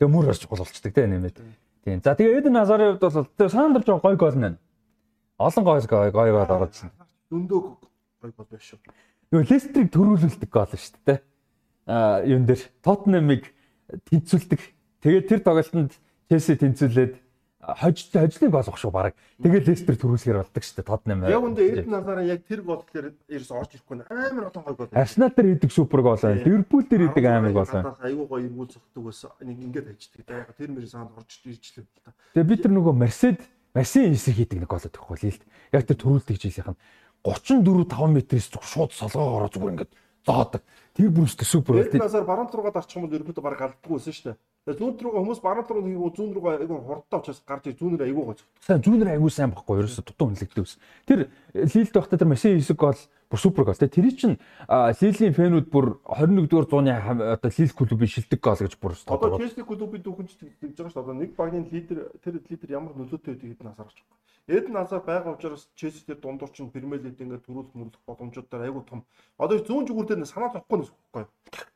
[0.00, 1.36] Тэгээ мөр бас чухал болцдог тий нэмээд.
[1.84, 2.00] Тийм.
[2.00, 4.56] За тэгээ Эден Хазарын хувьд бол тэгээ орж байгаа гой гол нэ.
[5.36, 6.88] Олон гой гой гой гол оролцсон.
[7.28, 7.60] Зөндөө
[8.24, 8.80] гой гол биш шүү.
[9.28, 11.20] Нөгөө Лестрийг төрүүлүүлдэг гол шүү дээ.
[11.92, 13.52] Аа юун дээр Тоттенхэмиг
[14.08, 14.60] тэнцвүүлдэг.
[15.04, 15.92] Тэгээд тэр тоглолтод
[16.32, 17.12] Челси тэнцвүүлээд
[17.76, 19.14] хожид хожлын гол ах шүү баг.
[19.42, 21.24] Тэгээд Лестер төрүүлсээр болдог шүү дээ Тотнем.
[21.28, 24.88] Яг үндэ Эден Назараа яг тэр гол дээр ерөөс орж ирэхгүй амар олон гол гол.
[24.96, 26.40] Арсенал дээр идэг супер гол байна.
[26.40, 27.92] Ливерпул дээр идэг амар гол байна.
[28.00, 30.24] Айгуу гоё эргүүл цогтөг бас нэг ингээд хайчдаг.
[30.32, 32.16] Яг тэр мэр санд орж ирчлээ л та.
[32.32, 33.38] Тэгээд би тэр нөгөө Мерсед
[33.76, 35.44] Мерсен эсрэг хийдэг нэг гол өгөхгүй л.
[35.76, 36.80] Яг тэр төрүүлдэг жилийнх нь
[37.20, 39.92] 34 5 метрээс шууд солгоогоор зүгээр ингээд
[40.24, 40.62] зоодог.
[40.94, 41.84] Тэр бүрстэй супер бол.
[41.84, 44.36] Эден Назар баруун руугаа дарчих юм бол ерөөдөө баг алддаггүй байсан шүү дээ.
[44.68, 48.24] Зүүн рүүгээ хүмүүс баруун руу нэг зүүн рүүгээ айгүй хурдтай учраас гарч ир зүүнээр айгүй
[48.28, 48.40] гоц.
[48.60, 50.76] Сайн зүүнээр айгүй сайн баггүй ерөөсө дутуу үнэлэгдээ ус.
[51.08, 53.76] Тэр лилд байхдаа тэр машин хэсэг бол бүр супер гол.
[53.76, 54.36] Тэгээ тэр чинь
[54.68, 60.02] лилийн фэнүүд бүр 21-р зууны одоо лил клубын шилдэг гол гэж бүр одоо Челси клубын
[60.02, 61.04] дүүхэн ч тэгж байгаа шүү дээ.
[61.04, 64.18] Одоо нэг багийн лидер тэр лидер ямар нөлөөтэй байдгийг хэдэн асарч байгаа.
[64.48, 68.84] Эдэн Азар байгаа учраас Челси тэр дундуур чинь Премьер Лиг ингээд төрүүлэх мөрлөх боломжуудаар айгүй
[68.88, 69.04] том.
[69.36, 71.28] Одоо зүүн зүгүүр дээр санаа зовхгүй нэс байхгүй.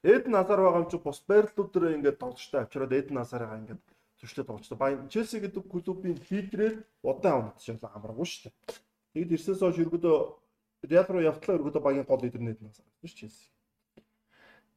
[0.09, 3.83] Эдэн Азар байгаа юм чи бус байрлууд дээр ингээд тоглолттой авчираад Эдэн Азараа ингээд
[4.24, 4.79] зөвшлөө тоглолттой.
[4.81, 8.57] Баян Челси гэдэг клубын лидерээр удаан ч амаргүй шүү дээ.
[9.12, 10.16] Тэгэд ирсээс хойш өргөдөө
[10.83, 13.47] Реал руу явтлаа өргөдөө багийн гол лидер нь Азар шүү Челси.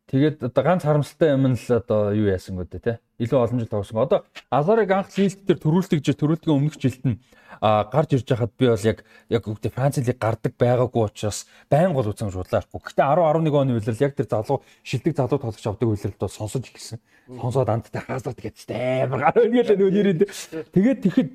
[0.06, 3.02] Тэгээд одоо ганц харамсалтай юм нь л одоо юу яасан гэдэг те.
[3.18, 4.06] Илүү олон жил тоглосон.
[4.06, 4.20] Одоо
[4.54, 7.18] Азарыг анх лист дээр төрүүлдэг жил төрүүлдгийн өмнөх жилд нь
[7.62, 9.02] гарч ирж хахад би бол яг
[9.34, 12.86] яг үгтэй Франц лиг гардаг байгаагүй учраас байн гол үзэн шуудлаахгүй.
[12.86, 16.70] Гэтэ 10 11 оны үеэр яг тэр залуу шилдэг залуу тоглож авдаг үеэрд бол сонсож
[16.70, 17.02] ирсэн.
[17.26, 20.22] Сонсоод андтай хазард гэдэгтэй амар гар өнөөл нөгөө нэрээд.
[20.70, 21.30] Тэгээд тэгэхэд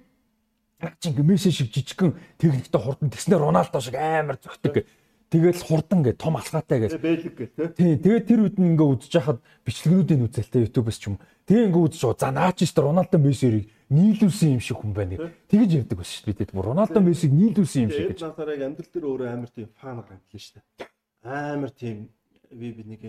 [0.83, 4.87] яг чинь Месси шиг жижигхэн техниктэй хурдан тэгснээр Роналдо шиг амар зөгтөг
[5.31, 6.99] Тэгэл хурдан гэ том алхаатай гэж.
[6.99, 7.71] Бэлэг гэ тэ.
[7.79, 11.23] Тий, тэгээд тэр үед ингээ үзэж хахад бичлэгнүүдийн үзэлтэй YouTube-с ч юм.
[11.47, 12.19] Тэгээ ингээ үзэж байгаа.
[12.19, 15.31] За наач шүү Роналдо Мессийг нийлүүлсэн юм шиг хүн байна.
[15.47, 16.51] Тэгэж явдаг бас шүү бид.
[16.51, 18.27] Роналдо Мессийг нийлүүлсэн юм шиг гэж.
[18.27, 20.91] Насараг амьдрал дээр өөрөө амар тийм фан гаргалаа шүү дээ.
[21.23, 22.11] Амар тийм
[22.51, 23.01] би би нэг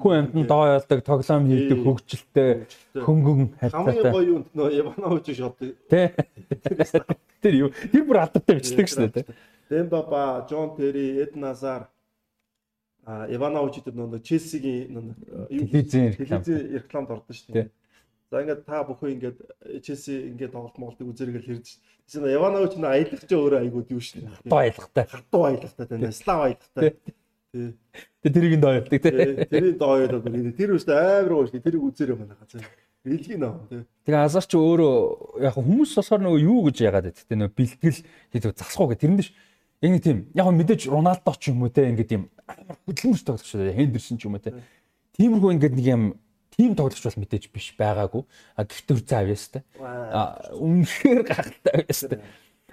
[0.00, 2.50] хүн амьтан доо ялдаг, тоглоом хийдэг, хөгжилтэй,
[2.94, 3.80] хөнгөн хайртай.
[3.80, 5.72] Хамгийн гоё юм нөө Иванович шотдаг.
[5.88, 6.12] Тэ.
[7.40, 7.70] Тэр юу?
[7.72, 9.24] Тэр бүр алдтай бичдэг шүү дээ.
[9.70, 11.88] Дембаба, Жон Терри, Эден Азар
[13.06, 17.70] а Иванович гэдэг нэг Челсигийн телевизийн телевизийн рекламад ордон шүү дээ.
[18.30, 19.38] За ингээд та бүхэн ингээд
[19.86, 21.78] Челси ингээд тоглолт моголтыг үзэргээл хэрж
[22.10, 24.34] чинь Иванович нэг аялах ч өөрөө айгууд юу шүү дээ.
[24.42, 25.04] Хатуу аялахтай.
[25.06, 26.98] Хатуу аялахтай тийм Слав аялахтай.
[27.56, 27.72] Тий.
[28.20, 29.00] Тэгээ тэрийг доойлдог тий.
[29.48, 30.24] Тэрийг доойлдог.
[30.56, 31.64] Тэр үстэй амар гоё шүү.
[31.64, 32.60] Тэрийг үзээрэй манайха цаа.
[33.06, 33.82] Билгийн нөө тий.
[34.04, 34.94] Тэгээ азар ч өөрөө
[35.40, 38.00] яг хүмүүс болохоор нөгөө юу гэж яагаад гэдэг тий нөгөө бэлтгэл
[38.34, 39.30] хийдэг засах уу гэх тэрэн дэш
[39.80, 43.46] яг нэг тийм яг мэдээж Роналдо ч юм уу те ингээд тийм амар хөдөлмөрч тоглох
[43.46, 43.78] шүү дээ.
[43.78, 44.58] Хендерсон ч юм уу те.
[45.16, 46.02] Тиймэрхүү ингээд нэг юм
[46.56, 48.22] тим тоглогч бол мэдээж биш байгаагүй.
[48.58, 49.62] А гэхдээ үрзэн авьяастай.
[49.80, 52.18] А үнэхээр гахалтай авьяастай.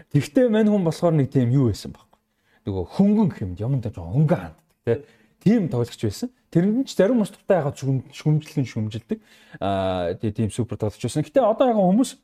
[0.09, 2.19] Тэгвэл мань хүн болохоор нэг тийм юу байсан байхгүй.
[2.63, 5.03] Нөгөө хөнгөн хэмд юмд жоо хөнгөн ханд тий.
[5.43, 6.29] Тим тоглогч байсан.
[6.51, 7.77] Тэрэнд ч зарим ус туртаа ягаад
[8.15, 9.19] шүмжлэн шүмжилдэг.
[9.59, 11.23] Аа тийм супер тоглогч байсан.
[11.23, 12.15] Гэтэ одоо яг хүмүүс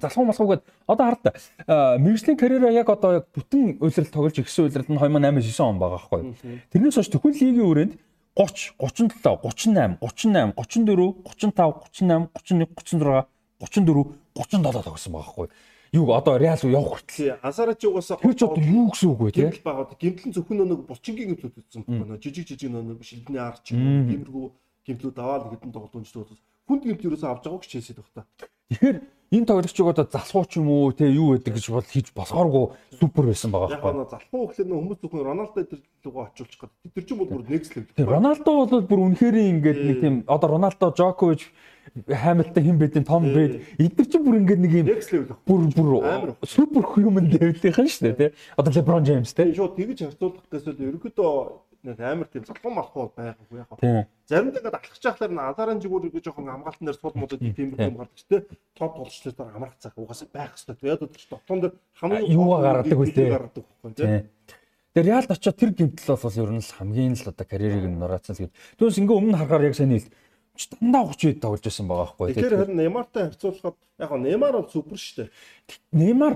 [0.00, 1.24] залхуу малхуугаад одоо хард
[2.02, 5.98] мэржлийн карьераа яг одоо яг бүтэн уйлрал тоглож ирсэн уйлрал нь 2008 9 он байгаа
[5.98, 6.20] байхгүй.
[6.70, 7.94] Тэрнээс хойш төхөл лигийн үрээнд
[8.34, 13.26] 30, 37, 38, 38, 34, 35, 38, 31, 36,
[13.60, 14.04] 34,
[14.34, 15.48] 37 тогсон байгаа хгүй.
[15.92, 19.30] Юу одоо Реал руу явах хүртэл Асараж угаасаа тэр ч одоо юу гэсэн үг вэ
[19.34, 19.42] те?
[19.50, 19.96] Гэмтэл байгаа.
[19.98, 22.22] Гэмтэл зөвхөн нэг булчингийн гэмтлүүд үзсэн байна.
[22.22, 24.46] Жижиг жижиг нэг шилбэний арч гэмргүү
[24.86, 26.30] гэмтлүүд аваад хэдэн тоглоомчдод
[26.70, 28.22] хүнд гэмт юусаа авч байгааг ч хэлсэд баг та.
[28.70, 28.96] Тэгэхээр
[29.34, 32.64] энэ тоглогчийг одоо залхуу ч юм уу те юу гэдэг гэж бол хийж болохооргүй
[32.94, 33.90] супер байсан байгаа байхгүй.
[33.90, 36.94] Яг залхуу гэхлээр хүмүүс зөвхөн Роналдо дээр лугаа очуулчих гэдэг.
[36.94, 37.90] Тэр чинь бол бүр next level.
[37.98, 41.50] Роналдо бол бүр үнэхээр ингээд нэг тийм одоо Роналдо, Жокович
[42.06, 44.86] Хамилтон хэн бэдэн Том Брэд эдгээр чинь бүр ингээд нэг юм
[45.46, 48.30] бүр бүр супер human level-ийнхэн шүү дээ тий.
[48.54, 49.50] Одоо LeBron James тий.
[49.54, 54.06] Шууд тэгж харьцуулах гэсэн ерөөдөө нэг амар тийм залхуу малхуу байгаагүй яг.
[54.28, 57.96] Заримдаа ингээд алхаж яхахлаар н азарын жигүүр гэж жоохон хамгаалтан дээр сул модод тийм юм
[57.96, 58.44] гардаг ч тийм
[58.76, 60.92] топ тоглолчдоор амрах цаг угаасаа байх хэрэгтэй.
[60.92, 63.32] Яг л дотоон дээр хамгийн юу гаргадаг үлээ.
[63.32, 64.28] Гаргадаг байхгүй тийм.
[64.90, 68.34] Тэр Реалд очиод тэр гимтэл бол ер нь л хамгийн л одоо карьерийг нь нураацсан
[68.36, 68.52] л гэж.
[68.76, 70.12] Түүнээс ингээ өмнө харахаар яг сайн хэлсэн
[70.68, 72.34] дандаа 30 үед тоглож байсан байгаа байхгүй.
[72.34, 75.28] Тэгэхээр харин Неймартай харьцуулахад яг Неймар бол супер шүү дээ.
[75.92, 76.34] Неймар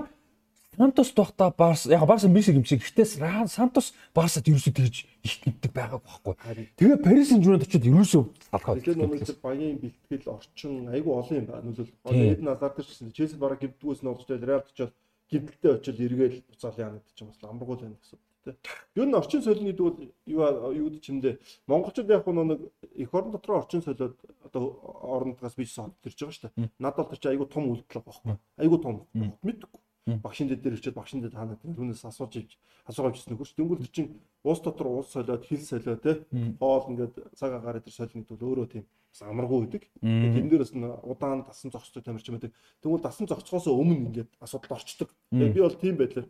[0.75, 6.03] Сантос тухта Барс яг Барс Месси гимшиг гэхдээ Сантос Барсад ерөөсөө тэгж их гимдэг байгаагүй
[6.03, 6.67] байхгүй.
[6.75, 8.83] Тэгээ Парис Сен-Жермэнд очиод ерөөсөө салхаад.
[8.83, 11.63] Тэгээ нөгөө багийн бэлтгэл орчин айгүй олон юм байна.
[11.71, 14.91] Нөлөөл Эд Назар дээр ч гэсэн Челси бараг гимддгүйс нь олж Реал очиод
[15.31, 18.55] гимтэлтэй очиод эргээл буцаал яана гэдэг ч юм бас амаргуул байна гэсэн тий.
[18.95, 19.97] Юу н орчин соёлын гэдэг бол
[20.29, 20.41] юу
[20.73, 21.33] юу гэж юмдээ
[21.67, 22.61] монголчууд яг нэг
[22.95, 24.15] эх орон дотор орчин соёлоод
[24.45, 24.63] одоо
[25.01, 26.69] орнотгоос бич сод төрж байгаа шүү дээ.
[26.79, 28.37] Надад бол ч айгүй том үйлдэл байхгүй.
[28.61, 28.95] Айгүй том
[29.41, 32.51] мэдгүй багшин дээр ирчээд багшин дээр та нарт түүнээс асууж ивч
[32.85, 36.21] асуугаа бичсэн нөхөрч тэнгуэл чинь уус дотор уус солиод хил солиод те
[36.61, 39.83] хоол ингээд цаг агаар дээр солино гэдэг бол өөрөө тийм бас амаргүй байдаг.
[40.05, 42.53] Тэн дээрээс нь удаан дасан зогсдог тамирч юм байдаг.
[42.85, 45.09] Тэнгуэл дасан зогсохоос өмнө ингээд асуудал орчдөг.
[45.33, 46.29] Би бол тийм байдлаар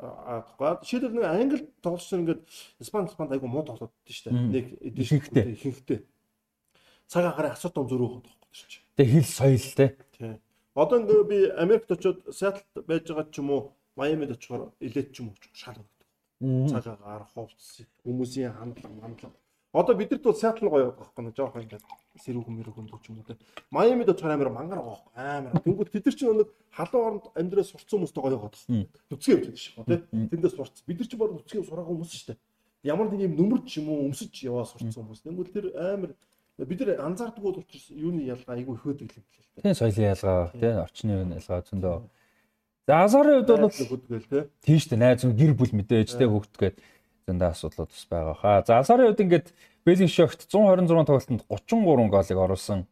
[0.00, 2.42] аа жишээлбэл нэг англи тоглогч ингээд
[2.80, 4.52] Испани Испанд айгу муу тоглоод дээ шүү дээ.
[4.52, 4.66] Нэг
[5.00, 5.98] ихэнхтэй ихэнхтэй
[7.08, 8.82] цаг агаар асуудал зөрөөх байхгүй шүү.
[8.96, 9.86] Тэгээ хил соёл те.
[10.16, 10.40] Тийм
[10.76, 15.24] Одоо ингээ би Америкт очиод Сиэтлд байж байгаа ч юм уу, Майамид очихоор илээд ч
[15.24, 16.04] юм уу шал өгдөг.
[16.68, 19.40] Цагаагаар хувцс хүмүүсийн хандлага хандлага.
[19.72, 21.56] Одоо бидэрт бол Сиэтл гоё байхгүй нэ жоох
[22.16, 23.36] ингээ сэрүүхэн мэрүүхэн ч юм уу те.
[23.70, 25.52] Майамид очихоор амар мангар гоох амар.
[25.60, 28.56] Тэнгүүд тэд нар чинь нэг халуун оронд амьдраас сурцсан хүмүүстэй гоё гоох.
[28.56, 29.96] Нүцгэн явж байгаа шүү те.
[30.32, 30.76] Тэндээс сурц.
[30.88, 32.40] Бид нар чинь баг нүцгэн сураагүй хүмүүс шүү дээ.
[32.88, 35.24] Ямар нэг юм нүмерч юм уу өмсөж яваа сурцсан хүмүүс.
[35.28, 36.12] Тэнгүүд тэр амар
[36.56, 39.60] бид нар анзаардаг бол учраас юуны ялгаа айгүй хөөдөг юм лээ.
[39.60, 41.96] Тийм соёлын ялгаа, тийм орчны ялгаа зөндөө.
[42.86, 44.42] За азарын хувьд бол хөдгөл тий.
[44.62, 45.02] Тийм шүү дээ.
[45.02, 46.76] Найз гэр бүл мэдээж тий хөгтгээд
[47.26, 48.64] зөндөө асуудлууд бас байгаа хаа.
[48.66, 49.46] За азарын хувьд ингээд
[49.86, 52.86] Бэлин шогт 126 тоглолтод 33 голыг оруулсан.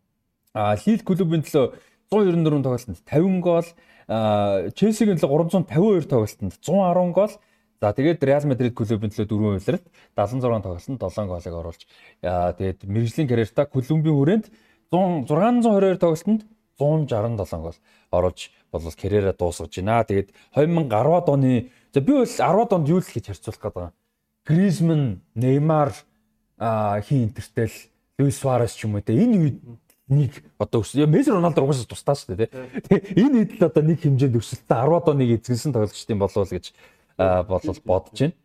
[0.55, 1.75] А Лил клубын төлөө
[2.11, 3.67] 194 тоглолтод 50 гол,
[4.75, 7.33] Челсигийн төлөө 352 тоглолтод 110 гол,
[7.85, 9.87] За тэгээд Реал Мадрид клубын төлөө дөрвөн хувилралт
[10.17, 11.83] 76 тоглолтод 7 голыг оруулж
[12.23, 14.47] тэгээд мэрэгжлийн карьертаа Колумбийн хүрээнд
[14.89, 16.47] 622 тоглолтод
[16.79, 17.77] 167 гол
[18.11, 18.41] оруулж
[18.73, 20.01] болол карьераа дуусгаж байна.
[20.01, 23.93] Тэгээд 2010-ад оны за би бол 10-ад онд юу л хийж харьцуулах гэдэг юм.
[24.47, 25.93] Гризман, Неймар
[26.59, 27.73] хин интертэл
[28.19, 29.59] Луис Суарес ч юм уу те энэ үед
[30.09, 31.09] нэг одоо өссөн.
[31.09, 33.25] Месси Роналдо угаасаа тусдаа шүү дээ тий.
[33.25, 36.77] Энэ хэд л одоо нэг хэмжээнд өсөлтөд 10-ад оныг эзэнсэн тоглогчдын болов гэж
[37.17, 38.37] болол бодож байна.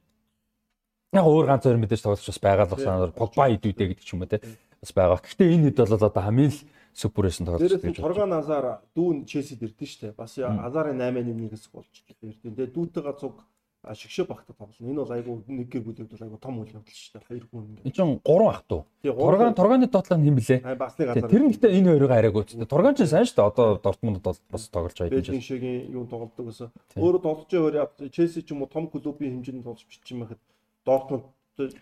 [1.14, 4.24] Яг өөр ганц хоёр мэдээж тоглож бас байгаа л басаа Погба идүүдээ гэдэг ч юм
[4.24, 5.20] уу те бас байгаа.
[5.20, 6.60] Гэхдээ энэ хэд бол одоо хамгийн л
[6.96, 8.00] супер байсан тоглож байгаа.
[8.00, 8.66] Торган Азар
[8.96, 10.16] дүүн Челсид ирдэ штэ.
[10.16, 12.40] Бас Азарын 8-1 хэсэг болж ирдэ.
[12.40, 13.44] Тэгээ дүүтэйгээ цуг
[13.84, 14.92] шигшээ багтаа тоглоно.
[14.92, 17.28] Энэ бол айгу нэг гэр бүлүүд бол айгу том үйл явдал шүү дээ.
[17.32, 17.82] Хоёр хүн ингэ.
[17.88, 19.16] Энэ чинь гурван ах トゥ.
[19.16, 20.76] Торган торганы доотлоо хэм блэ?
[20.76, 21.30] Бас нэг азар.
[21.32, 22.60] Тэр нь гэтээ энэ хоёрыг арайгүй ч.
[22.68, 23.48] Торган чинь сайн шүү дээ.
[23.48, 25.40] Одоо Дортмунд бол бас тоглож байгаа юм чинь.
[25.40, 26.68] Шигийн юу тоглодог гэсэн.
[27.00, 30.42] Өөрөө тоглож байгаа хоёр Челси ч юм уу том клубийн хэмжээнд тоглож юм байхад
[30.84, 31.26] Дортмунд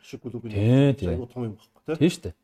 [0.05, 2.35] шиг клубын айгу том юм багхгүй тийм шүү дээ.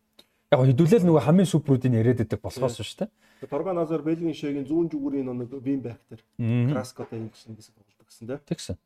[0.53, 3.09] Яг хэдүүлэл нөгөө хамгийн суперүүдийн яриад байдаг болохоос шүү дээ.
[3.49, 8.27] Торган Азар Бэлгийн шигийн зүүн зүгүүрийн нэг Винбек тэр Краскотой юм гэсэн гэсэн тоглодог гэсэн
[8.29, 8.41] тийм.
[8.45, 8.77] Тэгсэн.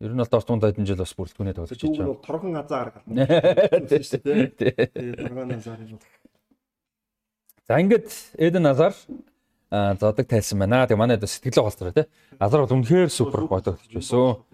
[0.00, 2.06] Ер нь бол Дортмунд хэдэн жил бас бүрэлдэхүүнээ тоглож байгаа.
[2.06, 3.26] Бол торгон азар гарна.
[3.88, 5.16] Тийм тийм.
[5.16, 5.98] Торгон азар юм.
[7.66, 8.94] За ингээд Эден Азар
[9.70, 10.84] зодог тайлсан байна.
[10.84, 12.06] Тэгээ манай сэтгэлээ холцороо тий.
[12.38, 14.44] Азар бол үнэхээр супер бодогдож байсан.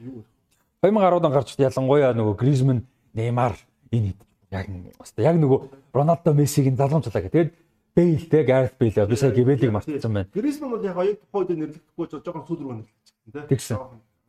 [0.83, 3.59] 2010 он гарч ялангуяа нөгөө Гризман, Неймар
[3.91, 4.15] энэ
[4.53, 4.69] Яг
[5.01, 5.59] өстой яг нөгөө
[5.97, 7.33] Роналдо Мессигийн залгамжлаа гэх.
[7.33, 7.53] Тэгээд
[7.97, 10.29] Бейл те Гарет Бейл би сая Гибелийг мартсан байна.
[10.35, 13.47] Гризман бол яг яг тухайд нэрлэхгүй жоохон сүүл рүү нэрлэчихсэн те.
[13.49, 13.79] Тэгсэн.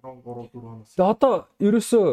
[0.04, 0.92] 13 4 оноос.
[0.94, 2.06] Тэгээ одоо ерөөсөө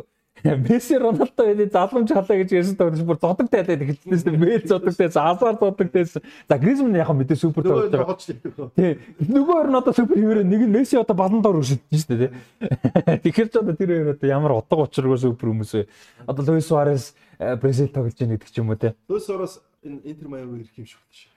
[0.45, 4.39] Месси Роналдо энэ залгамж халаа гэж ярьсан тоглож бүр зодог тайлаад дээ.
[4.41, 6.05] Мэл зодог тай, Азар зодог тай.
[6.07, 8.71] За Гризман яг мэдээ супер тоглож байгаа.
[8.73, 8.97] Тий.
[9.21, 13.21] Нөгөө хоёр нь одоо супер хөвөрөө нэг нь Месси одоо балан доор өшөлдөж шүү дээ.
[13.27, 15.85] Тэгэхээр ч одоо тэр хоёр одоо ямар утга учиргүй супер хүмүүс вэ?
[16.25, 18.97] Одоо Луис Суарес Бразил тоглож байгаа гэдэг ч юм уу те.
[19.13, 21.29] Луис Суарес энэ Интер Майами ирэх юм шиг байна шүү.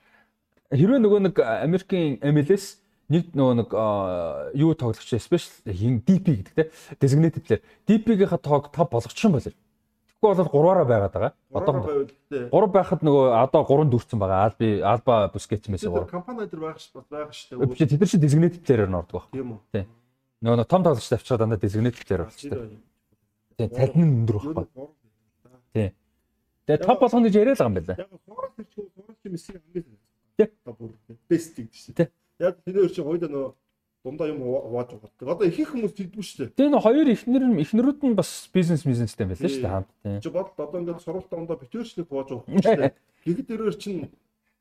[0.72, 3.68] Хэрвээ нөгөө нэг Америкийн MLS нэг нөгөө нэг
[4.56, 6.70] юу тоглогч special хин DP гэдэг те
[7.00, 9.52] designated player DP-ийнхаа тоог 5 болгочихсон байлаа.
[9.52, 11.32] Тэгэхгүй бол 3-аараа байгаад байгаа.
[11.52, 11.72] Одоо
[12.48, 14.48] 3 байхад нөгөө одоо 3 дүрцэн байгаа.
[14.48, 16.08] Алби Алба Бускетс мэсээ 3.
[16.08, 17.60] Компани дээр байх ш байх дээ.
[17.60, 19.28] Бид тэд нар чи designated player-аар ордог баг.
[19.36, 19.60] Тийм үү.
[19.72, 19.86] Тийм.
[20.40, 22.72] Нөгөө том тоглогч авчираа дандаа designated player болчихдог.
[23.60, 24.88] Тийм, цалин нь өндөр байхгүй.
[25.76, 25.92] Тийм.
[26.64, 27.94] Тэгээ топ болгоно гэж яриад байгаа юм байна.
[28.00, 29.84] Яг хоороос төрчих хоороос чи мессиг хамгийн.
[30.40, 30.48] Тийм.
[31.28, 31.94] Best гэдэг чинь.
[31.94, 32.08] Тийм.
[32.40, 33.46] Яг тэр чинь хоёул нөө
[34.04, 35.34] дундаа юм хувааж байгаа.
[35.34, 36.56] Одоо их их хүмүүс тэгдэггүй шүү дээ.
[36.58, 39.90] Тэгээ нөө хоёр ихнэр ихнэрүүд нь бас бизнес бизнестэй байлаа шүү дээ хамт.
[40.20, 42.92] Чи бод одоо ингээд сургуультай ондоо битэрчлэг хувааж юм шүү дээ.
[43.24, 44.12] Гэхэд тэрээр чинь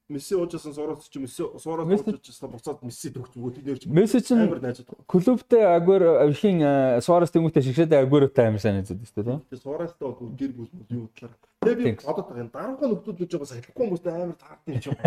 [0.10, 4.36] Месси уужсан сууралт чи Месси сууралт уужсан буцаад Месси төгч өгөө тэдээр чи Месси чи
[4.36, 4.92] амар найзад.
[5.08, 6.60] Клубтэй агуур ихийн
[7.00, 9.40] Суарес тэмүүтэй шигшээд агууртай амар сайн найзад шүү дээ.
[9.48, 11.40] Тэгээ Суарестай бол гэр бүл юу талаар.
[11.64, 15.00] Тэгээ би одоо энэ дараагийн нөхдүүд гэж байгаа салхихгүй хүмүүстэй амар таардаг юм шиг.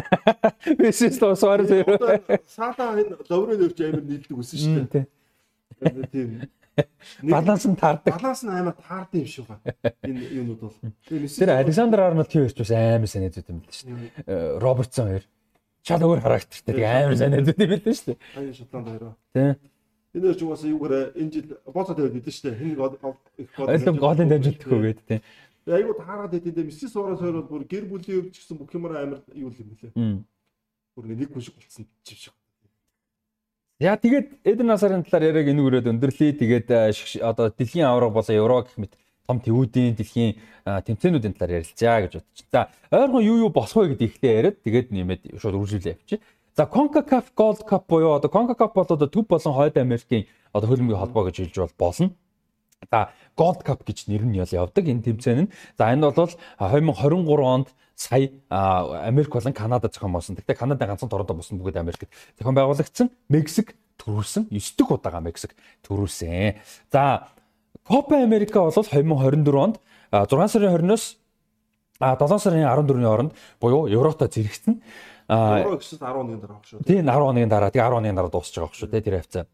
[0.80, 1.70] Месси Суарес
[2.48, 5.04] Саата энэ ловрын нөрч амар нийлдэг үсэн шүү дээ.
[6.08, 6.48] Тийм
[7.22, 8.14] баланс нь таардаг.
[8.20, 9.62] Баланс нь амар таардаг юм шиг байна.
[10.04, 10.76] Энэ юмуд бол.
[11.08, 14.58] Тэр Александр Арнольд тийм ч бас амар сайн найзууд юм байна шүү дээ.
[14.60, 15.24] Робертсон хоёр.
[15.82, 18.18] Чад өөр характертай тийм амар сайн найзууд юм байна шүү дээ.
[18.36, 19.14] Аяа Шотланд хоёроо.
[19.32, 19.56] Тийм.
[20.16, 22.60] Энэ ч угаасаа юугаар энэ жил боцоо тавиад идэв шүү дээ.
[22.60, 22.92] Хин гол
[23.36, 23.68] их гол.
[23.68, 25.20] Ойлгом голын дамжуулдаг хөөгээд тийм.
[25.66, 26.64] Айгуу таараад идэв.
[26.64, 29.92] Месси суураас хоёр бол бүр гэр бүлийн өвч гэсэн бүх юмараа амар юу юм бэлээ.
[30.96, 32.32] Бүр нэг хүн шиг болцсон юм шиг.
[33.76, 36.32] Яа тэгээд Эден Насарын талаар яриаг энүүрээд өндөрлөе.
[36.40, 36.72] Тэгээд
[37.20, 38.96] одоо дэлхийн авраг болон Евро гэх мэт
[39.28, 42.48] том төвүүдийн дэлхийн тэмцээнүүдийн талаар ярилцъя гэж бодчих.
[42.48, 46.24] За ойрхон юу юу болох вэ гэдэг ихтэй яриад тэгээд нэмээд шууд үргэлжлүүлээ явчих.
[46.56, 50.24] За CONCACAF Gold Cup буюу одоо CONCACAF бол одоо төв болон хойд Америкийн
[50.56, 52.16] одоо хөлбөмбөгийн холбоо гэж хэлж болно.
[52.90, 55.52] За Gold Cup гэж нэр нь явдаг энэ тэмцээн нь.
[55.78, 56.28] За энэ бол
[56.60, 60.36] 2023 онд сая Америк болон Канада зохион болсон.
[60.36, 62.08] Гэхдээ Канадын ганцхан Торонто болсон бүгд Америкт
[62.38, 63.10] зохион байгуулагдсан.
[63.28, 64.48] Мексик төрүүлсэн.
[64.52, 65.56] 9 дэх удаага Мексик
[65.88, 66.60] төрүүлсэн.
[66.92, 67.28] За
[67.86, 69.80] Копа Америка бол 2024 онд
[70.12, 71.16] 6 сарын 20-оос
[71.98, 74.82] 7 сарын 14-ний хооронд буюу Европто зэрэгцэн.
[75.28, 76.84] Евро гэсэд 10 хоногийн дараа шүү.
[76.84, 77.70] Тийм 10 хоногийн дараа.
[77.70, 78.90] Тэгээ 10 хоногийн дараа дуусах байгаа шүү.
[78.92, 79.46] Тэр хавцаа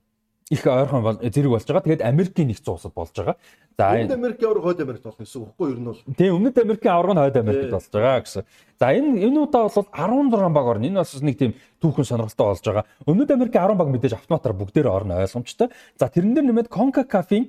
[0.52, 1.86] их ойрхон зэрэг болж байгаа.
[1.88, 3.36] Тэгээд Америкийн нэгдсэн улсад болж байгаа.
[3.80, 5.72] За Өмнөд Америкийн авраг хойд Америкт болох гэсэн үг үгүй юу?
[5.72, 6.00] Ер нь бол.
[6.12, 8.42] Тийм Өмнөд Америкийн авраг нь хойд Америкт болж байгаа гэсэн.
[8.76, 10.84] За энэ энэ удаа бол 16 баг орно.
[10.84, 12.84] Энэ бас нэг тийм түүхэн сонирхолтой болж байгаа.
[13.08, 15.72] Өмнөд Америкийн 10 баг мэдээж автоматар бүгдээр орно ойлгомжтой.
[15.96, 17.48] За тэрэн дээр нэмээд CONCACAF-ийн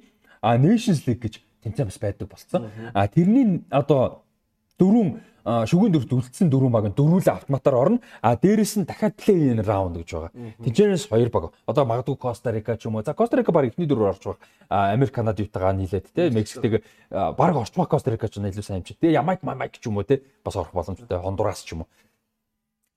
[0.63, 2.71] Nations League гэж тэмцээн бас байдаг болсон.
[2.95, 4.23] А тэрний одоо
[4.79, 7.99] дөрвөн шүгэн дөрөвт үлдсэн дөрвөн баг нь дөрвөлээ автоматар орно.
[8.23, 10.31] А дээрэс нь дахиад play in round гэж байгаа.
[10.63, 11.51] Тэнцэнээс хоёр баг.
[11.67, 13.03] Одоо магадгүй Коста Рика ч юм уу.
[13.03, 14.39] За Коста Рика баг эхний дөрөөр орж байгаа.
[14.69, 18.99] А Америк Канада Ютагаа нийлээд те Мексиктэг баг орчмоо Коста Рика ч илүү сайн хэмжээ.
[19.03, 21.19] Тэгээ Ямайк Мамайк ч юм уу те бас орох боломжтой.
[21.19, 21.87] Хондурас ч юм уу.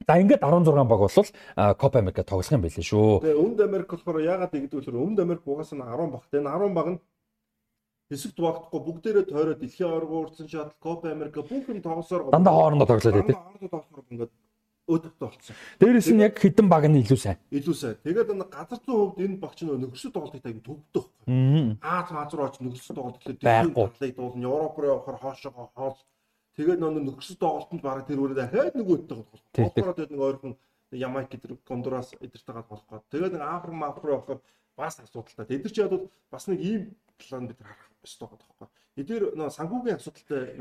[0.07, 3.27] За ингээд 16 баг бол Копа Америка тоглох юм байлээ шүү.
[3.27, 4.95] Тэгээ Өмнөд Америк болохоор яагаад гэдэг вэ?
[4.95, 6.23] Өмнөд Америк угаасаа 10 баг.
[6.31, 6.99] Тэгээ 10 баг нь
[8.11, 12.87] хэсэгт багтахгүй бүгдээрээ тойроо дэлхийн аварга уурсан шатл Копа Америка бүх юм тоглосоор дандаа хоорондоо
[12.87, 13.35] тоглоод байдаг.
[13.35, 14.33] Хоорондоо тоглохоор ингээд
[14.87, 15.57] өөдөгтэй болцсон.
[15.83, 17.39] Дээрээс нь яг хідэн баг нь илүү сайн.
[17.51, 17.99] Илүү сайн.
[18.07, 21.07] Тэгээд энэ газар зүйн хувьд энэ багч нь нөхөрсөд тоглолтыг таг төвдөх.
[21.83, 24.47] Аз мазруу оч нөхөрсөд тоглолт гэхэлээ дэлхийн тоглолтыг дуулна.
[24.47, 25.99] Европ руу явахаар хоошоо хоол.
[26.55, 29.43] Тэгээд нөө нөхөрсөд тоглолтод баг тэр үрээ дахиад нөгөөдтэй тоглох.
[29.51, 30.55] Тоглохоор тэгээд нэг ойрхон
[30.95, 33.03] Ямайк гэдэг Гондурас эдэртэйгээ болох гоо.
[33.11, 34.41] Тэгээд нэг Африк Мафр явахаар
[34.79, 35.59] бас асуудалтай.
[35.59, 38.69] Эдэр чи ядууд бас нэг ийм план бид харах ёстой тоххой.
[38.97, 40.57] Эдгээр нөө санхүүгийн асуудалтай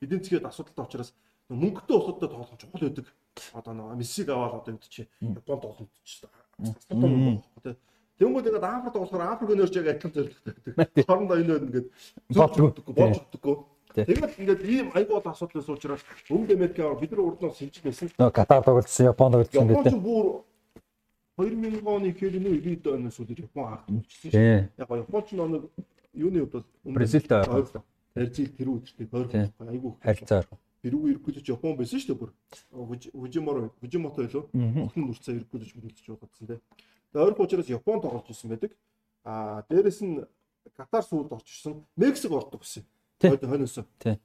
[0.00, 1.12] эдийн засгийн асуудалтай учраас
[1.52, 3.06] мөнгөтэй улсуудтай тоглох чухал байдаг.
[3.54, 7.76] Одоо нөө Мессиг аваад одоо энэ чи Японд тоглох ч асуудалтай.
[8.20, 11.06] Тэнгүүд ингээд Африкт болохоор Африк өнөрч яг адилхан зорилготой гэдэг.
[11.08, 11.88] Хоорондоо энэ ингээд
[12.36, 13.56] болж өгдөггүй, болж өгдөггүй.
[13.96, 18.12] Тэгээд ингээд ийм бол асуудал байсан учраас Өмнөд Америкаар бид нар урд нь сэлж байсан.
[18.20, 19.78] Нөө Катар тоглолцсон, Японд тоглолцсон гэдэг.
[19.80, 20.26] Япон ч бүр
[21.40, 24.44] 2000 оны хэрнүү 90 оноос үл Япон хаагт үлдсэн шүү.
[24.78, 25.62] Яг Япон ч нэг
[26.14, 26.52] юуны хувьд
[26.84, 27.84] бол Бразилтай ойрлоо.
[28.14, 29.68] Бразил тэр үедээ ойрлоо.
[29.70, 30.58] Айгүй харилцаа ойрлоо.
[30.82, 32.32] Перуг ирэхгүй ч Япон байсан шүү дээ бүр.
[33.12, 34.44] Фужиморо Фужимото байлоо.
[34.48, 36.60] Охин нүрцээ ирэхгүй ч бүрэлдэж байгаадсан тийм.
[37.12, 38.72] Тэгээ ойрхон учраас Япон тоглож ирсэн байдаг.
[39.24, 40.24] Аа дээрэс нь
[40.76, 41.84] Катар сууд орчихсон.
[41.96, 42.84] Мексик ордог гэсэн.
[43.20, 43.76] Хойноос.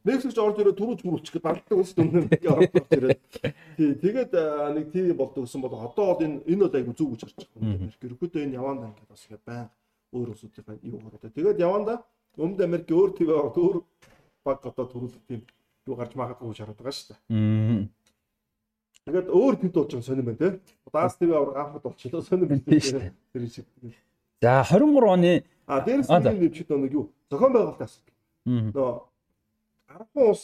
[0.08, 3.20] Мексикч орж ирээд түрүүж мөрүүлчих гээд балдаг ус дүнээр орж ирээд.
[3.76, 4.32] Тий, тэгээд
[4.72, 7.76] нэг тийм болдог гэсэн бол одоо бол энэ энэ бол айгу зүг гэж харж байгаа
[7.76, 7.92] юм.
[7.92, 9.68] Ерөөдөө энэ яванда ингээд бас ингээд байн
[10.16, 11.34] өөр усуудын юу гараад.
[11.36, 12.00] Тэгээд яванда
[12.36, 13.78] Өмнөд Америк өөр төв өөр
[14.44, 15.46] баг одоо төрүүлэх тийм
[15.88, 17.88] юу гарч магадгүй шаард байгаа шүү дээ.
[19.08, 20.50] Тэгээд өөр төв болж байгаа сонирм байна те.
[20.92, 23.14] Даас төв авраг Африкт болчихлоо сонирм шүү дээ.
[23.32, 23.66] Тэр шиг.
[24.44, 25.34] За 23 оны
[25.66, 28.04] а дээрс нэг нэвчд нэг юу зохион байгуулалтаас.
[28.44, 28.92] Нөө
[29.96, 30.44] 10 ус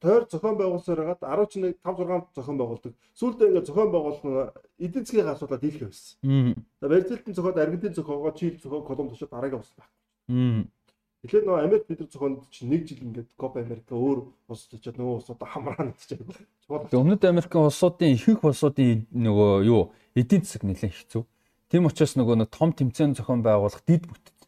[0.00, 2.92] тойр зохион байгуулсаар хагаад 11 5 6 зохион байгуулдаг.
[3.12, 6.64] Сүүлдээ ингээд зохион байгуулалт эдийн засгийн асуудлаа дийлэх байсан.
[6.80, 10.68] За Бразилийн зохиод Аргентин зохиогоо Чили зохиог Колумб зохиод дараагийн ус байна.
[11.26, 14.94] Тэгэхээр нөгөө Америк бид нар зохионд чинь нэг жил ингээд Копа Америка өөр улс очиод
[15.00, 16.22] нөгөө улсуудаа хамраа нэгчээд.
[16.94, 21.24] Өмнөд Америкийн улсуудын ихэнх улсуудын нөгөө юу эдийн засаг нэлээд хэцүү.
[21.66, 24.38] Тийм учраас нөгөө нэг том тэмцээн зохион байгуулах дид бүтэц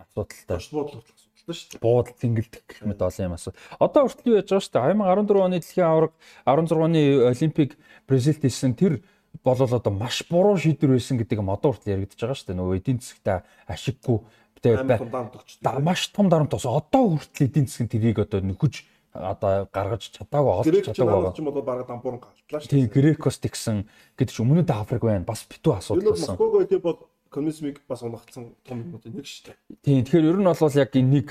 [0.00, 0.58] асуудалтай.
[0.74, 1.82] Буудлах асуудалтай шүү дээ.
[1.84, 3.54] Буудал тэнгэлдэх гэх мэт олон юм асуу.
[3.78, 4.90] Одоо хүртэл юу яаж байгаа шүү дээ.
[4.90, 6.16] 2014 оны дэлхийн аварга
[6.50, 7.00] 16 оны
[7.30, 7.70] Олимпик
[8.10, 9.06] Бразилд хийсэн тэр
[9.42, 12.58] болол одоо маш буруу шийдвэр байсан гэдэг юм одоо хүртэл яригдчихэж байгаа шүү дээ.
[12.60, 14.18] Нөгөө эдийн засгтаа ашиггүй
[14.62, 20.52] тэгээ маш том дарамт тос одоо хүртэл эдийн засгийн тэрийг одоо нөхөж одоо гаргаж чадаагүй
[20.52, 21.32] олж чадаагүй байгаа.
[21.32, 22.70] Грек ч бол баг дампуурн галтлаа шүү.
[22.70, 23.76] Тийм Грекос тэгсэн
[24.18, 25.22] гэдэг чи өмнөд Африк байна.
[25.22, 26.34] Бас битүү асуудал болсон.
[26.34, 26.98] Москваг гэдэг бол
[27.30, 29.56] коммунизмыг бас унгацсан том юмнууд нэг шүү дээ.
[29.86, 31.28] Тийм тэгэхээр ер нь бол яг энэ нэг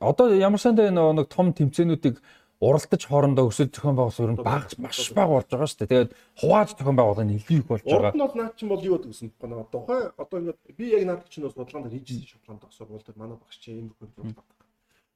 [0.00, 2.22] одоо ямар сандаа нэг том тэмцээнүүдийг
[2.60, 5.92] уралдаж хоорондоо өсөл зохион байгуулалт ер нь баг маш бага болж байгаа шүү дээ.
[5.92, 6.10] Тэгээд
[6.40, 8.00] хувааж зохион байгуулалт нь илүү их болж байгаа.
[8.00, 9.44] Урд нь бол наад чинь бол юу гэсэн бэ?
[9.44, 13.56] Нөгөө тухай одоо ингээд би яг наад чинь бас бодлоонд хийжсэн шотланд сургуульд манай багш
[13.60, 14.40] чинь ийм юм байна.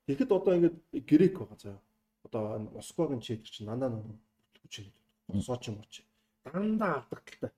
[0.05, 0.77] Тэгэхэд одоо ингээд
[1.09, 1.81] грек байгаа заяа.
[2.29, 2.43] Одоо
[2.77, 4.17] Москвагийн чийдэр чинь дандаа нөгөө
[4.61, 4.75] хүч
[5.41, 6.05] сооч юм уу чи.
[6.45, 7.51] Дандаа алдагдaltaй.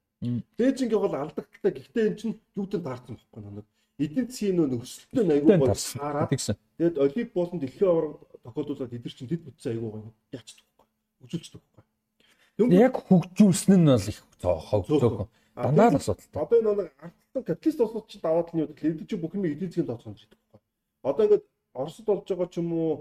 [0.59, 1.73] Бээжингийн бол алдагдaltaй.
[1.75, 3.67] Гэхдээ эн чинь юуд таарсан байхгүй нэг
[4.05, 9.31] эдийн засгийн нөө өсөлтөө айгүй бол саараад тэгээд олимп болон дэлхийн аварга тохиолдуулаад эдгээр чинь
[9.31, 10.87] дэд бүтцээ айгүй гоё яачдаг байхгүй
[11.25, 12.81] үзүүлчихдэг байхгүй.
[12.83, 16.43] Яг хөгжүүлсэн нь бол их хогцоог дандаа л асуудалтай.
[16.43, 19.47] одоо энэ нэг ардсан капиталист улсууд чинь даваад нь юу гэхэл эдгээр чинь бүх юм
[19.47, 20.61] эдийн засгийн тооцоолж байдаг байхгүй.
[21.07, 22.93] Одоо ингээд Оросд болж байгаа ч юм уу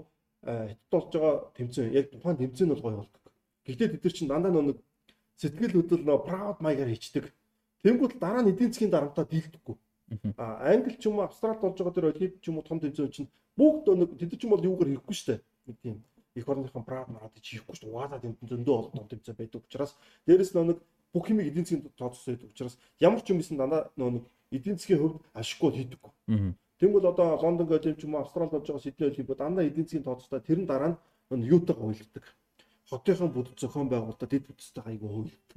[0.46, 3.22] хятад болж байгаа тэмцээн яг тухайн тэмцээн бол гоё болдог.
[3.66, 4.78] Гэхдээ эдгээр чинь дандаа нэг
[5.36, 7.26] сэтгэл хөдлөл нөө proud маягаар хийчдэг
[7.82, 9.76] Тэнгүүд дараа нь эдийн засгийн дарамтаа дийлдэхгүй
[10.36, 13.12] А Англи ч юм уу Австралид болж байгаа тэр олимп ч юм уу том тэмцээн
[13.12, 15.40] чинь бүгд нэг тэд чинь бол юугаар хийхгүй шүү дээ.
[15.66, 15.96] Нэг тийм
[16.34, 17.92] их орныхон брат марад хийхгүй шүү дээ.
[17.92, 19.92] Угаалаа тэнд зөндөө олон том тэмцээн байдаг учраас
[20.26, 20.78] дээрэс нэг
[21.12, 25.00] бүх юм эдийн засгийн тооцоос байдаг учраас ямар ч юм исэн дандаа нэг эдийн засгийн
[25.00, 26.12] хөвд ашиггүй хийдэггүй.
[26.80, 30.04] Тэгвэл одоо Лондон олимп ч юм уу Австралид болж байгаа Сидней олимпиад дандаа эдийн засгийн
[30.04, 30.96] тооцоостой тэр нь дараа
[31.30, 32.24] нь юутайгаа хуйлдаг.
[32.88, 35.56] Хотынхон бүд зохион байгуулалтад дэд бүтцтэй айгүй хуйлдаг.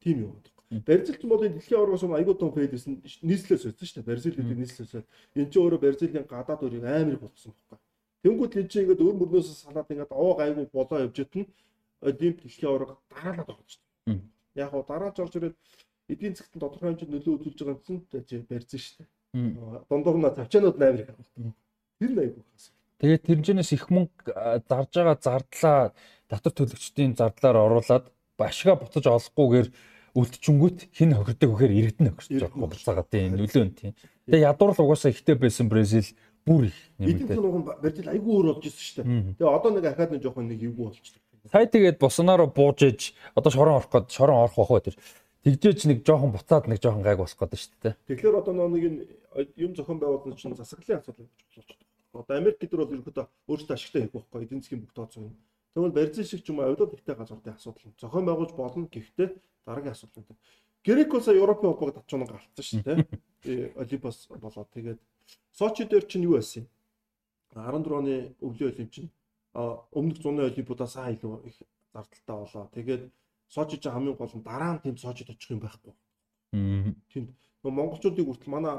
[0.00, 0.53] Тийм юм байна.
[0.82, 4.08] Бразил ч бол энэ дэлхийн аваргаас өмнө айгүй том фейлсэн нийслэлээс өссөн шүү дээ.
[4.10, 5.06] Бразил гэдэг нийслэлээс
[5.38, 7.78] энэ ч өөрөө Бразилийн гадаад өрийг амар их болцсон байхгүй.
[8.24, 11.44] Тэнгүүд энэ чинь ингээд өр мөрнөөс салаад ингээд овоо айгүй болоо явж итэн
[12.02, 14.20] Олимп дэлхийн аварга дараалаад байгаа шүү дээ.
[14.58, 15.56] Яг гоо дарааж орж ирээд
[16.08, 19.08] эдийн засгт тодорхой хэмжээнд нөлөө үзүүлж байгаа гэсэн чинь барьсан шүү дээ.
[19.88, 21.10] Дундуур нь тавчаанууд амар их.
[22.00, 22.72] Тэр нь айгүй хас.
[23.00, 24.32] Тэгээд тэрнээс их мөнгө
[24.68, 25.80] зарж байгаа зардлаа
[26.28, 28.04] татвар төлөгчдийн зардлаар оруулаад
[28.38, 29.68] башгаа буцаж олохгүйгээр
[30.14, 33.92] үлдчингүүт хин хохирдог вэхээр иргэдэн хохирч байгаа хугацаагаа тийм нөлөө нь тийм.
[34.30, 36.06] Тэгээ ядуур л угаасаа ихтэй байсан Бразил
[36.46, 37.34] бүр их нэмэгдээ.
[37.34, 39.36] Эдгээр нуган Бразил айгүй өөр болж ирсэн шүү дээ.
[39.42, 41.22] Тэгээ одоо нэг ахаад нэг жоохон нэг эвгүй болчихлоо.
[41.50, 43.00] Сая тэгээд Босонаро бууж иж
[43.34, 44.96] одоо шорон орох гээд шорон орох бах байтэр.
[45.44, 47.94] Тэгжээч нэг жоохон буцаад нэг жоохон гайг болох гээд шүү дээ.
[48.08, 49.02] Тэгэхээр одоо нэг энэ
[49.60, 52.22] юм зохион байгуулалт чинь засаглалын асуудал гэж болчихлоо.
[52.24, 55.36] Одоо Америк гэдэг бол ерөөдөө өөрсдөө ашигтай хийх байхгүй эдийн засгийн бүх тооцоо юм.
[55.74, 57.90] Тэгвэл Бразил шиг ч юм уу авилал ихтэй газруудын асуудал.
[57.98, 59.28] Зохион байгуулж болно гэхдээ
[59.66, 60.38] дараагийн асуудал үүтэй.
[60.86, 63.74] Грекос Европын холбоог татчуунаа галтсан шүү дээ.
[63.82, 65.00] Олимпос болоод тэгээд
[65.50, 66.68] Сочи дээр чинь юу байсан юм?
[67.54, 69.10] 14 оны өвлийн олимп чинь
[69.54, 71.56] өмнөх зуны олимпиудаас аа илүү их
[71.94, 72.70] зардалтай болоо.
[72.74, 73.02] Тэгээд
[73.48, 75.94] Сочи чинь хамгийн гол нь дараа нь тэнд Сочид очих юм байхгүй.
[77.10, 78.74] Тэнд монголчуудыг хүртэл манай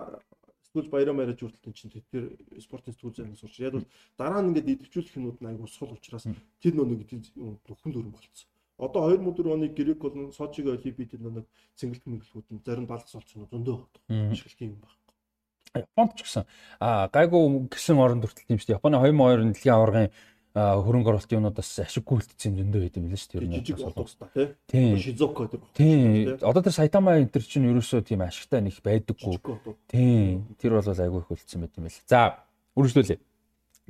[0.75, 3.63] сэтгүүл баяраа мариж хүртэл чинь тэр спортын сэтгүүл зайнаас сурч.
[3.63, 3.87] Яг бол
[4.19, 6.27] дараа нь ингээд идэвхжүүлэх юмуд нь айгу сул учраас
[6.59, 7.07] тэр нэг
[7.63, 8.49] бүхэн дүрэн болцсон.
[8.75, 11.47] Одоо 2004 оны Грек болон Сочиг Олимпиадад нэг
[11.79, 13.87] цэнгэлт мэнгэлгүүд нь зарим балгас олцсон зөндөө
[14.35, 14.99] ашиглах юм байна.
[15.79, 16.43] Японд ч гэсэн
[16.83, 18.79] а гайгүй гисэн оронд хүртэл тийм шүү дээ.
[18.83, 20.11] Японы 2002 дэлхийн аваргын
[20.55, 23.59] хөрөнгө оруулалтын юмнуудаас ашиггүй үлдсэн юм зөндөө байд юм лээ шүү дээ.
[23.59, 24.47] Жижиг боловстой тий.
[24.71, 24.95] Тийм.
[25.03, 25.61] Шизоко гэдэг.
[25.75, 26.39] Тийм.
[26.39, 29.35] Одоо тэр Сайтама энэ төр чинь ерөөсөө тийм ашигтай нэг байдаггүй.
[29.91, 30.47] Тийм.
[30.55, 31.99] Тэр бол айгүй их үлдсэн байт юм байна.
[32.07, 32.39] За,
[32.79, 33.19] үргэлжлүүлье.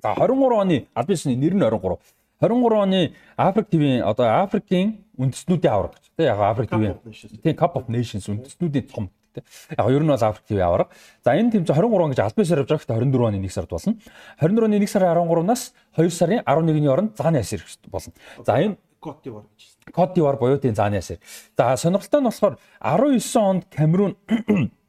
[0.02, 2.02] За 23 оны аль бисны нэр нь 23.
[2.42, 6.06] 23 оны Африк ТV-ийн одоо Африкийн үндэстнүүдийн авраг гэж.
[6.18, 6.98] Тэ яг Африк ТV.
[7.46, 9.14] Тийм Cup of Nations үндэстнүүдийн том.
[9.36, 9.44] Те.
[9.78, 10.90] Яг ер нь бол ТV аварга.
[11.24, 13.70] За энэ тэмцээн 23 он гэж албан ёсоор явж байгаа гэхдээ 24 оны 1 сард
[13.70, 13.94] болно.
[14.40, 15.62] 24 оны 1 сарын 13-наас
[15.98, 18.14] 2 сарын 11-ний хооронд зааны ясэр болно.
[18.45, 19.94] За энэ Кот дивар гэж.
[19.94, 21.20] Кот дивар буюу тийм зааны ясэр.
[21.57, 24.18] За сонирхолтой нь болохоор 19 онд Камерун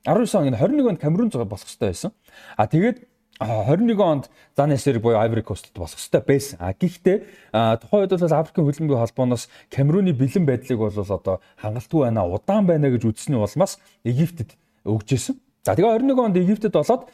[0.06, 2.12] 19 он 21 онд Камерун зугаа болох хэрэгтэй байсан.
[2.56, 3.04] А тэгээд
[3.40, 6.56] 21 онд Занесэр буюу Ivory Coast-д болох ёстой байсан.
[6.60, 12.24] А гэхдээ тухайн үед бол Африкийн хөлбөмбөгийн холбооноос Камеруны бэлэн байдлыг бол одоо хангалтгүй байна,
[12.24, 14.56] удаан байна гэж үзсний улмаас Египтэд
[14.88, 15.36] өгч исэн.
[15.64, 17.12] За тэгээ 21 онд Египтэд болоод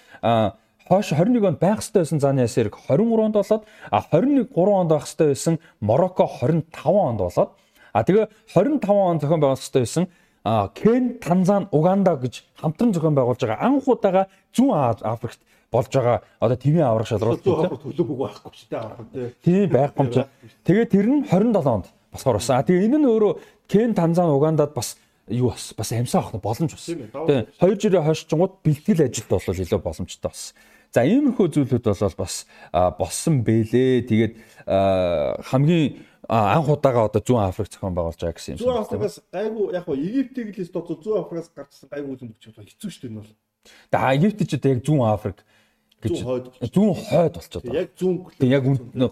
[0.86, 4.90] хойш 21 онд байх ёстой байсан Заны Ясерг 23 онд болоод а 21 3 онд
[4.94, 7.50] байх ёстой байсан Марокко 25 онд болоод
[7.92, 10.06] а тэгээ 25 онд зохион байгуулах ёстой байсан
[10.74, 15.38] Кен, Танзан, Уганда гэж хамтран зохион байгуулж байгаа анх удаага зүүн Африкт
[15.72, 20.22] болж байгаа одоо твийн аврах шалралт төлөв бүг байхгүй ч тийм тийм байхгүй юм чи.
[20.68, 22.60] Тэгээ тэр нь 27 онд болохоор басан.
[22.60, 23.32] А тэгээ энэ нь өөрөө
[23.72, 25.00] Кен, Танзан, Угандад бас
[25.32, 26.86] юу бас бас амьсаа авах боломж бас.
[26.92, 27.08] Тийм
[27.56, 30.52] хоёр жирээ хойшчингууд бэлтгэл ажилд бол илүү боломжтой бас.
[30.92, 32.44] За иймэрхүү зүйлүүд бол бас
[33.00, 34.04] болсон бэлээ.
[34.12, 34.32] Тэгээд
[34.68, 38.66] хамгийн анх удаага одоо зүүн Африк зохион байгуулж байгаа гэсэн юм шиг.
[38.68, 42.90] Зүүн Африкаас айгу яг нь Египтийг л тооцоо зүүн Африкаас гарчсан айгу үзэн бөчөж хэцүү
[42.92, 43.32] шүү дээ энэ бол.
[43.90, 45.38] За Египт ч одоо яг зүүн Африк
[46.02, 47.78] гэж зүүн хойд болчиход байна.
[47.78, 48.16] Яг зүүн
[48.50, 48.64] яг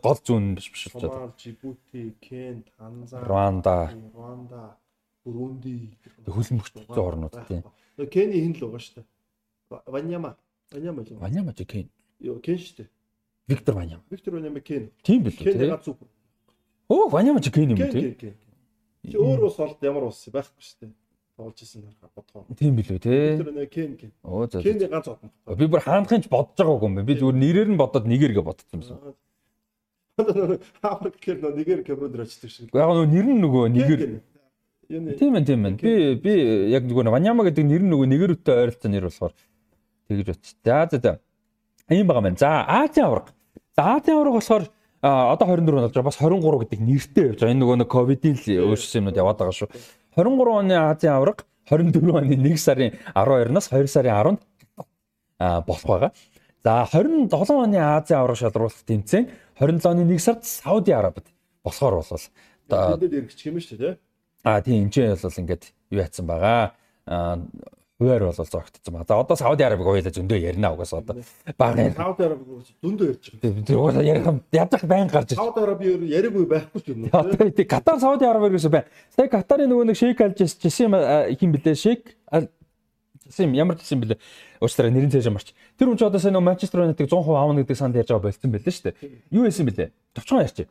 [0.02, 1.32] гол зүүн биш биш болчиход байна.
[1.38, 3.76] Жибути, Кен, Танзан, Руанда,
[4.14, 4.62] Руанда,
[5.24, 5.90] Бурунди
[6.26, 7.62] хөлбөмбөгчтэй орнууд тийм.
[8.10, 9.06] Кени хин л байгаа шүү дээ.
[9.86, 10.36] Ваняма.
[10.72, 11.18] Ваняма л.
[11.20, 11.90] Ваняма ч Кен.
[12.18, 12.88] Йоо, Кен шүү дээ.
[13.46, 14.02] Виктор Ваняма.
[14.10, 14.90] Виктор Ваняма Кен.
[15.02, 15.44] Тийм бил үү?
[15.44, 15.98] Кен гац зүг.
[16.88, 18.34] Оо, Ваняма ч Кен юм тийм.
[19.04, 20.92] Чи өөр ус олд ямар ус байхгүй шүү дээ
[21.40, 21.84] болж исэн
[22.14, 22.44] бодгоо.
[22.58, 23.16] Тийм билүү те.
[23.40, 24.12] Тэр нэг кен кен.
[24.22, 24.62] Оо за.
[24.62, 25.30] Кен ганц одно.
[25.56, 27.08] Би бүр хаандахын ч бодож байгаагүй юм байна.
[27.08, 28.98] Би зүгээр нэрээр нь бодоод нэгээр гэ бодсон юмсан.
[30.82, 32.68] Африк нөө нэгээр Камерун дээр очдөг шиг.
[32.74, 34.02] Яг нөө нэр нь нөгөө нэгээр
[34.90, 35.74] Тийм ээ тийм ээ.
[35.78, 36.32] Би би
[36.74, 39.32] яг нөгөө Ваняма гэдэг нэр нь нөгөө нэгэрүүтэй ойролцоо нэр болохоор
[40.10, 40.58] тэгэж бодчих.
[40.66, 41.12] За за за.
[41.86, 42.34] Ийм байгаа маань.
[42.34, 43.30] За Азийн авраг.
[43.78, 44.66] За Азийн авраг болохоор
[44.98, 46.10] одоо 24 болж байгаа.
[46.10, 47.54] Бас 23 гэдэг нэртэй явж байгаа.
[47.54, 49.70] Энэ нөгөө ковидын өөрчлөсөн юмнууд яваад байгаа шүү.
[50.16, 54.40] 23 оны Азийн авраг 24 оны 1 сарын 12-наас 2 сарын 10-нд
[55.66, 56.12] болох байгаа.
[56.64, 59.30] За 27 оны Азийн авраг шалруулах тэмцээн
[59.60, 61.26] 27 оны 1 сард Сауди Арабид
[61.64, 62.26] болохоор болвол
[62.70, 63.94] тэдэд эргэчих юм шүү дээ.
[64.44, 66.74] А тийм энэ бол ингээд юу яатсан байгаа.
[68.00, 69.04] Хуваар бол зогтцсон ба.
[69.06, 71.20] За одоо Сауди Арабиг уйлаж өндөө ярина угаас одоо
[71.58, 72.46] багын Сауди Арабиг
[72.80, 73.64] зөндөө ярьж байгаа.
[73.66, 75.36] Тийм угаасаа ярих юм ядах байн гарч ирж.
[75.36, 77.50] Сауди Араби яриаггүй байхгүй ч юм уу.
[77.52, 78.88] Тийм Катар Сауди Арабиг гэсэн байна.
[79.12, 80.96] Сая Катарын нөгөө нэг шейк алж жисэн
[81.36, 82.16] хин блэ шейк
[83.28, 84.16] жисэн ямар жисэн блэ.
[84.64, 85.52] Уучлаарай нэрийн цааш марч.
[85.76, 88.48] Тэр хүн ч одоо сая нөгөө Манчестер Юнайтед 100% аавна гэдэг санд ярьж байгаа болцсон
[88.48, 88.96] байлээ шүү дээ.
[89.28, 89.92] Юу байсан бэлээ?
[90.16, 90.68] Товчхон ярьчих.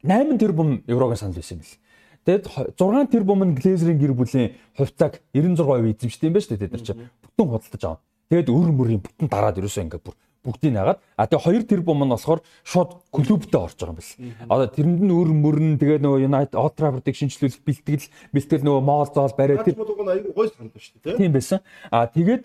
[0.00, 1.76] 8 тэрбум еврогийн санал байсан бэл.
[2.24, 6.72] Тэгэд 6 тэрбум нь Глезерийн гэр бүлийн хувьцааг 96% эзэмшдэг юм байна шүү дээ тэд
[6.72, 7.00] нар чинь.
[7.20, 8.00] Бүтэн худалдаж аваа.
[8.32, 12.12] Тэгэд өөр мөрийн бүтэн дараад ерөөсөө ингээд бүр бүгдийг нагаад а тэгээ 2 тэрбум нь
[12.12, 14.12] болохоор шууд клубтэй орж байгаа юм бэл.
[14.48, 19.08] Одоо тэрэнд нь өөр мөрн тэгээ нөгөө United Old Trafford-ыг шинжлүүлэх бэлтгэл бэлтгэл нөгөө моол
[19.08, 21.16] зоол бариад тэр аюу гой санал шүү дээ.
[21.16, 21.64] Тийм байсан.
[21.88, 22.44] А тэгээд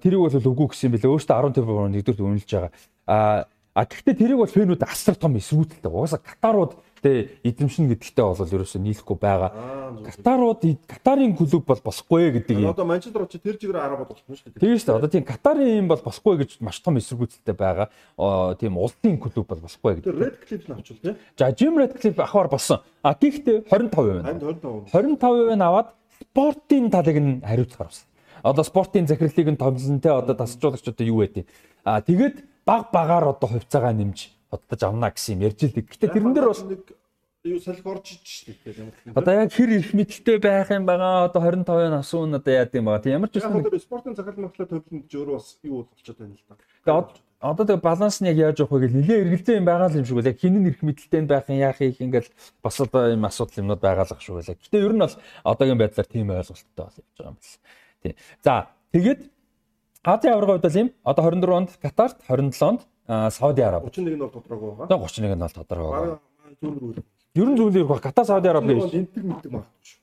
[0.00, 1.12] тэрийг бол үгүй гэсэн юм бэлээ.
[1.12, 2.72] Өөртөө 10 тэрбум нэгдүгээр үнэлж байгаа.
[3.04, 5.88] А А гэхдээ тэрийг бол фэнүүд асар том эсрүүцэлтэй.
[5.88, 9.50] Угаасаа Катарууд тэ эзэмшин гэдэгтээ бол ерөөсөө нийлэхгүй байгаа.
[10.06, 12.70] Катарууд Катарын клуб бол босхгүй гэдэг юм.
[12.70, 14.62] Одоо Манчестер ч тэр чигээр араа болох юм шүү дээ.
[14.62, 14.98] Тийм шүү дээ.
[15.02, 17.90] Одоо тийм Катарын юм бол босхгүй гэж маш том эсрүүцэлтэй байгаа.
[18.62, 20.06] Тийм улсын клуб бол босхгүй гэдэг.
[20.06, 21.14] Тэр Red Cliff нь авчвал тий.
[21.34, 22.80] За Jim Redcliffe ахвар болсон.
[23.02, 24.38] А гэхдээ 25% байна.
[24.38, 24.94] 25%.
[24.94, 25.88] 25% нь аваад
[26.22, 28.06] спортын талыг нь хариуцахаар болсон.
[28.42, 31.46] Одоо спортын захирлыг нь томсон те одоо тасжуулагч одоо юу байдیں۔
[31.84, 35.72] А тэгээд баг багаар одоо хувьцаагаа нэмж оддож авна гэсэн юм ярьж л.
[35.72, 36.62] Гэтэ тэрэн дээр бол
[37.44, 39.16] юу салхи орж ич шүү дээ.
[39.16, 41.26] Одоо яг хэр их мэдлэлтэй байх юм байгаа.
[41.26, 43.02] Одоо 25 нас уу одоо яад юм байгаа.
[43.02, 46.54] Тийм ямар ч үсэн спортын захирал махлаа төвлөнд зөөр бас юу болчиход байна л да.
[46.86, 49.98] Тэгээ одоо тэгээ баланс нь яг яаж явах вэ гэж нэлээ эргэлзээ юм байгаа л
[49.98, 50.28] юм шиг үү.
[50.30, 52.30] Яг хин нь их мэдлэлтэй байх юм яах их ингээл
[52.62, 54.62] бас одоо юм асуудал юмнууд байгаа л шүү дээ.
[54.62, 57.58] Гэтэ ер нь бол одоогийн байдлаар тийм ойлголттой бол явж байгаа юм байна.
[58.06, 58.14] Тийм.
[58.46, 58.54] За
[58.94, 59.20] тэгээд
[60.02, 60.88] Азийн аварга хувьд бол юм.
[61.02, 62.80] Одоо 24 онд Катарт, 27 онд
[63.30, 63.88] Сауди Араб.
[63.88, 64.98] 31 нь бол тодорхойгүй байгаа.
[64.98, 67.02] 31 нь бол тодорхойгүй байгаа.
[67.34, 70.00] Ер нь зөвлөөр баг Катар Сауди Араб гэж энтэг мэддэг магадгүй.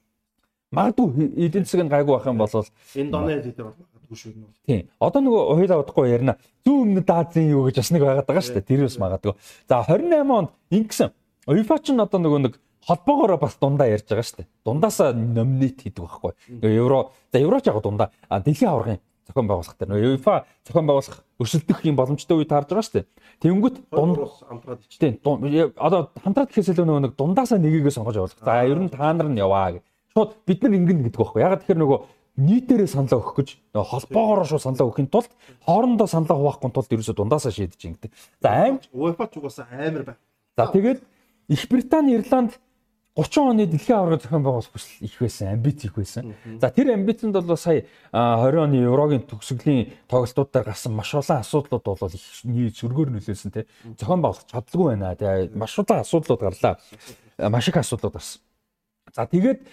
[0.70, 1.08] Магадгүй
[1.46, 2.50] эдийн засаг нь гайгүй байх юм бол
[2.94, 4.50] Индонез дээр бол магадгүй шүү нь.
[4.66, 4.90] Тийм.
[5.02, 6.38] Одоо нөгөө хоёулаа удахгүй ярина.
[6.66, 8.70] Зүүн өмнөд Азийн юу гэж бас нэг байгаад байгаа шүү дээ.
[8.70, 9.34] Тэр бас магадгүй.
[9.70, 11.10] За 28 онд ингэсэн.
[11.50, 12.54] UEFA ч нь одоо нөгөө нэг
[12.86, 14.50] холбоогоор бас дундаа ярьж байгаа шүү дээ.
[14.66, 16.34] Дундаасаа номинет хийдэг байхгүй.
[16.66, 20.36] Евро за евроч яг дундаа дэлхийн аваргын зохион байгуулах дээр нөө UEFA
[20.66, 23.06] зохион байгуулах өрсөлдөх юм боломжтой үе таарж байгаа шүү дээ.
[23.46, 24.18] Тэнгүүт дунд
[24.50, 25.22] хамтраад ичтэй.
[25.22, 28.42] Одоо хамтраад гэхээс илүү нөгөө дундаасаа нэгийгээ сонгож явуулах.
[28.42, 29.84] За ер нь та нар нь яваа гэж.
[30.18, 31.46] Шууд бид нар ингэн гэдэг байхгүй.
[31.46, 32.00] Ягаад тэгэхээр нөгөө
[32.40, 35.32] нийтээрээ саналаа өгөх гэж нөгөө холбоогоор шууд саналаа өгөхийн тулд
[35.68, 38.12] хоорондоо саналаа хуваахгүй тулд ерөөсө дундаасаа шийдэж ингэдэг.
[38.42, 40.20] За аим UEFA ч угаасаа амар байна.
[40.58, 41.00] За тэгээд
[41.50, 42.60] Их Британи, Ирланд
[43.20, 46.36] 30 оны дэлхийн аварга зохион байгуулах хүсэл их байсан, амбиц их байсан.
[46.62, 47.84] За тэр амбицэнд бол сая
[48.14, 53.68] 20 оны Еврогийн төгсгөлийн тоглолтуудаар гарсан маш олон асуудлууд бол их зөргөөр нөлөөлсөн те.
[54.00, 55.16] Зохион байгуулах чадлагүй байна.
[55.20, 56.80] Тэгээ маш олон асуудлууд гарлаа.
[57.38, 58.42] Маш их асуудлууд гарсан.
[59.12, 59.68] За тэгээд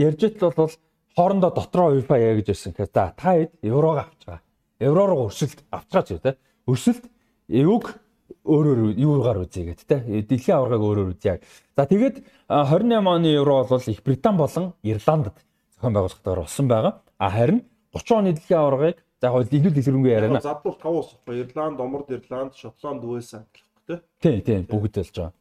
[0.00, 0.72] ярьж байтал бол
[1.16, 2.74] хоорондоо дотроо UEFA яа гэж хэлсэн.
[2.78, 4.42] За та хэд еврог авч байгаа.
[4.80, 6.36] Евро руу өрсөлд авчгаач те.
[6.64, 7.04] Өрсөлд
[7.48, 8.00] эвг
[8.44, 9.96] өөрөөр юугаар үзье гэдэг те.
[10.22, 11.40] Дэлхийн аваргыг өөрөөр үзье.
[11.76, 15.34] За тэгээд 28 оны евро бол Их Британь болон Ирландд
[15.76, 16.92] зохион байгуулалтаар болсон байгаа.
[17.18, 20.40] А харин 30 оны дэлхийн аваргыг за яг илүү дэлгэрэнгүй яриана.
[20.40, 21.44] Задвал 5 ус баггүй.
[21.44, 24.00] Ирланд, Оморд, Ирланд, Шотланд, Уэльс амтлах те.
[24.20, 25.32] Тий, тий, бүгд болж байгаа.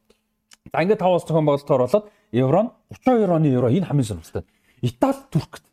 [0.74, 4.46] За ингээд 5 ус зохион байгуулалтаар болоод евро нь 32 оны евро энэ хамгийн сонирхолтой.
[4.82, 5.64] Итали, Туркт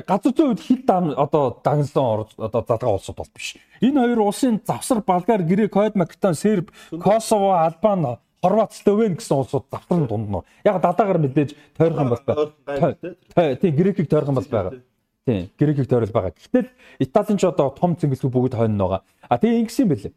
[0.00, 3.56] Яг газар зүйн үед хит одоо дагнсан одоо залгаа улсууд бол биш.
[3.80, 9.66] Энэ хоёр улсын завсар Болгар, Грек, Хойд Македон, Серб, Косово, Албан, Хорват, Словен гэсэн улсууд
[9.70, 10.40] завсрын дунд нь.
[10.64, 13.56] Яг дадагаар мэдээж тойрхон бол байгаа.
[13.56, 14.80] Тийм Грекийг тойрхон бол байгаа.
[15.26, 16.32] Тийм Грекийг тойрол байгаа.
[16.32, 19.02] Гэтэл Италийн ч одоо том цэнгэлгүй бүгд хойно байгаа.
[19.28, 20.12] А тийм ингэсэн бэлээ.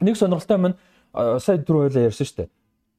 [0.00, 0.74] Нэг сонирхолтой юм
[1.12, 2.48] сая дөрөв ойлаа ярьсан шүү дээ.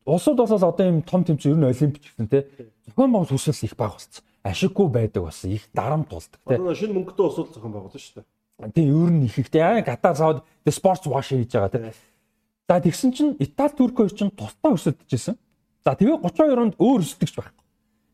[0.06, 2.45] Улсууд бол одоо ийм том тэмцээн ер нь олимпич гэсэн тий.
[2.85, 6.68] Зохион байгуулалт хүсэл их бага болсон ашиггүй байдаг бас их дарамт болдог тийм.
[6.76, 8.72] Шинэ мөнгөтэй усуул зохион байгуулсан шүү дээ.
[8.76, 10.38] Тийм ер нь их ихтэй аа гадаа цаад
[10.68, 11.91] спортс ваш хийж байгаа тийм.
[12.68, 15.36] За тэгсэн чинь Итали Турк хоёр чинь тусдаа өсөдчихсэн.
[15.84, 17.64] За тэгээ 32 онд өөр өсдөгч байхгүй.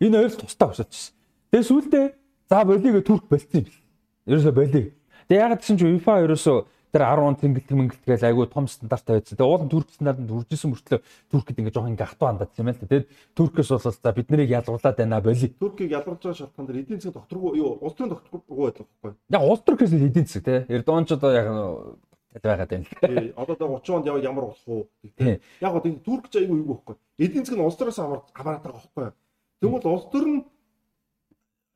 [0.05, 1.13] Энэ хоёр тусдаа өсөдчихсэн.
[1.53, 2.05] Тэгээ сүүлдээ
[2.49, 3.77] за болиго Турк болцсон юм.
[4.25, 4.93] Ерөөсө болиг.
[5.29, 9.37] Тэгээ ягаад гэсэн чинь UEFA ерөөсө тэр 10 тэнгэлт мэнгэлтгээл айгүй том стандарттай байсан.
[9.37, 10.99] Тэгээ уулын турк стандарт үржсэн мөртлөө
[11.29, 12.89] туркид ингээ жоохон ингээ хатуу хандаад юм л да.
[12.89, 13.07] Тэгээд
[13.37, 15.47] туркээс бол за бид нарыг ялгуулад байна боли.
[15.61, 19.11] Туркийг ялгуулж байгаа шалтгаан дээр эдийн засгийн докторгүй юу улс төрийн докторгүй байдаг байхгүй.
[19.29, 20.55] Яг улс төрөөс эдийн засаг те.
[20.65, 21.47] Эрдоган ч одоо яг
[22.41, 22.85] байгаад байна.
[22.85, 23.33] Тий.
[23.37, 24.87] Одоо тэгээ 30 онд ямар болох уу?
[25.61, 26.95] Яг одоо турк ч айгүй юу байхгүй.
[27.17, 29.13] Эдийн засаг нь улс төрөөс хамаарат байгаа байхгүй.
[29.61, 30.39] Тэгмэл улс төр нь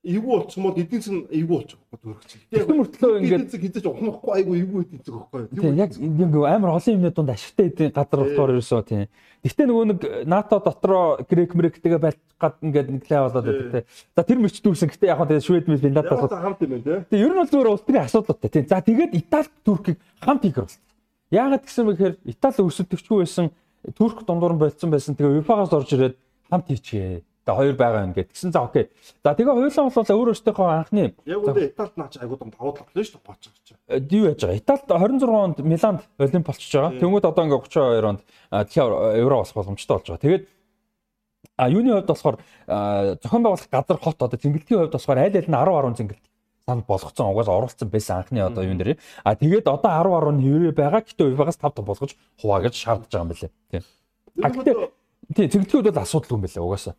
[0.03, 2.31] эвгүй болчихсон бол эдийн засгийн эвгүй болчих واخгүй төрөгч.
[2.51, 5.41] Тэгэхээр мөртлөө ингээд эдийн засаг хязгаарч ухнахгүй айгүй эвгүй эдийн засаг واخгүй.
[5.55, 9.07] Тийм яг ингээд амар олон юмны дунд ашигтай эдийн газар болохоор ерөөсөө тийм.
[9.47, 13.85] Гэхдээ нөгөө нэг НАТО дотроо грек мрек тэгээ байлт гад ингээд нэлээ болоод байдаг тийм.
[14.11, 14.87] За тэр мөрч дүүсэн.
[14.91, 16.27] Гэхдээ яг хөө тэгээ швед мэл финланд асуу.
[16.27, 17.03] Хамт юм байна тийм.
[17.07, 18.67] Тийм ер нь бол зүгээр улс төрийн асуудалтай тийм.
[18.67, 20.79] За тэгээд Итали Туркийг хамт хийгэр бол.
[21.31, 23.51] Яагаад гэсэн мэхээр Итали өсөлтөгчгүй байсан
[23.95, 25.15] Турк дундуур нь болцсон байсан.
[25.15, 26.15] Тэгээ УЕФА-гаас орж ирээд
[26.51, 28.31] хамт хийчихээ Тэгээ хоёр байгаа юм гэд.
[28.31, 28.87] Тэгсэн за окей.
[29.19, 32.87] За тэгээ хоёулаа бол өөр өөртөөхөө анхны яг үндэ Италид наач айгуу том давуу тал
[32.87, 33.67] болно шүү дээ бооч гэж.
[34.15, 34.59] Юу яаж байгаа?
[34.63, 36.99] Италид 26 онд Миланд Олимп болчихж байгаа.
[37.03, 38.21] Тэнгүүд одоо ингээ 32 онд
[39.19, 40.23] евро болох боломжтой болж байгаа.
[40.23, 40.43] Тэгээд
[41.57, 42.37] а юуны хувьд болохоор
[43.19, 46.25] зохион байгуулах газар хот одоо зингэлтийн хувьд болохоор аль аль нь 10 10 зингэлт
[46.65, 48.97] санд болгоцсон угаас оролцсон байсан анхны одоо юун дээр.
[49.23, 51.03] А тэгээд одоо 10 10 нь хэврээ байгаа.
[51.03, 53.51] Гэтэ UEFA-гаас 5 5 болгож хувааж шаардж байгаа юм билээ.
[53.71, 53.83] Тийм.
[54.39, 56.95] А гэтээ зингэлтийн хувьд бол асуудалгүй юм билээ угаасаа.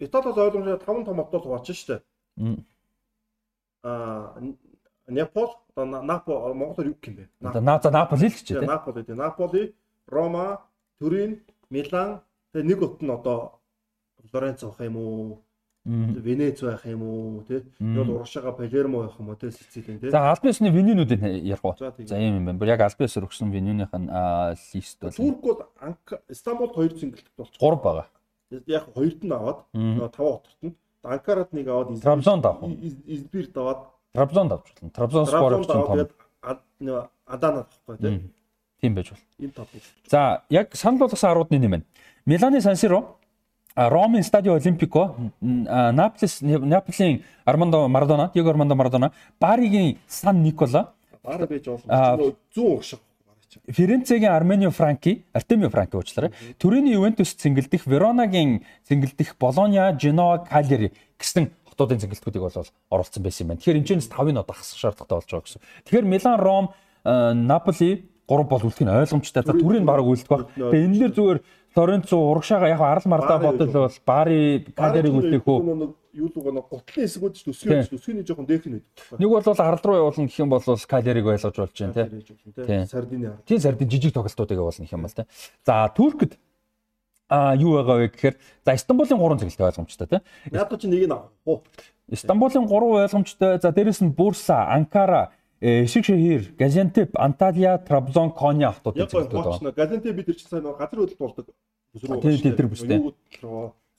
[0.00, 2.00] Итали бол ойлгомжтой 5 том хотод хуваачсан шүү дээ.
[3.84, 4.40] Аа
[5.06, 7.60] Непал одоо Напол Монголоор юу гэх юм бэ?
[7.60, 8.64] Наза Наполи л гэж тийм.
[8.64, 9.16] Наполи тийм.
[9.16, 9.74] Наполи,
[10.06, 10.64] Рома,
[10.98, 12.22] Турин, Милан
[12.54, 13.60] тэгээ нэг хот нь одоо
[14.30, 15.42] Флоренц байх юм уу?
[15.84, 17.60] Венец байх юм уу тий?
[17.80, 20.10] Бол урагшаага Палермо байх юм уу тий Сицилийн тий.
[20.10, 21.76] За албан ёсны венюнуудыг ярих уу?
[21.76, 22.58] За ийм юм байна.
[22.58, 24.08] Бүр яг албан ёсоор өгсөн венюных нь
[24.72, 25.12] лист бол.
[25.12, 25.60] Турк бол
[26.30, 27.58] Стамбул хоёр зингэлт болчих.
[27.58, 28.06] 3 байгаа
[28.66, 32.70] яг хоёрт нь аваад нөгөө таван хотод нь Анкарад нэг аваад Трабзонд авах.
[33.06, 33.80] Избирт аваад
[34.12, 34.90] Трабзонд авч болно.
[34.90, 36.08] Трабзонспор авч том.
[36.80, 38.32] нөгөө Аданад авахгүй тийм.
[38.80, 39.22] Тийм байж бол.
[39.38, 39.68] Энэ топ.
[40.08, 41.84] За яг санал болгосон арууд нь юм байна.
[42.26, 43.16] Миланы Сансиро
[43.76, 51.66] Ромын Стадио Олимпико, Наполис Наполийн Армандо Марадона, Диего Армандо Марадона, Баригийн Сан Никола, Бара байж
[51.66, 52.34] болно.
[53.50, 56.30] Зүүн урагшаа Ференцегийн Арменио Франки, Артемио Франки уучлаарай.
[56.58, 63.48] Турины Ювентус цэнгэлдэх, Веронагийн цэнгэлдэх, Болоня, Женоа, Калери гэсэн хотуудын цэнгэлтгүүдийг бол оролцсон байсан юм
[63.50, 63.60] байна.
[63.60, 65.62] Тэгэхээр энэ ч 5-ын одоо хасах шаардлагатай болж байгаа гэсэн.
[65.82, 66.66] Тэгэхээр Милан, Ром,
[67.02, 67.90] э, Наполи
[68.30, 69.42] гурав бол үлдэх нь ойлгомжтой.
[69.42, 70.46] За түрийн бараг үлдэх баг.
[70.54, 71.38] Тэгээ энэ дээр зүгээр
[71.74, 75.58] Лоренцо урагшаага яг арал мардаа бодол бол Бари Калериг үлдээх үү
[76.12, 79.18] юу л гоо гутлын хэсгүүд ч өсгөө өсгөний жоохон дээх нь байдаг.
[79.18, 82.86] Нэг бол арал руу явуулна гэх юм бол Калериг ойлгож болж байна тий.
[82.86, 83.38] Сардины.
[83.46, 85.26] Тийм сардин жижиг тоглолтуудыг явуулна гэх юм бол тий.
[85.64, 86.38] За Туркд
[87.30, 88.34] а юу байгаа вэ гэхээр
[88.66, 90.20] за Стамбулын 3 цэглэлтэй ойлгомжтой тий.
[90.50, 91.62] Яг ч нэг нь авах.
[92.10, 93.58] Стамбулын 3 ойлгомжтой.
[93.62, 95.30] За дээрэс нь Бурса, Анкара,
[95.60, 99.72] Эшиг шehir, Газиантеп, Анталия, Трабзон, Коня автуудын цэглэлтэй байна.
[99.72, 101.46] Газиантеп бид нар ч сайн газар хөдлөлт болдог.
[101.94, 102.98] Тийм тийм тэр бүстэй.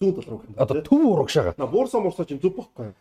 [0.01, 0.55] Зүүн тал руу гэх юм.
[0.57, 1.53] Одоо төв урагшаага.
[1.61, 2.93] На буурса мурса чинь зүг байхгүй.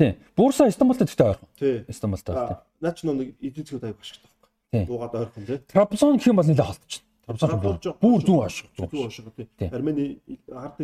[0.00, 0.16] Тийм.
[0.36, 1.48] Бурса Стамбулд тэгтээ ойрхон.
[1.60, 1.84] Тий.
[1.92, 2.60] Стамбулд байна.
[2.80, 4.28] Наа ч нэг эдийн засгууд аяг ашигтай
[4.72, 4.80] Тий.
[4.80, 4.86] байхгүй.
[4.88, 5.58] Дуугаад ойрхон тий.
[5.68, 7.05] Трабзон гэх юм бол нэлээд холтчихно.
[7.26, 8.66] Трабзон бүр бүр зүүн ашиг.
[8.78, 9.48] Зүү ашиг Тий.
[9.58, 9.68] тий.
[9.74, 10.04] Армени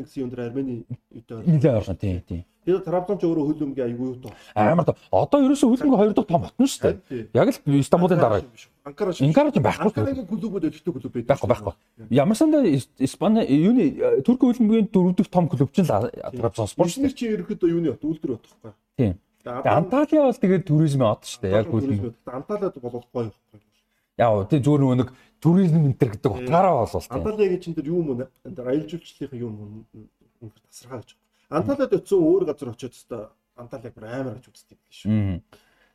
[0.03, 0.83] гэсэн юм дээр Армени
[1.15, 1.47] үедээ.
[1.47, 2.43] Нэлээд ойрхон тийм тийм.
[2.67, 4.35] Тэгээд Трабзон ч өөрөө хөлөмгийн аягүй юу тоо.
[4.59, 4.99] Амар тоо.
[5.15, 7.31] Одоо ерөөсөө хөлбөмбөг хоёр дахь том хотно шүү дээ.
[7.31, 8.43] Яг л Стамбулын дараа.
[8.83, 9.27] Анкара шиг.
[9.31, 9.87] Анкара ч байхгүй.
[10.03, 11.31] Анкарагийн клубүүд өдөртөө клуб байдаг.
[11.31, 11.75] Байхгүй байхгүй.
[12.11, 12.59] Ямар санда
[12.99, 13.87] Испани юуны
[14.27, 17.11] Турк хөлбөмбөгийн дөрөв дэх том клуб Трабзонспор шүү дээ.
[17.11, 18.75] Спорт чи ерөөхдөө юуны бат үйлдвэр бат байхгүй.
[18.99, 19.15] Тийм.
[19.43, 21.55] Тэгээ Анталиа бол тэгээд туризмын од шүү дээ.
[21.55, 22.15] Яг хөлбөмбөг.
[22.31, 23.72] Анталиад болох гоё байхгүй.
[24.19, 25.11] Яг тий зүгээр нөгөө нэг
[25.41, 27.17] туризм энтер гэдэг утгаараа болвол тийм.
[27.17, 29.55] Анталиагийн чинь тэр юу мөн энэ дээр аялал жуулчлалын юм
[29.89, 31.11] үнээр тасархаа гэж.
[31.49, 35.09] Анталиад өтсөн өөр газар очиод та Анталиаг бүр амар гэж үздэг юм шүү.
[35.11, 35.41] Аа.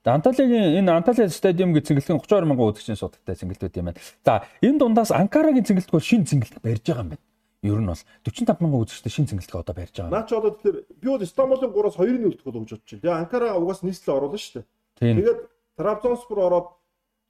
[0.03, 4.01] Тэгээ Анталиагийн энэ Анталиа стадиум гэж цэнгэлтгэн 32 мянган үзэгчийн судалтай цэнгэлтүүд юм байна.
[4.25, 7.25] За энэ дундаас Анкарагийн цэнгэлтэг бол шинэ цэнгэлтэг барьж байгаа юм байна.
[7.65, 10.13] Ер нь бол 45 мянган үзэгчтэй шинэ цэнгэлтэг одоо барьж байгаа.
[10.13, 13.03] Наа чи одоо тэгэхээр би бол Стамбулын 3-аас 2-ын үлдэх бол гэж бодож байна.
[13.03, 14.63] Тэгээ Анкара угаас нийслэл оруулаа шүү
[15.01, 15.17] дээ.
[15.17, 15.39] Тэгээд
[15.75, 16.67] Трабзонспор ороод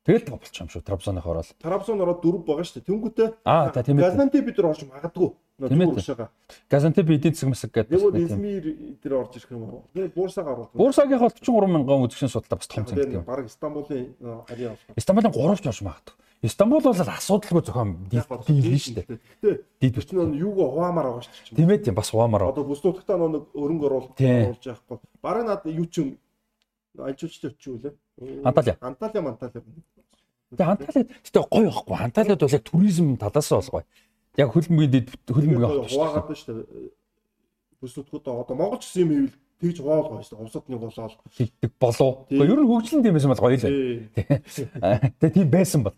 [0.08, 0.88] Тэгэл болчих юм шүү.
[0.88, 1.52] Трабзоных ороод.
[1.60, 2.80] Трабзон ороод 4 байгаа шүү.
[2.88, 4.08] Тэнгүүтээ Аа та тийм ээ.
[4.08, 5.36] Газанти бид нар орж магадгүй.
[5.60, 6.30] Уршаага.
[6.72, 7.92] Газантеп эдийн засаг мэсэг гэдэг.
[7.92, 8.64] Нэг бол Измир
[9.03, 9.84] дээр орж ирэх юм уу?
[9.92, 10.72] Нэг Буурсаага ороод.
[10.80, 13.27] Буурсагийн хол 43 мянган үзэгчийн судалтай бас том цэнгэлтэг юм.
[13.27, 14.16] Бараг Стамбулын
[14.48, 14.95] харьяа болох.
[14.95, 16.16] Стамбулын 3 ч орж магадгүй.
[16.45, 18.95] Стамбул бол асуудалгүй зохион дийлэн шүү
[19.42, 19.60] дээ.
[19.82, 21.58] Дид чинь нэг юугаа хуваамаар байгаа шүү дээ.
[21.58, 22.53] Тийм ээ тийм бас хуамаар.
[22.53, 25.02] Одоо бүс нутагтаа нэг өрөнгө оруулж яахгүй.
[25.26, 26.22] Бараг над юу ч юм
[27.02, 27.94] альжуулчтай очив үлээ.
[28.45, 28.77] Анталиа.
[28.82, 29.66] Анталиа манталиа.
[30.56, 31.95] Тэгээ Анталиа тэгтээ гоё байхгүй.
[32.08, 33.85] Анталиад бол яг туризм талаас нь бол гоё.
[34.40, 35.98] Яг хөлбөмбөгийн хөлбөмбөгийн хот шүү дээ.
[35.98, 36.92] хуваагаад байна шүү дээ.
[37.84, 40.48] Бүс нутгуудаа одоо Монгол ч юм ивэл тэгж хуваал гоё шүү дээ.
[40.48, 41.14] Усад нэг болоод.
[41.35, 42.14] Тэгдэг болов.
[42.32, 45.11] Гэхдээ ер нь хөгжлөн тийм байсан бол гоё л байна.
[45.19, 45.95] Тэгээ тийм байсан бол.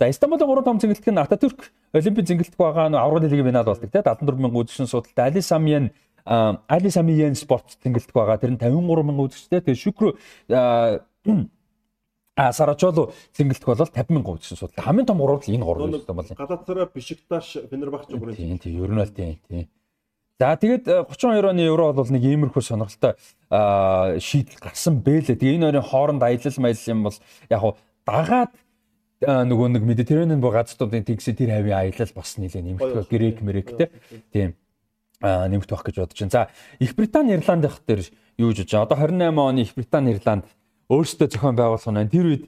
[0.00, 1.60] За Стамбулын 3 том цэнгэлтэг нь Ататүрк
[1.92, 5.90] Олимпийн цэнгэлтэг байгаа нөө аврал лигийн финал болдог те 74 мянган үзэгчийн судалтай Али Самиян
[6.24, 8.40] Али Самиян спорт цэнгэлтэг байгаа.
[8.40, 9.60] Тэр нь 53 мянган үзэгчтэй.
[9.60, 10.08] Тэгээ Шүкрү
[12.36, 14.84] А Сарачоло цэнгэлтэх бол 50 мянган үзсэн судал.
[14.84, 16.34] Хамгийн том гурав л энэ гурав юм байна.
[16.36, 18.36] Галатсарай, Бишикташ, Фенербахч гурав.
[18.36, 19.68] Тийм тийм ер нь бол тийм тийм.
[20.40, 23.12] За тэгээд э, 32 оны евро бол нэг иймэрхүү сонирхолтой
[24.16, 25.36] шийдэл гарсан бэлээ.
[25.36, 27.16] Тэгээ энэ хоёрын хооронд аялал маялал юм бол
[27.52, 27.76] яг хуу
[28.08, 28.52] дагаад
[29.20, 33.92] аа, нөгөө нэг Медитерранеан бо газруудын тэгсээ тэр хавийн аялал бас нэлээ нэмэгдэх грек мэрэгтэй.
[34.32, 34.56] Тийм.
[35.20, 36.32] Нэмэгдэх гэж бодож байна.
[36.32, 36.48] За
[36.80, 38.08] Их Британи Ирланд явах дээр
[38.40, 38.88] юу гэж бодож байна?
[38.88, 40.48] Одоо 28 оны Их Британи Ирланд
[40.90, 42.44] өөрсдөө зохион байгуулах нь тэр үед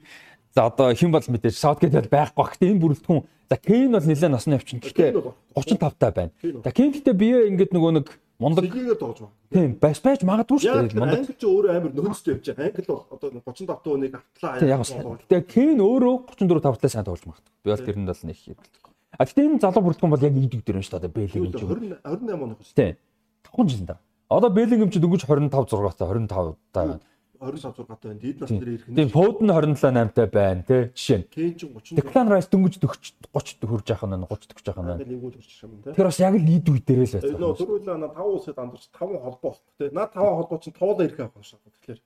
[0.54, 2.44] за одоо хэн бол мэдээж Саутгейт бол байхгүй.
[2.52, 4.82] Гэтэ энэ бүрэлдэхүүн за Кейн бол нэлээд насны явчин.
[4.82, 5.14] Гэтэ
[5.54, 6.32] 35 таа байна.
[6.42, 8.06] За Кейн гэтэ бие ингээд нөгөө нэг
[8.42, 9.32] мундаг Сэлгээгээ доож байна.
[9.48, 10.98] тийм байс байж магадгүй шүү дээ.
[10.98, 11.18] Мундаг.
[11.22, 12.66] англи ч өөрөө амар нөхөстэй явж байгаа.
[12.68, 14.58] Англи бол одоо 35 тууныг автлаа.
[14.58, 15.06] Тийм яг сайн.
[15.22, 17.52] Гэтэ Кейн өөрөө 34 тавтай сайн тоглож магадгүй.
[17.62, 18.82] Би бол тэрэнд бол нэг хэвлэлтэй.
[19.16, 21.16] А гэтэ энэ залуу бүрэлдэхүүн бол яг идэг дээр нь шүү дээ.
[21.16, 21.64] Бэлэг юм чи.
[21.64, 22.76] 20 28 оных шүү.
[22.76, 22.96] Тийм.
[23.46, 24.02] 5 жилийн дараа.
[24.32, 27.00] Одоо Бэлэг юм чи дөнгөж 25 6 таа 25 таа байна.
[27.42, 28.20] 25 6 гатаа байна.
[28.22, 28.94] Дид нас дээр ирэх нь.
[28.94, 30.82] Тийм Фоуден 27 8 таа байна тий.
[30.94, 31.26] Жишээ нь.
[31.26, 31.98] Кейн ч 30.
[31.98, 35.12] Declan Rice дөнгөж 40 30 хүрж яах нь 30 40 яах нь.
[35.12, 35.82] Юм.
[35.92, 37.58] Тэр бас яг л нийт үе дээрээ л Нөө байсан.
[37.58, 39.90] түрүүлээ на 5 усад андуурч 5 холбоо болох тий.
[39.90, 41.58] Наа 5 холбоо чинь тоолоо ирэх авах шүү.
[41.82, 42.00] Тэгэхээр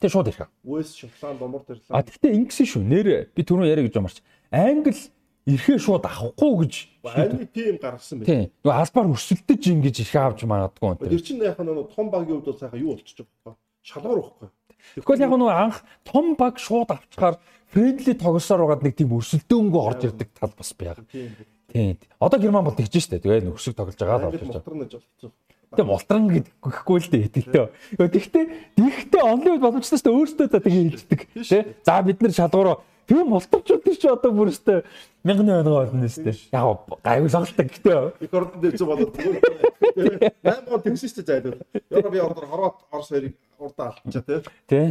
[0.00, 0.48] Тэ шууд ирэх.
[0.64, 2.82] Уэс Шотланд Домор А Тэрланд тэгтээ ингэсэн шүү.
[2.88, 4.24] Нэр би түрүүн яриа гэж юмарч.
[4.48, 4.96] Англи
[5.44, 6.74] ирэхээ шууд авахгүй гэж.
[7.04, 8.28] англи тим гаргасан байх.
[8.32, 8.48] Тийм.
[8.64, 11.20] Нөгөө албаар өрсөлдөж ингэж их авч магадгүй Тэр энэ.
[11.20, 13.52] чинь яг нэг том багийн хувьд бол сайхан юу болчих жоох вэ?
[13.82, 14.48] шалгуур واخхой.
[14.96, 17.36] Тэгэхгүй яг нөө анх том баг шууд авчихаар
[17.72, 21.04] фрэндли тоглосоор байгаад нэг тийм өрсөлдөөнгөө орж ирдэг тал бас байга.
[21.10, 21.98] Тийм.
[22.18, 23.20] Одоо герман бол тэгж штэ.
[23.20, 25.32] Тэгээ нөхсөг тоглож байгаа л болж байна.
[25.68, 27.64] Тэг молтрон гэдэггүй л дээ итгэлтэй.
[28.00, 28.44] Гэхдээ
[28.80, 31.20] тэгтээ онлайн боломжтой ч өөртөө за тэгээ хэлдэг.
[31.44, 31.76] Тэ.
[31.84, 34.84] За бид нар шалгуураа тэр молторчууд тэр чи одоо бүр өстэй
[35.24, 36.52] мянганы оноо болно шүү дээ.
[36.52, 41.60] Яг гайгүй сонголтой гэхдээ Их ордон дээр чинь болоод 8 он тэгсэн шүү дээ зайлууд.
[41.88, 44.40] Европын ордоор хорват Орос хоёрыг урдаа алдчихаа тий.
[44.68, 44.86] тий.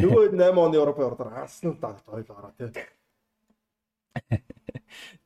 [0.00, 2.70] Нөгөө 8 оны Европын ордоор алсан даа ойлоороо тий.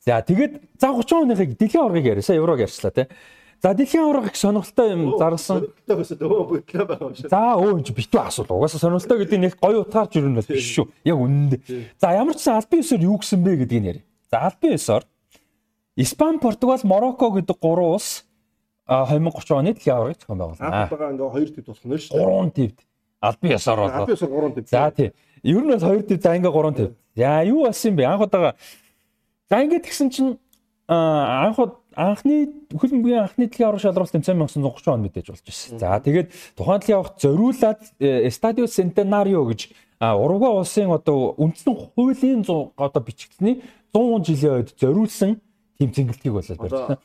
[0.05, 2.21] За тэгээд за 30 оныхыг дэлхийн яриа.
[2.21, 3.07] Сая еврог ярьчлаа тий.
[3.65, 5.57] За дэлхийн аварга их сонирхолтой юм зарсан.
[5.65, 7.29] Сонирхолтой байсан өвөө бүтлээ байгаа юм шиг.
[7.33, 8.49] За өө энэ битүү асуул.
[8.61, 10.85] Угаасаа сонирхолтой гэдэг нь их гоё утгаарч ирнэ бол биш шүү.
[11.01, 11.97] Яг үнэндээ.
[11.97, 14.05] За ямар ч сан албан ёсоор юу гэсэн бэ гэдгийг нь яриа.
[14.29, 15.03] За албан ёсоор
[15.97, 18.25] Испани, Португал, Марокко гэдэг гурван улс
[18.85, 20.69] а 2030 оны дэлхийн аваргыг зохион байгуулсан.
[20.69, 22.21] Африкагаа ингээ хоёр төвд болох нь шүү дээ.
[22.21, 22.77] Гурван төвд
[23.25, 24.13] албан ёсоор Албан болоо.
[24.13, 24.69] ёсоор 3 төв.
[24.69, 25.09] За тий.
[25.41, 26.89] Ер нь бол хоёр төв за ингээ гурван төв.
[27.17, 28.03] За юу болсон юм бэ?
[28.05, 28.53] Анх удаага
[29.49, 30.37] За ингээд тэгсэн чинь
[30.85, 35.79] анх уд- анхны хөлбөмбөгийн анхны дэлхийн аварга шалралт тэмцээн 1930 он мэдээж болж ирсэн.
[35.79, 42.43] За тэгээд тухайн дэлхийн аварга зориулаад э, Estadio Centenario гэж Уругвай улсын одоо үндсэн хуулийн
[42.43, 43.63] 100 одоо бичигдсэний
[43.95, 45.39] 100 жилийн үед зориулсан
[45.79, 46.97] тийм цэнгэлтгийг болоод барьсан.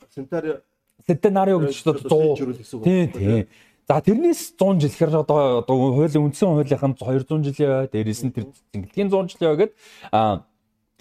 [1.07, 2.83] Centenario гэж одоо 100 жирүүл гэсэн үг.
[2.83, 3.47] Тийм тийм.
[3.87, 7.87] За тэрнээс 100 жил гэхээр одоо одоо хуулийн үндсэн хуулийнхан 200 жил яваа.
[7.87, 8.45] Дээрээс нь тэр
[8.75, 9.71] зингэлтгийн 100 жил яваа гэд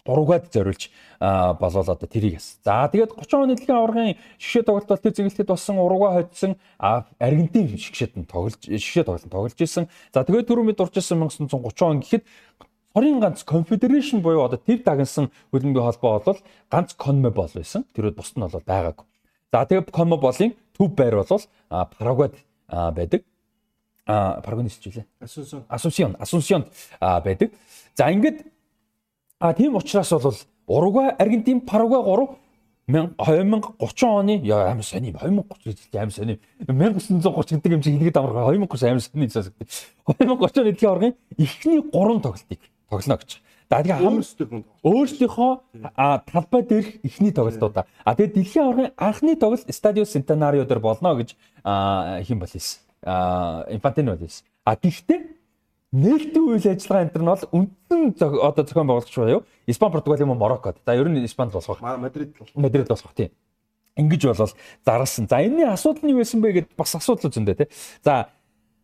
[0.06, 2.58] а уруугад зориулж болол одоо тэрийг яс.
[2.64, 7.76] За тэгээд 30 оны дэлхийн аваргын шгшээ тоглолт бол тэр зингэлтэд болсон урууга хоцсон Аргентин
[7.76, 9.88] шгшээд нь тоглож шгшээ тоглолт тоглож исэн.
[10.14, 12.24] За тэгээд түрүү мэд дурчсан 1930 он гэхэд
[12.90, 16.38] Хорийн ганц Confederation буюу одоо тэр дагнсан хөлбөмбөгийн холбоо бол
[16.70, 17.86] ганц CONMEBOL байсан.
[17.94, 19.06] Тэрүүд бусд нь бол байгаагүй.
[19.52, 22.34] За тэгээд CONMEBOL-ын төв байр бол Парагвайд
[22.66, 23.22] байдаг.
[24.10, 25.06] А Парагвайд нисчихлээ.
[25.22, 25.62] Асунсион.
[25.68, 26.66] Асунсион, Асунсионд
[26.98, 27.54] байдаг.
[27.94, 28.42] За ингээд
[29.40, 30.36] а тийм учраас бол
[30.66, 32.28] Уругвай, Аргентин, Парагвай 3
[32.86, 38.90] 2030 оны яа амар сони 2030 амар сони 1930 гэдэг юм чи хэлгээд амарга 2030
[38.90, 39.56] амар сони сонсогд.
[40.06, 42.60] 2030 оны дэлхийн аваргын эхний 3 тоглолтыг
[42.90, 43.30] тоглоно гэж.
[43.70, 44.46] За тэгээ өөрсдөө
[44.82, 45.52] өөрсдийнхөө
[46.26, 47.86] талбай дээрх эхний тоглолтуудаа.
[48.04, 52.50] А тэгээ дэлхийн аваргын анхны тоглолт Stadio Centenario дээр болно гэж хэм бол
[53.70, 54.44] Infantino бол хийсэн.
[54.64, 55.39] А гэхдээ
[55.92, 60.38] нээлтийн үйл ажиллагаа энэ нь бол үндсэн одоо зохион байгуулагч буюу Испани, Португал юм уу
[60.38, 60.78] Мороккод.
[60.86, 61.80] За ер нь Испанд болох.
[61.80, 62.54] Мадрид болох.
[62.54, 63.30] Мадрид болох тийм.
[63.96, 64.52] Ингиж болол
[64.86, 65.26] зарласан.
[65.26, 67.68] За энэний асуудал нь юу байсан бэ гэдээ бас асуудал зөндөө тий.
[68.04, 68.30] За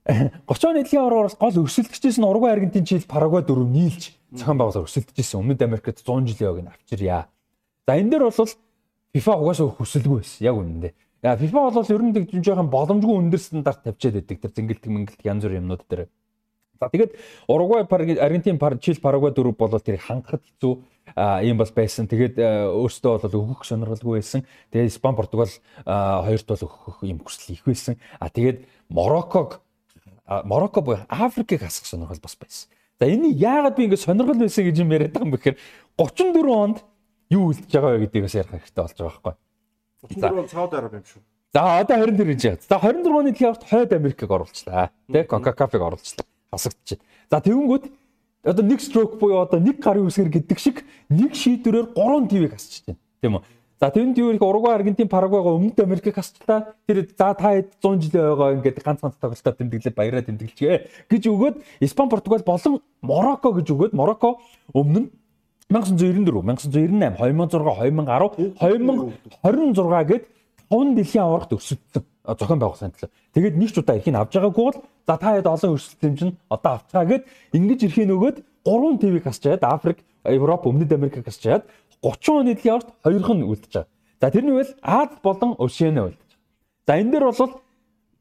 [0.47, 4.87] 30 оны дэлхийн аваргаар гол өрсөлдөгчээс нь Уругвай, Аргентин, Чили, Парагвай дөрөв нийлж зохион байгуулалт
[4.87, 5.41] өрсөлдөжсэн.
[5.43, 7.27] Өмнөд Америкт 100 жилийн нь авчирья.
[7.87, 8.51] За энэ дээр бол
[9.15, 10.43] FIFA угаасаа хүсэлгүй байсан.
[10.47, 10.93] Яг үнэндээ.
[11.27, 14.39] Яа FIFA бол ер нь тэгж жоохон боломжгүй өндөр стандарт тавьчаад байдаг.
[14.43, 16.07] Тэр зингэлтэг мэнгэлт янз бүр юмнууд дээр.
[16.81, 17.17] За тэгээд
[17.49, 20.73] Уругвай, Аргентин, Чили, Парагвай дөрөв бол тэрийг хангахад хэцүү
[21.45, 22.09] ийм бол байсан.
[22.09, 24.45] Тэгээд өөртөө бол өгөх сонирхолгүй байсан.
[24.73, 25.53] Тэгээд Испани, Португал
[25.85, 27.97] хоёрт бол өгөх юм хүсэл их байсан.
[28.21, 29.63] А тэгээд Морокког
[30.27, 32.69] Марокко буюу Африкийг хасах сонирхол бас байсан.
[33.01, 35.59] За энэ яагаад би ингэ сонирхол байсан гэж юм яриад байгаа юм бэ гэхээр
[35.97, 36.79] 34 онд
[37.31, 39.35] юу үлдэж байгаа вэ гэдгээс ярих хэрэгтэй болж байгаа байхгүй.
[40.11, 41.23] 34 он Сауди Араби юм шүү.
[41.55, 42.61] За одоо 24 гэж байна.
[42.69, 44.91] За 24 оны дэлхийн аварт хойд Америкийг оруулчлаа.
[45.09, 46.27] Тэ Coca-Cola-ыг оруулчлаа.
[46.53, 46.99] Хасагдчих.
[47.31, 47.85] За тэгэнгүүт
[48.47, 52.85] одоо нэг stroke буюу одоо нэг гарын үсгэр гэдэг шиг нэг шийдвэрээр 3 ТV-г хасчих
[52.87, 52.99] чинь.
[53.21, 53.43] Тийм үү?
[53.81, 56.73] За тэнд юу их Уругвай, Аргентин, Парагвайгаа өмнөд Америкийг хасчлаа.
[56.89, 61.57] Тэр за та 100 жил байгаа ингээд ганц ганц тоглолтоор тэмдэглээ баяраа тэмдэглэжээ гэж өгөөд
[61.85, 64.41] Испани, Португал болон Марокко гэж өгөөд Марокко
[64.73, 65.09] өмнө нь
[65.69, 69.13] 1994, 1998, 2006, 2010,
[69.45, 70.25] 2026 гээд
[70.71, 72.05] 5 дэлхийн аваргад өрсөлдсөн
[72.35, 73.11] зохион байгуулсан төлөө.
[73.35, 76.35] Тэгээд нэг ч удаа эрхийг авч байгаагүй бол за та хэд олон өрсөлдсөн юм чинь
[76.51, 77.23] одоо авцгаа гэд
[77.55, 81.63] ингэж эрхийг нөгөөд 3 ТV-г хасч чаад Африк, Европ, Өмнөд Америкийг хасч чаад
[82.03, 83.91] 30 оны дэлхийн аварт хоёрхан үлдэж байгаа.
[84.21, 86.31] За тэрний үйл Аз болон Ошиана үлдэж.
[86.87, 87.53] За энэ дээр бол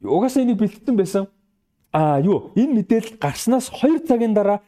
[0.03, 1.27] угаасаа энийг бэлтгэн байсан.
[1.91, 4.61] А юу энэ мэдээлэл гарснаас 2 цагийн дараа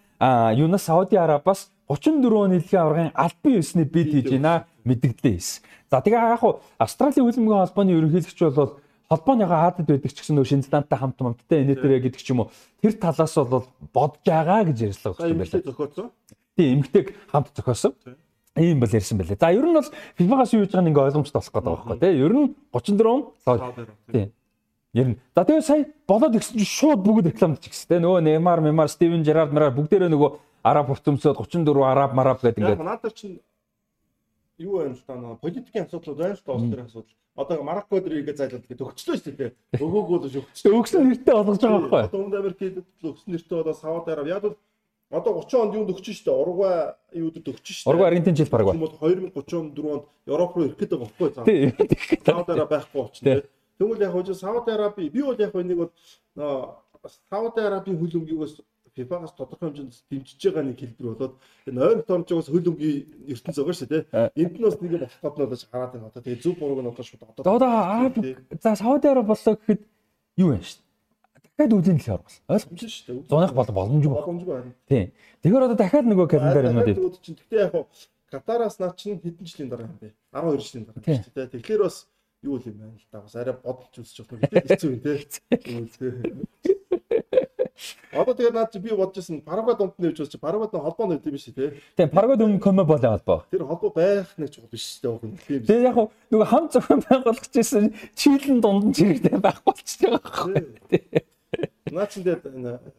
[0.55, 5.63] юунаас Сауди Арабаас 34 оны дэлхийн аваргын албан ёсны бид хийж байна мэдгдлээ хийсэн.
[5.91, 10.47] За тэгээ яг хуу Австралийн хөлбөмбөгийн холбооны ерөнхийлөгч бол холбооныхоо Азад байдаг ч гэсэн нөө
[10.51, 12.51] Шинзландтай хамт хамттай энэ төрөө гэдэг ч юм уу
[12.83, 15.63] тэр талаас бол бодож байгаа гэж ярьслаа өгсөн юм байна.
[15.63, 16.07] Зохиоцсон.
[16.57, 17.93] Тийм эмгтэйг хамт зохиосон.
[18.57, 19.37] Ийм бол ярьсан байлээ.
[19.39, 22.13] За ер нь бол FIFA-гаас юу хийж байгааг ингээ ойлгомжтой болох гэдэг байгаа байхгүй тий.
[22.19, 23.21] Ер нь 34 он.
[24.11, 24.27] Тийм.
[24.93, 25.17] Ер нь.
[25.35, 28.01] За тэгээ сая болоод ирсэн чинь шууд бүгд рекламд чигс тий.
[28.01, 30.29] Нөгөө Neymar, Neymar, Steven Gerrard, Gerrard бүгдээрээ нөгөө
[30.65, 32.75] араб хүртэмсөд 34 араб, мараб гэдэг ингээ.
[32.75, 33.39] Яг надад чинь
[34.57, 37.15] юу байна л та нөгөө политикийн асуудлууд байна л та улс төрийн асуудал.
[37.37, 39.51] Одоо Марокко дээр игээ зайлуулдаг гэдэг өгчлөө шүү дээ.
[39.77, 40.73] Өгөөгүй л өгчлөө.
[40.73, 42.01] Өгсөн нэртэй болгож байгаа байхгүй.
[42.09, 42.61] Одоо Өмнөд Америкт
[43.05, 44.27] өгсөн нэртэй одоо Сауди Араб.
[44.27, 44.57] Яг бол
[45.07, 47.87] Одоо 30 онд юунд өгч штэ Уругвай юудад өгч штэ.
[47.87, 48.51] Уругвай Аргентин жил.
[48.51, 51.45] Тийм бол 2034 онд Европ руу ирэх гэдэг байхгүй заа.
[51.47, 53.41] Сауди Араб байхгүй болчихно.
[53.79, 55.91] Тэгвэл яг хөө Сауди Араби би бол яг нэг бол
[57.31, 58.59] Сауди Арабийн хөлөмгийгээс
[58.97, 61.35] FIFA-гаас тодорхой хэмжээнд дэмжиж байгаа нэг хэлбэр болоод
[61.69, 64.03] энэ ойр томчоос хөлөмгийн ертөнц байгаа шүү дээ.
[64.33, 66.09] Энд нь бас нэг болох гэдэг нь бол хараад байна.
[66.09, 67.43] Одоо тэгээ зөв бурууг нь одоо шууд одоо.
[67.45, 67.69] Одоо
[68.57, 69.81] за Сауди Араб боллоо гэхэд
[70.41, 70.85] юу вэ шүү дээ
[71.57, 73.29] дахиад үлийн дэлхийн орвол ойлгомжтой шүү дээ.
[73.29, 74.13] Зуных бол боломжгүй.
[74.13, 74.71] Боломжгүй байна.
[74.85, 75.05] Тийм.
[75.41, 77.09] Тэгэхээр одоо дахиад нөгөө календар юмнууд ийм.
[77.17, 77.73] Гэхдээ яг
[78.29, 80.11] Катараас наа чинь хэдэн жилийн дараа юм бэ?
[80.35, 81.47] 12 жилийн дараа шүү дээ.
[81.47, 82.07] Тэгэхээр бас
[82.43, 83.21] юу юм байна л да.
[83.23, 84.51] Бас арай бодолж үзэж болох юм.
[84.67, 86.66] Хэцүү юм те.
[88.11, 91.13] Одоо тэгээд наад чи би бодож байсан Парагвай дунд нь явж чи Парагвай дунд холбоо
[91.13, 91.77] юм биш тий.
[91.95, 93.45] Тийм Парагвай дунд коме болоо холбоо.
[93.51, 95.13] Тэр холбоо байх нэг чухал биш тий.
[95.67, 95.97] Тэгээд яг
[96.33, 101.23] нөгөө хам зохион байгуулагч гэсэн чийлэн дунд нь чирэгтэй байхгүй болчихж байгаа байхгүй.
[101.93, 102.43] Наа чинь тэгээд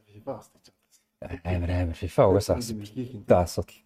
[0.06, 1.40] FIFA бас гэж байна.
[1.42, 3.82] Амар амар FIFA угаасаа асуудал.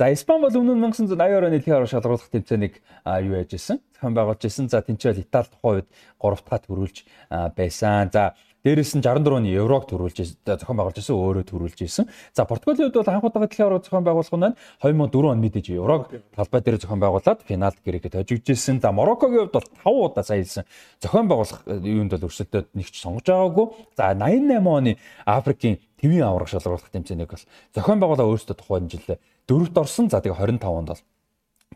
[0.00, 3.84] За Испани бол өмнө нь 1980 оны дэлхийн аврал шалгаруулах тэмцээнийг юу яаж исэн?
[3.92, 4.72] Зохион байгуулж исэн.
[4.72, 6.96] За тэнцэл Итали тухайн үед 3 дахь төрүүлж
[7.52, 8.08] байсан.
[8.08, 12.04] За Дээрээс нь 64 оны еврог төрүүлж зохион байгуулж ирсэн өөрөө төрүүлж ирсэн.
[12.36, 16.12] За Португалийн хувьд бол анх удаага дэлхийн аварга зохион байгуулах нь 2004 он мэдээж еврог
[16.36, 18.84] талбай дээр зохион байгуулад финалд Грекэд хожигдчихсэн.
[18.84, 20.68] За Мароккогийн хувьд бол 5 удаа сая хэлсэн
[21.00, 23.66] зохион байгуулах юунд бол өрсөлдөд нэгч сонгож байгаагүй.
[23.96, 24.92] За 88 оны
[25.24, 29.16] Африкийн твийн аварга шалгаруулах тэмцээнийг бол зохион байгуулаа өөрсдөө тухайн жил
[29.48, 30.12] дөрөвт орсон.
[30.12, 31.00] За тэгээ 25 онд бол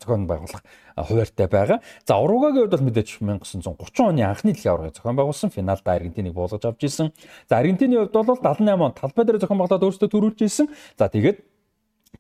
[0.01, 0.63] зохион байгуулах
[0.97, 1.79] хуваартай байгаа.
[2.07, 5.51] За Уругвайгийн хувьд бол мэдээж 1930 оны анхны дэлхийн аваргыг зохион байгуулсан.
[5.55, 7.13] Финалд Аргентиныг буулгаж авч ирсэн.
[7.49, 10.67] За Аргентины хувьд бол 78 онд талбай дээр зохион байгуулаад өөрсдөө төрүүлж ирсэн.
[10.99, 11.47] За тэгээд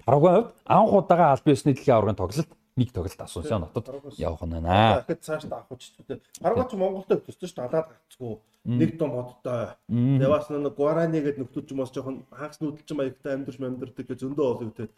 [0.06, 4.50] Парагвай хувьд анх удаага албан ёсны дэлхийн аваргын тоглолт нэг тоглолт Асунсьон хотод явах нь
[4.50, 5.02] байна.
[5.06, 6.20] Дахиад цааш та авах ч тийм.
[6.42, 7.68] Парагвай ч Монголтой төссөн шүү дээ.
[7.70, 8.34] Далаад гацгүй.
[8.64, 9.78] Нэг том хоттой.
[9.88, 14.18] Яваас нэг Гуарани гэдэг нөхдөл ч юм бас жоохон хагас нүүдэлчин маягтай амьдарч амьдардаг гэж
[14.26, 14.88] зөндөө олон үедээ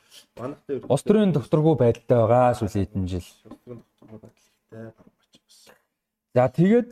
[0.40, 0.88] манах дээр.
[0.88, 3.28] Острын докторгүй байдалтай байгаа сүүлийн хэдэн жил.
[6.32, 6.90] За тэгээд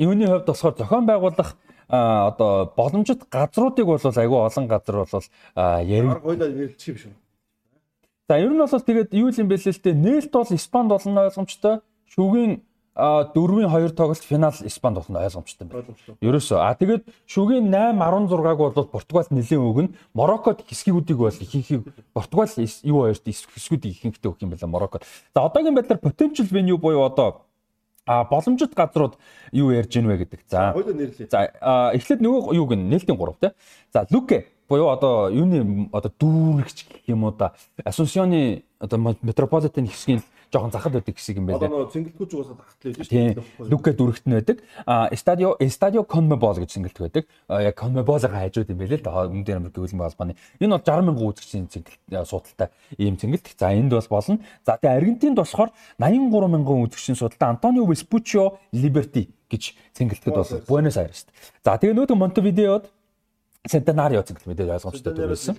[0.00, 1.52] юуны хувьд болохоор зохион байгуулах
[1.92, 5.26] одоо боломжит газруудыг бол айгүй олон газар бол
[5.84, 6.22] яриг.
[6.24, 7.12] Хоёлаа нэрэлчих юм шүү.
[8.28, 11.80] За ер нь бол тэгээд юу юм бэ л дээ нээлт бол Испанд болно ойлгомжтой.
[12.06, 12.62] Шүгийн
[12.94, 15.84] дөрвийн хоёр тоглолт финал Испанд болно ойлгомжтой байна.
[16.20, 19.96] Ерөөсөө а тэгээд шүгийн 8 16-г бол Португал нэлийн өгнө.
[20.12, 22.52] Мороккод хэсгүүдийг бол ихэнхийг Португал
[22.84, 25.08] юу хоёрт хэсгүүдийг ихэнхдээ өгөх юм байна Мороккод.
[25.34, 27.48] За одоогийн байдлаар potential venue буюу одоо
[28.04, 29.16] а боломжит газрууд
[29.52, 30.40] юу ярьж гинвэ гэдэг.
[30.52, 30.76] За.
[31.32, 31.48] За
[31.96, 33.54] эхлээд нөгөө юу гин нээлтийн 3 те.
[33.88, 40.22] За Луке буюу одоо юуны одоо дүүрэгч гэх юм уу да Асунсионы одоо метрополитен хэсгийн
[40.52, 41.64] жоохон захад байдаг хэсэг юм байна.
[41.64, 43.70] Одоо цэнгэлтгүүч уусаад хахтлаа шүү дээ.
[43.72, 44.60] Лука дүрэгт нь байдаг.
[44.84, 47.24] А Estadio Estadio Conmebol гэж цэнгэлт байдаг.
[47.48, 49.24] Яг Conmebol-ын хажууд юм байна л да.
[49.32, 50.36] Өмнөд Америк хөлбөмбөг холбооны.
[50.60, 52.68] Энэ бол 60 мянган үзэгчийн цэнгэлт судалтай
[53.00, 53.56] ийм цэнгэлт.
[53.56, 54.38] За энд бол болно.
[54.66, 61.00] За тэгээ Аргентинд болохоор 83 мянган үзэгчийн судалтай Антонио Vespuccio Liberty гэж цэнгэлтгэд бол Буэнос
[61.00, 61.32] Айрест.
[61.64, 62.92] За тэгээ нөгөө Монтевидеод
[63.62, 65.54] Центенарио цэнгэлт мэдээж ойлгомжтой төрүүлсэн.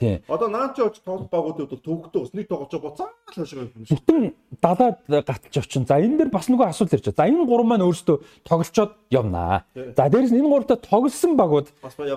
[0.00, 0.24] Тийм.
[0.24, 4.00] Одоо наач явж тоглох багуудад бол төвөгтэй ус нэг тоглож буцаал хашгаа юм шиг.
[4.00, 5.84] Бүтэн далаад гаталж очин.
[5.84, 7.20] За энэ дэр бас нөгөө асуулт ирж байна.
[7.20, 8.16] За энэ гурван маань өөрсдөө
[8.48, 9.68] тоглолцоод явнаа.
[9.76, 11.68] За дээрэс нь энэ гуравтаа тоглосон багууд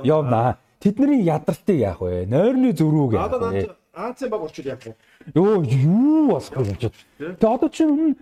[0.07, 0.63] явнаа.
[0.79, 2.23] Тэдний ядралтыг яах вэ?
[2.23, 3.75] Нойрны зөрүүг яах вэ?
[3.91, 4.95] Азийн баг орчил яах вэ?
[5.35, 6.79] Йоо юу болох вэ.
[7.19, 8.15] Тэгээ одоо чинь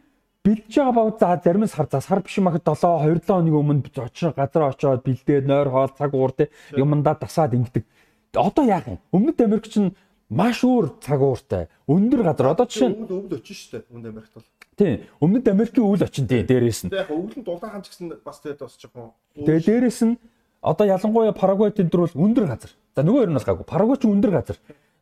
[0.46, 3.62] бэлдэж байгаа баг за зарим нь сар за сар биш махад 7 2 7 хоногийн
[3.62, 7.86] өмнө очиж газар очоод бэлдээд нойр хоол цаг уур те юмдаа дасаад ингэдэг.
[8.34, 8.98] Одоо яах юм?
[9.14, 9.94] Өмнөд Америк чинь
[10.30, 14.50] маш өөр цаг ууртай өндөр газар одоо жишээ нь өвд очиж штэ Өмнөд Америкт бол.
[14.74, 15.06] Тийм.
[15.22, 16.90] Өмнөд Америкийн үйл очин тийм дээрээс нь.
[16.90, 19.14] Яг өвлөн дулаахан ч гэсэн бас тэгээд бас жоохон.
[19.38, 20.18] Тэгээ дээрээс нь
[20.66, 22.72] одоо ялангуяа Парагвай тентэр бол өндөр газар.
[22.98, 23.66] За нөгөө хоёр нь бас гаагүй.
[23.70, 24.58] Парагвай ч өндөр газар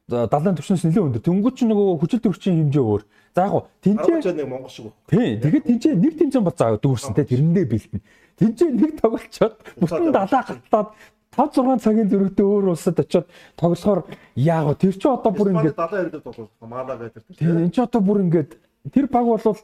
[0.09, 1.23] далайн төвчнөөс нэлээд өндөр.
[1.23, 3.03] Тэнгүүд чинь нөгөө хүчил төрөгчийн хэмжээ өөр.
[3.35, 4.89] За яг гоо тэнцээ нэг Монгол шиг.
[5.05, 5.37] Тий.
[5.37, 8.01] Тэгээд тэнцээ нэг тэнцээ бол заа дүүрсэн те тэрэндээ бэлтэн.
[8.41, 10.89] Тэнцээ нэг тоглолцоод бүтэн далаа галтаад
[11.37, 14.01] 5 6 цагийн зөрөгтэй өөр улсад очиод тоглохоор
[14.33, 14.81] яаг вэ?
[14.81, 17.21] Тэр чинь одоо бүр ингээд далаа яриад тоглох маалаа гэдэг.
[17.37, 17.47] Тий.
[17.47, 18.51] Энд чинь одоо бүр ингээд
[18.89, 19.57] тэр баг бол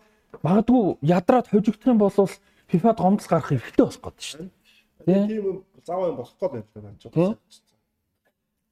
[0.46, 2.14] магадгүй ядраад хожигдох юм бол
[2.70, 4.46] FIFA-д гомдол гарах хэрэгтэй болох гээд шүү
[5.10, 5.28] дээ.
[5.28, 7.38] Тийм заваа юм болох гээд байна.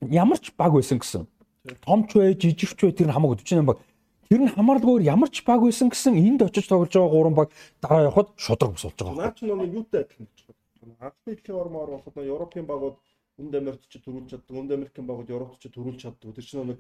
[0.10, 1.27] Ямар ч баг байсан гэсэн
[1.64, 3.80] томч бай, жижигч бай тэр нь хамаагүй 48 баг.
[4.27, 8.11] Тэр нь хамаарлаггүйгээр ямар ч баг байсан гэсэн энд очиж тоглож байгаа гурван баг дараа
[8.11, 9.16] явхад шудраг босолж байгаа.
[9.16, 10.95] Наа чи нэг юутай адилхан гэж байна.
[11.00, 12.98] Анхны дэлхийн ормоор болоход Европын багууд
[13.33, 16.35] Өмнөд Америкт ч төрүүлж чаддаг, Өмнөд Америкийн багууд Европт ч төрүүлж чаддаг.
[16.35, 16.80] Тэр чинь нэг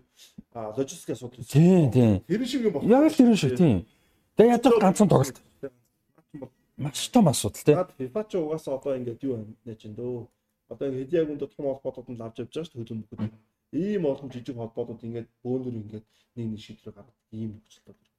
[0.53, 1.47] логистик асуудал.
[1.47, 2.19] Тийм, тийм.
[2.27, 2.91] Тэр шиг юм байна.
[2.91, 3.87] Яг л тэр шиг тийм.
[4.35, 5.39] Тэгээ яаж ч ганцхан тоглолт.
[6.77, 7.77] Маш том асуудал тийм.
[7.97, 10.27] FIFA ч угаасаа одоо ингээд юу нэ чин дөө.
[10.69, 13.33] Одоо ингээд хэдийн агунд том холбоотууд нь лавж явж байгаа шүү дээ хөлбөмбөгүүд
[13.73, 16.05] ийм олон жижиг холбоодууд ингээд бөөнөр ингээд
[16.37, 18.13] нэг нэг шийдвэр гаргадаг ийм нөхцөл байна.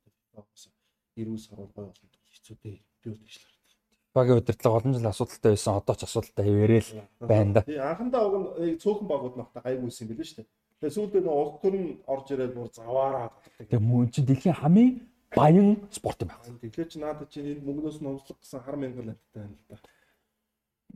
[1.14, 2.78] Ирүүл сарвал гой болно хэцүү дээ.
[3.02, 3.78] Би бол тийш л харагдав.
[4.14, 5.78] Багийн удирдлага олон жил асуудалтай байсан.
[5.78, 6.90] Одоо ч асуудалтай хэвээрэл
[7.22, 7.62] байна да.
[7.62, 10.50] Тий анхандаа уг нь цөөхөн багууд нахта гайгүйсэн билээ шүү дээ.
[10.82, 13.30] Тэгээ сүүлдээ нэг улс төр нь орж ирээд бүр заваараа.
[13.62, 14.92] Тэгээ мөн чи дэлхийн хамгийн
[15.34, 16.58] баян спорт юм байна.
[16.62, 19.78] Тэгэхээр чи надад чи энэ мөнгнөөс нь өмслөх гэсэн хар мянган лавтай байна л да.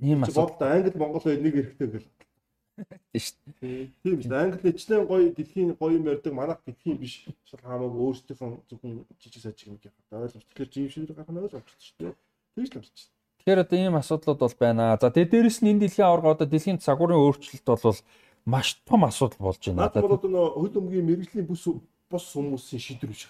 [0.02, 0.58] Ийм асуудал.
[0.66, 2.06] Англи Монгол хоёр нэг эрэхтэй гэл
[4.02, 4.34] Тийм шүү.
[4.34, 7.26] Англи эчлэн гоё дэлхийн гоё юм ярьдаг манайх дэлхийн биш.
[7.44, 10.22] Шал хамаагүй өөрсдийнхөө зөвхөн жижиг сажиг юм гэх юм.
[10.22, 10.44] Ойлгомж.
[10.54, 12.14] Тэгэхээр жим шиг гарах нь ойлгомжтой шүү дээ.
[12.54, 12.98] Тэгж л амжиж.
[13.38, 14.98] Тэгэхээр одоо ийм асуудлууд бол байна.
[15.00, 17.98] За тэгээ дээрэс нь энэ дэлхийн аварга одоо дэлхийн цагуурын өөрчлөлт бол
[18.46, 19.90] маш том асуудал болж байна.
[19.90, 21.64] Надад бол одоо хөл өмгийн мэрэгжлийн бүс
[22.10, 23.28] бус хүмүүсийн шийдвэр биш.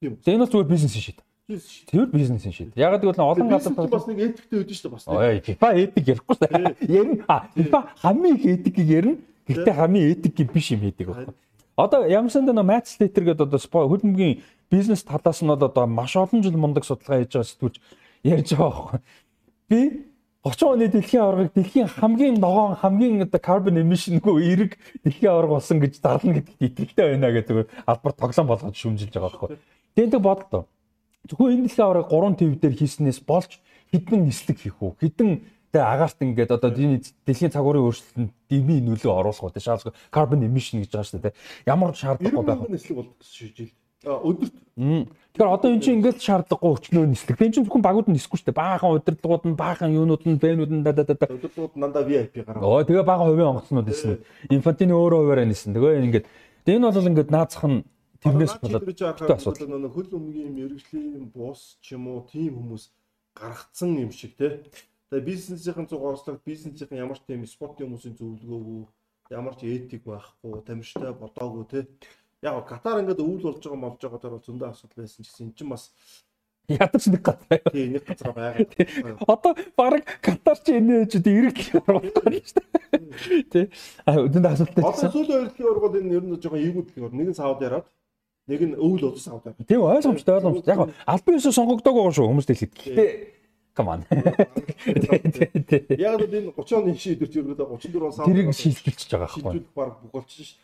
[0.00, 0.16] Тийм.
[0.22, 1.26] Тэгээ энэ бол зүгээр бизнесийн шийдвэр.
[1.46, 2.72] Тэр бизнесийн шийд.
[2.74, 5.06] Яг гэвэл олон газар бас нэг этиктэй үүдэн шүү дээ бас.
[5.06, 6.74] Ой, FIFA этик ярихгүй шүү дээ.
[6.90, 9.18] Ярин а FIFA хамгийн их этикийг ярина.
[9.46, 11.34] Гэтэ хамгийн этик биш юм хийдэг байна.
[11.78, 16.16] Одоо ямар санд нөө Matt Slater гэдэг одоо хөлбөмбөгийн бизнес талаас нь бол одоо маш
[16.18, 17.76] олон жил мундаг судалгаа хийж байгаа сэтгүүлч
[18.26, 19.00] ярьж байгаа байхгүй.
[19.70, 19.80] Би
[20.42, 24.72] 30 оны дэлхийн аваргыг дэлхийн хамгийн ногоон хамгийн одоо carbon emissionгүй эрэг
[25.06, 29.58] дэлхийн аварга болсон гэж зарлана гэдэгт итгэлтэй байна гэдэг албар тоглоом болгож шүмжилж байгаа байхгүй.
[29.94, 30.66] Тэгээд тэг бодлоо.
[31.26, 33.58] Зөвхөн энэ дэлхийн аварга 3 төв дээр хийснээс болж
[33.90, 34.94] хідэн нислэг хийх үү?
[35.02, 35.42] Хідэн
[35.74, 39.54] тэг агаарт ингээд одоо дэлхийн цагуурын өөрчлөлтөнд дэмий нөлөө оруулах уу?
[39.54, 41.34] Шаардлагагүй carbon emission гэж байгаа шүү дээ.
[41.66, 42.72] Ямар шаардлагагүй байх вэ?
[42.78, 43.74] нислэг болдог гэсэн шийдэл
[44.06, 44.54] өдөрт.
[45.34, 47.42] Тэгэхээр одоо эн чинь ингээд шаардлагагүй өчнөө нислэг.
[47.42, 48.60] Энд чинь зөвхөн багууд нь нисэхгүй шүү дээ.
[48.60, 51.26] Баахан удирдлагууд нь, баахан юунууд нь, бэнүүд нь да да да.
[51.26, 52.62] Удирдлагууд дандаа VIP гараа.
[52.62, 54.22] Оо тэгээ баахан хувийн онгоцнууд нисэнэ.
[54.52, 55.74] Инфантины өөрөө хуваараа нисэнэ.
[55.74, 56.26] Тэгээ ингээд
[56.70, 57.84] энэ бол ингээд наацах нь
[58.26, 59.94] тэрнээс болоод асуудал.
[59.94, 62.90] Хөл өмгийн мэрэгжлийн бус ч юм уу тийм хүмүүс
[63.38, 64.66] гаргацсан юм шиг те.
[65.08, 68.82] Тэгээ бизнесийн зугааслаг бизнесийн ямар ч тийм спортын хүмүүсийн зөвлөгөөгүй
[69.30, 71.80] ямар ч этик байхгүй, тамирчтай бодоогүй те
[72.42, 75.46] яг Катар ингээд өвөл болж байгаа молж байгаа дээр бол зөндөө асуудал байсан ч гэсэн
[75.46, 75.84] эн чинь бас
[76.66, 77.62] Ядаж нэг газар.
[77.70, 78.66] Тий, нэг газар байгаа.
[79.22, 83.42] Одоо баг Катар ч энэ ч эрэг оруулах юм шүү дээ.
[83.50, 83.66] Тий.
[84.04, 84.82] А өдөнд асуулттай.
[84.82, 87.18] Одоо сүүлийн хоёр дэлхийн ургууд энэ ер нь жоохон эвгүүд дэлхийн ургууд.
[87.22, 87.86] Нэг нь Сауд Араб,
[88.46, 89.58] нэг нь өвөл Сауд Араб.
[89.66, 90.70] Тийм ойлгомжтой ойлгомжтой.
[90.74, 92.72] Яг албан ёсоо сонгогдоогүй байгаа шүү хүмүүс дэлхийд.
[92.74, 93.06] Гэтэ
[93.76, 94.00] Come on.
[96.00, 99.52] Яг л энэ 30 оны шийдвэрч ерөөдөө 34 он Сауд Тэрийг шилжүүлчихэж байгаа байхгүй.
[99.52, 100.56] Шилжүүлэх баг болчих ш.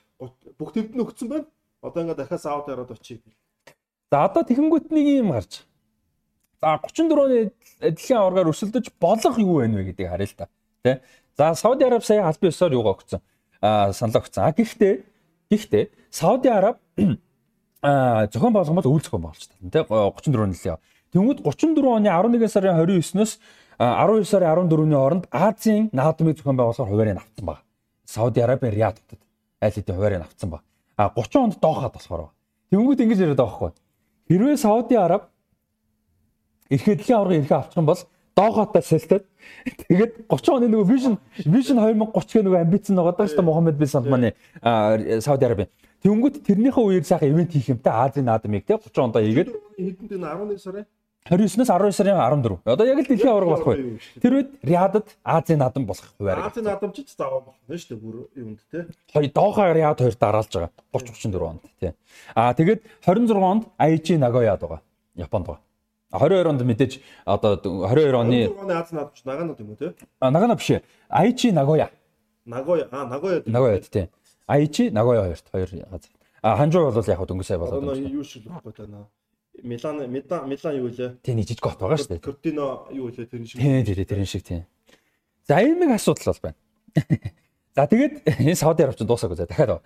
[0.56, 1.46] Бүх төвд нь өгсөн байна.
[1.84, 3.20] Одоо ингээд дахиад Сауд Арабид очие.
[4.08, 5.60] За одоо тэгэнгүүт нэг юм гарч.
[6.62, 7.52] За 34 оны
[7.84, 10.46] дэлхийн аваргаар өрсөлдөж болох юу вэ гэдгийг харъя л та.
[10.80, 11.00] Тэ.
[11.36, 13.20] За Сауди Араб сая албан ёсоор юугаа өгсөн.
[13.60, 14.40] Аа санал өгсөн.
[14.40, 14.94] А гэхдээ
[15.52, 16.80] гэхдээ Сауди Араб
[17.82, 19.58] зохион болгомол үйл зохион байгуулж таа.
[19.70, 20.78] Тэ 34 жилийн.
[21.12, 23.38] Тэнгүүд 34 оны 11 сарын 29-ноос
[23.78, 27.58] 12 сарын 14-ний хооронд Азийн наадмыг зохион байгуулахаар хуваарийг авсан баг.
[28.06, 29.20] Сауди Арабын Риад хотод
[29.60, 30.62] айл хэдийн хуваарийг авсан баг.
[30.96, 32.30] А 30 онд доохад болохоор.
[32.70, 33.72] Тэнгүүд ингэж яриад байгаа байхгүй.
[34.30, 35.28] Хэрвээ Сауди Араб
[36.70, 38.00] эрхээ дэлхийн аварга эрхээ авчих юм бол
[38.36, 39.24] доохотоо сэлтэд
[39.88, 43.48] тэгээд 30 оны нөгөө Vision Vision 2030 гэх нөгөө амбиц нь байгаа даа шүү дээ
[43.48, 44.30] Мухаммед бин Салманы
[45.20, 45.68] Сауди Арабын.
[46.02, 50.26] Тэнгүүд тэрнийхээ үеэр сайхан ивент хийх юмтай Азийн наадмыг те 30 ондоо хийгээд хэдэнд энэ
[50.26, 50.86] 11 сарын
[51.30, 52.58] 29-ноос 12 сарын 14.
[52.66, 53.78] Одоо яг л дэлхийн аварга болох бай.
[54.18, 56.50] Тэр үед Риадад Азийн наадам болох хуваар.
[56.50, 58.90] Азийн наадам ч заавал болох нь шүү дээ бүр юунд те.
[59.14, 60.70] Хоёр Доха Риад хоёр дараалж байгаа.
[60.90, 61.94] 30 34 онд тий.
[62.34, 64.82] Аа тэгээд 26 онд Aichi Nagoyад байгаа.
[65.14, 65.62] Японд байгаа.
[66.10, 66.92] 22 онд мэдээж
[67.24, 69.94] одоо 22 оны 22 оны Азийн наадамч Наганод юм уу те?
[70.18, 70.82] А Нагано биш ээ.
[71.06, 71.94] Aichi Nagoya.
[72.42, 73.46] Nagoya аа Nagoya.
[73.46, 74.10] Nagoya тий.
[74.52, 76.10] Aichi Nagoya хоёрт хоёр газар.
[76.42, 78.08] А Ханжуу бол яг дөнгөж сая болоод байна.
[78.08, 79.08] Юу шиг байхгүй таа.
[79.62, 81.16] Милан Милан юу вэ?
[81.24, 82.20] Нэг жижиг гот байгаа шүү дээ.
[82.20, 83.26] Кортино юу вэ?
[83.26, 83.60] Тэр шиг.
[83.60, 84.64] Тэ тэ тэрэн шиг тийм.
[85.46, 86.58] За ийм нэг асуудал бол байна.
[87.76, 89.80] За тэгээд энэ Сауди Арабч дуусаагүй за дахиад.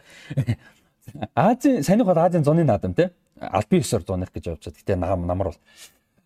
[1.34, 3.10] Азийн санийх бол Азийн зуны наадам тий.
[3.38, 4.80] Албан ёсоор зуных гэж явж байгаа.
[4.80, 5.60] Гэтэ нам намар бол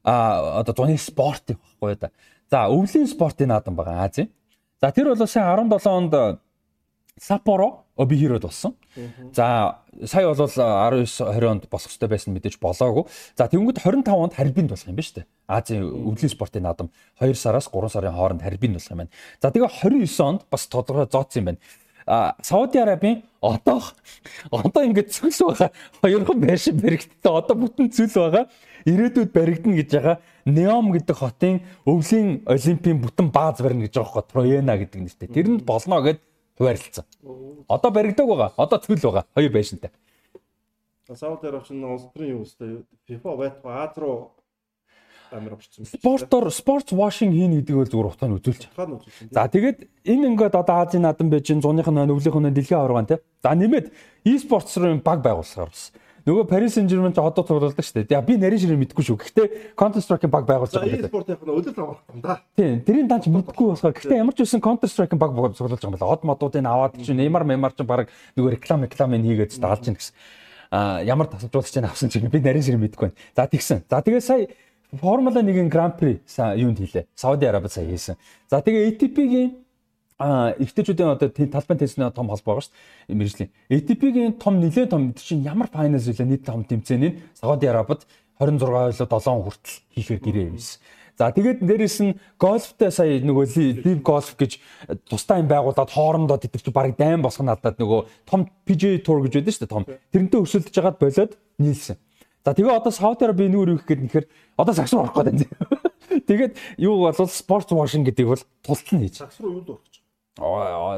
[0.04, 2.10] а одоо зуны спорт байхгүй да.
[2.50, 4.30] За өвлийн спортын наадам байгаа Азийн.
[4.80, 6.40] За тэр бол сайн 17 онд
[7.18, 8.74] Саппоро Обихирод болсон.
[9.32, 13.04] За сая бол 19 20 онд болох хэрэгтэй байсан мэдээж болоогүй.
[13.36, 15.26] За тэгэнгүүт 25 онд харьбинд болох юм байна шүү дээ.
[15.46, 16.90] Азийн өвлийн спортын наадам
[17.20, 19.12] 2 сараас 3 сарын хооронд харьбинд болох юм байна.
[19.42, 21.58] За тэгээ 29 онд бас тодорхой зооцсон юм байна.
[22.06, 23.82] А Сауди Арабын одоо
[24.50, 28.48] одоо ингээд цөл байгаа хоёрхан байшин баригдтаа одоо бүтэн цөл байгаа
[28.88, 30.16] ирээдүйд баригдана гэж байгаа
[30.46, 35.28] Неом гэдэг хотын өвлийн олимпийн бүтэн бааз барина гэж байгаа хот Троена гэдэг нэртэй.
[35.28, 36.20] Тэрэнд болно гэд
[36.60, 37.04] хуваарлцсан.
[37.68, 38.52] Одоо баригдаг байгаа.
[38.60, 39.24] Одоо цөл байгаа.
[39.32, 39.90] Хоёр байшинтай.
[41.08, 44.36] Сауд Арабч нь улс төрийн юу өстэй FIFA байтгаа Аз руу
[45.32, 45.86] амар орчихсон.
[45.86, 48.62] Спортоор спорт вашинг хийн гэдэг бол зүгээр утгааны үзүүлж.
[49.30, 53.18] За тэгээд энэ ингээд одоо Азийн наадам байж зуных нь өвлийнх нь дэлхийн аваргаан те.
[53.42, 53.90] За нэмээд
[54.26, 55.90] e-sports руу баг байгуулсаар бас.
[56.26, 58.20] Нөгөө Paris Saint-Germain ч одоо цуглуулдаг шүү дээ.
[58.26, 59.16] Би нарийн ширээ мэдгүй шүү.
[59.20, 61.08] Гэхдээ Counter Strike-ийн баг байгуулж байгаа.
[61.08, 62.44] E-sport яг нь өдөр авах юм да.
[62.56, 65.96] Тийм, тэрийн данч мэдгүй болохоор гэхдээ ямар ч үсэн Counter Strike-ийн баг цуглуулж байгаа юм
[65.96, 66.12] байна.
[66.12, 70.14] Од модуудыг аваад чи Neymar Neymar ч баг нөгөө реклам рекламыг хийгээд даалж гин гэсэн.
[70.70, 73.18] А ямар тасалжуулагч нь авсан чинь би нарийн ширээ мэдгүй байна.
[73.34, 73.88] За тэгсэн.
[73.88, 74.46] За тэгээ сая
[74.90, 76.20] Формула 1-ийн Гран При
[76.58, 77.06] юунд хийлээ.
[77.14, 78.14] Сауди Арабид сая хийсэн.
[78.50, 79.50] За тэгээ ATP-гийн
[80.20, 82.76] а ихтэйчүүдийн одоо талбайн теннисийн том холбоо байгаа шүү
[83.08, 83.50] дээ мэржлийн.
[83.72, 88.04] ATP-гийн том нэлээд том чинь ямар файнал үлээ нийт том тэмцээний Сауди Арабид
[88.36, 90.80] 26 7 хүртэл хийхээр гэрээ юмсэн.
[91.16, 94.60] За тэгээд дээрэс нь гольфтэй сая нөгөө лив гольф гэж
[95.08, 99.52] тусдаа юм байгуулад хоорондоо тэтгэж барыг дайм босгох надад нөгөө том PGA Tour гэж байдаг
[99.56, 99.84] шүү дээ том.
[100.12, 101.96] Тэрнтэй өрсөлдөж жагаад болоод нийлсэн.
[102.44, 104.24] За тэгээ одоо Сауди Араби нэг юу гэхэд нэхэр
[104.56, 105.48] одоо сагс руу орох гэдэг.
[106.28, 109.20] Тэгээд юу бол спорт вашинг гэдэг бол тултал нь хийж.
[109.20, 109.89] Сагс руу юу л орох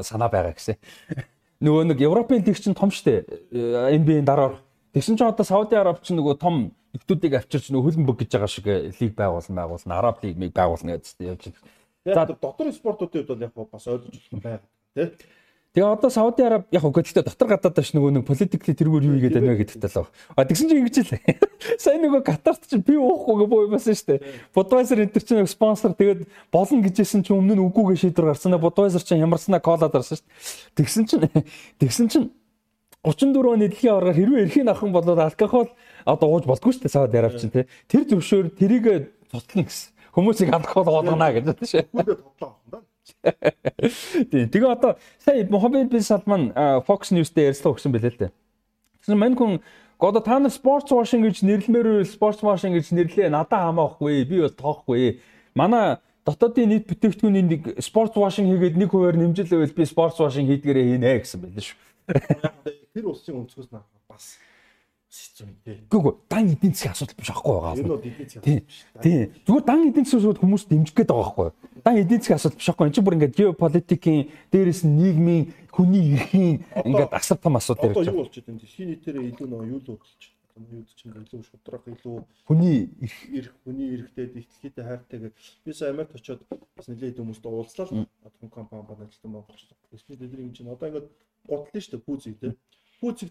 [0.03, 0.79] санаа байгаа гэсэн.
[1.63, 3.27] нөгөө нэг Европын лиг чинь том штэ.
[3.51, 4.59] NBA-ийн дараа.
[4.93, 8.67] Тэгсэн чинь одоо Сауди Араб чинь нөгөө том нөхдүүдийг авчирч нөгөө хөлбөмбөг гэж байгаа шиг
[8.67, 9.97] лиг байгуулна байгуулна.
[9.97, 11.71] Араб лиг байгуулна гэж явж байна.
[12.05, 14.61] За дотор спортуудын хувьд бол яг бас ойлгож байна
[14.95, 15.11] тий.
[15.73, 19.17] Тэгээ одоо Сауди Араб яг үгүй гэхдээ дотор гадаад ш нөгөө нэг политикли тэргээр юу
[19.17, 20.13] хийгээд байна гэдэгт л баг.
[20.37, 21.17] А тэгсэн чинь ингэж л.
[21.81, 24.53] Сайн нөгөө Катарт чинь би уухгүй боо юмсан шүү дээ.
[24.53, 28.53] Budweiser энтер чинь спонсор тэгээд болно гэжсэн чинь өмнө нь үгүйгээ шийдвэр гарсан.
[28.61, 30.77] Budweiser чинь ямарснаа кола дарсан шүү дээ.
[30.77, 31.25] Тэгсэн чинь
[31.81, 32.29] тэгсэн чинь
[33.01, 35.73] 34 оны дэлхийн аваргаар хэрвээ эрхийн ахын болоод алкогол
[36.05, 37.65] одоо ууж болдгоо шүү дээ Сауди Араб чинь тий.
[37.89, 39.89] Тэр зөвшөөр тэрийг туслана гэсэн.
[40.13, 41.89] Хүмүүсийг алкогол уудгана гэж байна шүү.
[41.97, 42.85] Үгүй тодлоо да.
[43.23, 44.47] Тийм.
[44.47, 46.51] Тэгээ одоо сая Мохаммед бин Салман
[46.87, 48.31] Fox News-тэй ярьслаа өгсөн байлээ л дээ.
[49.03, 49.59] Тэгсэн мань хүн
[49.99, 54.51] одоо та нар sports washing гэж нэрлэмээр sports washing гэж нэрлээ надад хамаахгүй би бол
[54.51, 55.19] тоохгүй.
[55.55, 60.47] Манай дотоодын нийт бүтээгдэхүүний нэг sports washing хийгээд нэг хуваар нэмжил байвал би sports washing
[60.47, 61.79] хийдгээрээ хийнэ гэсэн байлээ шүү.
[62.95, 63.69] Тэр улсын өнцгөөс
[64.07, 64.39] бас
[65.41, 65.49] юм.
[65.93, 67.75] Үгүй дан эдийн засгийн асуудал биш аахгүй байгаа.
[67.77, 68.77] Энэ бол эдийн засгийн асуудал биш.
[69.03, 69.19] Тий.
[69.45, 71.49] Зүгээр дан эдийн засгийн асуудал хүмүүс дэмжих гээд байгаа байхгүй.
[71.85, 72.85] Дан эдийн засгийн асуудал биш аахгүй.
[72.87, 77.97] Энд чинь бүр ингээд геополитикийн дээрээс нь нийгмийн хүний эрхийн ингээд асар том асуудал ярьж
[77.97, 78.09] байгаа.
[78.09, 78.61] Одоо юу болчиход байна?
[78.63, 80.31] Дэлхийн нийтээрээ илүү нөгөө юу л болчих.
[80.53, 82.77] Юу чинь илүү шудрах илүү хүний
[83.37, 85.33] эрх хүний эрхтэй дэлхийдээ хайртай гэж
[85.65, 86.45] би сая Америкт очиод
[86.77, 89.65] бас нэлээд хүмүүст уулзлаа том компани банажилтан монголч.
[89.89, 91.09] Тэсний тэдний юм чинь одоо ингээд
[91.49, 92.61] готлоо шүү дээ пүүзийг тий Пүүцэгт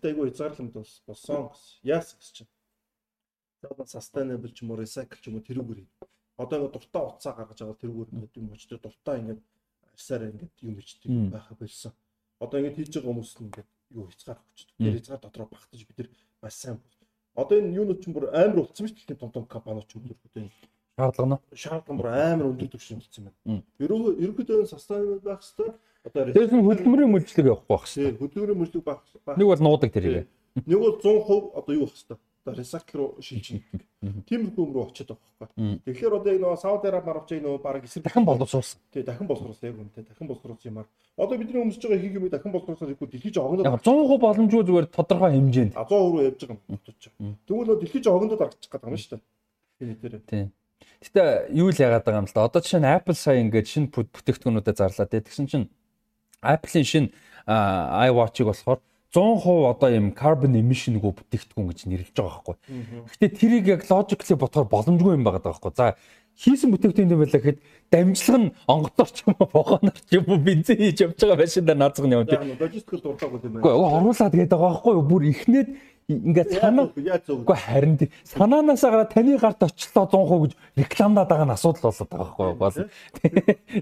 [0.08, 1.78] айгүй хязгаарламж бас болсон гэсэн.
[1.86, 2.50] Яасан гэж чинь.
[3.62, 5.90] Одоо sustainable ч юм уу recycle ч юм уу тэрүүгээр юм.
[6.38, 9.40] Одоо ингээд дуртай утсаа гаргаж байгаа тэрүүгээр ингээд юм очтой дуртай ингээд
[9.92, 11.92] арьсаараа ингээд юм бичдэг байха болсон.
[12.42, 14.76] Одоо ингээд хийж байгаа хүмүүс нь ингээд юу хязгаар өгчдөг.
[14.82, 16.08] Тэр хязгаар дотроо багтаж бид нар
[16.42, 16.78] маш сайн.
[17.38, 20.02] Одоо энэ юунууд ч бүр амар болцсон шүү дээ том том компаниуд ч уу
[20.98, 23.62] шаардлага нь шаардлага бүр амар өндөр түвшин болсон байна.
[23.80, 25.70] Ерөнхийдөө sustainable байх хэрэгтэй
[26.02, 28.18] Одоо Тэрс нь хөдөлмөрийн мөржлөг явахгүй байх шээ.
[28.18, 29.02] Хөдөлмөрийн мөржлөг байх.
[29.38, 30.26] Нэг бол нуудаг тэрийг.
[30.66, 32.18] Нэг бол 100% одоо юу хэвээр.
[32.42, 33.62] Одоо recycle руу шилжиж.
[34.02, 35.78] Тиймэрхүү юм руу очиод байгаа байхгүй.
[35.86, 38.82] Тэгэхээр одоо нөгөө Сауди Араб яг нөгөө баг эсрэг дахин боловсруулсан.
[38.90, 40.04] Тий, дахин боловсруулсан яг үнэтэй.
[40.10, 40.86] Дахин боловсруулсан юмар.
[41.14, 43.70] Одоо бидний өмсөж байгаа хийг юм дахин боловсруулсан ихгүй дэлхийж огондод.
[43.70, 45.78] Яг 100% боломжгүй зүгээр тодорхой хэмжээнд.
[45.78, 47.04] А 100% руу явж байгаа юм бодож.
[47.46, 49.22] Тэгвэл нөгөө дэлхийж огондод аргачих гэдэг юм шүү дээ.
[49.78, 50.14] Тий, тэр.
[50.26, 50.44] Тий.
[50.98, 51.22] Гэтэ
[51.54, 52.50] юу л яагаад байгаа юм л да.
[52.50, 55.06] Одоо жишээ нь Apple сая ингээд шинэ бүтээгдэхүүнүүдэд зарлаа.
[55.06, 55.70] Тэгсэн чинь
[56.42, 57.08] Apple-ийн шинэ
[57.46, 58.80] iWatch-ыг болохоор
[59.12, 62.56] 100% одоо юм carbon emission-гүй бүтээгдэхүүн гэж нэрлэж байгаа байхгүй.
[63.12, 65.72] Гэхдээ тэрийг яг logically бодохоор боломжгүй юм байгаа байхгүй.
[65.76, 66.00] За
[66.32, 67.60] хийсэн бүтээгдэхүүн юм байлаа гэхэд
[67.92, 71.76] дамжлага нь онгоцоор ч юм уу вагоноор ч юм уу бензин хийж явж байгаа машиндаа
[71.76, 72.56] наацгах нь явна.
[72.56, 73.64] Логистикл дуртаагүй юм байна.
[73.68, 75.04] Гэхдээ оруулаад гээд байгаа байхгүй юу?
[75.04, 75.68] Бүр ихнээд
[76.08, 77.94] ингээд санаа үгүй харин
[78.26, 82.76] санаанаасаа гараад таны гарт очлоо 100% гэж рекламдаад байгаа нь асуудал болоод байгаа байхгүй бол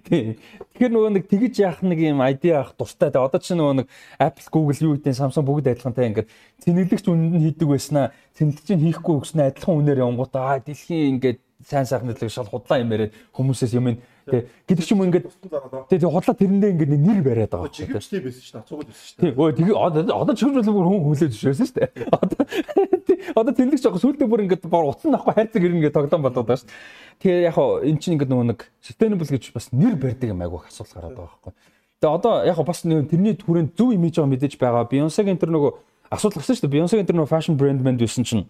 [0.04, 3.86] тэгэхээр нөгөө нэг тэгж яах нэг юм айди авах дуртай тэгээ одоо чи нөгөө нэг
[4.20, 6.28] Apple Google юу гэдэг Samsung бүгд адилхантай ингээд
[6.60, 11.84] цэнэглэгч үнэнд нь хийдэг байснаа цэнэглэгч нь хийхгүй өгснөө адилхан үнээр явангуудаа дэлхийн ингээд сайн
[11.84, 13.96] сайхан дэлгэж шал худлаа юм яриад хүмүүсээс юм
[14.30, 15.26] Тэ гэдэг ч юм ингээд
[15.90, 17.74] Тэ тэг худлаа тэрэндээ ингээд нэр бариад байгаа.
[17.74, 19.12] Чиглэлтэй байсан ш нь цугуул байсан ш.
[19.18, 19.34] Тий.
[19.34, 21.74] Өө тэг одоо чиглэл бүр хүн хүлээж өшөөсөн ш.
[22.14, 22.46] Одоо
[23.34, 26.70] одоо тэнлэг жоох сүултээ бүр ингээд утсан авахгүй хайрцаг ирнэ гэдэг тоглоом болоод байгаа ш.
[27.20, 30.70] Тэгээ яг хаа эн чинь ингээд нөгөө нэг sustainable гэж бас нэр барьдаг юм айгүйх
[30.70, 31.52] асуудал гараад байгаа байхгүй.
[32.00, 34.88] Тэгээ одоо яг хаа бас тэрний түрээнд зөв имиж байгаа мэдээж байгаа.
[34.88, 35.70] Beyoncé-гийн тэр нөгөө
[36.10, 36.64] асуудал гарсан ш.
[36.64, 38.48] Beyoncé-гийн тэр нөгөө fashion brand манд байсан чинь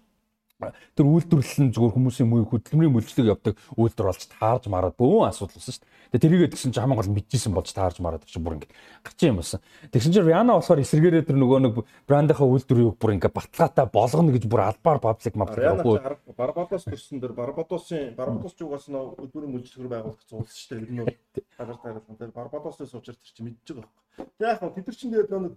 [0.69, 5.57] тэр үйлдвэрлэл нь зүгээр хүмүүсийн муу хөдөлмөрийн мөлжлөг явдаг үйлдвэр болж таарж мараад бөөн асуудал
[5.57, 5.91] болсон шүү дээ.
[6.11, 8.69] Тэгээ тэрийгээ тэгсэн чинь хамаагүй мэдчихсэн болж таарж мараад чинь бүр ингэ
[9.01, 9.61] гарчин юм болсон.
[9.89, 11.75] Тэгсэн чинь Rihanna болохоор эсэргээрээ тэр нөгөө нэг
[12.05, 15.97] брандынхаа үйлдвэрийг бүр ингэ баталгаатай болгоно гэж бүр албаар паблик маблик авахгүй.
[16.37, 20.91] Барбадос төрсөн дэр Барбадосын Барбадос ч угаас нөө үйлдвэрийн мөлжлөгөр байгуулах зулс шүү дээ.
[20.91, 21.19] Энэ бол
[21.59, 24.27] газар тариалан тэр Барбадосын суучаар тэр чинь мэдчихэж байгаа байхгүй.
[24.35, 25.53] Тэгээ яг тэд нар чинь тэгээд нөгөө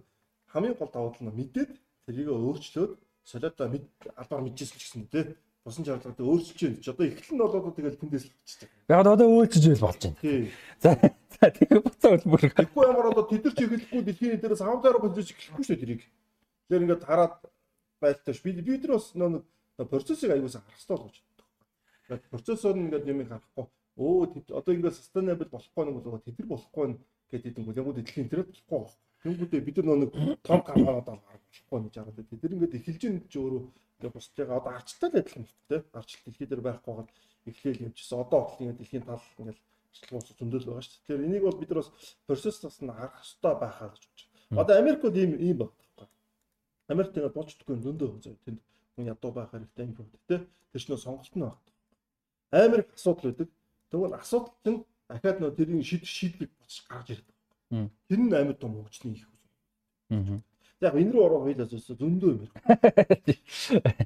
[0.54, 1.70] хамгийн гол давуу тал нь мэдээд
[2.06, 2.92] тэрийг өөрчлөөд
[3.24, 3.84] солиотой мэд
[4.16, 5.24] албаар мэдчихсэн ч гэсэн тий.
[5.64, 8.68] Босон шаардлагатай өөрчилж байна ч одоо эхлэл нь болоод тэгэл тэндээс л болчихсон.
[8.92, 10.20] Яг одоо өөрчилж байл болж байна.
[10.20, 10.52] Тий.
[10.84, 12.42] За за тэгээ буцаа хөлбөр.
[12.52, 16.02] Тэгэхгүй ямар одоо тэд нар ч эхлэхгүй дэлхийн дээрээс хавдаар болж эхлэхгүй шүү тэрийг.
[16.04, 17.36] Тэгэхээр ингээд хараад
[17.96, 19.44] байлтаж би би тэр бас нэг
[19.88, 21.48] процессыг аягуусаа харах хэрэгтэй болж байна.
[22.04, 23.66] Тэгээд процессор нь ингээд юм харахгүй.
[23.96, 26.84] Өө одоо ингээд sustainable болохгүй нэг бол тэд нар болохгүй
[27.32, 30.12] гэдэг юм яг үгүй дэлхийн дээр болохгүй Тэнгүүдээ бид нар нэг
[30.44, 32.40] том компаниуд аа болохгүй гэж хараад байна.
[32.42, 33.62] Тэр ингээд эхэлж ин ч өөрөө
[33.98, 35.82] ингээд босч байгаа одоо арчтай л адилхан байна тийм.
[35.94, 37.10] Арчил дэлхий дээр байхгүй гал
[37.46, 38.18] эхлээл явчихсан.
[38.24, 39.60] Одоо бол ингээд дэлхийн тал ингээд
[39.94, 41.02] арчилгуус зөндөл байгаа шүү дээ.
[41.04, 41.90] Тэгэхээр энийг бол бид нар бас
[42.26, 44.60] процессаас нь харах хэрэгтэй байхаа гэж бодож байна.
[44.62, 45.74] Одоо Америкууд ийм ийм байна.
[46.92, 48.60] Америкт ингээд буучдаггүй зөндөө зөө тэнд
[48.94, 50.42] хүн ядуу байх хэрэгтэй юм байна тийм.
[50.72, 51.58] Тэр чинь сонголт нь байна.
[52.50, 53.48] Америк асуудал үүдэг.
[53.90, 57.34] Тэгвэл асуудал чинь дахиад нөө тэрийг шийдвэр шийдвэр боцож гарч ирдэг
[58.08, 59.26] Тэр нь амар том хөгжлийн их
[60.82, 62.74] Яг энэ рүү орох хоёлаа зөндөө юм байна.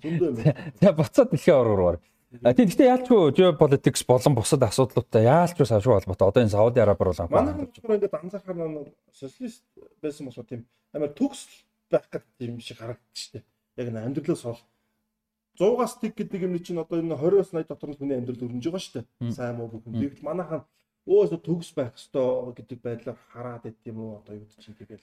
[0.04, 0.54] Зөндөө юм байна.
[0.80, 1.96] За буцаад дэлхийн оргоор.
[2.44, 6.28] А тийм гэхдээ яалчгүй geopolitics болон бусад асуудлуудтай яалч бас ашиг холбоотой.
[6.28, 9.64] Одоо энэ Сауди Арабиар бол манай хүмүүс ингээд анзаархаар нэг социалист
[10.04, 13.44] байсан болохоор тийм амар төгс байх гэдэг юм шиг харагдчих штеп.
[13.80, 14.60] Яг нэг амьдралаас бол
[15.56, 18.84] 100-аас тэг гэдэг юм чинь одоо энэ 20-аас 80 дотор нь хүний амьдрал өрнөж байгаа
[18.84, 19.08] штеп.
[19.32, 19.96] Сайн муу бүх юм.
[19.96, 20.68] Тэгвэл манайхан
[21.08, 25.00] өөсө төгс байх ёстой гэдэг байдлаар хараад байт юм уу одоо юу чинь тэгэл.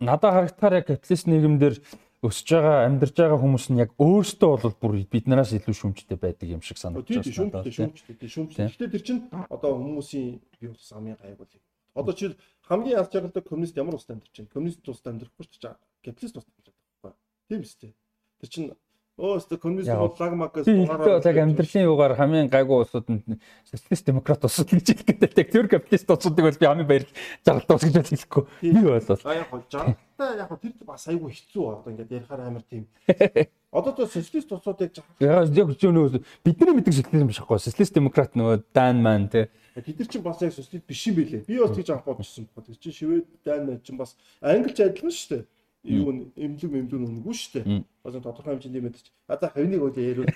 [0.00, 1.74] Надад харагдахаар яг капиталист нийгэмдэр
[2.22, 6.62] өсөж байгаа амьдарч байгаа хүмүүс нь яг өөрсдөө бол бүр биднээс илүү шүмжтэй байдаг юм
[6.62, 7.26] шиг санагдаж байна.
[7.26, 8.66] Тийм шүмжтэй, шүмжтэй.
[8.70, 11.50] Гэхдээ тэр чинь одоо хүмүүсийн бие ус амын гайг бол.
[11.94, 12.34] Одоо чи
[12.66, 14.54] хамгийн алж байгаатай коммунист ямар улсад амьдарч байна?
[14.54, 15.62] Коммунист улсад амьдрахгүй ч
[16.02, 17.18] капиталист улсад амьдарч байгаа.
[17.46, 17.94] Тийм үстэй.
[18.42, 18.68] Тэр чинь
[19.18, 24.70] Өөстө коммунизм бодлаг магас дугаараа яг амьдралын югаар хамгийн гайгүй улсууд нь социалист демократ улсууд
[24.70, 25.50] гэж хэлэх гэдэг.
[25.50, 27.06] Тэр капиталист улсуудыг бол би хамгийн баяр
[27.42, 28.44] жаргалтай гэж хэлэхгүй.
[28.62, 29.18] Би бол.
[29.26, 32.86] А яг жаргалтай яг тэр бас айгүй хэцүү одоо ингээд ярихаар амар тийм.
[33.74, 35.18] Одоо то социалист улсуудыг жаргал.
[35.18, 37.58] Яг зөв бидний мэддэг социализм биш аахгүй.
[37.58, 39.50] Социалист демократ нөгөө дан ман те.
[39.74, 41.42] Тэд нар чинь бас яг социалист биш юм билэ.
[41.42, 42.70] Би бас тийж анх бодчихсон байна.
[42.70, 45.44] Тэр чинь шивэд дан чинь бас англич адилхан шүү дээ
[45.88, 47.84] юу эмлэг эмлэг нүггүй шүү дээ.
[48.04, 49.12] Бас тодорхой хэмжээний мэдчих.
[49.26, 50.28] А за хавныг үл ярил.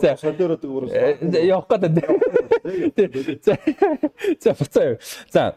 [0.00, 0.92] За солиороод өөрөөс
[1.32, 3.42] явах гэдэг.
[3.42, 3.58] За
[4.40, 4.98] за буцаа.
[5.32, 5.56] За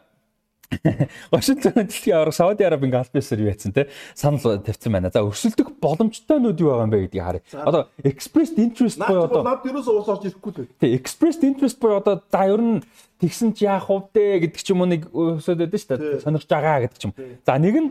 [1.31, 5.11] Вашингтон дэлхийн авраг Сауди Арабын галбисэр юу яцсан те санал тавьсан байна.
[5.13, 7.43] За өрсөлдөх боломжтойнууд юу байгаа юм бэ гэдгийг харъя.
[7.53, 10.67] Одоо expressed interest буюу одоо над ерөөсөө уус орж ирэхгүй л.
[10.81, 12.83] Тий, expressed interest буюу одоо за ер нь
[13.21, 16.23] тэгсэн чи яах вэ гэдэг ч юм уу нэг өсөд байдаг шүү дээ.
[16.25, 17.13] Сонирхож байгаа гэдэг ч юм.
[17.45, 17.89] За нэг нь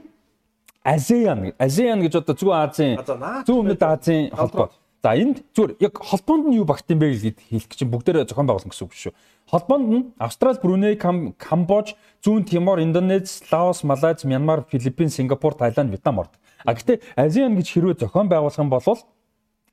[0.85, 4.69] ASEAN ASEAN гэж одоо Зүүн Азийн Зүүн Өмнөд Азийн холбоо.
[5.01, 8.49] За энд зүгээр яг холбоонд нь юу багт юм бэ гэж хэлэх чинь бүгдээрээ зохион
[8.49, 9.13] байгуулсан гэсэн үг шүү.
[9.49, 16.21] Холбоонд нь Австрали, Бруней, Камбож, Зүүн Тимор, Индонез, Лаос, Малайз, Мянмар, Филиппин, Сингапур, Таиланд, Вьетнам
[16.21, 16.33] орд.
[16.65, 18.85] А гэтээ ASEAN гэж хэрвээ зохион байгуулах юм бол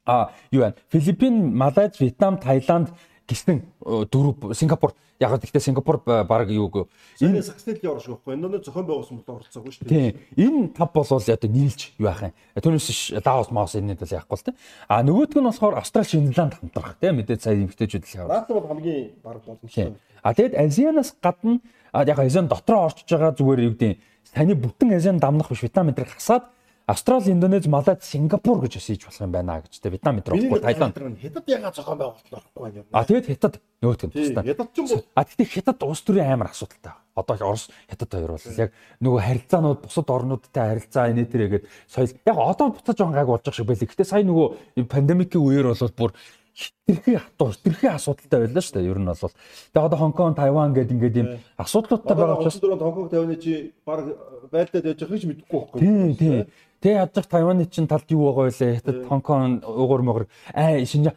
[0.06, 0.75] а юу вэ?
[0.91, 2.91] Филиппин, Малайз, Вьетнам, Таиланд
[3.27, 6.90] гисэн дөрөв Сингапур яг гэхдээ Сингапур баг юуг
[7.22, 10.17] энэ сакстэл орш байхгүй энэ зохион байгуулсан бол оролцоогүй шүү дээ.
[10.35, 10.50] Тийм.
[10.50, 12.33] Энэ тав бол одоо нийлж юу яах юм.
[12.58, 14.58] Түүнээс Лаос Маус энэд бол яахгүй л тийм.
[14.90, 18.41] А нөгөөдг нь болохоор Австрали Шинзланд хамтрах тийм мэдээд сая эмгтээчүүд л яваа.
[18.41, 19.93] Наад бол хамгийн баг боломжтой.
[20.25, 21.61] А тэгэд Азианаас гадна
[21.93, 24.01] яг Азиан дотроо орчиж байгаа зүгээр юу гэдэг
[24.33, 26.50] таны бүтэн Азиан дамнах биш Вьетнам мэдрэг хасаад
[26.91, 30.59] Австрали, Индонез, Малайз, Сингапур гэж бас хийж болох юм байна гэж тэ Вьетнам метро болохгүй
[30.59, 30.95] Таиланд.
[31.23, 32.85] Хятад ягаад зохион байгуулалт орохгүй юм.
[32.91, 34.43] А тэгээд хятад нөгөөт нь тустай.
[34.43, 35.03] Хятад ч юм уу.
[35.15, 36.99] А тэгтээ хятад улс төрийн амар асуудалтай.
[37.15, 42.37] Одоо Орос хятад хоёр бол яг нөгөө харилцаанууд бусад орнуудтай харилцаа инээ тэрээгээд соёл яг
[42.37, 43.87] одоо буцаж байгаа гайг болж байгаа шиг байлээ.
[43.87, 46.11] Гэтэ сая нөгөө пандемикийн үеэр бол бүр
[46.55, 48.91] хитрхи хатуу хитрхи асуудалтай байлаа шүү дээ.
[48.91, 53.35] Ер нь бол тэгээ одоо Хонконг, Тайван гэдэг ингээд ийм асуудлуудтай байгаа учраас Хонконг, Тайваны
[53.39, 54.11] чи баг
[54.51, 55.79] байлдаад яаж байгаа ч мэдэхгүй байхгүй.
[55.79, 56.35] Тийм тийм.
[56.81, 58.81] Тэгээ ядчих Тайваны чинь талд юу байгаа вэ?
[58.81, 61.13] Хятад, Хонконг, Угар могор аа шинэ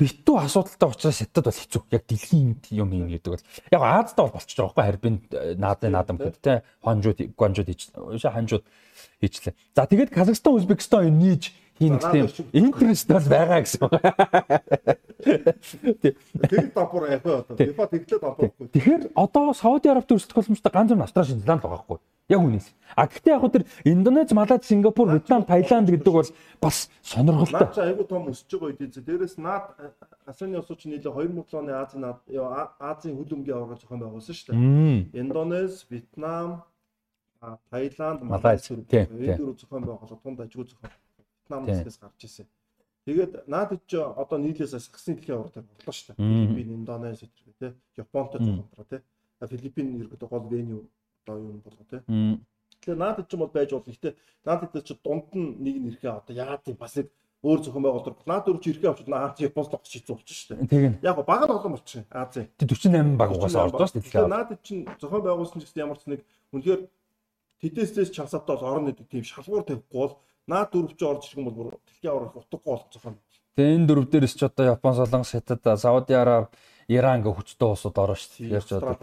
[0.00, 1.82] битүү асуудалтай учраас хятад бол хэцүү.
[1.92, 3.44] Яг дэлхийн юм юм гэдэг бол.
[3.74, 5.16] Яг Аазда бол болчихж байгаа байхгүй харбин
[5.60, 7.90] наадын наадам гэд те хонжууд, гонжууд хийж,
[8.22, 8.64] ханжууд
[9.20, 9.54] хийчлээ.
[9.76, 13.88] За тэгээд Казахстан, Узбекистан нийж хийн гэсэн интернет бол байгаа гэсэн.
[16.48, 17.56] Тэр давбар яг одоо.
[17.56, 18.50] Дефа тэглээ давбар.
[18.72, 21.98] Тэгэхээр одоо Сауди Арабт өрсөлдөх боломжтой ганц юм Австрали, Шинзланд байгаа байхгүй.
[22.30, 22.70] Яг үнээс.
[22.94, 26.30] А гэхдээ яг тэр Индонез, Малайз, Сингапур, Вьетнам, Таиланд гэдэг бол
[26.62, 27.58] бас сонирхолтой.
[27.58, 29.02] Наад чи айгүй том өсөж байгаа үед зэ.
[29.02, 29.74] Дээрээс наад
[30.30, 32.06] Асаны улсууд чинь нийлээ 2000 оны Азийн
[32.78, 35.18] Азийн хөл өмгийн аварга зохион байгуулсан шүү дээ.
[35.18, 36.62] Индонез, Вьетнам,
[37.70, 42.46] Таиланд, Малайз энэ дөрөв зохион байгуулалт тунд ажгүй зохион Вьетнам улсаас гарч ирсэн.
[43.10, 46.20] Тэгээд наад чи одоо нийлээс сагсны дэлхийн аварга борлоо шүү дээ.
[46.20, 47.72] Филиппин, Индонез гэх тээ.
[47.98, 49.02] Японтой зохиомтроо тээ.
[49.40, 50.86] Филиппин ерөөдөө гол веню
[51.30, 52.00] одоо юм болго тий.
[52.80, 53.94] Тэгэхээр наадад ч юм бол байж болно.
[53.94, 57.08] Гэтэ наадад ч дунд нь нэг нь ирэхээ одоо яагаад тийм бас нэг
[57.40, 61.00] өөр зохион байгуулалт наад чи ирэхээ авчид Аз Японд тогч хийцүү болчих шүү дээ.
[61.00, 62.04] Яг го баг нь олон болчих.
[62.12, 62.36] Аз.
[62.36, 64.28] Тэг 48 баг угаасаа байгаа шүү дээ.
[64.28, 66.20] Наадад чинь зохион байгуулсан гэсэн ямар ч нэг
[66.52, 66.80] үнэхээр
[67.64, 71.48] тэтэстээс чансаатай бол орон нэг тийм шалгуур тавихгүй бол наад дөрөв чи орж ирэх юм
[71.48, 73.16] бол дэлхийн аврах утгагүй болох зохион.
[73.56, 76.52] Тэгээ энэ дөрөв дээрс ч одоо Япон, Солонгос, Хятад, Сауди Араб,
[76.88, 78.56] Иран гэх хүчтэй улсууд орно шүү дээ.
[78.58, 78.96] Ярьж одоо.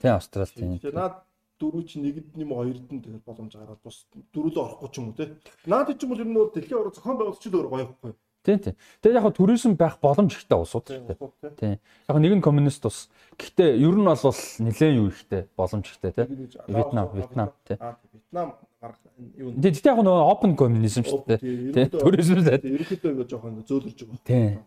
[0.00, 0.78] Тийм Австрали тийм.
[0.80, 1.27] Тэгээ наад
[1.60, 5.06] дөрөв чи нэгэд нь юм хоёрд нь тэгэл боломж гараад бус дөрвөлөө орохгүй ч юм
[5.10, 5.34] уу те.
[5.66, 8.12] Наад ч юм бол ер нь дэлхийн орон зохион байгуулагч л өөр гоё байхгүй.
[8.48, 8.74] Тийм тийм.
[9.02, 11.18] Тэгээд яг хаа туризм байх боломж ихтэй дээ.
[11.58, 11.76] Тийм.
[12.08, 13.10] Яг нэг нь коммунист ус.
[13.36, 16.24] Гэхдээ ер нь бол нэлээд юу ихтэй боломж ихтэй те.
[16.70, 17.76] Вьетнам, Вьетнам те.
[17.76, 18.96] Вьетнам гарах
[19.36, 19.52] юу.
[19.52, 21.38] Тэгэхдээ яг нөгөө open communism шүү дээ.
[21.74, 21.86] Тийм.
[21.98, 22.62] Туризм сайд.
[22.64, 24.22] Ерөнхийдөө жоохон зөөлрж байгаа.
[24.24, 24.62] Тийм.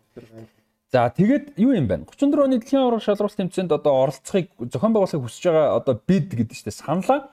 [0.92, 2.04] За тэгээд юу юм бэ?
[2.04, 6.52] 34 оны дэлхийн аварга шалралт тэмцээнд одоо оролцохыг зохион байгуулахыг хүсэж байгаа одоо бид гэдэг
[6.52, 7.32] чинь саналаа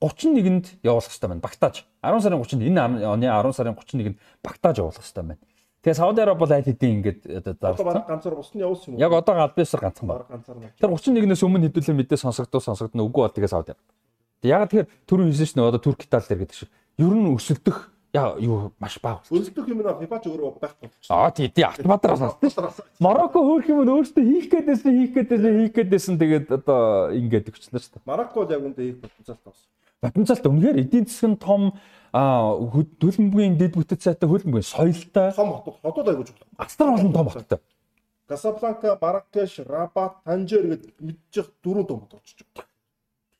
[0.00, 1.44] 31-нд явуулах хэрэгтэй байна.
[1.44, 1.84] Багтааж.
[2.00, 5.36] 10 сарын 30-нд энэ оны 10 сарын 31-нд багтааж явуулах хэрэгтэй байна.
[5.84, 9.04] Тэгээ Сауди Араб бол аль хэдийн ингээд одоо бараг ганцаар бусны явуулсан юм уу?
[9.04, 10.24] Яг одоо галбиасаар ганцхан баг.
[10.80, 13.84] Тэр 31-ээс өмнө хэдүүлээ мэдээ сонсогдоо сонсогдно үгүй бол тэгээ Сауди Араб.
[14.48, 16.72] Яг тэгэхээр түрүүн хэлсэн чинь одоо Турк Итали дээр гэдэг шиг.
[16.96, 19.20] Ер нь өсөлдөх яа юу маш бага.
[19.28, 21.10] Өсөлдөх юм аа FIFA ч өөрөө байх болчих.
[21.10, 22.86] Аа тий тий Автоматар сонссон.
[23.02, 27.82] Марокко хөөх юм нь өөртөө хийх гээдсэн хийх гээдсэн хийх гээдсэн тэгээд одоо ингээд өгчлээ
[27.82, 28.06] шүү дээ.
[28.06, 29.68] Марокко яг үндэ хийх потенциалтай болсон.
[29.98, 31.62] Потенциалтай үнэхээр эдийн засгийн том
[32.14, 36.46] хөлбөмбөгийн дэд бүтэц сайтай хөлбөмбөгийн соёлтой том хотод хотод аягүй чухал.
[36.54, 37.58] Астар болон том хоттой.
[38.30, 42.68] Касабланка, Маракеш, Рабат, Танжер гэдэг мэдчих дөрөв том хот очиж байна.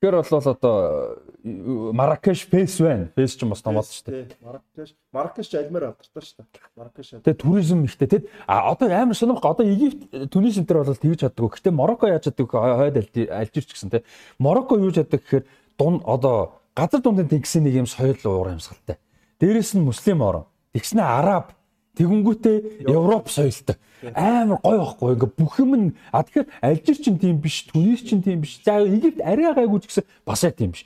[0.05, 3.09] Тэгэхээр бол одоо Маракеш фейс байна.
[3.17, 4.37] Фейс ч бас томоод шүү дээ.
[4.45, 6.61] Маракеш, Маракеш альмаар алдартай шүү дээ.
[6.77, 7.09] Маракеш.
[7.25, 11.25] Тэгээ туризм ихтэй тэгэд а одоо амар сонирхол одоо Египт Түнис энэ төр бол тэгж
[11.25, 11.49] чаддгүй.
[11.57, 13.01] Гэхдээ Марокко яаж чаддаг хойд
[13.33, 14.05] альжирч гэсэн те.
[14.37, 15.49] Марокко юу чаддаг гэхээр
[15.81, 19.01] дунд одоо газар дундын тэнгисийн нэг юм соёл уур амьсгалтай.
[19.41, 20.45] Дээрээс нь муслим орон.
[20.77, 21.57] Тэгснэ араб
[21.95, 23.77] Тэгэнгүүтээ Европ соёлтой.
[24.15, 25.15] Амар гоё байхгүй.
[25.15, 28.59] Ингээ бүх юм нь а тэгэхээр Алжир ч тийм биш, Түнис ч тийм биш.
[28.67, 30.85] За Египт арай гайгүй ч гэсэн бас яг тийм биш.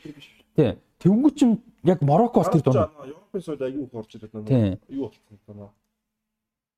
[0.55, 0.77] Тийм.
[1.01, 2.93] Тэнгүү чин яг Марокко бас тэр дунд.
[3.03, 4.78] Европын соёл аягүй их орж ирээд байна.
[4.89, 5.70] Юу болсон байна.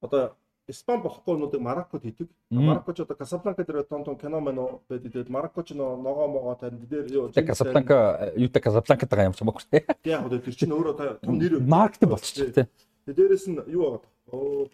[0.01, 0.37] Одоо
[0.71, 2.29] Испани болохгүй нуудыг Мароккод хийдэг.
[2.51, 5.29] Мароккоч одоо Касабланка дээр том том кино мань байдаг.
[5.29, 9.83] Мароккоч нөгөө могоо танд дээр юу Касабланка юутай Касабланкад байгаа юм ч мөхгүй тий.
[10.05, 10.95] Яг одоо тэр чинь өөрөө
[11.27, 12.67] том нэр маркет болчих тий.
[13.07, 14.03] Дээрээс нь юу байгаа
[14.33, 14.69] Оо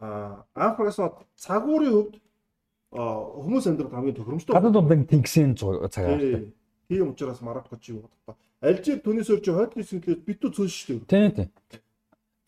[0.00, 2.14] а анхаас нь цагуурын хувьд
[2.92, 4.54] хүмүүс амьдрал хамгийн тохиромжтой.
[4.54, 6.54] Гадаад дундын тэнгисийн цагаар.
[6.88, 8.32] Тийм учраас Марокко ч юу бодох та.
[8.62, 11.10] Алжир түүнээс өөр чи хойд хийсэн төлөө битүү цөөн шүү дээ.
[11.12, 11.48] Тийм тийм.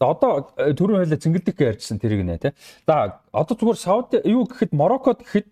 [0.01, 2.53] За одоо э, түрүүн хэлээ цэнгэлдэх гэж ярьжсэн тэрийг нэ тий.
[2.89, 5.47] За одоо зүгээр Сауди юу гэхэд Мароккод гэхэд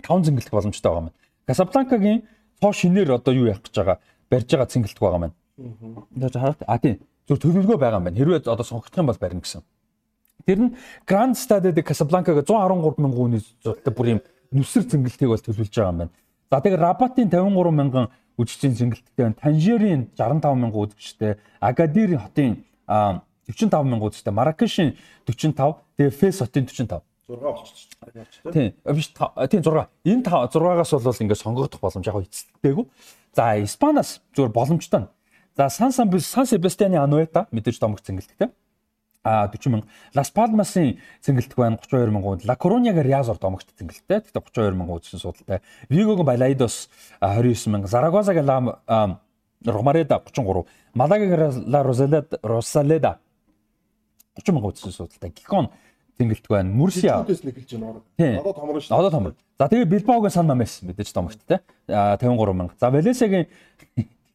[0.00, 1.16] таван цэнгэлдэх боломжтой байгаа юм.
[1.44, 2.24] Касабланкагийн
[2.64, 4.00] цоо шинээр одоо юу явах гэж байгаа
[4.32, 5.34] барьж байгаа цэнгэлдэх байгаа юм.
[5.36, 6.56] Аа.
[6.64, 6.96] А тийм
[7.32, 8.18] зөв төлөвлөгөө байгаа юм байна.
[8.20, 9.64] Хэрвээ одоо сонгогдох юм бол барина гэсэн.
[10.44, 10.74] Тэр нь
[11.08, 14.20] Grand Stade de Casablanca-г 113 мянган хүний зуртай бүр юм
[14.52, 16.14] нүсэр цэнгэлтийг бол төлөвлөж байгаа юм байна.
[16.52, 19.40] За тэгээ Рабатын 53 мянган үжигчийн цэнгэлттэй байна.
[19.40, 22.50] Танжерийн 65 мянган үзэгчтэй, Агадирийн хотын
[23.48, 24.90] 45 мянган үзэгчтэй, Маракешийн
[25.24, 28.52] 45, тэгээ Фес хотын 45 6 болчихсон.
[28.52, 28.74] Тийм.
[28.84, 29.08] Биш
[29.48, 29.88] тийм 6.
[30.04, 32.84] Энэ 6-аас бол ингээд сонгогдох боломж яг эцэсттэйгүү.
[33.32, 35.08] За Испаниас зүгээр боломжтой.
[35.56, 38.48] За Сан Сан Себастьяны Ануэта мэдээж домогц цэнгэлттэй.
[39.24, 39.86] А 40 мянга.
[40.14, 42.40] Лас Палмасын цэнгэлтг байна 32 мянган.
[42.44, 44.20] Ла Корунягаар Язор домогт цэнгэлттэй.
[44.20, 45.60] Тэгтээ 32 мянган үзсэн судалтай.
[45.88, 46.88] Вигогийн Балайдос
[47.20, 47.86] 29 мянга.
[47.86, 48.80] Зарагозагийн Лам
[49.64, 50.66] Ромареда 33.
[50.94, 53.18] Малагагийн Ла Розаледа Росаледа
[54.34, 55.30] 30 мянган үзсэн судалтай.
[55.30, 55.70] Гикон
[56.18, 56.72] цэнгэлтг байна.
[56.74, 57.22] Мурсиа.
[57.22, 58.90] Одоо томроо шүү.
[58.90, 59.34] Одоо томроо.
[59.58, 61.60] За тэгээ Билбаогийн Сан Мамес мэдээж домогт те.
[61.86, 62.74] 53 мянга.
[62.80, 63.46] За Валенсиагийн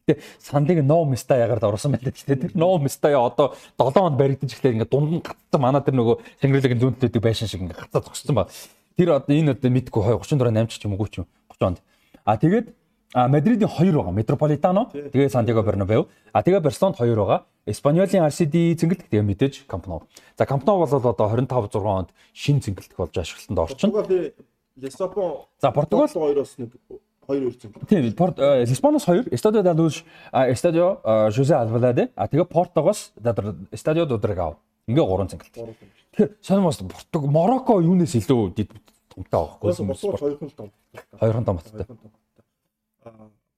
[0.08, 4.16] Гэтэ сандыг no mista ягаар орсон байлаа гэхдээ тэр no mista яа одоо 7 хонд
[4.16, 8.00] баригдаж ихлээр ингээд дунд нь гацсан манай тэр нөгөө Шангрилагийн зүүнтэйдэг байшин шиг ингээд гацаа
[8.00, 8.48] зогссон ба.
[8.96, 11.78] Тэр одоо энэ одоо мэдгүй 34 8 ч юм уу ч юм 30 онд.
[12.24, 12.72] А тэгээд
[13.12, 14.12] а Мадридийн 2 байгаа.
[14.16, 14.88] Метрополитано.
[14.92, 16.08] Тэгээ Сантьяго Бернабеу.
[16.32, 17.44] А тэгээ Барселонд 2 байгаа.
[17.68, 20.08] Испаниолын RCD цэнгэлт тэгээ мэдээж Camp Nou.
[20.40, 23.92] За Camp Nou бол одоо 25 6 онд шин цэнгэлт болж ашиглалтанд орчин.
[25.60, 26.72] За Португал 2-оос нэг
[27.28, 27.70] хоёр үрцэн.
[27.84, 30.98] Тийм, Порт Лисбоноос хоёр, Estadio da Luz, Estadio
[31.28, 33.12] José Alvalade, а тэгээ Портогоос
[33.70, 34.56] Estadio do Dragão.
[34.88, 35.52] Ингээ гурван цэнгэлт.
[35.52, 38.64] Тэгэхээр сонирмоос Португ, Марокко юунаас илүү томтой
[39.28, 39.86] байхгүй юу?
[39.92, 40.72] Португал хоёрхан том.
[41.20, 41.84] Хоёрхан том баттай.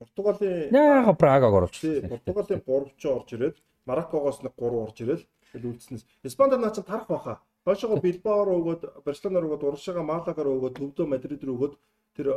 [0.00, 2.10] Португалийн яага Прагаг оруулчихсан.
[2.10, 5.22] Португалийн 3 ч орж ирээд Мароккогоос нэг 3 орж ирээд
[5.54, 7.38] үлдснээс Испанид наа чи тарах баха.
[7.62, 11.74] Хойшоо Билбаор өгөөд Барселоноор өгөөд Уршига Малагаар өгөөд Төвдөө Мадрид рүү өгөөд
[12.20, 12.28] тэр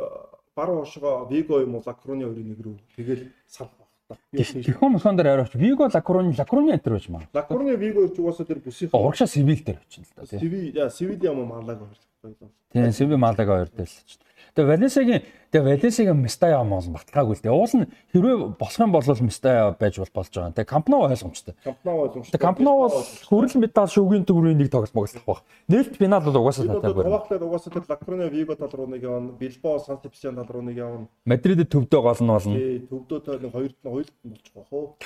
[0.56, 3.76] бар уушгаа Виго юм уу Лакрони хоёрын нэг рүү тэгэл салах
[4.08, 4.18] баг.
[4.32, 7.28] Тэхэн мусан дээр арайч Виго Лакрони Лакрони энэ байж маа.
[7.34, 10.26] Лакрони Виго ч угаасаа тэр бүсийн урагшаа Сивил дээр очив л да.
[10.26, 11.78] Сивил яа Сивил юм Малаг
[12.22, 12.50] хоёр.
[12.72, 14.20] Тийм Сивил Малаг хоёр дээр л очив.
[14.55, 15.21] Тэгээ Валенсиагийн
[15.53, 17.53] тэгээ Валенсиагийн Мистая мол баталгаагүй л дээ.
[17.53, 20.55] Уул нь хэрвээ болох юм бол Мистая байж бол болж байгаа.
[20.57, 21.53] Тэгээ Кампно ойлгомжтой.
[21.63, 22.33] Кампно ойлгомжтой.
[22.33, 25.39] Тэгээ Кампно бол хүрэл медаль шүүгийн төврийн нэг тоглолт моглох баг.
[25.69, 27.03] Нээлт финал бол угаасаа татаагүй.
[27.07, 29.31] Хаваахлаар угаасаа тэр Лакроне Виго тал руу нэг явна.
[29.37, 31.07] Билбао Сан Себастьян тал руу нэг явна.
[31.25, 32.55] Мадридэд төвдөө гол нь болно.
[32.57, 34.97] Тий, төвдөө тал нэг хоёрт нь хоёрт нь болчих واخ уу.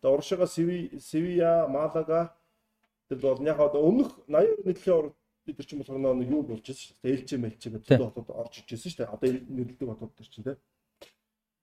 [0.00, 2.36] Тэгээ уршига Сиви Сивиа Малага
[3.08, 5.12] тэр бол яг одоо өмнөх 80 нийтлэлийн
[5.49, 7.11] бид нар ч болохоор нэг юу болж шүү дээ.
[7.13, 9.13] Ээлчээ мэлчээ гэдэг хотод орж иж байсан шүү дээ.
[9.13, 10.57] Одоо нэрлдэг хотод төр чинь тийм.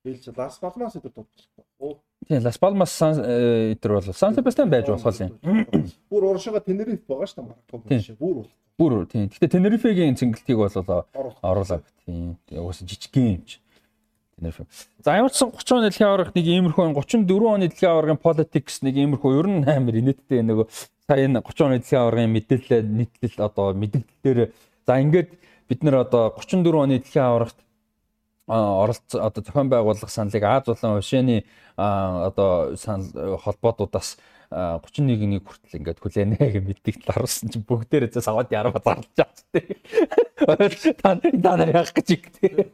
[0.06, 1.98] Ээлч Лас Палмас эдэр дуудсан.
[2.28, 5.34] Тийм Лас Палмас эдэр бол Сан Себастьян байж болох юм.
[6.10, 7.48] Бүр уршига Тенериф байгаа шүү дээ.
[7.50, 8.10] Марокко биш.
[8.14, 8.50] Бүр бол.
[8.78, 9.26] Бүр тийм.
[9.26, 10.70] Гэхдээ Тенерифегийн цэнгэлтийг бол
[11.42, 11.82] оруулаа.
[12.06, 12.38] Тийм.
[12.50, 13.58] Угсаа жижигхэн юм чи.
[14.36, 14.60] Тэнийх.
[15.00, 18.84] За ямар ч сан 30 оны дэлхийн аваргах нэг иймэрхүү 34 оны дэлхийн аваргын politics
[18.84, 20.66] нэг иймэрхүү ер нь амар инээдтэй нөгөө
[21.08, 24.52] сая энэ 30 оны дэлхийн аваргын мэдээлэл нийтлэл одоо мэдээлэлээр
[24.84, 25.30] за ингээд
[25.72, 27.64] бид нэр одоо 34 оны дэлхийн аваргахт
[28.46, 32.76] оролц одоо зохион байгуулах саналыг Аз улаан Ушэний одоо
[33.40, 39.34] холбоодуудаас 31-ний хүртэл ингээд хүлээнэ гэж мэддэгт харуулсан чинь бүгдээрээ зэ савад яруу зарлж байгаа
[39.34, 39.74] ч тийм.
[40.36, 42.70] Та нарыг та нар яах гэж ихтэй.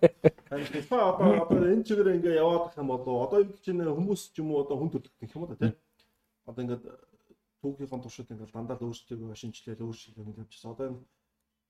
[0.52, 4.22] Тэгэхээр одоо одоо энэ чигээр ингээд яваад гэх юм бол одоо юу гэж нэ хүмүүс
[4.36, 5.74] ч юм уу одоо хүн төрөлхтөн гэх юм уу тийм.
[6.44, 6.94] Одоо ингээд э,
[7.64, 10.76] түүхийн туршид ингээд дандаа л өөрсдөө шинжилгээл өөрсдөө ингээд явчихсан.
[10.76, 11.00] Одоо энэ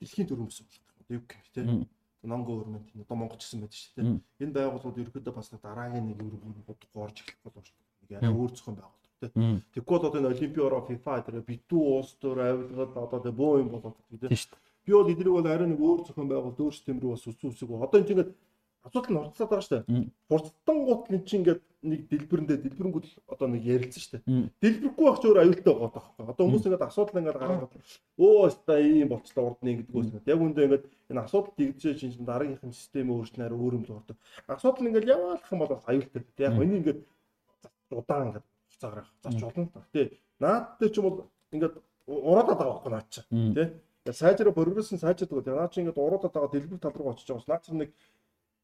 [0.03, 1.87] дэлхийн төрөмс болох юм юу гэх тийм
[2.23, 4.19] нонго өрмөнд энэ одоо монгочсон байдаг шүү дээ.
[4.43, 8.79] Энэ байгууллагууд ерөөдөө бас дараагийн нэг өрмөнд бодох орж эхлэх бол нэг арай өөр зохион
[8.79, 9.31] байгуулалт тий.
[9.75, 13.69] Тэгэхгүй бол одоо энэ олимпиороо FIFA дээр битүү улс төр авилгад одоо тэ бөө юм
[13.71, 14.35] болоод тий.
[14.87, 17.71] Би бол эднийг бол арай нэг өөр зохион байгуулалт өөр системрүү бас үс үсэг.
[17.71, 18.35] Одоо энэ чинь
[18.83, 20.11] асуудал нь хурцлаад байгаа шүү дээ.
[20.27, 24.51] Хурцтан гут нь чинь ингээд нэг дэлбэрэндээ дэлбэрэнгүүд одоо нэг ярилцсан шүү дээ.
[24.59, 26.27] Дэлбэрэхгүй байх ч өөр аюултай байгаа байхгүй.
[26.31, 27.75] Одоо хүмүүс ингээд асуудал ингээд гаргаад
[28.19, 30.09] өө өста ийм болцлоо урд нь ингэдэг үс.
[30.27, 34.17] Яг үндэ ингээд энэ асуудал дэгдэж чинь дараагийнх систем өөрчлөнөр өөр юм л ордог.
[34.51, 36.23] Асуудал ингээд яваалах юм бол бас аюултай.
[36.43, 37.01] Яг энэ ингээд
[37.91, 38.47] удаан ингээд
[38.83, 39.71] хугацаагаар зарч болно.
[39.93, 41.19] Гэтэ наад дээр ч юм бол
[41.53, 41.75] ингээд
[42.07, 43.21] ураад байгаа байхгүй наад чи.
[43.31, 44.13] Тэ?
[44.13, 45.47] Сайжраа нь сайжирдаг.
[45.47, 47.91] Наад чи ингээд ураад байгаа дэлбэр тал руу очиж байгаас наад чи нэг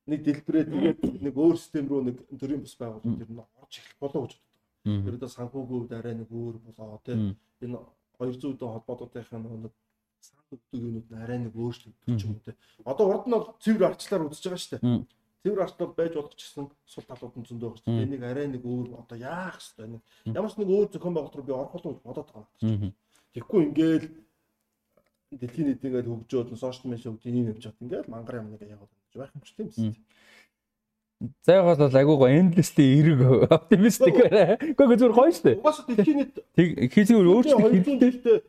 [0.07, 3.99] нэг дэлбэрээ тэгээд нэг өөр систем рүү нэг төрийн бас байгууллагууд ер нь орж эхлэх
[4.01, 5.05] болоо гэж боддог.
[5.05, 7.37] Тэрдээ санхүүгийн хувьд арай нэг өөр болоо тэ.
[7.63, 7.79] Энэ
[8.19, 9.75] 200 дэх холбоотуудынхаа нэг
[10.19, 12.57] сан өгдөг юмуд нь арай нэг өөрчлөгдөх юм тэ.
[12.89, 15.05] Одоо урд нь бол цэвэр арчлаар үзэж байгаа шүү дээ
[15.43, 18.07] цэвэр арчлал байж болох ч гэсэн сул талууд нь зөндөө байгаа шүү дээ.
[18.07, 20.03] Энийг арай нэг өөр одоо яах хэвээр нэг
[20.35, 22.93] ямар ч нэг өөр зохион байгуулалт би орох болов бодоод байгаа.
[23.33, 24.07] Тэгэхгүй ингээл
[25.39, 27.85] дэлхийн ингээд хөгжөөд сошиал медиа хөгжиж ийм явж байгаа.
[27.87, 29.79] Ингээл мангар юм нэг яваад байх юм ч тийм биз.
[31.47, 34.55] Зайгаас бол агуугаа endlessly эрэг оптимистик байна.
[34.59, 35.59] Гэхдээ зүгээр гоё шүү дээ.
[35.59, 36.31] Угаасаа дэлхийн
[36.95, 38.43] хийзээ өөрчлөлт хэлдэг.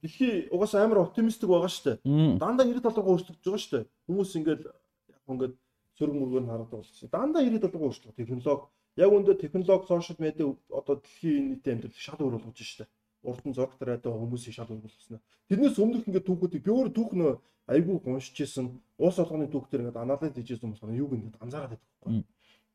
[0.00, 2.40] Дэлхий угаасаа амар оптимистик байгаа шүү дээ.
[2.40, 3.84] Дандаа 90 талраа өөрчлөгдөж байгаа шүү дээ.
[4.08, 5.54] Хүмүүс ингээд яг ингээд
[5.98, 7.08] сөрөг мөргөөр хараад болсон.
[7.10, 8.66] Дандаа 90 долоо өөрчлөлт технологи
[8.96, 12.86] яг өндөө технологи сошиал медиа одоо дэлхийн нийтийн амьдралыг шал өөр болгож штэ.
[13.22, 15.20] Урд нь зураг тариад хүмүүсийг шал өөр болгосноо.
[15.48, 17.32] Тэрнээс өмнөх ингээд түүхүүдийг би өөр түүх нөө
[17.66, 18.66] айгүй уншиж исэн.
[18.98, 22.22] Уус олгоны түүх дээр ингээд анализ хийж исэн болохоор юуг ингээд анзаараад байдаг байхгүй.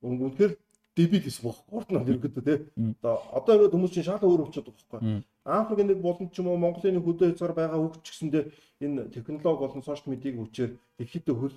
[0.02, 0.54] Үнэхээр
[0.96, 1.64] дебил гэсэн бох.
[1.70, 2.56] Урд нь ерөөдөө те.
[3.00, 5.24] Одоо одоо ингээд хүмүүс чинь шал өөр болчиход байгаа байхгүй.
[5.46, 8.44] Африк нэг болон ч юм уу Монголын хөдөө хязгаар байгаа хөгч гэсэндээ
[8.84, 11.56] энэ технологи болон сошиал медиагийн хүчээр ихэдтэй хөл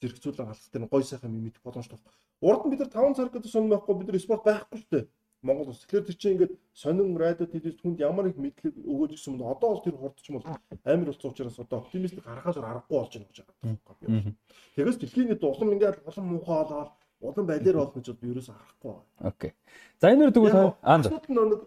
[0.00, 1.98] зэрэгцүүлэн халах тэр гой сайхан юм мэдэх боломжтой.
[2.40, 5.04] Урд нь бид нар 5 цаг гэдэг сонь байхгүй бид нар спорт байхгүй шүү дээ.
[5.42, 5.80] Монгол улс.
[5.80, 9.72] Тэгэхээр тэр чинь ингээд сонин радио телевиз хүнд ямар их мэдлэг өгөөж гисэн юм одоо
[9.72, 10.52] бол тэр хурдч юм бол
[10.84, 14.36] амар болсон учраас одоо оптимистик гаргахаас аргагүй болж байна гэж байгаа.
[14.76, 16.92] Тэгээс дэлхийн нийт улам ингээд улам муухай болоод
[17.24, 19.08] улам байлэр болох гэж би ерөөсөө харахгүй байна.
[19.32, 19.52] Окей.
[19.96, 20.52] За энэ үрдэг үү
[20.84, 21.60] аа нэг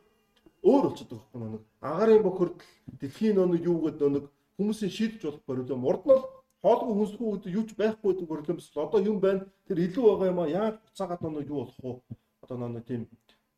[0.62, 2.62] өөр болчиход байгаа байхгүй нэг агарын бохирдол
[3.02, 4.26] дэлхийн нэг юу гэдэг нэг
[4.58, 6.22] хүмүүсийн шийдэж болох борио урд нь
[6.64, 9.44] хоолгүй хүнсгүй үед юу ч байхгүй гэдэг эсвэл одоо юм байна.
[9.68, 11.96] Тэр илүү байгаа юм а яаж буцаагаад нөө юу болох уу?
[12.40, 13.02] Одоо нөө тийм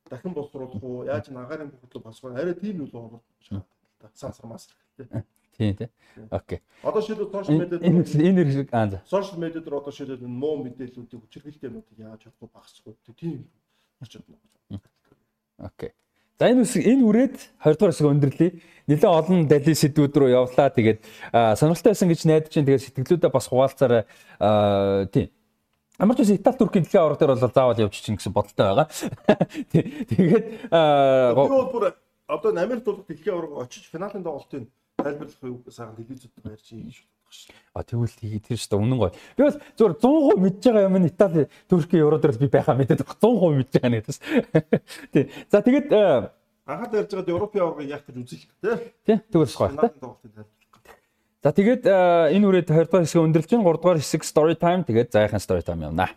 [0.09, 1.05] дахин боловсруулах уу?
[1.05, 4.69] Яаж нагарын бүхэл босгоо арай тийм юу болох шаардлагатай сансармаас
[5.53, 5.89] тийм тийм.
[6.31, 6.59] Окей.
[6.81, 9.03] Одоо шилдэг сошиал медиад энэ хэрэг аа за.
[9.05, 13.45] Сошиал медиад одоо шилдэг муу мэдээллүүдийг хүчирхийлэлтэй юмнуудыг яаж чадахгүй багасгүй тийм
[14.01, 14.25] очоод
[15.57, 15.93] окей
[16.35, 18.51] За энэ үсэг энэ үрээд 20 дугаар хэсэг өндөрлөе.
[18.91, 20.67] Нэлээд олон дали сэдвүүд рүү явлаа.
[20.67, 20.99] Тэгээд
[21.31, 24.03] сонирхолтой байсан гэж найдаж чинь тэгээд сэтгэлдүүдээ бас хуваалцаарай.
[25.15, 25.31] Тийм.
[25.95, 28.87] Ямар ч үс Итали Туркийн дэлхийн авраг дээр бол заавал явж чинь гэсэн бодолтой байгаа.
[29.71, 31.95] Тэгээд би бүр
[32.27, 34.67] одоо Америк тулах дэлхийн авраг очиж финалийн тоглолтын
[34.99, 36.99] тайлбарлах сайхан телевизүүд ярьж хийж
[37.75, 39.11] А тэгвэл тэр шүү дээ үнэн гоё.
[39.35, 43.03] Би бол зөвөр 100% мэдж байгаа юм нь Итали, Турки, Евро дээр би байхаа мэдээд
[43.03, 44.19] 100% мэдж байгаа нэгээс.
[45.13, 45.27] Тий.
[45.51, 46.31] За тэгээд э,
[46.63, 48.75] анхаад ярьж байгаад Европын аваргыг яах гэж үзэх тий.
[49.03, 49.17] Тий.
[49.27, 50.47] Тэгвэл гоё тий.
[51.43, 54.87] За тэгээд э, энэ үрээд 20 дугаар хэсэг өндөрлж чинь 3 дугаар хэсэг story time
[54.87, 56.15] тэгээд зайхан story time явнаа.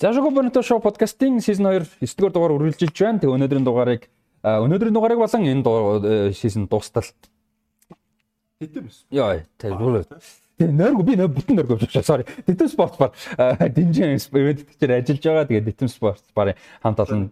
[0.00, 3.18] За шоу Бонито шоу подкастын сизон 2 9-р дугаар үргэлжилж байна.
[3.18, 4.04] Тэг өнөөдрийн дугаарыг
[4.46, 7.02] өнөөдрийн дугаарыг болон энэ сизон дуустал
[8.62, 9.02] Тэтэм биш.
[9.10, 10.04] Яа, тэр бүр.
[10.54, 11.98] Тэг нойрго би нөө бүтэн нойрго биш.
[12.06, 12.22] Sorry.
[12.46, 13.10] Тэтэм спорт бар.
[13.74, 15.50] Динжин ивент дээр ажиллаж байгаа.
[15.50, 17.30] Тэгээд Тэтэм спорт барын хамт олон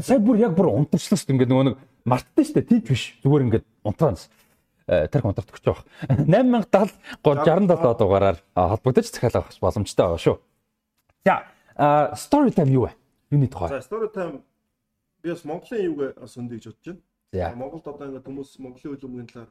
[0.00, 1.76] сая бүр яг бүр унтарчлаас ингээд нөгөө нэг
[2.08, 3.04] марттай штэ тийч биш.
[3.20, 4.32] Зүгээр ингээд унтраанс
[4.88, 5.84] тарих унтарт өгч байгаа.
[6.24, 10.40] 8070 67 дугаараар холбогдож захиалах боломжтой байгаа шүү.
[11.24, 11.46] За,
[12.16, 12.92] story time юу вэ?
[13.30, 13.68] Юуны тухай?
[13.68, 14.42] За, story time
[15.22, 16.98] би бас Монголын юуг бас өндөө гэж бодож
[17.32, 17.56] байна.
[17.56, 19.50] Монголд одоо ингээд хүмүүс Монголын хөлбөмбөгийн талаар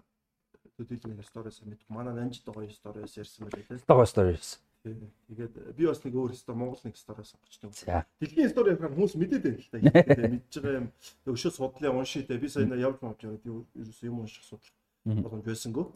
[0.77, 1.90] төдийлмийн сториас мэдгүй.
[1.90, 3.82] Манай нанжид байгаа сториас ярьсан байлээ тийм.
[3.90, 4.61] Байгаа сториас.
[4.85, 7.74] Тэгээд би бас нэг өөр стори Монгол нэг стори сонгочтой.
[8.22, 10.30] Дэлхийн стори ярихаар хүмүүс мэдээд байна л та.
[10.38, 10.88] Мэдж байгаа юм
[11.26, 12.38] өшөө судлаа уншия те.
[12.38, 14.77] Би сая явж мавж яваад ерөөсөө юм унших судлах
[15.26, 15.90] боломж байсангүй.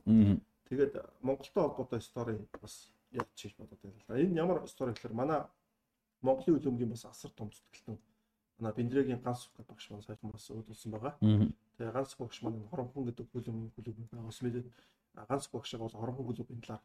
[0.74, 4.20] Тэгээд Монголтой холбоотой стори бас яаж хийж бодоод байна л да.
[4.24, 5.44] Энэ ямар стори гэхээр манай
[6.22, 7.98] Монголын хөлбөмбөгийн бас асар том зүтгэлтэн
[8.60, 11.14] манай Бендрэгийн ганц багш маань сайхан бас өөдөлсөн байгаа.
[11.78, 14.30] Тэгээ ганц багш маань хоромхон гэдэг хөлбөмбөгийн хөлбөмбөг байгаа.
[14.32, 14.68] Бас мэдээд
[15.30, 16.84] ганц багш бол хоромхон хөлбөмбөгийн талаар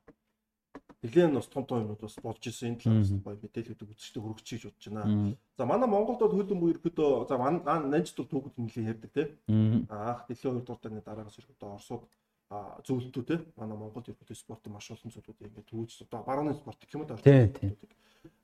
[1.03, 4.87] Нилээн бас том том юмуд бас болж исэн энэ талаас гоё мэдээлэлүүд үзэгчтэй хүргэж бодож
[4.87, 5.35] байна.
[5.59, 9.87] За манай Монголд бол хөлбөмбөг ерөөдөө за нанжид бол түүхэд нэлээд ярьдаг тийм.
[9.91, 12.07] Аах дэлхийн 2 дугаар даны дараагаас ерөөдөө Оросууд
[12.87, 13.43] зөвлөлтөө тийм.
[13.57, 17.17] Манай Монголд ерөөдөө спортын маш олон зүйлүүд ингээд төвөж одоо барууны спорт гэх юм уу
[17.17, 17.77] тийм.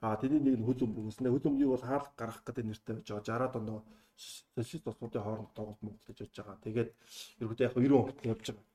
[0.01, 3.55] А тэний нэг нь хөлбөмбөгөөс нэ хөлбөмбөгийг бол хаалга гаргах гэдэг нэртэй байж байгаа 60-аад
[3.59, 3.85] онд
[4.19, 6.65] социалист улсуудын хооронд тоглолт Монгол гэж явж байгаа.
[6.67, 6.91] Тэгээд
[7.43, 8.67] ерөөдөө яг 90 онд явж байгаа.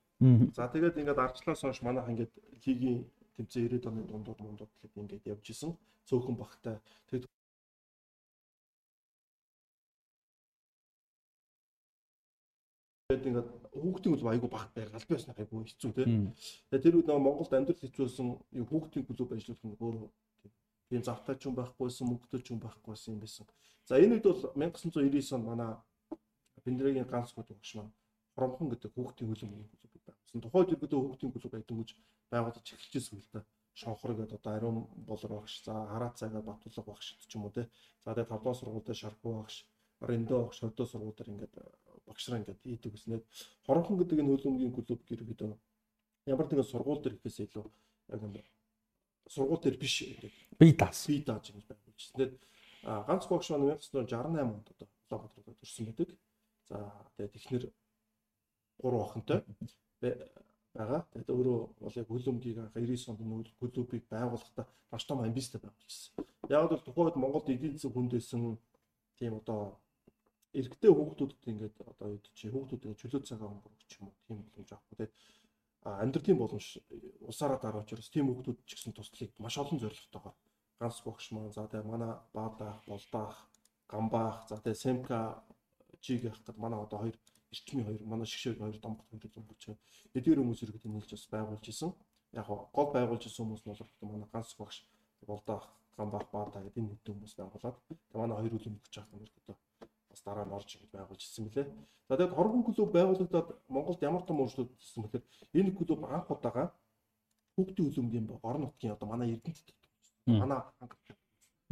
[0.56, 3.00] За тэгээд ингээд арчлаас хойш манайх ингээд лигийн
[3.36, 5.72] тэмцээ 90-ад оны дундууд мундууд гэхэд ингээд явж исэн.
[6.08, 6.80] Цөөхөн багтай.
[7.12, 7.28] Тэгээд
[13.10, 16.34] Тэгээд ингээд хүүхдийн клуб айгу багт байгаад аль биесна айгу хэцүү тийм.
[16.70, 18.28] Тэгээд тэр үед нөгөө Монголд амьдрал хэцүүсэн
[18.70, 19.96] хүүхдийн клуб ажиллах нь өөр
[20.90, 23.46] тийм завтай ч юм байхгүйсэн, мөнгөтэй ч юм байхгүйсэн юм байсан.
[23.90, 25.72] За энэ үед бол 1999 онд манай
[26.64, 27.92] Бендрэгийн ганц гол багш маань
[28.36, 30.42] Хоромхон гэдэг хүүхдийн хөлбөмбөгийн клуб байгуулсан.
[30.46, 31.86] Тухайд ерөөдөө хүүхдийн клуб байдаггүй
[32.32, 33.42] байгуулж эхэлчихсэн юм л да.
[33.74, 34.78] Шонхор гэдэг одоо ариун
[35.10, 37.70] болор багш, за хараа цагаа Батулга багш ч юм уу те.
[38.06, 39.56] За тэгээд 5 дугаар сургуультай Шархуу багш,
[40.02, 41.54] Риндо багш, 20 дугаар сургуулиар ингээд
[42.08, 43.24] багшраа ингээд хийдэг гэснээр
[43.66, 45.54] Хоромхон гэдэг энэ хөлбөмбөгийн клуб ерөөдөө
[46.28, 47.66] ямар нэгэн сургууль төр ихээс илүү
[48.14, 48.48] яг нэг
[49.28, 50.34] сургууль төр биш гэдэг.
[50.60, 51.08] Би даас.
[51.08, 52.02] Би дааж ингэж байгуулж.
[52.16, 52.34] Тэгээд
[52.84, 56.10] ганц багш маань 1968 онд одоо Улаанбаатарт төрсэн байдаг.
[56.68, 56.78] За
[57.18, 57.64] тэгээд ихнэр
[58.84, 59.40] 3 охинтой
[60.74, 61.02] байгаа.
[61.12, 66.24] Тэгээд өөрөө бол яг хөлөмгийг 99 онд нүүл клубыг байгуулахдаа маш том амбицтай байгуулжсэн.
[66.50, 68.58] Яг бол тухайн үед Монголд эдийн засаг хүндээсэн
[69.20, 69.80] тийм одоо
[70.54, 74.70] эрэгтэй хүүхдүүдэд ингээд одоо юу чи хүүхдүүд чөлөө цагаа өнгөрөх ч юм уу тийм боломж
[74.70, 74.98] авахгүй.
[74.98, 75.14] Тэгээд
[75.84, 76.68] амьдралын боломж
[77.30, 80.36] усаараа дараач ерөөс тийм хүүхдүүд ч гэсэн туслахыг маш олон зорилготойгоор
[80.80, 83.38] ганц багш маань за тэгээ манай баадах, болдаах,
[83.92, 85.18] гамбаах, за тэгээ семка
[86.06, 87.18] жиг явах гэдэг манай одоо хоёр
[87.54, 89.76] эрчмийн хоёр манай шгшээг хоёр домгот хоёр юм байгаа.
[90.18, 91.92] Эдгээр хүмүүс иргэд нийлж бас байгуулж исэн.
[92.40, 94.78] Яг гол байгуулж исэн хүмүүс нь бол манай ганц багш
[95.28, 95.66] болдоох
[95.98, 97.78] гамбах баата гэдэг энэ хүмүүс байгуулад
[98.14, 99.58] манай хоёр үл өмгөж байгаа юм ерөөдөө
[100.14, 101.66] бас дараа нь орж ингэж байгуулж ирсэн мөлий.
[102.08, 105.24] За тэгээд хоргон клуб байгуулагдаад Монголд ямар том өөрчлөлт ирсэн бэхээр
[105.58, 106.70] энэ клуб анх удаага
[107.58, 109.68] хүүхдийн хөлбөмбөгийн орон нутгийн одоо манай Эрдэнэт
[110.28, 110.60] манай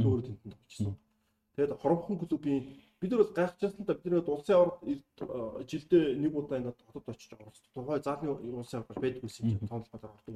[0.02, 0.98] өөр тэнтэнд очсон.
[1.56, 2.66] Тэгээд хоромхон клубын
[3.00, 7.30] бид нар бол гайхчихсан та бид нар улсын аварга жилдээ нэг удаа ингээд хотод очиж
[7.30, 7.54] байгаа.
[7.76, 10.36] Тухай заалны улсын аварга байдгүйсэн юм тоонлолгоор ордог.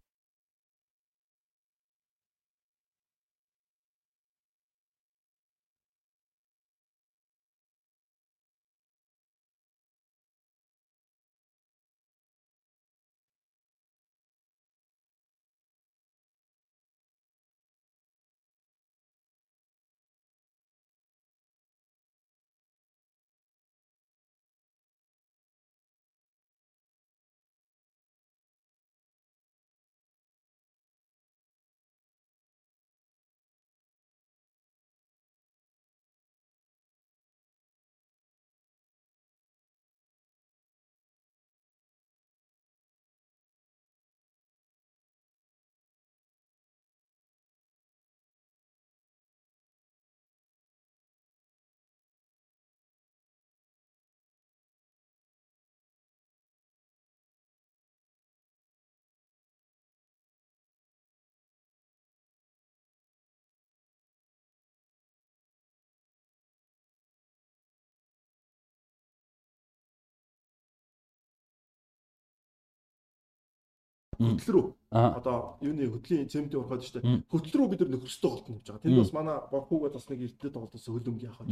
[74.19, 76.99] Хөтөл рүү одоо юуны хөтлийн цементийн урахад штэ
[77.31, 78.83] хөтөл рүү бид нар нөхөрстэй голтон явж байгаа.
[78.83, 81.45] Тэнд бас манай борхууг бас нэг эрдэнэ тоглолтос хөлөмгийн яхаа.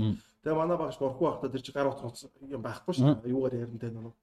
[0.43, 3.27] Тэгээ манай багш борхуу байхдаа тэр чи гар утас юм байхгүй штэ.
[3.27, 4.15] Юугаар яриантай нэг.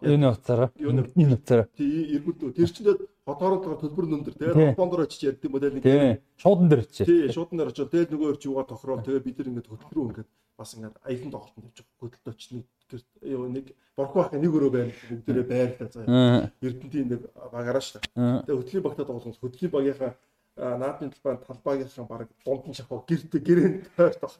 [0.00, 0.70] Юуны утсаараа?
[0.78, 1.66] Нүдний утсаараа.
[1.74, 2.54] Тий, эргүүлдөө.
[2.54, 4.34] Тэр чинь хотоороо төлбөр нөндөр.
[4.38, 6.22] Тэгээд холбоондор очиж ярьд юм бодоо нэг.
[6.38, 7.02] Шуудан дээр очиж.
[7.02, 7.90] Тий, шуудан дээр очиж.
[7.90, 9.02] Тэгээд нөгөө юугаар тохироо.
[9.02, 11.98] Тэгээд бид нар ингээд хөтөл рүү ингээд бас ингээд аяхан тоглолтод явж байгаа.
[11.98, 12.48] Хөдөлт очиж
[12.92, 14.92] нэг юу нэг борхоо ах нэг өрөө байна.
[15.10, 16.50] Бүгдээрээ байрлаа заа.
[16.62, 18.42] Эрдэнтийн нэг багаараа шүү дээ.
[18.46, 20.12] Тэгээд хөтлийн багтаа тоглох хөтлийн багийнхаа
[20.58, 24.34] наадмын талбай талбайгийнхан баг дунд нь шахав гэртээ гэрээнд тогтож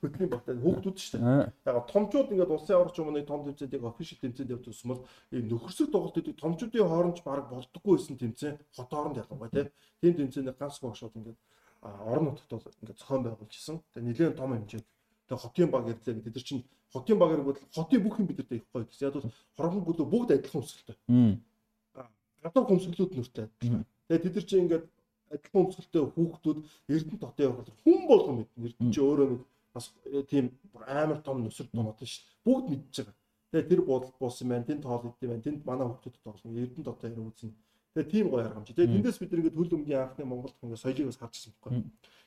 [0.00, 1.52] хөдөлгөөний багтаа хүүхдүүд шүү дээ.
[1.68, 6.40] Яг томчууд ингээд улсын аварч нэг том тэмцээнийг офишл тэмцээнд явж усмал ийм нөхөрсөг тоглолтуудыг
[6.40, 9.68] томчуудын хооронд баг болдоггүй байсан тэмцээн хот хооронд ялангуяа
[10.00, 11.38] тийм тэмцээний ганц багшууд ингээд
[11.84, 13.76] орон нутгад бол ингээд зохион байгуулж исэн.
[13.92, 14.88] Тэгээ нэлээд том хэмжээнд
[15.28, 16.62] тэгээ хотын баг ирлээ гэдэг чинь
[16.92, 19.08] хотын баг иргүүд хотын бүх юм бидэртэй гоё гэсэн.
[19.08, 20.96] Яг бол хорхон гүлөө бүгд адилхан өсөлттэй.
[22.44, 23.46] Гадуур хөмсгөлүүд нүртэй.
[23.58, 24.84] Тэгээ тэд нар чинь ингээд
[25.32, 26.58] адилхан өмсгөлтэй хүүхдүүд
[26.92, 28.64] Эрдэнэ хотын явах хүн болгон мэднэ.
[28.68, 29.42] Эрдэнэ чи өөрөө нэг
[29.74, 30.44] бас э, тийм
[30.86, 32.44] амар том нүсэр томот шүү дээ.
[32.46, 33.16] Бүгд мэдж байгаа.
[33.50, 34.68] Тэгээ тэр бодол болсон байна.
[34.68, 35.42] Тэнд тоол идэв байна.
[35.42, 36.60] Тэнд манай хүүхдүүд тоглоно.
[36.62, 37.50] Эрдэнэ дотоо яруу үзнэ.
[37.94, 38.68] Тэгээ тийм гоё аргамж.
[38.70, 41.82] Тэгээ тэндээс бид нэгэд хөл өмгийн анхны Монголд ингээд соёлыг бас харж ирсэн байхгүй.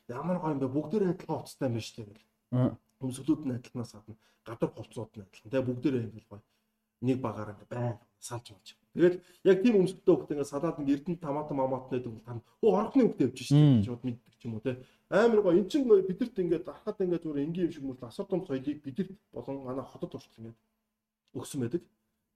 [0.07, 0.75] Ямар гоё юм бэ?
[0.75, 2.86] Бүгдээр адилхан уцтай юм байна шүү дээ.
[3.01, 4.15] Өмсгөлүүд нь адилханаас гадна
[4.47, 5.51] гадар хувцсууд нь адилхан.
[5.51, 6.41] Тэгээ бүгдээр ингээд гоё
[7.01, 8.67] нэг багаар ингээд байн салж болж.
[8.93, 12.71] Тэгэл яг тийм өмсөлтөө хөхт ингээд салаад нэг эрдэнэ томатом амаат нэдэг бол тань хөө
[12.73, 14.81] орхны хөхт явж шít шууд мэддэг ч юм уу те.
[15.13, 18.41] Амар гоё эн чинь бидэрт ингээд ахад ингээд зүгээр энгийн юм шиг мөрл асар том
[18.41, 20.57] соёлыг бидэрт болон манай хотод уртл ингээд
[21.37, 21.83] өгсөн байдаг.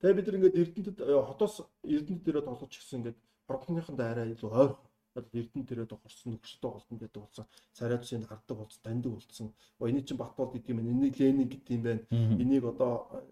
[0.01, 3.17] Тэгээ бид нар ингээд эрдэнэтэд э, хотоос эрдэнэт дээрээ тоглож гисэн ингээд
[3.49, 9.11] орхныхандаа арай илүү ойрхон эрдэнэ дээрээ тохорсон нөхөштэй болсон гэдэг болсон царайчийн хардаг болсон таньдаг
[9.11, 9.53] болсон.
[9.79, 10.91] Эний чинь Батбол гэдэг юм байна.
[10.91, 12.01] Энийг Ленин гэдэг юм байна.
[12.11, 13.23] Энийг одоо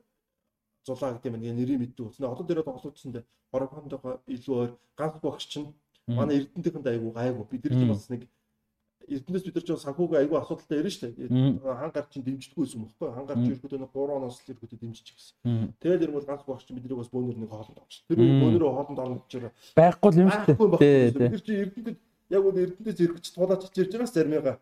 [0.86, 2.32] зулаа гэдэг юм нэг нэрийг мэддэг болсон.
[2.32, 5.68] Одоо дээрээ тоглоулжсэндээ хорогхондоо илүү өөр ганц багш чинь
[6.08, 7.46] манай эрдэнтийнхэнд айгу гайгүй.
[7.50, 8.22] Бид нар чинь бас нэг
[9.10, 11.30] эрдэнэс бид нар чинь санхүүгийн айгу асуудалтай ярина шүү дээ.
[11.80, 13.10] Хан гар чинь дэмждэггүй юм баггүй.
[13.10, 15.36] Хан гар чинь ерөөдөө нэг 3 оноос л ерөөдөө дэмжиж гисэн.
[15.82, 17.94] Тэгээд ер нь бол ганц багш чинь бидний бас бөөнөр нэг хоолнд авч.
[18.08, 19.34] Тэр бөөнөрөө хоолнд орно гэж.
[19.76, 21.30] Байхгүй юм шүү дээ.
[21.30, 21.98] Нар чинь эрдэнэд
[22.30, 24.58] яг үл эрдэнэс зэрэгч туулаач ирж байгаас зармигаа.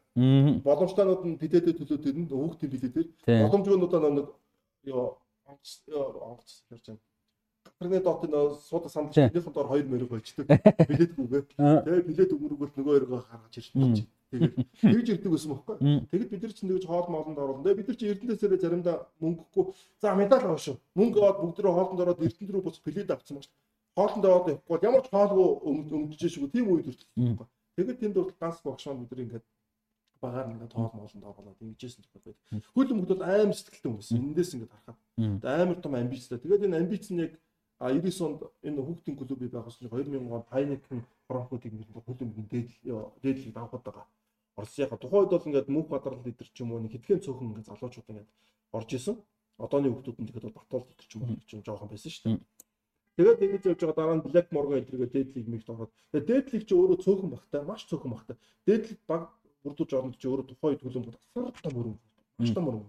[0.64, 3.08] Боломжтойнууд нь бидэдэ төлөө тэр нь хүүхдийн бидэдэр.
[3.28, 4.28] Боломжгүйнуудаа нэг
[4.88, 7.04] ёо онгоц онгоц ярьж байна.
[7.80, 8.32] Интернет дотын
[8.70, 10.48] суудаг сандал чинийхэн доор 2 мөрөг болчдөг.
[10.88, 11.44] Билет үгээ.
[11.60, 14.02] Тэгээ билет өгмөргөл нөгөө өргөө гаргаж ирж байна.
[14.28, 15.76] Тэгээд тэгж ирдэг гэсэн мөхгүй.
[16.12, 17.72] Тэгэд бид нар чинь нэгж хоол моолонд оруулна.
[17.72, 19.66] Бид нар чинь Эрдэнэсээрээ заримдаа мөнгөгүй.
[20.04, 20.76] За медаль аваа шүү.
[21.00, 23.56] Мөнгө аваад бүгд рүү хоолнд ороод Эрдэнэ рүү бус билет авцсан байна.
[23.96, 26.52] Хоолнд аваад явахгүй ямар ч хоолгүй өмдөж шүү.
[26.52, 27.48] Тийм үед үргэлжлэхгүй.
[27.80, 29.46] Тэгээд тэнд бол ганц багш маань бид нар ингээд
[30.20, 32.36] багаар ингээд тоол моолонд оруулаад ингэжсэн ч байдаг.
[32.76, 34.12] Хөл өмгд бол аим сэтгэлтэй хүмүүс.
[34.12, 35.00] Эндээс ингээд харахад
[35.46, 36.42] амар том амбицтай.
[36.42, 37.34] Тэгээд энэ амбиц нь яг
[37.80, 41.00] 99 онд энэ хүүхдийн клубыг байгуулсан чинь 2000 онд Хайнекен
[41.30, 42.76] хоромхуудыг нэр хөл өмгийн дээдл
[43.22, 44.06] дээдлийг давхад байгаа.
[44.58, 48.30] Тухайн үед бол ингээд мөнх бадрал лидер ч юм уу хэдхэн цөөхөн ингээд залуучууд ингээд
[48.74, 49.16] орж исэн.
[49.62, 52.42] Одооны хүүхдүүд нь тэгэхэд бол Батбол лидер ч юм уу ч жоохон байсан шүү дээ.
[53.18, 55.94] Тэгээд ингэж явж байгаа дараа нь Black Morgan эдрэгээ дээдлийг мэгт ороод.
[56.14, 58.36] Тэгээд дээдлийг чи өөрөө цөөхөн багтай, маш цөөхөн багтай.
[58.66, 59.22] Дээдлийг баг
[59.62, 61.98] бүрдүүлж оронд чи өөрөө тухайн үед хөлбөмбөг асар том өрөм.
[62.38, 62.86] Маш том өрөм.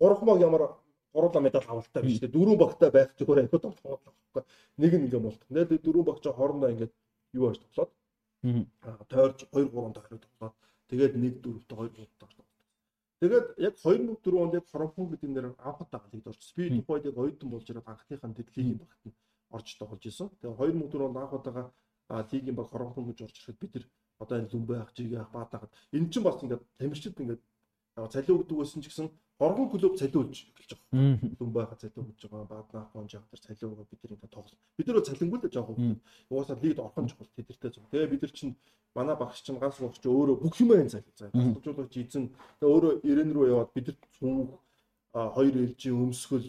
[0.00, 0.62] Гурван баг ямар
[1.16, 2.28] гурлаа медаль авалттай биш үү?
[2.36, 4.42] Дөрвөн багтай байх зүгээр айхад тоглох байхгүй.
[4.76, 5.42] Нэг нь ингээ болт.
[5.48, 6.90] Тэгээд дөрвөн багч хоорондоо ингээ
[7.32, 7.90] юу яаж тоглоод
[8.84, 10.54] аа тойрч 2 3 тойроо тоглоод
[10.92, 12.50] тэгээд 1 4-т 2 3-т тоглоод.
[13.20, 16.56] Тэгээд яг 2004 онд яг хоромхон гэдэг нэр байгаа лигд орчихсон.
[16.56, 19.16] Би тухайд яг оюутан болж ирээд анхныхаа тэтгэлийн багт нь
[19.56, 20.28] орж тоглож исэн.
[20.36, 21.72] Тэгээд 2004 онд анх удаага
[22.30, 23.86] лигийн баг хоромхон гэж орж ирэхэд бид нар
[24.18, 27.42] одоо энэ лүмбэ ах жигээ ах баатахад энэ чинь бас ингээд тамирчид ингээд
[28.12, 29.08] цалиу өгдөг байсан ч гэсэн
[29.38, 31.20] хоргон клуб цалиулж эхэлж байгаа.
[31.40, 34.58] Лүмбэ ах цалиу өгж байгаа баатнах гон жаах төр цалиу өгөө бид нэг тоглол.
[34.76, 36.00] Бид нөө цалингүй л жоох хөвгүүд.
[36.30, 37.84] Угаасаа лигд орхон чухал тэдэртэй зөв.
[37.92, 38.56] Тэгээ бид нар чинь
[38.96, 41.12] манай багш чинь ганц багш чинь өөрөө бүх юм айн цалил.
[41.20, 44.56] За гасдуулаач эзэн тэгээ өөрөө ирэн рүү яваад бид нар сүүх
[45.12, 46.48] хоёр ээлжийн өмсгөл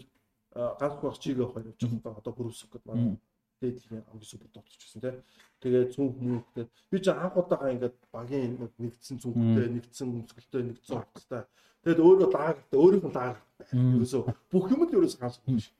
[0.56, 2.20] ганц багш чигээ хоёр явж байгаа.
[2.24, 3.20] Одоо бүрүсэх гэдэг манай
[3.60, 5.16] дээдлийн хамгийн супер товччихсан тийм.
[5.60, 11.42] Тэгээд цүнх мөнхтэй би ч анх удаага ингээд багийн нэгдсэн цүнхтэй, нэгдсэн өмсгөлтэй, нэгдсэн хувцастай.
[11.82, 13.66] Тэгээд өөрөө даагартай, өөрийнх нь даагартай.
[13.74, 15.74] Ерөөсөө бүх юм л ерөөсөө ганц биш.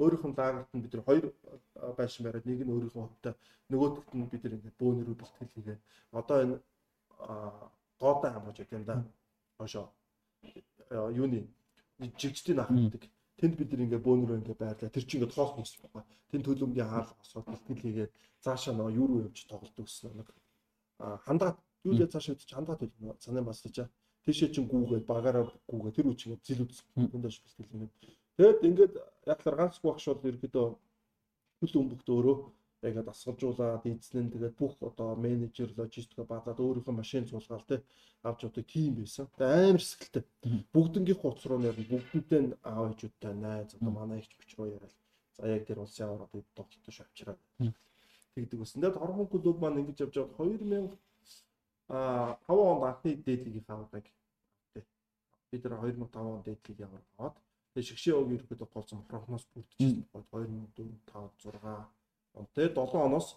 [0.00, 1.24] Өөрийнх нь даагарт нь бид нар хоёр
[1.98, 3.34] байшин бариад нэг нь өөрийнхөө хувьтай,
[3.70, 6.56] нөгөөдөгт нь бид нар ингээд бөөнөрөө бэлтгэл хийгээд одоо энэ
[8.00, 9.04] гоотой хамгааж байт юм да.
[9.58, 9.92] Хошоо
[10.90, 11.46] юуны
[12.18, 13.04] жигчдийн ах гэдэг
[13.40, 14.92] тэнд бид нэг ингээ бөөнөрөө ингээ байрлаа.
[14.92, 16.04] Тэр чинь ингээ тоос нус байгаа.
[16.30, 18.12] Тэнд төлөмгийн хаал босоод бэлтгэл хийгээд
[18.44, 20.28] цаашаа нөгөө юу руу явж тоглолт өгсөн нэг
[21.00, 21.56] хандаад
[21.88, 23.88] юу л цаашаа чи хандаад байл санаа баслаж
[24.24, 27.08] тийшээ чин гүүгээд багаараа гүүгээ тэр үчиг зил үзсэн.
[27.08, 27.92] Тэндээс бэлтгэл ингээд.
[28.36, 28.94] Тэгэд ингээд
[29.32, 30.66] яг л ганц багш бол ерөөдөө
[31.60, 32.36] хөл өмбөгт өөрөө
[32.88, 37.84] ингээд дасгалжуулаад эзэн нь тэгээд бүх одоо менежер логистик базаад өөрийнхөө машин цуулгаал те
[38.24, 39.28] авч явдаг тим байсан.
[39.36, 40.24] Тэгээд амар сэтгэлтэй.
[40.72, 44.96] Бүгднгийнх утас руу нэр бүгдэнтэй аав ээжүүдтэй найз одоо манай ихч бич руу яриад
[45.36, 47.40] за яг тэр улсын аваад тоглолтоо шавчраад
[48.34, 48.80] тэгдэг байсан.
[48.80, 50.96] Тэгээд хорхон клуб маань ингэж явж байгаа 2000
[51.92, 53.92] а 5 онд анхны дээдлийг аваад
[55.52, 57.36] бид нар 2005 онд дээдлийг яваад
[57.76, 60.08] тэгээд шгшээ өг ерөөдөө голцсон хорхоноос бүрдчихсэн.
[60.16, 61.99] 2004 5 6
[62.54, 63.36] Тэгээд 7 оноос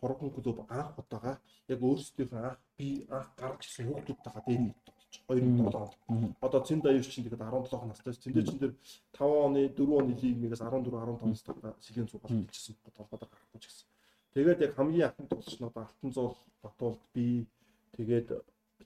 [0.00, 1.38] торгон клуб анх удаага
[1.68, 6.36] яг өөрсдийнхөө анх би анх гарч ирсэн хүүхдүүдтэйгээ дээр нэг тоглож 2007 онд.
[6.42, 8.12] Одоо Цэнд аюуч чинь тэгээд 17 настай.
[8.12, 8.72] Цэндээ чинь тэр
[9.14, 11.54] 5 оны 4 оны лигээс 14 15 настай
[11.84, 13.86] сэлгийн цуг болж хэлчихсэн толгойдоор гарахгүй ч гэсэн.
[14.34, 17.46] Тэгээд яг хамгийн анхны тоглолчнууд Алтанзуул, Батуулд би
[17.94, 18.28] тэгээд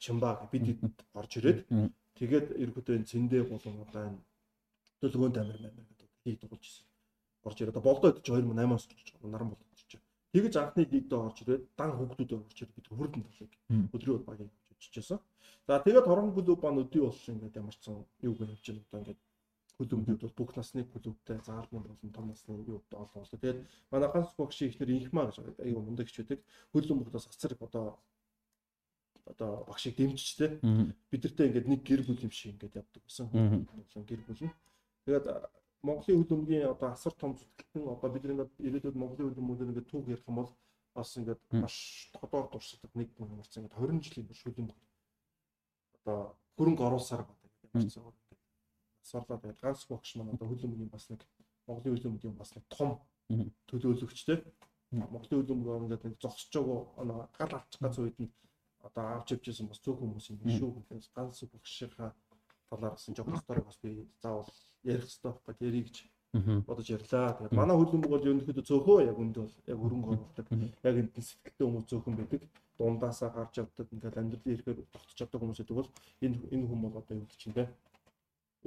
[0.02, 0.76] Чимбаг бид
[1.14, 1.60] орж ирээд
[2.18, 4.20] тэгээд ерөөдөө Цэндээ болон одоо энэ
[5.00, 6.84] төлгөөнд амир мамир гэдэг хий тоглож ирсэн.
[7.46, 9.92] Орж ирээд болдоо гэж 2008-аас орж наран болдоо ирж.
[10.34, 13.52] Тэгэж анхны лигд орж ирээд дан хүүхдүүдээ орж ирээд бид хөрдөн тоглоог
[13.94, 15.18] өдрөө багийн очижсэн.
[15.66, 19.20] За тэгээд хорон клуб ба өдий болсон ингээд ямарчсан юу гэж явж байна одоо ингээд
[19.76, 23.40] клубүүд бол бүх насны клубтэй заалмын болон том насны юу олон болсон.
[23.40, 23.60] Тэгээд
[23.90, 26.40] манай ганц боксийн ихнэр инхмаа гэж аюу мундаг хч байдаг.
[26.72, 27.98] Хөлөн бүхнээс асар одоо
[29.26, 30.60] одоо багшийг дэмжчихтэй.
[31.10, 33.26] Бид нартэй ингээд нэг гэр бүл юм шиг ингээд явдаг гэсэн.
[34.06, 34.54] Гэр бүл нь.
[35.04, 35.26] Тэгээд
[35.86, 40.28] Монголын хөлбөмбөгийн одоо асар том зүтгэлтэн одоо бид ингээд ирээдүйд Монголын хөлбөмбөгийн ингээд түүх ярих
[40.30, 40.50] юм бол
[40.96, 41.76] бас ингээд маш
[42.14, 44.78] тодор дурсдаг нэг юм марцсан ингээд 20 жилийн турш хөлбөмбөг
[45.98, 46.18] одоо
[46.56, 48.02] хөрөнгө оруулсаар байна гэдэг марцсан.
[49.04, 51.20] Асарлаа тэгээд ганц багш маань одоо хөлбөмбөгийн бас нэг
[51.66, 52.90] Монголын хөлбөмбөгийн бас нэг том
[53.68, 54.38] төлөөлөгчтэй.
[54.90, 58.32] Монголын хөлбөмбөг ингээд нэг зогсож байгаа гал авчих гац үед нь
[58.86, 62.10] одоо авч явжсэн бас зөв хүмүүс юм шүү гэхээс ганц багшийнхаа
[62.70, 63.90] талаараас нь жоохон стори бас би
[64.22, 64.50] заавал
[64.84, 65.96] ярих хэрэгтэй байхгүй ярих гэж
[66.66, 67.32] бодож ярьлаа.
[67.38, 70.46] Тэгээд манай хөлбөмбөг бол ерөнхийдөө цөөхөө яг үнд бол яг хөрөнгө оруулдаг.
[70.84, 72.42] Яг энэ сэтгэлтэй хүмүүс цөөхөн байдаг.
[72.78, 76.98] Дундаасаа гарч явдаг ингээд амьдралын ихээр тогтож чаддаг хүмүүс гэдэг бол энэ энэ хүн бол
[77.00, 77.64] одоо юу гэж чинь те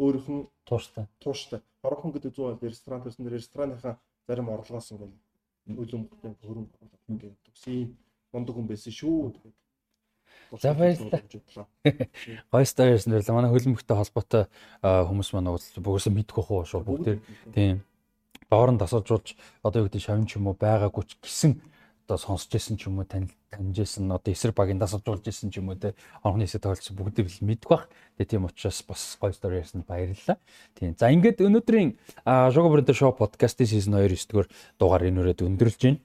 [0.02, 1.06] өөрийнх нь тууштай.
[1.22, 1.60] Тууштай.
[1.84, 5.14] Хорохон гэдэг зүүн аль ресторан төрсөн рестораныхаа зарим орлогоос ингээд
[5.78, 7.98] хөлбөмбөгтэй хөрөнгө оруулдаг ингээд тийм
[8.34, 9.38] мундаг хүн байсан шүү.
[9.38, 9.58] Тэгээд
[10.58, 11.22] За баярлалаа.
[12.52, 13.36] Гоё стори ярьсан байлаа.
[13.38, 14.44] Манай хөлбөмбөгтэй холбоотой
[14.82, 16.82] хүмүүс манай уулзсан бүгөөсөө мэдгүй хоо шүү.
[16.88, 17.22] Бүгд
[17.54, 17.86] тийм
[18.50, 21.62] доор нь тасалжуулж одоо юу гэдэг шавин ч юм уу байгаагүй ч гэсэн
[22.10, 25.70] одоо сонсч байсан ч юм уу танил таньжсэн одоо эсрэг багийн тасалжуулж байсан ч юм
[25.70, 25.94] уу те
[26.26, 27.86] орны хэсэг тоолсон бүгдийг л мэдгүй бах.
[28.18, 30.42] Тэгээ тийм учраас бас гоё стори ярьсан баярлалаа.
[30.74, 30.98] Тийм.
[30.98, 31.94] За ингээд өнөөдрийн
[32.50, 34.48] Sugar Brand Show podcast-ийн season 2 9 дугаар
[34.82, 36.02] дугаар энэ үрээд өндөрлж байна.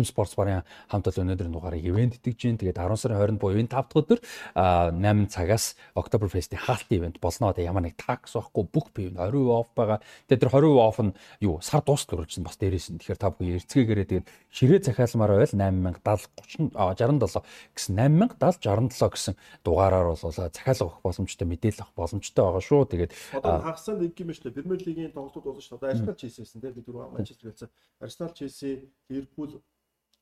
[0.00, 2.60] Тэм спортс барын хамт олон өнөөдрийн дугаарыг ивент итгэж байна.
[2.64, 4.18] Тэгээд 10 сарын 20-нд буюу энэ 5 дахь өдөр
[4.56, 7.52] 8 цагаас Oktoberfest-ийн хаалтын ивент болно.
[7.52, 10.00] Одоо ямар нэг такс байхгүй бүх бие 20% off байгаа.
[10.24, 11.12] Тэгээд тэр 20% off нь
[11.44, 12.98] юу сар дуустал үргэлжлэн бас дээрээс нь.
[13.04, 17.44] Тэгэхээр та бүхэн эрцгээгээрээ тэгээд ширээ захиалмаар байл 8070 30 67
[17.76, 22.82] гэсэн 8070 67 гэсэн дугаараар бол захиалга авах боломжтой мэдээлэл авах боломжтой байгаа шүү.
[22.88, 24.56] Тэгээд хагасаа нэг юм шүү дээ.
[24.56, 25.76] Премьер лигийн тоглолтууд болно шүү.
[25.76, 27.68] Одоо Арсенал Челсисэн тийм бид дөрөв Манчестер хэлсэн.
[28.00, 29.60] Арсенал Челси, Ливерпул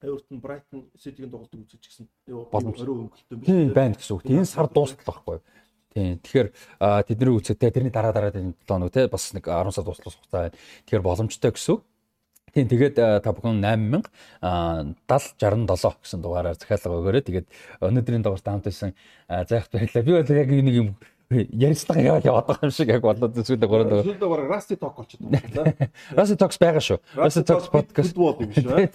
[0.03, 3.47] Эвертон Брайтон Ситигийн тоглолтыг үзэж гисэн орой өнгөлтөө биш.
[3.51, 4.23] Тийм байна гэсэн үг.
[4.31, 5.43] Энэ сар дуустал байхгүй юу?
[5.91, 6.19] Тийм.
[6.23, 6.49] Тэгэхээр
[7.11, 10.41] тэдний үзэхдээ тэрний дараа дараа энэ 7 хоног те бас нэг 10 сар дуустал хугацаа
[10.47, 10.57] байна.
[10.87, 11.83] Тэгэхээр боломжтой гэсэн үг.
[12.55, 14.07] Тийм тэгээд та бүхэн 8000
[15.11, 17.27] 70 67 гэсэн дугаараар захиалга өгөөрэй.
[17.27, 17.47] Тэгээд
[17.83, 18.95] өнөөдрийн дугаарт хамт байсан
[19.27, 20.07] зайхт баярлалаа.
[20.07, 20.89] Би бол яг нэг юм
[21.29, 24.01] ярилцлага яваад яваад байгаа юм шиг яг болоод зүйлээ гурав даа.
[24.01, 25.77] Зүйлээ гурав Rusty Talk болчиход байна.
[26.17, 26.99] Rusty Talk байгаа шүү.
[27.21, 28.73] Rusty Talk podcast болдог юм шүү.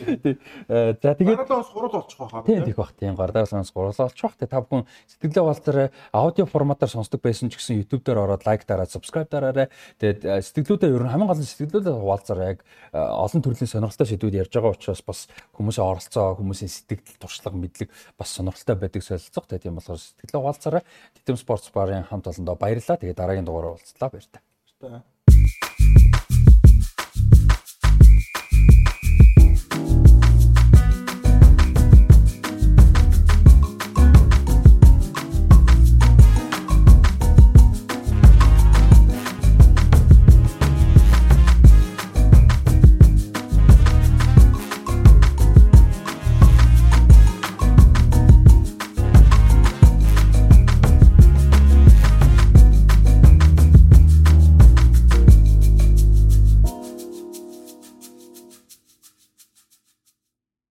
[0.00, 0.36] Э?
[0.68, 2.44] Э, за тэгээд гарлаас гурал олчих واخ.
[2.46, 2.92] Тийм тийх бах.
[2.96, 4.34] Тийм гарлаас гурал олчих واخ.
[4.40, 8.64] Та бүхэн сэтгэлээ болтер э, аудио форматаар сонсдог байсан ч гэсэн YouTube дээр ороод лайк
[8.64, 9.68] дараад subscribe дараарай.
[10.00, 12.64] Тэгээд сэтгэлүүдээ ер нь хамгийн гол нь сэтгэлүүдээ хуваалцаар яг
[12.96, 18.32] олон төрлийн сонирхолтой сэдвүүд ярьж байгаа учраас бас хүмүүсийн оролцоо, хүмүүсийн сэтгэл туршлага, мэдлэг бас
[18.32, 19.44] сонирхолтой байдаг солилцох.
[19.44, 20.82] Тэгээд тийм болохоор сэтгэлээ хуваалцаарай.
[21.16, 23.00] Тэтэм спортс барын хамт олондоо баярлалаа.
[23.00, 24.40] Тэгээ дараагийн дугаараар уулзлаа баяр та.
[24.80, 25.02] Баярлалаа.